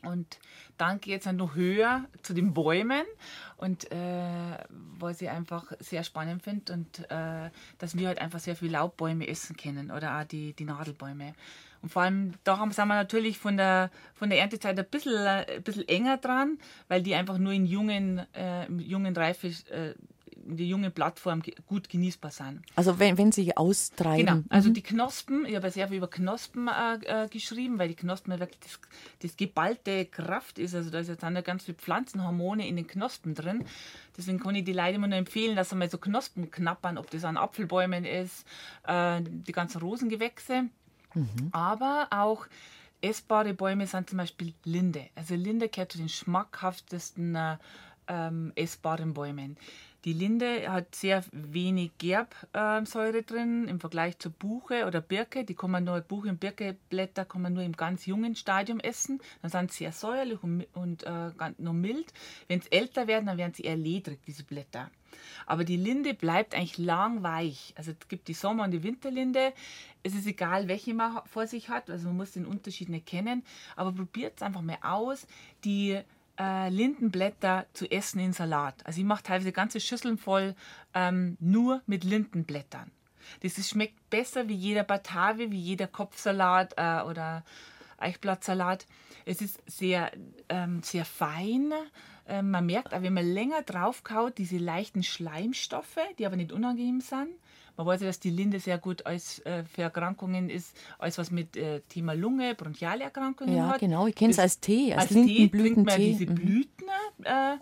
Und 0.00 0.38
dann 0.78 1.00
geht 1.00 1.18
es 1.18 1.24
dann 1.24 1.36
noch 1.36 1.54
höher 1.54 2.06
zu 2.22 2.32
den 2.32 2.54
Bäumen 2.54 3.04
und 3.56 3.90
äh, 3.92 4.58
was 4.70 5.20
ich 5.20 5.28
einfach 5.30 5.72
sehr 5.78 6.04
spannend 6.04 6.42
finde 6.42 6.72
und 6.72 7.10
äh, 7.10 7.50
dass 7.78 7.96
wir 7.96 8.08
halt 8.08 8.18
einfach 8.18 8.38
sehr 8.38 8.56
viel 8.56 8.72
Laubbäume 8.72 9.28
essen 9.28 9.56
können 9.56 9.90
oder 9.90 10.18
auch 10.18 10.24
die, 10.24 10.52
die 10.54 10.64
Nadelbäume. 10.64 11.34
Und 11.84 11.90
vor 11.90 12.00
allem 12.00 12.32
da 12.44 12.56
sind 12.70 12.88
wir 12.88 12.94
natürlich 12.94 13.36
von 13.36 13.58
der, 13.58 13.90
von 14.14 14.30
der 14.30 14.40
Erntezeit 14.40 14.78
ein 14.78 14.86
bisschen, 14.90 15.18
ein 15.18 15.62
bisschen 15.62 15.86
enger 15.86 16.16
dran, 16.16 16.56
weil 16.88 17.02
die 17.02 17.14
einfach 17.14 17.36
nur 17.36 17.52
in 17.52 17.66
jungen, 17.66 18.22
äh, 18.32 18.66
jungen 18.72 19.14
Reife 19.14 19.48
äh, 19.48 19.92
in 20.46 20.56
der 20.56 20.64
jungen 20.64 20.92
Plattform 20.92 21.42
gut 21.66 21.90
genießbar 21.90 22.30
sind. 22.30 22.62
Also 22.74 22.98
wenn, 22.98 23.18
wenn 23.18 23.32
sie 23.32 23.54
austreiben. 23.54 24.24
Genau, 24.24 24.42
also 24.48 24.70
mhm. 24.70 24.74
die 24.74 24.82
Knospen, 24.82 25.44
ich 25.44 25.56
habe 25.56 25.70
sehr 25.70 25.88
viel 25.88 25.98
über 25.98 26.08
Knospen 26.08 26.68
äh, 26.68 27.24
äh, 27.24 27.28
geschrieben, 27.28 27.78
weil 27.78 27.88
die 27.88 27.96
Knospen 27.96 28.32
ja 28.32 28.40
wirklich 28.40 28.60
das, 28.60 28.80
das, 29.20 29.36
geballte 29.36 30.06
Kraft 30.06 30.58
ist. 30.58 30.74
Also 30.74 30.88
da 30.88 31.00
ist 31.00 31.08
jetzt 31.08 31.22
dann 31.22 31.34
ganz 31.44 31.64
viele 31.64 31.76
Pflanzenhormone 31.76 32.66
in 32.66 32.76
den 32.76 32.86
Knospen 32.86 33.34
drin. 33.34 33.66
Deswegen 34.16 34.40
kann 34.40 34.54
ich 34.54 34.64
die 34.64 34.72
Leute 34.72 34.94
immer 34.94 35.08
nur 35.08 35.18
empfehlen, 35.18 35.54
dass 35.54 35.68
sie 35.68 35.76
mal 35.76 35.90
so 35.90 35.98
Knospen 35.98 36.50
knappern, 36.50 36.96
ob 36.96 37.10
das 37.10 37.24
an 37.24 37.36
Apfelbäumen 37.36 38.06
ist, 38.06 38.46
äh, 38.86 39.20
die 39.20 39.52
ganzen 39.52 39.82
Rosengewächse. 39.82 40.70
Mhm. 41.14 41.48
Aber 41.52 42.08
auch 42.10 42.46
essbare 43.00 43.54
Bäume 43.54 43.86
sind 43.86 44.08
zum 44.10 44.18
Beispiel 44.18 44.54
Linde. 44.64 45.08
Also 45.14 45.34
Linde 45.34 45.68
gehört 45.68 45.92
zu 45.92 45.98
den 45.98 46.08
schmackhaftesten 46.08 47.34
äh, 47.34 47.56
ähm, 48.08 48.52
essbaren 48.54 49.14
Bäumen. 49.14 49.56
Die 50.04 50.12
Linde 50.12 50.70
hat 50.70 50.94
sehr 50.94 51.24
wenig 51.32 51.92
Gerbsäure 51.96 53.22
drin 53.22 53.66
im 53.68 53.80
Vergleich 53.80 54.18
zur 54.18 54.32
Buche 54.32 54.86
oder 54.86 55.00
Birke. 55.00 55.44
Die 55.44 55.54
kann 55.54 55.70
man 55.70 55.84
nur, 55.84 56.00
Buche 56.02 56.28
und 56.28 56.40
Birkeblätter 56.40 57.24
kann 57.24 57.40
man 57.40 57.54
nur 57.54 57.62
im 57.62 57.72
ganz 57.72 58.04
jungen 58.04 58.36
Stadium 58.36 58.80
essen. 58.80 59.20
Dann 59.40 59.50
sind 59.50 59.72
sie 59.72 59.84
sehr 59.84 59.92
säuerlich 59.92 60.42
und, 60.42 60.66
und 60.74 61.04
äh, 61.04 61.30
noch 61.56 61.72
mild. 61.72 62.12
Wenn 62.48 62.60
sie 62.60 62.70
älter 62.70 63.06
werden, 63.06 63.26
dann 63.26 63.38
werden 63.38 63.54
sie 63.54 63.62
eher 63.62 63.76
ledrig, 63.76 64.20
diese 64.26 64.44
Blätter. 64.44 64.90
Aber 65.46 65.64
die 65.64 65.76
Linde 65.76 66.12
bleibt 66.12 66.54
eigentlich 66.54 66.76
lang 66.76 67.22
weich. 67.22 67.72
Also 67.76 67.92
es 67.92 68.08
gibt 68.08 68.28
die 68.28 68.34
Sommer- 68.34 68.64
und 68.64 68.72
die 68.72 68.82
Winterlinde. 68.82 69.54
Es 70.02 70.14
ist 70.14 70.26
egal, 70.26 70.68
welche 70.68 70.92
man 70.92 71.20
vor 71.26 71.46
sich 71.46 71.70
hat. 71.70 71.88
Also 71.88 72.08
man 72.08 72.18
muss 72.18 72.32
den 72.32 72.44
Unterschied 72.46 72.90
nicht 72.90 73.06
kennen. 73.06 73.42
Aber 73.76 73.92
probiert 73.92 74.34
es 74.36 74.42
einfach 74.42 74.60
mal 74.60 74.78
aus. 74.82 75.26
Die 75.64 75.98
äh, 76.38 76.68
Lindenblätter 76.68 77.66
zu 77.72 77.90
essen 77.90 78.20
in 78.20 78.32
Salat. 78.32 78.74
Also 78.84 79.00
ich 79.00 79.06
mache 79.06 79.22
teilweise 79.22 79.52
ganze 79.52 79.80
Schüsseln 79.80 80.18
voll 80.18 80.54
ähm, 80.94 81.36
nur 81.40 81.82
mit 81.86 82.04
Lindenblättern. 82.04 82.90
Das 83.40 83.58
ist, 83.58 83.70
schmeckt 83.70 84.10
besser 84.10 84.48
wie 84.48 84.54
jeder 84.54 84.84
Batave, 84.84 85.50
wie 85.50 85.58
jeder 85.60 85.86
Kopfsalat 85.86 86.74
äh, 86.76 87.02
oder 87.02 87.44
Eichblattsalat. 87.98 88.86
Es 89.24 89.40
ist 89.40 89.62
sehr, 89.66 90.12
ähm, 90.48 90.82
sehr 90.82 91.04
fein. 91.04 91.72
Ähm, 92.26 92.50
man 92.50 92.66
merkt 92.66 92.94
auch, 92.94 93.02
wenn 93.02 93.14
man 93.14 93.26
länger 93.26 93.62
draufkaut, 93.62 94.38
diese 94.38 94.58
leichten 94.58 95.02
Schleimstoffe, 95.02 95.98
die 96.18 96.26
aber 96.26 96.36
nicht 96.36 96.52
unangenehm 96.52 97.00
sind. 97.00 97.30
Man 97.76 97.86
weiß 97.86 98.02
ja, 98.02 98.06
dass 98.06 98.20
die 98.20 98.30
Linde 98.30 98.60
sehr 98.60 98.78
gut 98.78 99.04
als, 99.06 99.40
äh, 99.40 99.64
für 99.64 99.82
Erkrankungen 99.82 100.48
ist, 100.48 100.76
als 100.98 101.18
was 101.18 101.30
mit 101.30 101.56
äh, 101.56 101.80
Thema 101.88 102.14
Lunge, 102.14 102.54
Bronchialerkrankungen 102.54 103.56
ja, 103.56 103.66
hat. 103.66 103.82
Ja, 103.82 103.88
genau. 103.88 104.06
Ich 104.06 104.14
kenne 104.14 104.30
es 104.30 104.38
als 104.38 104.60
Tee, 104.60 104.92
als, 104.92 105.02
als 105.02 105.10
Lindenblütentee. 105.10 106.12
diese 106.12 106.30
mhm. 106.30 106.34
Blüten, 106.34 106.88
äh, 107.24 107.56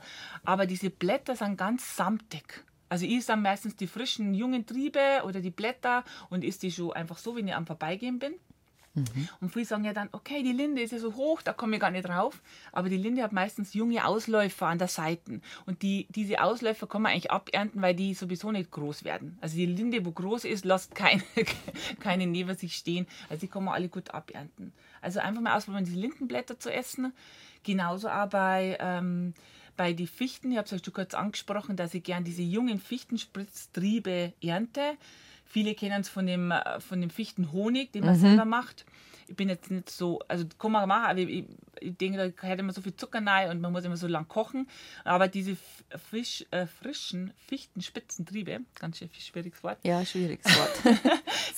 aber 0.45 0.67
diese 0.67 0.91
Blätter 0.91 1.35
sind 1.37 1.57
ganz 1.57 1.97
samtig. 1.97 2.65
Also 2.89 3.07
ich 3.07 3.25
dann 3.25 3.41
meistens 3.41 3.75
die 3.75 3.87
frischen, 3.87 4.35
jungen 4.35 4.67
Triebe 4.67 5.23
oder 5.25 5.41
die 5.41 5.51
Blätter 5.51 6.05
und 6.29 6.45
isst 6.45 6.63
die 6.63 6.71
schon 6.71 6.93
einfach 6.93 7.17
so, 7.17 7.35
wenn 7.35 7.49
ich 7.49 7.55
am 7.55 7.67
Vorbeigehen 7.67 8.19
bin. 8.19 8.35
Mhm. 8.95 9.29
Und 9.41 9.53
viele 9.53 9.65
sagen 9.65 9.85
ja 9.85 9.93
dann, 9.93 10.09
okay, 10.13 10.43
die 10.43 10.53
Linde 10.53 10.83
ist 10.83 10.93
ja 10.93 10.99
so 10.99 11.15
hoch, 11.15 11.43
da 11.43 11.53
komme 11.53 11.77
ich 11.77 11.81
gar 11.81 11.91
nicht 11.91 12.07
drauf. 12.07 12.43
Aber 12.73 12.89
die 12.89 12.97
Linde 12.97 13.23
hat 13.23 13.33
meistens 13.33 13.75
junge 13.75 14.07
Ausläufer 14.07 14.67
an 14.67 14.79
der 14.79 14.89
Seite. 14.89 15.41
Und 15.67 15.83
die, 15.83 16.07
diese 16.11 16.43
Ausläufer 16.43 16.87
kann 16.87 17.03
man 17.03 17.13
eigentlich 17.13 17.31
abernten, 17.31 17.81
weil 17.81 17.95
die 17.95 18.15
sowieso 18.15 18.53
nicht 18.53 18.71
groß 18.71 19.05
werden. 19.05 19.39
Also 19.41 19.57
die 19.57 19.67
Linde, 19.67 20.05
wo 20.05 20.13
groß 20.13 20.45
ist, 20.45 20.65
lässt 20.65 20.95
keine, 20.95 21.23
keine 22.01 22.27
neben 22.27 22.55
sich 22.57 22.77
stehen. 22.77 23.07
Also 23.31 23.41
die 23.41 23.49
kann 23.49 23.65
man 23.65 23.75
alle 23.75 23.89
gut 23.89 24.11
abernten. 24.13 24.73
Also 25.01 25.21
einfach 25.21 25.41
mal 25.41 25.57
ausprobieren, 25.57 25.85
diese 25.85 25.99
Lindenblätter 25.99 26.59
zu 26.59 26.73
essen. 26.73 27.13
Genauso 27.63 28.09
auch 28.09 28.29
bei... 28.29 28.77
Ähm, 28.81 29.35
bei 29.75 29.95
den 29.95 30.07
Fichten, 30.07 30.53
ich 30.53 30.59
habe 30.59 30.67
es 30.67 30.71
ja 30.71 30.79
schon 30.85 30.93
kurz 30.93 31.15
angesprochen, 31.15 31.77
dass 31.77 31.95
ich 31.95 32.03
gern 32.03 32.25
diese 32.25 32.43
jungen 32.43 32.79
Fichtenspritztriebe 32.79 34.35
ernte. 34.43 34.99
Viele 35.53 35.75
kennen 35.75 36.01
es 36.01 36.09
von 36.09 36.27
dem, 36.27 36.51
äh, 36.51 36.81
von 36.81 37.03
dem 37.03 37.11
Fichtenhonig, 37.11 37.93
den 37.93 38.07
man 38.07 38.17
mhm. 38.17 38.21
selber 38.21 38.47
macht. 38.47 38.87
Ich 39.29 39.37
bin 39.37 39.51
jetzt 39.51 39.71
nicht 39.71 39.91
so, 39.91 40.21
also 40.27 40.47
kann 40.59 40.73
man 40.73 40.89
machen, 40.89 41.11
aber 41.11 41.19
ich, 41.19 41.45
ich 41.79 41.95
denke, 41.95 42.17
da 42.17 42.29
gehört 42.31 42.59
immer 42.59 42.73
so 42.73 42.81
viel 42.81 42.97
Zucker 42.97 43.21
rein 43.25 43.51
und 43.51 43.61
man 43.61 43.71
muss 43.71 43.85
immer 43.85 43.99
so 43.99 44.07
lang 44.07 44.27
kochen. 44.29 44.67
Aber 45.05 45.29
diese 45.29 45.59
frisch, 46.09 46.47
äh, 46.53 46.67
frischen 46.67 47.35
Fichtenspitzentriebe, 47.49 48.61
ganz 48.81 48.97
schwieriges 48.97 49.63
Wort. 49.63 49.77
Ja, 49.83 50.03
schwieriges 50.07 50.47
Wort. 50.59 50.99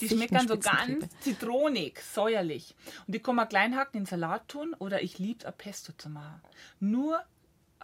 die 0.00 0.08
schmecken 0.08 0.48
so 0.48 0.58
ganz 0.58 1.06
zitronig, 1.20 2.00
säuerlich. 2.00 2.74
Und 3.06 3.14
die 3.14 3.20
kann 3.20 3.36
man 3.36 3.48
klein 3.48 3.76
hacken 3.76 4.00
in 4.00 4.06
Salat 4.06 4.48
tun 4.48 4.74
oder 4.80 5.04
ich 5.04 5.20
liebe 5.20 5.38
es, 5.38 5.44
ein 5.44 5.54
Pesto 5.56 5.92
zu 5.92 6.08
machen. 6.08 6.40
Nur 6.80 7.22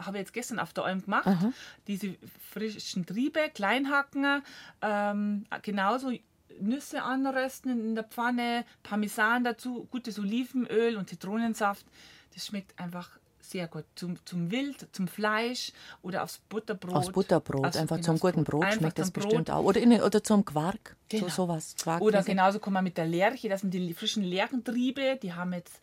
habe 0.01 0.19
ich 0.19 0.23
jetzt 0.23 0.33
gestern 0.33 0.59
auf 0.59 0.73
der 0.73 0.85
Alm 0.85 1.03
gemacht. 1.03 1.27
Aha. 1.27 1.53
Diese 1.87 2.17
frischen 2.51 3.07
Triebe, 3.07 3.51
Kleinhacken, 3.53 4.43
ähm, 4.83 5.45
genauso 5.63 6.13
Nüsse 6.61 7.03
anrösten 7.03 7.71
in 7.71 7.95
der 7.95 8.05
Pfanne, 8.05 8.65
Parmesan 8.83 9.45
dazu, 9.45 9.87
gutes 9.91 10.19
Olivenöl 10.19 10.97
und 10.97 11.09
Zitronensaft. 11.09 11.87
Das 12.35 12.47
schmeckt 12.47 12.79
einfach 12.79 13.11
sehr 13.51 13.67
gut. 13.67 13.85
Zum, 13.95 14.25
zum 14.25 14.51
Wild, 14.51 14.87
zum 14.93 15.09
Fleisch 15.09 15.73
oder 16.03 16.23
aufs 16.23 16.39
Butterbrot. 16.39 16.95
Aufs 16.95 17.11
Butterbrot, 17.11 17.65
also 17.65 17.79
einfach 17.81 18.01
zum 18.01 18.19
guten 18.19 18.45
Brot 18.45 18.65
einfach 18.65 18.79
schmeckt 18.79 18.99
das 18.99 19.11
Brot. 19.11 19.25
bestimmt 19.25 19.51
auch. 19.51 19.65
Oder, 19.65 19.81
in, 19.81 20.01
oder 20.01 20.23
zum 20.23 20.45
Quark, 20.45 20.97
genau. 21.09 21.29
so 21.29 21.47
sowas. 21.47 21.75
Oder 22.01 22.23
genauso 22.23 22.61
kann 22.61 22.73
man 22.73 22.85
mit 22.85 22.97
der 22.97 23.07
Lerche, 23.07 23.49
das 23.49 23.63
sind 23.63 23.75
die 23.75 23.93
frischen 23.95 24.23
Lerchentriebe, 24.23 25.19
die 25.21 25.33
haben 25.33 25.53
jetzt 25.53 25.81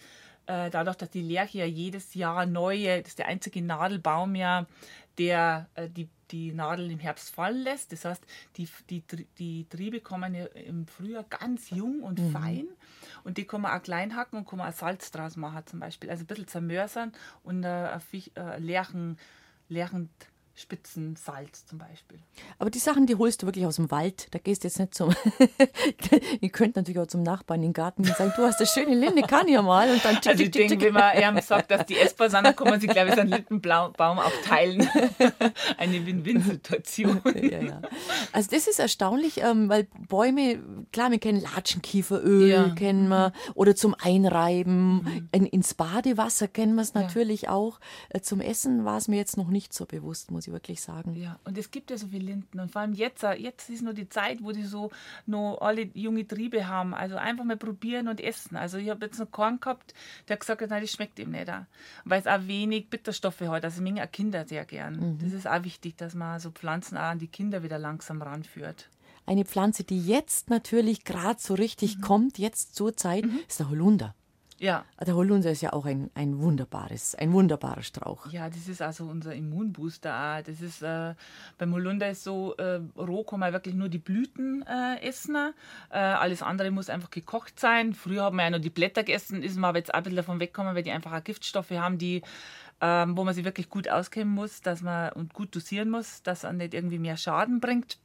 äh, 0.48 0.70
dadurch, 0.70 0.98
dass 0.98 1.10
die 1.10 1.22
Lerche 1.22 1.60
ja 1.60 1.66
jedes 1.66 2.14
Jahr 2.14 2.46
neue, 2.46 3.00
das 3.00 3.10
ist 3.10 3.20
der 3.20 3.28
einzige 3.28 3.62
Nadelbaum 3.62 4.36
ja, 4.36 4.66
der 5.18 5.70
äh, 5.76 5.90
die, 5.90 6.10
die 6.32 6.52
Nadel 6.54 6.92
im 6.92 7.00
Herbst 7.00 7.34
fallen 7.34 7.64
lässt. 7.64 7.92
Das 7.92 8.06
heißt, 8.06 8.24
die, 8.56 8.68
die, 8.90 9.04
die 9.38 9.68
Triebe 9.70 10.02
kommen 10.02 10.36
ja 10.36 10.46
im 10.46 10.88
Frühjahr 10.88 11.24
ganz 11.24 11.70
jung 11.70 12.02
und 12.02 12.20
mhm. 12.20 12.32
fein 12.32 12.68
und 13.24 13.38
die 13.38 13.46
kann 13.46 13.62
man 13.62 13.78
auch 13.78 13.84
klein 13.84 14.16
hacken 14.16 14.40
und 14.40 14.48
kann 14.48 14.60
man 14.60 14.72
auch 14.72 14.78
Salz 14.78 15.12
draus 15.12 15.36
machen 15.36 15.66
zum 15.66 15.80
Beispiel. 15.80 16.10
Also 16.10 16.24
ein 16.24 16.28
bisschen 16.28 16.48
zermörsern 16.48 17.12
und 17.44 17.64
äh, 17.64 17.96
äh, 17.96 18.60
Lerchen, 18.60 19.18
Lerchen 19.70 20.10
Spitzensalz 20.58 21.68
zum 21.68 21.78
Beispiel. 21.78 22.18
Aber 22.58 22.72
die 22.72 22.80
Sachen, 22.80 23.06
die 23.06 23.16
holst 23.16 23.44
du 23.44 23.46
wirklich 23.46 23.68
aus 23.68 23.76
dem 23.76 23.92
Wald. 23.92 24.28
Da 24.32 24.40
gehst 24.40 24.64
du 24.64 24.68
jetzt 24.68 24.80
nicht 24.80 24.96
zum. 24.96 25.14
Ihr 26.42 26.50
könnt 26.50 26.76
natürlich 26.76 27.00
auch 27.00 27.06
zum 27.06 27.22
Nachbarn 27.22 27.62
in 27.62 27.70
den 27.70 27.74
Garten 27.74 28.02
gehen 28.02 28.12
und 28.12 28.18
sagen, 28.18 28.34
du 28.36 28.42
hast 28.42 28.58
eine 28.58 28.66
schöne 28.66 28.96
Linde, 28.96 29.22
kann 29.22 29.48
ich 29.48 29.54
ja 29.54 29.62
mal. 29.62 29.88
Und 29.92 30.04
dann 30.04 30.18
also 30.26 30.44
ich 30.44 30.50
denke, 30.50 30.82
wenn 30.82 30.94
man 30.94 31.14
eher 31.14 31.40
sagt, 31.44 31.70
dass 31.70 31.86
die 31.86 31.96
essbar 31.96 32.32
sind, 32.32 32.44
dann 32.44 32.56
kann 32.56 32.70
man 32.70 32.82
sich, 32.82 32.90
glaube 32.90 33.10
ich, 33.10 33.20
einen 33.20 33.30
Lindenbaum 33.30 33.94
auch 34.00 34.32
teilen. 34.46 34.90
eine 35.78 36.04
Win-Win-Situation. 36.04 37.22
ja, 37.36 37.62
ja. 37.62 37.82
Also 38.32 38.50
das 38.50 38.66
ist 38.66 38.80
erstaunlich, 38.80 39.42
ähm, 39.44 39.70
weil 39.70 39.88
Bäume, 40.10 40.60
klar, 40.92 41.12
wir 41.12 41.20
kennen 41.20 41.40
Latschenkieferöl, 41.40 42.50
ja. 42.50 42.70
kennen 42.70 43.10
wir, 43.10 43.32
oder 43.54 43.76
zum 43.76 43.96
Einreiben, 44.02 45.28
mhm. 45.32 45.46
ins 45.46 45.76
Badewasser 45.76 46.48
kennen 46.48 46.74
wir 46.74 46.82
es 46.82 46.96
natürlich 46.96 47.48
auch. 47.48 47.80
Äh, 48.10 48.22
zum 48.22 48.42
Essen 48.42 48.86
war 48.86 48.98
es 48.98 49.08
mir 49.08 49.18
jetzt 49.18 49.38
noch 49.38 49.50
nicht 49.50 49.72
so 49.72 49.86
bewusst, 49.86 50.32
muss 50.32 50.47
ich 50.47 50.47
wirklich 50.52 50.82
sagen. 50.82 51.16
Ja, 51.16 51.40
und 51.44 51.58
es 51.58 51.72
gibt 51.72 51.90
ja 51.92 51.98
so 51.98 52.08
viele 52.08 52.26
Linden 52.26 52.60
und 52.60 52.72
vor 52.72 52.82
allem 52.82 52.94
jetzt, 52.94 53.24
äh, 53.24 53.34
jetzt 53.34 53.70
ist 53.70 53.82
nur 53.82 53.94
die 53.94 54.10
Zeit, 54.10 54.44
wo 54.44 54.52
die 54.52 54.64
so 54.64 54.92
noch 55.26 55.60
alle 55.62 55.90
junge 55.94 56.28
Triebe 56.28 56.68
haben. 56.68 56.94
Also 56.94 57.16
einfach 57.16 57.44
mal 57.44 57.58
probieren 57.58 58.08
und 58.08 58.22
essen. 58.22 58.56
Also 58.58 58.78
ich 58.78 58.90
habe 58.90 59.06
jetzt 59.06 59.20
noch 59.20 59.32
Korn 59.32 59.60
gehabt, 59.60 59.94
der 60.28 60.36
hat 60.36 60.42
gesagt, 60.42 60.62
nein, 60.70 60.82
das 60.82 60.92
schmeckt 60.92 61.20
ihm 61.20 61.32
nicht. 61.32 61.52
Weil 62.06 62.20
es 62.20 62.28
auch 62.28 62.48
wenig 62.48 62.90
Bitterstoffe 62.90 63.42
hat. 63.42 63.64
Also 63.64 63.82
mengen 63.82 64.06
auch 64.06 64.12
Kinder 64.12 64.46
sehr 64.46 64.66
gern. 64.66 65.14
Mhm. 65.14 65.20
Das 65.20 65.34
ist 65.34 65.48
auch 65.48 65.64
wichtig, 65.64 65.98
dass 65.98 66.16
man 66.16 66.40
so 66.40 66.52
Pflanzen 66.52 66.98
auch 66.98 67.02
an 67.04 67.20
die 67.20 67.28
Kinder 67.28 67.64
wieder 67.64 67.80
langsam 67.80 68.22
ranführt. 68.22 68.90
Eine 69.26 69.44
Pflanze, 69.44 69.84
die 69.84 70.02
jetzt 70.02 70.50
natürlich 70.50 71.04
gerade 71.04 71.40
so 71.40 71.54
richtig 71.54 71.98
mhm. 71.98 72.02
kommt, 72.02 72.38
jetzt 72.38 72.76
zur 72.76 72.96
Zeit, 72.96 73.26
mhm. 73.26 73.40
ist 73.48 73.60
der 73.60 73.70
Holunder. 73.70 74.16
Ja. 74.60 74.86
Der 75.06 75.16
Holunder 75.16 75.52
ist 75.52 75.62
ja 75.62 75.74
auch 75.74 75.86
ein, 75.86 76.10
ein 76.16 76.40
wunderbares, 76.40 77.16
ein 77.16 77.32
wunderbarer 77.32 77.84
Strauch. 77.84 78.28
Ja, 78.32 78.50
das 78.50 78.68
ist 78.68 78.82
also 78.82 79.06
unser 79.06 79.34
Immunbooster. 79.34 80.14
auch. 80.14 80.42
Das 80.44 80.62
ist 80.62 80.82
äh, 80.82 81.14
beim 81.58 81.74
Holunder 81.74 82.10
ist 82.10 82.24
so, 82.24 82.56
äh, 82.58 82.80
roh 82.98 83.24
kann 83.24 83.40
man 83.40 83.54
wirklich 83.54 83.76
nur 83.76 83.90
die 83.90 84.00
Blüten 84.00 84.64
äh, 84.68 85.00
essen. 85.02 85.36
Äh, 85.92 85.98
alles 85.98 86.42
andere 86.42 86.72
muss 86.72 86.90
einfach 86.90 87.12
gekocht 87.12 87.60
sein. 87.60 87.94
Früher 87.94 88.24
haben 88.24 88.38
wir 88.38 88.44
ja 88.44 88.50
noch 88.50 88.60
die 88.60 88.70
Blätter 88.70 89.04
gegessen, 89.04 89.44
ist 89.44 89.56
man 89.56 89.70
aber 89.70 89.78
jetzt 89.78 89.94
auch 89.94 89.98
ein 89.98 90.04
bisschen 90.04 90.18
davon 90.18 90.40
weggekommen, 90.40 90.76
weil 90.76 90.84
die 90.84 90.92
einfach 90.92 91.14
auch 91.14 91.24
Giftstoffe 91.24 91.72
haben, 91.72 91.98
die 91.98 92.24
ähm, 92.80 93.18
wo 93.18 93.24
man 93.24 93.34
sich 93.34 93.44
wirklich 93.44 93.70
gut 93.70 93.90
auskennen 93.90 94.34
muss, 94.34 94.62
dass 94.62 94.82
man 94.82 95.12
und 95.14 95.34
gut 95.34 95.56
dosieren 95.56 95.90
muss, 95.90 96.22
dass 96.22 96.44
er 96.44 96.54
nicht 96.54 96.74
irgendwie 96.74 97.00
mehr 97.00 97.18
Schaden 97.18 97.60
bringt. 97.60 97.98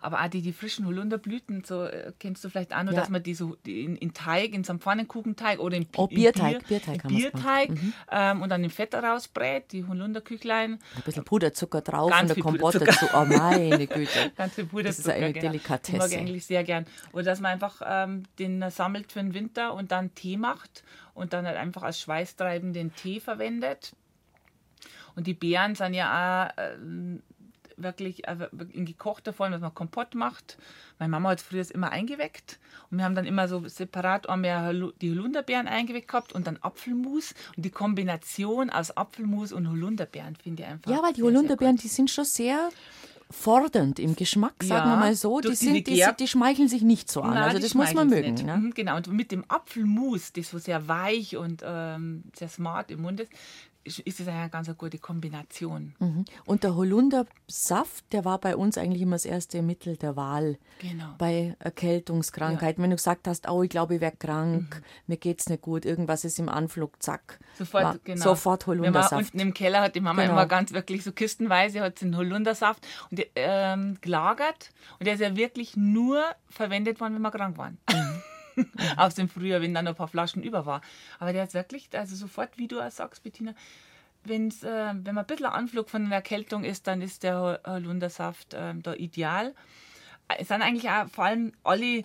Aber 0.00 0.22
auch 0.22 0.28
die, 0.28 0.42
die 0.42 0.52
frischen 0.52 0.86
Holunderblüten, 0.86 1.64
so 1.64 1.84
äh, 1.84 2.12
kennst 2.18 2.44
du 2.44 2.48
vielleicht 2.48 2.74
auch 2.74 2.82
noch, 2.82 2.92
Ja. 2.92 3.00
dass 3.00 3.08
man 3.08 3.22
die 3.22 3.34
so 3.34 3.56
in, 3.64 3.96
in 3.96 4.12
Teig, 4.14 4.52
in 4.52 4.64
so 4.64 4.72
einem 4.72 4.80
Pfannenkuchenteig 4.80 5.58
oder 5.60 5.76
in, 5.76 5.86
Oh, 5.96 6.06
in 6.06 6.16
Bierteig, 6.16 6.58
Bier, 6.66 6.80
Bierteig 6.80 7.04
in 7.04 7.16
Bierteig. 7.16 7.70
Mhm. 7.70 7.92
ähm, 8.10 8.42
und 8.42 8.48
dann 8.48 8.64
im 8.64 8.70
Fett 8.70 8.94
rausbrät, 8.94 9.72
die 9.72 9.84
Holunderküchlein. 9.86 10.78
Ein 10.96 11.02
bisschen 11.04 11.24
Puderzucker 11.24 11.80
drauf 11.80 12.10
Ganz 12.10 12.30
und 12.30 12.36
der 12.36 12.42
Kompott 12.42 12.74
dazu. 12.74 13.06
Oh, 13.14 13.24
meine 13.24 13.86
Güte. 13.86 14.32
Ganz 14.36 14.54
viel 14.54 14.66
Puderzucker. 14.66 14.82
Das 14.88 14.98
ist 14.98 15.08
eine 15.08 15.32
genau. 15.32 15.48
Delikatesse. 15.52 15.98
Mag 15.98 16.10
ich 16.10 16.18
eigentlich 16.18 16.46
sehr 16.46 16.64
gern. 16.64 16.86
Oder 17.12 17.24
dass 17.24 17.40
man 17.40 17.52
einfach 17.52 17.80
ähm, 17.84 18.24
den 18.38 18.68
sammelt 18.70 19.12
für 19.12 19.20
den 19.20 19.34
Winter 19.34 19.74
und 19.74 19.92
dann 19.92 20.14
Tee 20.14 20.36
macht 20.36 20.82
und 21.14 21.32
dann 21.32 21.46
halt 21.46 21.56
einfach 21.56 21.82
als 21.82 22.00
Schweißtreiben 22.00 22.72
den 22.72 22.94
Tee 22.94 23.20
verwendet. 23.20 23.92
Und 25.14 25.26
die 25.26 25.34
Beeren 25.34 25.74
sind 25.74 25.94
ja 25.94 26.48
auch 26.48 26.52
ähm, 26.56 27.22
wirklich 27.82 28.26
äh, 28.26 28.48
in 28.72 28.84
gekochter 28.84 29.32
Form, 29.32 29.52
dass 29.52 29.60
man 29.60 29.74
Kompott 29.74 30.14
macht. 30.14 30.58
Meine 30.98 31.10
Mama 31.10 31.30
hat 31.30 31.40
früher 31.40 31.60
es 31.60 31.70
immer 31.70 31.90
eingeweckt 31.90 32.58
und 32.90 32.98
wir 32.98 33.04
haben 33.04 33.14
dann 33.14 33.26
immer 33.26 33.48
so 33.48 33.66
separat 33.68 34.28
einmal 34.28 34.92
die 35.00 35.10
Holunderbeeren 35.10 35.66
eingeweckt 35.68 36.08
gehabt 36.08 36.32
und 36.32 36.46
dann 36.46 36.58
Apfelmus. 36.60 37.34
Und 37.56 37.64
die 37.64 37.70
Kombination 37.70 38.70
aus 38.70 38.96
Apfelmus 38.96 39.52
und 39.52 39.68
Holunderbeeren 39.68 40.36
finde 40.36 40.62
ich 40.62 40.68
einfach. 40.68 40.90
Ja, 40.90 41.02
weil 41.02 41.12
die 41.12 41.22
Holunderbeeren, 41.22 41.76
die 41.76 41.88
sind 41.88 42.10
schon 42.10 42.24
sehr 42.24 42.70
fordernd 43.32 43.98
im 43.98 44.14
Geschmack, 44.14 44.62
sagen 44.62 44.90
wir 44.90 44.94
Ja, 44.94 45.00
mal 45.00 45.14
so. 45.14 45.40
Die, 45.40 45.54
sind, 45.54 45.86
die, 45.86 46.04
die 46.18 46.28
schmeicheln 46.28 46.68
sich 46.68 46.82
nicht 46.82 47.10
so 47.10 47.22
an. 47.22 47.30
Nein, 47.34 47.42
also 47.44 47.58
das 47.58 47.74
muss 47.74 47.92
man 47.94 48.08
mögen. 48.08 48.34
Ne? 48.34 48.56
Mhm, 48.56 48.74
Genau, 48.74 48.96
und 48.96 49.08
mit 49.08 49.32
dem 49.32 49.44
Apfelmus, 49.48 50.32
das 50.32 50.50
so 50.50 50.58
sehr 50.58 50.86
weich 50.86 51.36
und 51.36 51.62
ähm, 51.64 52.24
sehr 52.36 52.48
smart 52.48 52.90
im 52.90 53.02
Mund 53.02 53.20
ist, 53.20 53.32
ist 53.84 54.20
es 54.20 54.28
eine 54.28 54.48
ganz 54.50 54.70
gute 54.76 54.98
Kombination. 54.98 55.94
Mhm. 55.98 56.24
Und 56.44 56.64
der 56.64 56.74
Holundersaft, 56.74 58.04
der 58.12 58.24
war 58.24 58.38
bei 58.38 58.56
uns 58.56 58.78
eigentlich 58.78 59.02
immer 59.02 59.16
das 59.16 59.24
erste 59.24 59.62
Mittel 59.62 59.96
der 59.96 60.16
Wahl. 60.16 60.58
Genau. 60.80 61.14
Bei 61.18 61.56
Erkältungskrankheiten. 61.58 62.82
Wenn 62.82 62.90
du 62.90 62.96
gesagt 62.96 63.26
hast, 63.28 63.48
oh, 63.48 63.62
ich 63.62 63.70
glaube, 63.70 63.96
ich 63.96 64.00
werde 64.00 64.16
krank, 64.16 64.82
mir 65.06 65.16
geht's 65.16 65.48
nicht 65.48 65.62
gut, 65.62 65.84
irgendwas 65.84 66.24
ist 66.24 66.38
im 66.38 66.48
Anflug, 66.48 67.02
zack. 67.02 67.38
Sofort, 67.58 67.84
war 67.84 67.98
genau. 68.04 68.22
Sofort 68.22 68.66
Wenn 68.66 68.76
man 68.76 68.84
Holundersaft. 68.84 69.12
unten 69.24 69.38
im 69.40 69.54
Keller 69.54 69.80
hat 69.80 69.94
die 69.94 70.00
Mama 70.00 70.22
Genau. 70.22 70.34
immer 70.34 70.46
ganz 70.46 70.72
wirklich 70.72 71.02
so 71.02 71.12
kistenweise 71.12 71.80
hat 71.80 72.02
einen 72.02 72.16
Holundersaft 72.16 72.86
und 73.10 73.20
ähm, 73.34 73.98
gelagert 74.00 74.70
und 74.98 75.06
der 75.06 75.14
ist 75.14 75.20
ja 75.20 75.36
wirklich 75.36 75.76
nur 75.76 76.22
verwendet 76.48 77.00
worden, 77.00 77.14
wenn 77.14 77.22
wir 77.22 77.30
krank 77.30 77.58
waren. 77.58 77.78
Mhm. 77.90 78.22
Aus 78.96 79.14
dem 79.14 79.28
Frühjahr, 79.28 79.60
wenn 79.60 79.74
dann 79.74 79.84
noch 79.84 79.92
ein 79.92 79.96
paar 79.96 80.08
Flaschen 80.08 80.42
über 80.42 80.66
war. 80.66 80.80
Aber 81.18 81.32
der 81.32 81.44
ist 81.44 81.54
wirklich, 81.54 81.88
also 81.92 82.16
sofort, 82.16 82.58
wie 82.58 82.68
du 82.68 82.80
auch 82.80 82.90
sagst, 82.90 83.22
Bettina, 83.22 83.54
wenn's, 84.24 84.62
äh, 84.62 84.94
wenn 84.94 85.14
man 85.14 85.24
ein 85.24 85.26
bisschen 85.26 85.46
Anflug 85.46 85.90
von 85.90 86.04
einer 86.06 86.14
Erkältung 86.16 86.64
ist, 86.64 86.86
dann 86.86 87.02
ist 87.02 87.22
der 87.22 87.40
Hol- 87.40 87.60
Holundersaft 87.66 88.54
ähm, 88.54 88.82
da 88.82 88.94
ideal. 88.94 89.54
Es 90.38 90.48
sind 90.48 90.62
eigentlich 90.62 90.88
auch 90.90 91.08
vor 91.08 91.24
allem 91.24 91.52
alle 91.64 92.04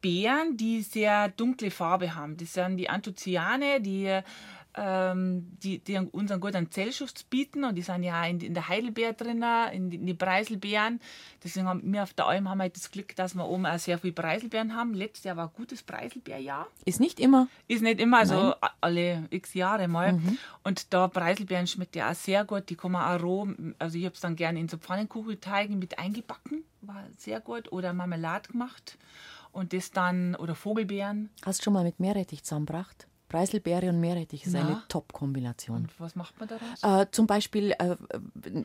Beeren, 0.00 0.56
die 0.56 0.82
sehr 0.82 1.28
dunkle 1.28 1.70
Farbe 1.70 2.14
haben. 2.14 2.36
Das 2.36 2.52
sind 2.52 2.76
die 2.76 2.88
Anthocyane, 2.88 3.80
die, 3.80 4.20
die, 4.76 5.78
die 5.80 5.98
unseren 5.98 6.40
guten 6.40 6.70
Zellschutz 6.70 7.24
bieten. 7.24 7.64
Und 7.64 7.74
die 7.74 7.82
sind 7.82 8.02
ja 8.04 8.24
in, 8.24 8.40
in 8.40 8.54
der 8.54 8.68
Heidelbeer 8.68 9.12
drin, 9.12 9.44
in 9.72 9.90
die, 9.90 9.96
in 9.96 10.06
die 10.06 10.14
Preiselbeeren. 10.14 11.00
Deswegen 11.42 11.66
haben 11.66 11.92
wir 11.92 12.02
auf 12.02 12.14
der 12.14 12.26
Alm 12.26 12.48
haben 12.48 12.58
wir 12.58 12.62
halt 12.64 12.76
das 12.76 12.90
Glück, 12.90 13.16
dass 13.16 13.34
wir 13.34 13.46
oben 13.46 13.66
auch 13.66 13.78
sehr 13.78 13.98
viele 13.98 14.12
Preiselbeeren 14.12 14.76
haben. 14.76 14.94
Letztes 14.94 15.24
Jahr 15.24 15.36
war 15.36 15.48
ein 15.48 15.54
gutes 15.54 15.82
Preiselbeerjahr. 15.82 16.68
Ist 16.84 17.00
nicht 17.00 17.18
immer. 17.18 17.48
Ist 17.66 17.82
nicht 17.82 18.00
immer, 18.00 18.18
also 18.18 18.34
Nein. 18.34 18.70
alle 18.80 19.26
x 19.30 19.54
Jahre 19.54 19.88
mal. 19.88 20.20
Und 20.62 20.92
da 20.94 21.08
Preiselbeeren 21.08 21.66
schmeckt 21.66 21.96
ja 21.96 22.10
auch 22.10 22.14
sehr 22.14 22.44
gut. 22.44 22.68
Die 22.70 22.76
kann 22.76 22.92
man 22.92 23.02
auch 23.02 23.22
roh, 23.22 23.48
also 23.78 23.98
ich 23.98 24.04
habe 24.04 24.14
es 24.14 24.20
dann 24.20 24.36
gerne 24.36 24.60
in 24.60 24.68
so 24.68 24.76
Pfannenkuchenteige 24.76 25.74
mit 25.74 25.98
eingebacken, 25.98 26.64
war 26.82 27.04
sehr 27.16 27.40
gut. 27.40 27.72
Oder 27.72 27.92
Marmelade 27.92 28.52
gemacht. 28.52 28.98
Und 29.50 29.72
das 29.72 29.90
dann, 29.90 30.36
oder 30.36 30.54
Vogelbeeren. 30.54 31.30
Hast 31.44 31.60
du 31.60 31.64
schon 31.64 31.72
mal 31.72 31.84
mit 31.84 31.98
Meerrettich 32.00 32.44
zusammengebracht? 32.44 33.08
Preiselbeere 33.28 33.88
und 33.90 34.00
Meerrettich 34.00 34.46
ist 34.46 34.52
Na. 34.52 34.60
eine 34.60 34.82
Top-Kombination. 34.88 35.76
Und 35.76 36.00
was 36.00 36.16
macht 36.16 36.38
man 36.40 36.48
daraus? 36.48 37.02
Äh, 37.02 37.06
zum 37.10 37.26
Beispiel 37.26 37.72
äh, 37.78 37.96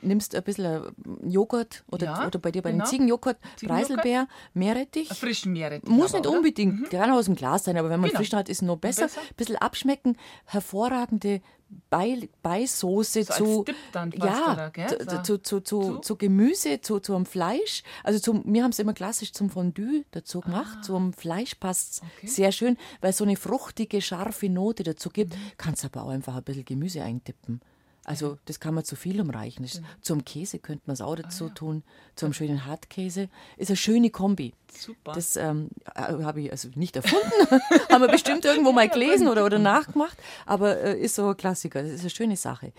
nimmst 0.02 0.36
ein 0.36 0.44
bisschen 0.44 0.66
äh, 0.66 1.28
Joghurt 1.30 1.84
oder, 1.92 2.06
Ja, 2.06 2.28
oder 2.28 2.40
bei 2.40 2.52
dir 2.52 2.62
bei 2.62 2.72
genau. 2.72 2.84
den 2.86 2.90
Ziegenjoghurt. 2.90 3.38
Preiselbeer, 3.66 4.28
Meerrettich. 4.54 5.10
Frischen 5.10 5.54
Meerrettich. 5.54 5.90
Muss 5.90 6.12
aber, 6.14 6.20
nicht 6.20 6.28
oder? 6.28 6.38
unbedingt, 6.38 6.92
der 6.92 7.02
kann 7.02 7.12
aus 7.12 7.26
dem 7.26 7.36
Glas 7.36 7.66
sein, 7.66 7.78
aber 7.78 7.90
wenn 7.90 8.00
man 8.00 8.10
Genau. 8.10 8.20
frischen 8.20 8.38
hat, 8.40 8.50
ist 8.50 8.62
noch 8.62 8.78
besser. 8.78 9.04
Besser. 9.04 9.22
Ein 9.22 9.36
bisschen 9.36 9.56
abschmecken, 9.58 10.18
hervorragende 10.46 11.42
Bei, 11.90 12.30
Beisoße 12.42 13.24
So 13.24 13.34
zu, 13.34 13.66
dann 13.92 14.12
ja, 14.12 14.70
gell? 14.70 14.88
zu, 14.88 14.98
So. 15.26 15.38
zu, 15.38 15.60
zu, 15.62 15.98
zu, 16.00 16.16
Gemüse, 16.18 16.82
zu, 16.82 17.00
zu 17.00 17.16
einem 17.16 17.26
Fleisch. 17.26 17.84
Also 18.04 18.20
zum, 18.20 18.44
wir 18.46 18.64
haben 18.64 18.72
es 18.72 18.80
immer 18.80 18.94
klassisch 18.94 19.34
zum 19.34 19.50
Fondue 19.50 20.06
dazu 20.12 20.42
gemacht. 20.42 20.84
Zum 20.84 21.14
Fleisch 21.14 21.56
passt 21.56 22.02
Ah. 22.04 22.08
Okay. 22.18 22.28
sehr 22.28 22.52
schön, 22.52 22.78
weil 23.02 23.12
es 23.12 23.18
so 23.18 23.24
eine 23.24 23.36
fruchtige, 23.36 24.02
scharfe 24.02 24.50
Note 24.50 24.84
dazu 24.84 25.10
gibt. 25.10 25.34
Mhm. 25.36 25.40
Kannst 25.58 25.86
aber 25.86 26.04
auch 26.04 26.10
einfach 26.10 26.36
ein 26.36 26.44
bisschen 26.44 26.66
Gemüse 26.66 27.04
eintippen. 27.04 27.62
Also 28.06 28.38
das 28.46 28.60
kann 28.60 28.74
man 28.74 28.84
zu 28.84 28.96
viel 28.96 29.22
umreichen. 29.22 29.64
Das, 29.64 29.82
zum 30.02 30.26
Käse 30.26 30.60
könnte 30.60 30.84
man 30.88 30.96
es 30.96 31.02
auch 31.02 31.14
Ah, 31.14 31.22
dazu 31.22 31.50
tun. 31.50 31.84
Zum 32.16 32.34
schönen 32.34 32.66
Hartkäse. 32.66 33.30
Ist 33.58 33.70
eine 33.70 33.78
schöne 33.78 34.10
Kombi. 34.10 34.54
Super. 34.72 35.14
Das 35.14 35.36
ähm, 35.38 35.70
habe 35.96 36.42
ich 36.42 36.52
also 36.52 36.70
nicht 36.76 36.96
erfunden, 36.96 37.26
haben 37.92 38.02
wir 38.02 38.10
bestimmt 38.10 38.44
irgendwo 38.44 38.72
mal 38.72 38.90
gelesen 38.90 39.28
oder, 39.28 39.46
oder 39.46 39.60
nachgemacht, 39.60 40.18
aber 40.46 40.80
äh, 40.82 41.00
ist 41.00 41.16
so 41.16 41.30
ein 41.30 41.38
Klassiker. 41.38 41.84
Das 41.84 41.92
ist 41.92 42.02
eine 42.02 42.10
schöne 42.10 42.36
Sache. 42.36 42.74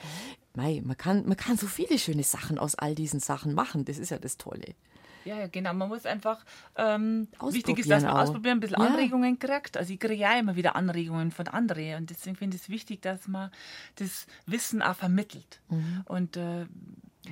Mei, 0.55 0.83
man, 0.85 0.97
kann, 0.97 1.27
man 1.27 1.37
kann 1.37 1.57
so 1.57 1.67
viele 1.67 1.99
schöne 1.99 2.23
Sachen 2.23 2.59
aus 2.59 2.75
all 2.75 2.95
diesen 2.95 3.21
Sachen 3.21 3.55
machen. 3.55 3.85
Das 3.85 3.99
ist 3.99 4.11
ja 4.11 4.19
das 4.19 4.37
Tolle. 4.37 4.75
Ja, 5.25 5.47
genau. 5.47 5.73
Man 5.75 5.89
muss 5.89 6.05
einfach, 6.07 6.45
ähm, 6.77 7.29
wichtig 7.51 7.79
ist, 7.79 7.91
dass 7.91 8.03
man 8.03 8.13
auch. 8.13 8.19
ausprobieren, 8.21 8.59
ein 8.59 8.61
bisschen 8.61 8.81
Ja. 8.81 8.89
Anregungen 8.89 9.39
kriegt. 9.39 9.77
Also 9.77 9.93
ich 9.93 9.99
kriege 9.99 10.15
ja 10.15 10.39
immer 10.39 10.55
wieder 10.57 10.77
Anregungen 10.77 11.31
von 11.31 11.49
anderen 11.49 11.97
und 12.03 12.11
deswegen 12.11 12.37
finde 12.37 12.57
ich 12.57 12.63
es 12.63 12.69
wichtig, 12.69 13.03
dass 13.03 13.27
man 13.29 13.51
das 13.97 14.27
Wissen 14.47 14.83
auch 14.83 14.97
vermittelt. 14.97 15.61
Und 16.07 16.37
äh, 16.37 16.67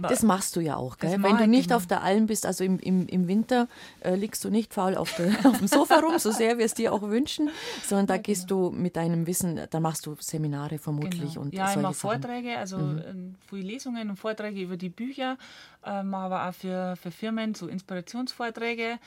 Das 0.00 0.22
machst 0.22 0.56
du 0.56 0.60
ja 0.60 0.76
auch, 0.76 0.98
gell? 0.98 1.22
Wenn 1.22 1.36
du 1.36 1.42
ich, 1.42 1.48
nicht 1.48 1.68
genau. 1.68 1.76
auf 1.76 1.86
der 1.86 2.02
Alm 2.02 2.26
bist, 2.26 2.46
also 2.46 2.64
im, 2.64 2.78
im, 2.78 3.06
im 3.08 3.28
Winter 3.28 3.68
äh, 4.00 4.14
liegst 4.14 4.42
du 4.44 4.50
nicht 4.50 4.72
faul 4.72 4.96
auf, 4.96 5.14
der, 5.16 5.30
auf 5.46 5.58
dem 5.58 5.66
Sofa 5.66 5.96
rum, 5.96 6.18
so 6.18 6.30
sehr 6.30 6.58
wir 6.58 6.64
es 6.64 6.74
dir 6.74 6.92
auch 6.92 7.02
wünschen, 7.02 7.50
sondern 7.84 8.06
da 8.06 8.16
gehst 8.16 8.50
du 8.50 8.70
mit 8.70 8.96
deinem 8.96 9.26
Wissen, 9.26 9.60
da 9.70 9.80
machst 9.80 10.06
du 10.06 10.16
Seminare 10.18 10.78
vermutlich 10.78 11.34
Genau. 11.34 11.42
und 11.42 11.54
ja, 11.54 11.72
immer. 11.72 11.92
Vorträge, 11.92 12.56
also 12.56 12.78
ähm, 12.78 13.34
viele 13.48 13.62
Lesungen 13.62 14.10
und 14.10 14.16
Vorträge 14.16 14.62
über 14.62 14.76
die 14.76 14.88
Bücher, 14.88 15.36
ähm, 15.84 16.14
aber 16.14 16.48
auch 16.48 16.54
für, 16.54 16.96
für 16.96 17.10
Firmen 17.10 17.54
so 17.54 17.68
Inspirationsvorträge. 17.68 18.98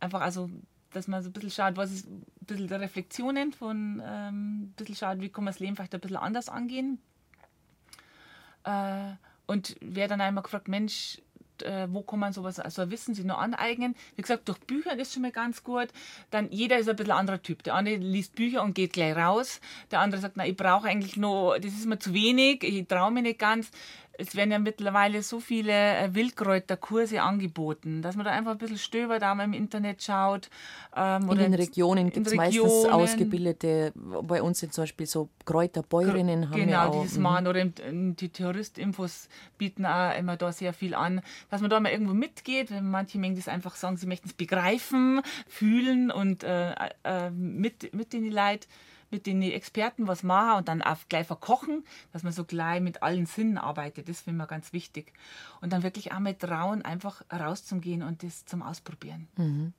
Einfach 0.00 0.20
also, 0.20 0.50
dass 0.92 1.08
man 1.08 1.22
so 1.22 1.30
ein 1.30 1.32
bisschen 1.32 1.50
schaut, 1.50 1.76
was 1.76 1.90
ist 1.92 2.06
ein 2.06 2.24
bisschen 2.40 2.68
der 2.68 2.80
Reflexionen 2.80 3.52
von, 3.52 4.02
ähm, 4.04 4.62
ein 4.62 4.74
bisschen 4.76 4.96
schaut, 4.96 5.20
wie 5.20 5.28
kann 5.30 5.44
man 5.44 5.52
das 5.52 5.60
Leben 5.60 5.76
vielleicht 5.76 5.94
ein 5.94 6.00
bisschen 6.00 6.16
anders 6.16 6.48
angehen. 6.48 6.98
Äh, 8.64 9.12
und 9.46 9.76
wer 9.80 10.08
dann 10.08 10.20
einmal 10.20 10.42
gefragt, 10.42 10.68
Mensch, 10.68 11.18
äh, 11.62 11.86
wo 11.90 12.02
kann 12.02 12.18
man 12.18 12.32
sowas, 12.32 12.58
also 12.58 12.90
Wissen 12.90 13.14
sich 13.14 13.24
noch 13.24 13.38
aneignen? 13.38 13.94
Wie 14.16 14.22
gesagt, 14.22 14.48
durch 14.48 14.58
Bücher 14.60 14.98
ist 14.98 15.12
schon 15.12 15.22
mal 15.22 15.30
ganz 15.30 15.62
gut. 15.62 15.88
Dann 16.30 16.50
jeder 16.50 16.78
ist 16.78 16.88
ein 16.88 16.96
bisschen 16.96 17.12
anderer 17.12 17.42
Typ. 17.42 17.62
Der 17.62 17.74
eine 17.74 17.96
liest 17.96 18.34
Bücher 18.34 18.62
und 18.62 18.74
geht 18.74 18.92
gleich 18.92 19.16
raus. 19.16 19.60
Der 19.90 20.00
andere 20.00 20.20
sagt, 20.20 20.36
na, 20.36 20.46
ich 20.46 20.56
brauche 20.56 20.88
eigentlich 20.88 21.16
nur, 21.16 21.58
das 21.58 21.72
ist 21.72 21.86
mir 21.86 21.98
zu 21.98 22.14
wenig, 22.14 22.64
ich 22.64 22.86
traue 22.88 23.10
mich 23.10 23.22
nicht 23.22 23.38
ganz. 23.38 23.70
Es 24.18 24.34
werden 24.36 24.50
ja 24.52 24.58
mittlerweile 24.58 25.22
so 25.22 25.40
viele 25.40 25.72
äh, 25.72 26.14
Wildkräuterkurse 26.14 27.20
angeboten, 27.22 28.00
dass 28.02 28.16
man 28.16 28.24
da 28.24 28.30
einfach 28.32 28.52
ein 28.52 28.58
bisschen 28.58 28.78
stöbert, 28.78 29.22
da 29.22 29.34
mal 29.34 29.44
im 29.44 29.52
Internet 29.52 30.02
schaut. 30.02 30.48
Ähm, 30.96 31.22
In 31.24 31.28
oder 31.30 31.42
den 31.42 31.54
Regionen 31.54 32.10
gibt 32.10 32.26
es 32.26 32.34
meistens 32.34 32.84
ausgebildete, 32.86 33.92
bei 34.22 34.42
uns 34.42 34.60
sind 34.60 34.72
zum 34.72 34.82
Beispiel 34.82 35.06
so 35.06 35.28
Kräuterbäuerinnen, 35.44 36.50
haben 36.50 36.56
wir 36.56 36.66
genau, 36.66 36.88
auch. 36.88 37.02
dieses 37.02 37.16
mhm. 37.16 37.22
Mahn 37.22 37.46
oder 37.46 37.60
im- 37.60 37.74
im- 37.88 38.16
die 38.16 38.28
Terroristinfos 38.28 39.28
bieten 39.58 39.86
auch 39.86 40.16
immer 40.16 40.36
da 40.36 40.52
sehr 40.52 40.72
viel 40.72 40.94
an, 40.94 41.20
dass 41.50 41.60
man 41.60 41.70
da 41.70 41.80
mal 41.80 41.90
irgendwo 41.92 42.14
mitgeht, 42.14 42.70
wenn 42.70 42.90
manche 42.90 43.18
Mengen 43.18 43.36
das 43.36 43.48
einfach 43.48 43.74
sagen, 43.76 43.96
sie 43.96 44.06
möchten 44.06 44.28
es 44.28 44.34
begreifen, 44.34 45.20
fühlen 45.48 46.10
und 46.10 46.44
äh, 46.44 46.72
äh, 47.04 47.30
mit, 47.30 47.94
mit 47.94 48.12
den 48.12 48.30
Leuten, 48.30 48.66
mit 49.14 49.26
den 49.26 49.42
Experten 49.42 50.08
was 50.08 50.24
machen 50.24 50.58
und 50.58 50.68
dann 50.68 50.82
auch 50.82 50.98
gleich 51.08 51.26
verkochen, 51.26 51.84
dass 52.12 52.24
man 52.24 52.32
so 52.32 52.44
gleich 52.44 52.80
mit 52.80 53.02
allen 53.02 53.26
Sinnen 53.26 53.58
arbeitet, 53.58 54.08
das 54.08 54.22
finde 54.22 54.42
ich 54.44 54.50
ganz 54.50 54.72
wichtig. 54.72 55.12
Und 55.60 55.72
dann 55.72 55.84
wirklich 55.84 56.12
auch 56.12 56.18
mal 56.18 56.34
trauen, 56.34 56.82
einfach 56.82 57.22
rauszugehen 57.32 58.02
und 58.02 58.24
das 58.24 58.44
zum 58.44 58.62
Ausprobieren. 58.62 59.28
Mhm. 59.36 59.72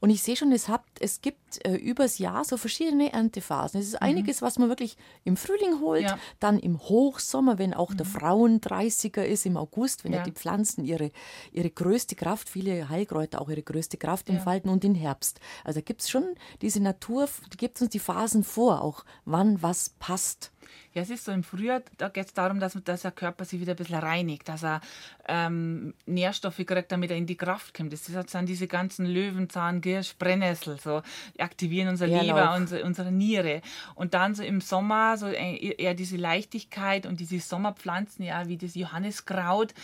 Und 0.00 0.10
ich 0.10 0.22
sehe 0.22 0.36
schon, 0.36 0.52
es, 0.52 0.68
habt, 0.68 1.00
es 1.00 1.20
gibt 1.20 1.64
äh, 1.64 1.74
übers 1.76 2.18
Jahr 2.18 2.44
so 2.44 2.56
verschiedene 2.56 3.12
Erntephasen. 3.12 3.80
Es 3.80 3.88
ist 3.88 4.02
einiges, 4.02 4.42
was 4.42 4.58
man 4.58 4.68
wirklich 4.68 4.96
im 5.24 5.36
Frühling 5.36 5.80
holt, 5.80 6.02
Ja. 6.02 6.18
dann 6.40 6.58
im 6.58 6.78
Hochsommer, 6.78 7.58
wenn 7.58 7.74
auch 7.74 7.92
der 7.94 8.06
Frauen 8.06 8.60
30er 8.60 9.22
ist, 9.22 9.46
im 9.46 9.56
August, 9.56 10.04
wenn 10.04 10.12
ja. 10.12 10.18
Ja. 10.18 10.24
die 10.24 10.32
Pflanzen 10.32 10.84
ihre, 10.84 11.10
ihre 11.52 11.70
größte 11.70 12.14
Kraft, 12.16 12.48
viele 12.48 12.88
Heilkräuter 12.88 13.40
auch 13.40 13.48
ihre 13.48 13.62
größte 13.62 13.96
Kraft 13.96 14.28
entfalten 14.28 14.70
und 14.70 14.84
im 14.84 14.94
Herbst. 14.94 15.40
Also 15.64 15.80
da 15.80 15.84
gibt 15.84 16.02
es 16.02 16.10
schon 16.10 16.24
diese 16.62 16.80
Natur, 16.80 17.28
die 17.52 17.56
gibt 17.56 17.80
uns 17.80 17.90
die 17.90 17.98
Phasen 17.98 18.44
vor, 18.44 18.82
auch 18.82 19.04
wann 19.24 19.62
was 19.62 19.90
passt. 19.98 20.52
Ja, 20.96 21.02
es 21.02 21.10
ist 21.10 21.26
so 21.26 21.32
im 21.32 21.42
Frühjahr, 21.42 21.82
da 21.98 22.08
geht 22.08 22.24
es 22.24 22.32
darum, 22.32 22.58
dass, 22.58 22.72
dass 22.82 23.02
der 23.02 23.10
Körper 23.10 23.44
sich 23.44 23.60
wieder 23.60 23.74
ein 23.74 23.76
bisschen 23.76 23.98
reinigt, 23.98 24.48
dass 24.48 24.64
er 24.64 24.80
ähm, 25.28 25.92
Nährstoffe 26.06 26.56
kriegt, 26.64 26.90
damit 26.90 27.10
er 27.10 27.18
in 27.18 27.26
die 27.26 27.36
Kraft 27.36 27.74
kommt. 27.74 27.92
Das 27.92 28.06
sind 28.06 28.48
diese 28.48 28.66
ganzen 28.66 29.04
Löwenzahn, 29.04 29.82
Girsch, 29.82 30.16
Brennnessel, 30.16 30.80
so 30.80 31.02
die 31.36 31.42
aktivieren 31.42 31.90
unser 31.90 32.06
Bärlauch. 32.06 32.36
Leber, 32.36 32.54
unsere, 32.54 32.84
unsere 32.84 33.12
Niere. 33.12 33.60
Und 33.94 34.14
dann 34.14 34.34
so 34.34 34.42
im 34.42 34.62
Sommer 34.62 35.18
so 35.18 35.26
eher 35.26 35.92
diese 35.92 36.16
Leichtigkeit 36.16 37.04
und 37.04 37.20
diese 37.20 37.40
Sommerpflanzen, 37.40 38.24
ja, 38.24 38.48
wie 38.48 38.56
das 38.56 38.74
Johanniskraut 38.74 39.74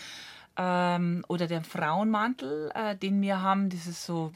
ähm, 0.57 1.23
oder 1.27 1.45
der 1.45 1.63
Frauenmantel, 1.63 2.71
äh, 2.73 2.95
den 2.95 3.21
wir 3.21 3.39
haben, 3.39 3.69
das 3.69 3.85
ist 3.85 4.03
so 4.03 4.31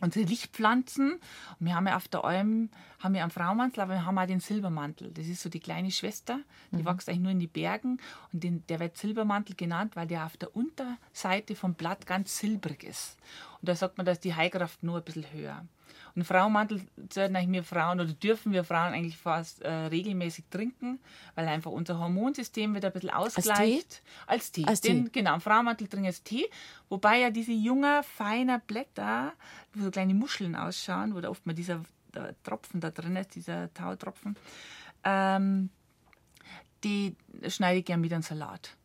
unsere 0.00 0.26
Lichtpflanzen. 0.26 1.12
Und 1.14 1.66
wir 1.66 1.74
haben 1.74 1.86
ja 1.86 1.96
auf 1.96 2.08
der 2.08 2.24
Alm 2.24 2.70
haben 3.00 3.14
wir 3.14 3.22
einen 3.22 3.30
Frauenmantel, 3.30 3.80
aber 3.80 3.94
wir 3.94 4.04
haben 4.04 4.18
auch 4.18 4.26
den 4.26 4.40
Silbermantel. 4.40 5.10
Das 5.12 5.26
ist 5.26 5.42
so 5.42 5.48
die 5.48 5.60
kleine 5.60 5.90
Schwester, 5.90 6.40
die 6.70 6.84
wächst 6.84 7.08
eigentlich 7.08 7.20
nur 7.20 7.32
in 7.32 7.40
die 7.40 7.46
Bergen. 7.46 7.98
Und 8.32 8.44
den, 8.44 8.66
der 8.68 8.78
wird 8.78 8.98
Silbermantel 8.98 9.56
genannt, 9.56 9.96
weil 9.96 10.06
der 10.06 10.26
auf 10.26 10.36
der 10.36 10.54
Unterseite 10.54 11.56
vom 11.56 11.74
Blatt 11.74 12.06
ganz 12.06 12.38
silbrig 12.38 12.84
ist. 12.84 13.16
Und 13.60 13.68
da 13.68 13.74
sagt 13.74 13.96
man, 13.96 14.06
dass 14.06 14.20
die 14.20 14.34
Heilkraft 14.34 14.82
nur 14.82 14.98
ein 14.98 15.04
bisschen 15.04 15.32
höher. 15.32 15.64
Und 16.14 16.24
Frauenmantel 16.24 16.80
sollten 17.12 17.36
eigentlich 17.36 17.52
wir 17.52 17.64
Frauen 17.64 18.00
oder 18.00 18.12
dürfen 18.12 18.52
wir 18.52 18.64
Frauen 18.64 18.92
eigentlich 18.92 19.16
fast 19.16 19.62
äh, 19.62 19.70
regelmäßig 19.70 20.46
trinken, 20.50 20.98
weil 21.34 21.46
einfach 21.46 21.70
unser 21.70 21.98
Hormonsystem 21.98 22.74
wieder 22.74 22.88
ein 22.88 22.92
bisschen 22.92 23.10
ausgleicht. 23.10 24.02
Als 24.26 24.52
Tee? 24.52 24.64
Als 24.66 24.80
Den, 24.80 25.04
Tee. 25.06 25.10
Genau, 25.12 25.34
im 25.34 25.40
Frauenmantel 25.40 25.86
trinken 25.86 26.06
als 26.06 26.22
Tee. 26.22 26.48
Wobei 26.88 27.20
ja 27.20 27.30
diese 27.30 27.52
jungen, 27.52 28.02
feinen 28.02 28.60
Blätter, 28.66 29.32
wo 29.74 29.84
so 29.84 29.90
kleine 29.90 30.14
Muscheln 30.14 30.56
ausschauen, 30.56 31.14
wo 31.14 31.20
da 31.20 31.30
oft 31.30 31.46
mal 31.46 31.54
dieser 31.54 31.82
Tropfen 32.42 32.80
da 32.80 32.90
drin 32.90 33.16
ist, 33.16 33.34
dieser 33.34 33.72
Tautropfen, 33.72 34.36
ähm, 35.04 35.70
die 36.82 37.14
schneide 37.48 37.78
ich 37.78 37.84
gerne 37.84 38.00
mit 38.00 38.12
einem 38.12 38.22
Salat. 38.22 38.76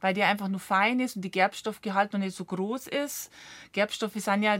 Weil 0.00 0.14
der 0.14 0.28
einfach 0.28 0.48
nur 0.48 0.60
fein 0.60 1.00
ist 1.00 1.16
und 1.16 1.22
die 1.22 1.30
Gerbstoffgehalt 1.30 2.12
noch 2.12 2.20
nicht 2.20 2.36
so 2.36 2.44
groß 2.44 2.88
ist. 2.88 3.30
Gerbstoffe 3.72 4.14
sind 4.14 4.42
ja, 4.42 4.58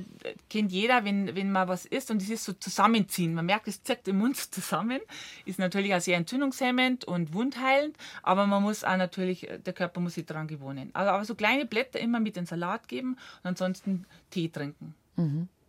kennt 0.48 0.72
jeder, 0.72 1.04
wenn, 1.04 1.36
wenn 1.36 1.52
man 1.52 1.68
was 1.68 1.84
isst 1.84 2.10
und 2.10 2.22
es 2.22 2.30
ist 2.30 2.44
so 2.44 2.52
zusammenziehen. 2.54 3.34
Man 3.34 3.46
merkt, 3.46 3.68
es 3.68 3.82
zirkt 3.82 4.08
im 4.08 4.18
Mund 4.18 4.36
zusammen. 4.54 5.00
Ist 5.44 5.58
natürlich 5.58 5.94
auch 5.94 6.00
sehr 6.00 6.16
entzündungshemmend 6.16 7.04
und 7.04 7.34
wundheilend, 7.34 7.96
aber 8.22 8.46
man 8.46 8.62
muss 8.62 8.84
auch 8.84 8.96
natürlich, 8.96 9.48
der 9.64 9.72
Körper 9.72 10.00
muss 10.00 10.14
sich 10.14 10.26
daran 10.26 10.48
gewöhnen. 10.48 10.90
Also, 10.94 11.10
aber 11.10 11.24
so 11.24 11.34
kleine 11.34 11.66
Blätter 11.66 12.00
immer 12.00 12.20
mit 12.20 12.36
in 12.36 12.42
den 12.42 12.46
Salat 12.46 12.88
geben 12.88 13.16
und 13.42 13.48
ansonsten 13.48 14.06
Tee 14.30 14.48
trinken. 14.48 14.94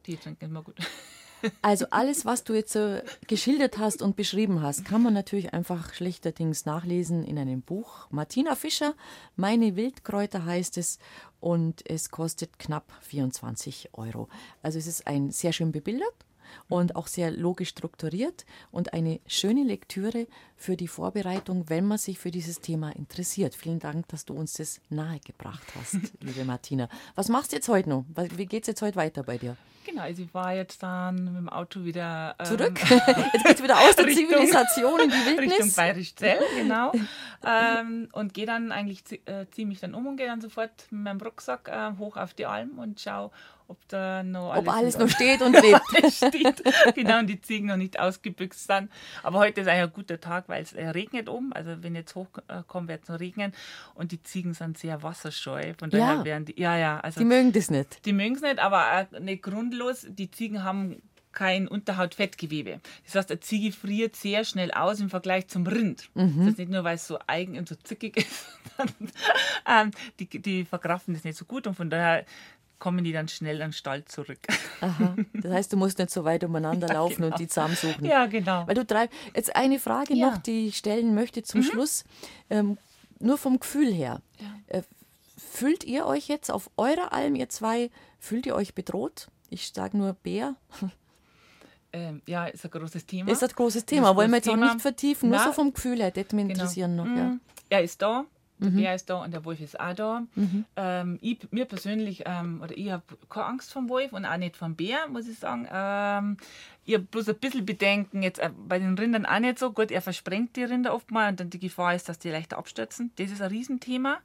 Tee 0.03 0.17
trinken 0.17 0.45
ist 0.45 0.49
immer 0.51 0.63
gut. 0.63 0.77
Also 1.61 1.85
alles, 1.89 2.25
was 2.25 2.43
du 2.43 2.53
jetzt 2.53 2.73
so 2.73 2.99
geschildert 3.27 3.77
hast 3.77 4.01
und 4.01 4.15
beschrieben 4.15 4.61
hast, 4.61 4.85
kann 4.85 5.01
man 5.01 5.13
natürlich 5.13 5.53
einfach 5.53 5.93
schlechterdings 5.93 6.65
nachlesen 6.65 7.23
in 7.23 7.37
einem 7.37 7.61
Buch. 7.61 8.07
Martina 8.11 8.55
Fischer, 8.55 8.93
Meine 9.35 9.75
Wildkräuter 9.75 10.45
heißt 10.45 10.77
es 10.77 10.99
und 11.39 11.87
es 11.89 12.09
kostet 12.09 12.59
knapp 12.59 12.91
24 13.01 13.89
Euro. 13.93 14.29
Also 14.61 14.79
es 14.79 14.87
ist 14.87 15.07
ein 15.07 15.31
sehr 15.31 15.53
schön 15.53 15.71
bebildert 15.71 16.13
und 16.69 16.95
auch 16.95 17.07
sehr 17.07 17.31
logisch 17.31 17.69
strukturiert 17.69 18.45
und 18.71 18.93
eine 18.93 19.19
schöne 19.27 19.63
Lektüre 19.63 20.27
für 20.55 20.77
die 20.77 20.88
Vorbereitung, 20.88 21.69
wenn 21.69 21.85
man 21.85 21.97
sich 21.97 22.19
für 22.19 22.31
dieses 22.31 22.61
Thema 22.61 22.91
interessiert. 22.95 23.55
Vielen 23.55 23.80
Dank, 23.80 24.07
dass 24.09 24.25
du 24.25 24.34
uns 24.34 24.53
das 24.53 24.80
nahegebracht 24.89 25.63
hast, 25.80 25.97
liebe 26.21 26.45
Martina. 26.45 26.88
Was 27.15 27.30
machst 27.30 27.51
du 27.51 27.57
jetzt 27.57 27.67
heute 27.67 27.89
noch? 27.89 28.05
Wie 28.35 28.45
geht 28.45 28.63
es 28.63 28.67
jetzt 28.67 28.81
heute 28.81 28.95
weiter 28.95 29.23
bei 29.23 29.38
dir? 29.38 29.57
Genau, 29.85 30.03
also 30.03 30.21
ich 30.23 30.34
war 30.34 30.53
jetzt 30.55 30.81
dann 30.81 31.25
mit 31.25 31.35
dem 31.35 31.49
Auto 31.49 31.84
wieder 31.84 32.35
ähm, 32.39 32.45
Zurück? 32.45 32.80
Jetzt 32.89 33.45
geht's 33.45 33.61
wieder 33.63 33.77
aus 33.77 33.97
der 33.97 34.05
Richtung- 34.05 34.30
Zivilisation 34.30 34.99
in 35.01 35.09
die 35.09 35.15
Richtung 35.15 35.38
Wildnis. 35.49 35.75
Bayerisch 35.75 36.15
Zell, 36.15 36.39
genau. 36.57 36.93
ähm, 37.45 38.07
und 38.13 38.34
gehe 38.34 38.45
dann 38.45 38.71
eigentlich, 38.71 39.03
äh, 39.25 39.45
ziehe 39.51 39.67
mich 39.67 39.81
dann 39.81 39.93
um 39.93 40.07
und 40.07 40.15
gehe 40.15 40.27
dann 40.27 40.39
sofort 40.39 40.71
mit 40.89 41.01
meinem 41.03 41.19
Rucksack 41.19 41.67
äh, 41.67 41.97
hoch 41.97 42.15
auf 42.15 42.34
die 42.34 42.45
Alm 42.45 42.80
und 42.80 43.01
schaue, 43.01 43.31
ob 43.73 43.87
da 43.89 44.23
noch 44.23 44.51
alles, 44.53 44.67
Ob 44.67 44.73
alles 44.73 44.97
noch 44.97 45.09
steht 45.15 45.41
und 45.41 45.53
lebt. 45.61 45.81
steht. 46.13 46.63
genau, 46.95 47.19
und 47.19 47.27
die 47.27 47.41
Ziegen 47.41 47.67
noch 47.67 47.77
nicht 47.77 47.99
ausgebüxt 47.99 48.67
sind. 48.67 48.89
Aber 49.23 49.39
heute 49.39 49.61
ist 49.61 49.67
eigentlich 49.67 49.83
ein 49.83 49.93
guter 49.93 50.19
Tag, 50.21 50.47
weil 50.47 50.63
es 50.63 50.73
äh, 50.73 50.87
regnet 50.89 51.27
oben. 51.29 51.51
Also 51.53 51.81
wenn 51.83 51.95
jetzt 51.95 52.15
hochkommen, 52.15 52.87
wird 52.87 53.03
es 53.03 53.09
noch 53.09 53.19
regnen. 53.19 53.51
Und 53.95 54.11
die 54.11 54.21
Ziegen 54.23 54.53
sind 54.53 54.77
sehr 54.77 55.03
wasserscheu. 55.03 55.73
Von 55.77 55.89
daher 55.89 56.15
Ja. 56.17 56.25
werden 56.25 56.45
die, 56.45 56.59
ja, 56.59 56.77
ja, 56.77 56.99
also 56.99 57.19
Die 57.19 57.25
mögen 57.25 57.51
das 57.51 57.69
nicht. 57.69 58.05
die 58.05 58.13
mögen 58.13 58.35
es 58.35 58.41
nicht, 58.41 58.59
aber 58.59 59.07
nicht 59.19 59.43
grundlos. 59.43 60.05
Die 60.09 60.29
Ziegen 60.31 60.63
haben 60.63 61.01
kein 61.31 61.67
Unterhautfettgewebe. 61.67 62.79
Das 63.05 63.15
heißt, 63.15 63.31
eine 63.31 63.39
Ziege 63.39 63.71
friert 63.71 64.15
sehr 64.15 64.43
schnell 64.45 64.71
aus 64.71 64.99
im 64.99 65.09
Vergleich 65.09 65.47
zum 65.47 65.65
Rind. 65.65 66.09
Mhm. 66.13 66.37
Das 66.41 66.47
ist 66.49 66.57
nicht 66.59 66.69
nur, 66.69 66.83
weil 66.83 66.93
es 66.95 67.07
so 67.07 67.17
eigen 67.25 67.57
und 67.57 67.67
so 67.67 67.73
zickig 67.73 68.17
ist, 68.17 68.45
sondern 68.77 69.11
ähm, 69.67 69.91
die, 70.19 70.27
die 70.27 70.63
verkraften 70.63 71.15
das 71.15 71.23
nicht 71.23 71.35
so 71.37 71.45
gut 71.45 71.65
und 71.65 71.73
von 71.73 71.89
daher 71.89 72.23
kommen 72.79 73.03
die 73.03 73.11
dann 73.13 73.27
schnell 73.29 73.61
an 73.61 73.69
den 73.69 73.73
Stall 73.73 74.03
zurück. 74.05 74.39
Aha. 74.81 75.15
Das 75.33 75.51
heißt, 75.53 75.73
du 75.73 75.77
musst 75.77 75.97
nicht 75.99 76.09
so 76.11 76.23
weit 76.25 76.43
umeinander 76.43 76.87
Ja, 76.89 76.93
laufen 76.95 77.15
genau. 77.21 77.27
und 77.27 77.39
die 77.39 77.47
zusammensuchen. 77.47 78.03
Ja, 78.05 78.25
genau. 78.25 78.67
Weil 78.67 78.75
du 78.75 78.85
treib 78.85 79.09
Jetzt 79.35 79.55
eine 79.55 79.79
Frage 79.79 80.13
Ja. 80.13 80.27
Mhm. 80.27 80.33
noch, 80.33 80.41
die 80.41 80.67
ich 80.67 80.77
stellen 80.77 81.15
möchte 81.15 81.43
zum 81.43 81.63
Schluss. 81.63 82.03
Ähm, 82.49 82.77
nur 83.19 83.37
vom 83.37 83.59
Gefühl 83.59 83.93
her. 83.93 84.21
Äh, 84.67 84.81
fühlt 85.37 85.83
ihr 85.85 86.05
euch 86.05 86.27
jetzt 86.27 86.51
auf 86.51 86.69
eurer 86.75 87.13
Alm, 87.13 87.35
ihr 87.35 87.47
zwei, 87.49 87.89
fühlt 88.19 88.45
ihr 88.45 88.55
euch 88.55 88.73
bedroht? 88.75 89.27
Ich 89.49 89.71
sage 89.73 89.97
nur 89.97 90.13
Bär. 90.13 90.55
Ähm, 91.95 92.21
ja, 92.25 92.45
ist 92.47 92.65
ein 92.65 92.71
großes 92.71 93.05
Thema. 93.05 93.31
Ist 93.31 93.43
ein 93.43 93.49
großes 93.49 93.83
Das 93.83 93.85
Thema. 93.85 94.09
ist 94.11 94.15
Wollen 94.15 94.31
wir 94.31 94.39
das 94.39 94.45
jetzt 94.47 94.53
auch 94.53 94.57
Thema. 94.59 94.73
nicht 94.73 94.81
vertiefen. 94.81 95.29
Nur 95.29 95.39
so 95.39 95.51
vom 95.53 95.73
Gefühl 95.73 96.01
her, 96.01 96.09
das 96.11 96.23
mich 96.33 96.47
Genau. 96.47 96.49
interessieren 96.53 96.95
noch. 96.95 97.05
Ja. 97.05 97.11
Mhm. 97.11 97.41
Er 97.69 97.83
ist 97.83 98.01
da, 98.01 98.25
der 98.59 98.69
Mhm. 98.71 98.75
Bär 98.77 98.95
ist 98.95 99.09
da 99.09 99.15
und 99.23 99.34
der 99.34 99.43
Wolf 99.45 99.59
ist 99.59 99.80
auch 99.80 99.93
da. 99.93 100.23
Ähm, 100.75 101.19
ich, 101.21 101.39
mir 101.51 101.65
persönlich, 101.65 102.23
ähm, 102.25 102.61
oder 102.61 102.77
ich 102.77 102.91
habe 102.91 103.03
keine 103.30 103.45
Angst 103.47 103.73
vom 103.73 103.89
Wolf 103.89 104.13
und 104.13 104.25
auch 104.25 104.38
nicht 104.38 104.55
vom 104.55 104.75
Bär, 104.75 105.07
muss 105.09 105.27
ich 105.27 105.38
sagen. 105.39 105.67
Ähm, 105.71 106.38
ich 106.85 106.93
habe 106.93 107.05
bloß 107.05 107.30
ein 107.30 107.35
bisschen 107.39 107.65
Bedenken, 107.65 108.23
jetzt 108.23 108.39
äh, 108.39 108.51
bei 108.67 108.80
den 108.80 108.97
Rindern 108.97 109.25
auch 109.25 109.39
nicht 109.39 109.59
so. 109.59 109.71
Gut, 109.71 109.91
er 109.91 110.01
versprengt 110.01 110.55
die 110.55 110.63
Rinder 110.63 110.93
oft 110.93 111.11
mal 111.11 111.30
und 111.30 111.39
dann 111.39 111.49
die 111.49 111.59
Gefahr 111.59 111.95
ist, 111.95 112.07
dass 112.09 112.19
die 112.19 112.30
leichter 112.30 112.57
abstürzen. 112.57 113.11
Das 113.17 113.31
ist 113.31 113.41
ein 113.41 113.49
Riesenthema. 113.49 114.19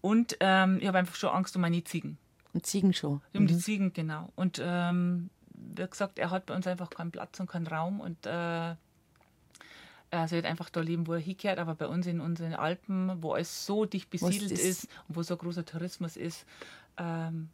Und 0.00 0.36
ähm, 0.40 0.78
ich 0.80 0.86
habe 0.86 0.98
einfach 0.98 1.16
schon 1.16 1.30
Angst 1.30 1.56
um 1.56 1.62
meine 1.62 1.82
Ziegen. 1.84 2.18
Und 2.52 2.64
Ziegen 2.64 2.92
schon. 2.94 3.20
Um 3.34 3.46
die 3.46 3.58
Ziegen, 3.58 3.92
genau. 3.92 4.30
Und 4.36 4.62
ähm, 4.64 5.30
wie 5.54 5.86
gesagt, 5.86 6.18
er 6.18 6.30
hat 6.30 6.46
bei 6.46 6.54
uns 6.54 6.66
einfach 6.66 6.90
keinen 6.90 7.10
Platz 7.10 7.40
und 7.40 7.48
keinen 7.50 7.66
Raum 7.66 8.00
und 8.00 8.24
äh, 8.26 8.74
er 10.10 10.28
sollte 10.28 10.48
einfach 10.48 10.70
da 10.70 10.80
leben, 10.80 11.06
wo 11.06 11.14
er 11.14 11.20
hingehört. 11.20 11.58
Aber 11.58 11.74
bei 11.74 11.86
uns 11.86 12.06
in 12.06 12.20
unseren 12.20 12.54
Alpen, 12.54 13.22
wo 13.22 13.34
es 13.36 13.66
so 13.66 13.84
dicht 13.84 14.08
besiedelt 14.10 14.52
das- 14.52 14.60
ist 14.60 14.88
und 15.08 15.16
wo 15.16 15.22
so 15.22 15.36
großer 15.36 15.64
Tourismus 15.64 16.16
ist, 16.16 16.46
ähm, 16.98 17.48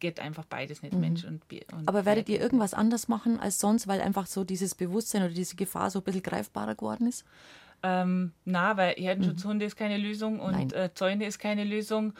geht 0.00 0.20
einfach 0.20 0.44
beides 0.44 0.82
nicht, 0.82 0.94
Mensch 0.94 1.24
und, 1.24 1.42
und 1.50 1.82
Mhm. 1.82 1.88
Aber 1.88 2.04
werdet 2.04 2.28
ihr 2.28 2.40
irgendwas 2.40 2.72
anders 2.72 3.08
machen 3.08 3.40
als 3.40 3.58
sonst, 3.58 3.88
weil 3.88 4.00
einfach 4.00 4.26
so 4.26 4.44
dieses 4.44 4.74
Bewusstsein 4.76 5.22
oder 5.24 5.32
diese 5.34 5.56
Gefahr 5.56 5.90
so 5.90 5.98
ein 5.98 6.04
bisschen 6.04 6.22
greifbarer 6.22 6.74
geworden 6.76 7.08
ist? 7.08 7.24
Ähm, 7.82 8.32
na, 8.44 8.76
weil 8.76 8.94
Herdenschutzhunde 8.94 9.64
ist 9.64 9.76
keine 9.76 9.96
Lösung 9.96 10.34
Mhm. 10.34 10.40
Und 10.40 10.72
äh, 10.72 10.90
Zäune 10.94 11.26
ist 11.26 11.38
keine 11.38 11.64
Lösung. 11.64 12.12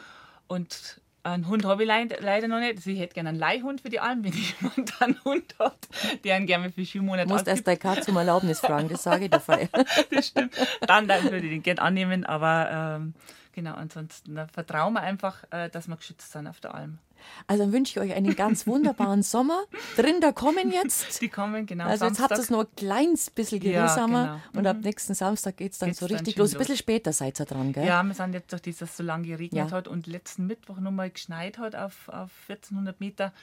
Und 0.47 0.99
einen 1.23 1.47
Hund 1.47 1.65
habe 1.65 1.83
ich 1.83 1.87
leid, 1.87 2.17
leider 2.21 2.47
noch 2.47 2.59
nicht. 2.59 2.77
Also 2.77 2.89
ich 2.89 2.99
hätte 2.99 3.13
gerne 3.13 3.29
einen 3.29 3.39
Leihhund 3.39 3.81
für 3.81 3.89
die 3.89 3.99
Alm, 3.99 4.23
wenn 4.23 4.33
jemand 4.33 5.01
einen 5.01 5.23
Hund 5.23 5.55
hat, 5.59 5.87
der 6.23 6.37
ihn 6.37 6.45
gerne 6.45 6.71
für 6.71 6.85
vier 6.85 7.01
Monate 7.01 7.27
Du 7.27 7.33
musst 7.33 7.47
erst 7.47 7.67
deine 7.67 7.77
Katze 7.77 8.11
um 8.11 8.17
Erlaubnis 8.17 8.59
fragen, 8.59 8.89
das 8.89 9.03
sage 9.03 9.25
ich 9.25 9.31
dir 9.31 9.39
vorher. 9.39 9.69
das 10.11 10.27
stimmt. 10.27 10.53
Dann, 10.81 11.07
dann 11.07 11.23
würde 11.25 11.45
ich 11.45 11.51
den 11.51 11.63
gerne 11.63 11.81
annehmen, 11.81 12.25
aber 12.25 12.97
ähm, 12.99 13.13
genau, 13.53 13.73
ansonsten 13.73 14.47
vertrauen 14.47 14.93
wir 14.93 15.01
einfach, 15.01 15.43
äh, 15.51 15.69
dass 15.69 15.87
wir 15.87 15.95
geschützt 15.97 16.31
sind 16.31 16.47
auf 16.47 16.59
der 16.59 16.73
Alm. 16.73 16.99
Also 17.47 17.63
dann 17.63 17.73
wünsche 17.73 17.91
ich 17.91 17.99
euch 17.99 18.15
einen 18.15 18.35
ganz 18.35 18.67
wunderbaren 18.67 19.23
Sommer. 19.23 19.63
Rinder 19.97 20.33
kommen 20.33 20.71
jetzt. 20.71 21.21
Die 21.21 21.29
kommen, 21.29 21.65
genau. 21.65 21.85
Also 21.85 22.05
jetzt 22.05 22.19
habt 22.19 22.31
ihr 22.31 22.39
es 22.39 22.47
Samstag. 22.47 22.57
noch 22.57 22.63
ein 22.71 22.75
kleines 22.75 23.29
bisschen 23.29 23.61
Ja, 23.61 23.85
geruhsamer 23.85 24.41
genau. 24.53 24.59
und 24.59 24.67
ab 24.67 24.77
nächsten 24.81 25.13
Samstag 25.13 25.57
geht 25.57 25.73
es 25.73 25.77
dann 25.79 25.89
Geht's 25.89 25.99
so 25.99 26.07
dann 26.07 26.17
richtig 26.17 26.35
schön 26.35 26.41
los. 26.41 26.53
Ein 26.53 26.59
bisschen 26.59 26.77
später 26.77 27.13
seid 27.13 27.39
ihr 27.39 27.45
dran, 27.45 27.73
gell? 27.73 27.85
Ja, 27.85 28.03
wir 28.03 28.13
sind 28.13 28.33
jetzt 28.33 28.51
durch 28.51 28.61
dieses 28.61 28.95
so 28.97 29.03
lange 29.03 29.27
geregnet 29.27 29.69
Ja. 29.69 29.75
hat 29.75 29.87
und 29.87 30.07
letzten 30.07 30.47
Mittwoch 30.47 30.77
nochmal 30.79 31.09
geschneit 31.09 31.57
hat 31.57 31.75
auf, 31.75 32.09
auf 32.09 32.31
1400 32.47 32.99
Meter, 32.99 33.33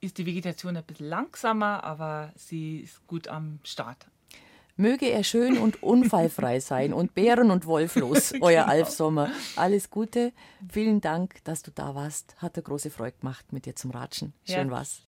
ist 0.00 0.18
die 0.18 0.26
Vegetation 0.26 0.76
ein 0.76 0.84
bisschen 0.84 1.08
langsamer, 1.08 1.82
aber 1.84 2.32
sie 2.36 2.80
ist 2.80 3.06
gut 3.06 3.28
am 3.28 3.58
Start. 3.64 4.06
Möge 4.76 5.06
er 5.10 5.22
schön 5.22 5.56
und 5.58 5.82
unfallfrei 5.82 6.58
sein 6.60 6.92
und 6.92 7.14
bären- 7.14 7.50
und 7.52 7.66
wolflos, 7.66 8.32
euer 8.40 8.62
Genau. 8.62 8.72
Alfsommer. 8.72 9.30
Alles 9.56 9.88
Gute. 9.90 10.32
Vielen 10.68 11.00
Dank, 11.00 11.36
dass 11.44 11.62
du 11.62 11.70
da 11.70 11.94
warst. 11.94 12.34
Hat 12.38 12.56
eine 12.56 12.62
große 12.64 12.90
Freude 12.90 13.16
gemacht, 13.20 13.52
mit 13.52 13.66
dir 13.66 13.76
zum 13.76 13.92
Ratschen. 13.92 14.32
Schön 14.44 14.66
Ja. 14.68 14.70
war's. 14.70 15.02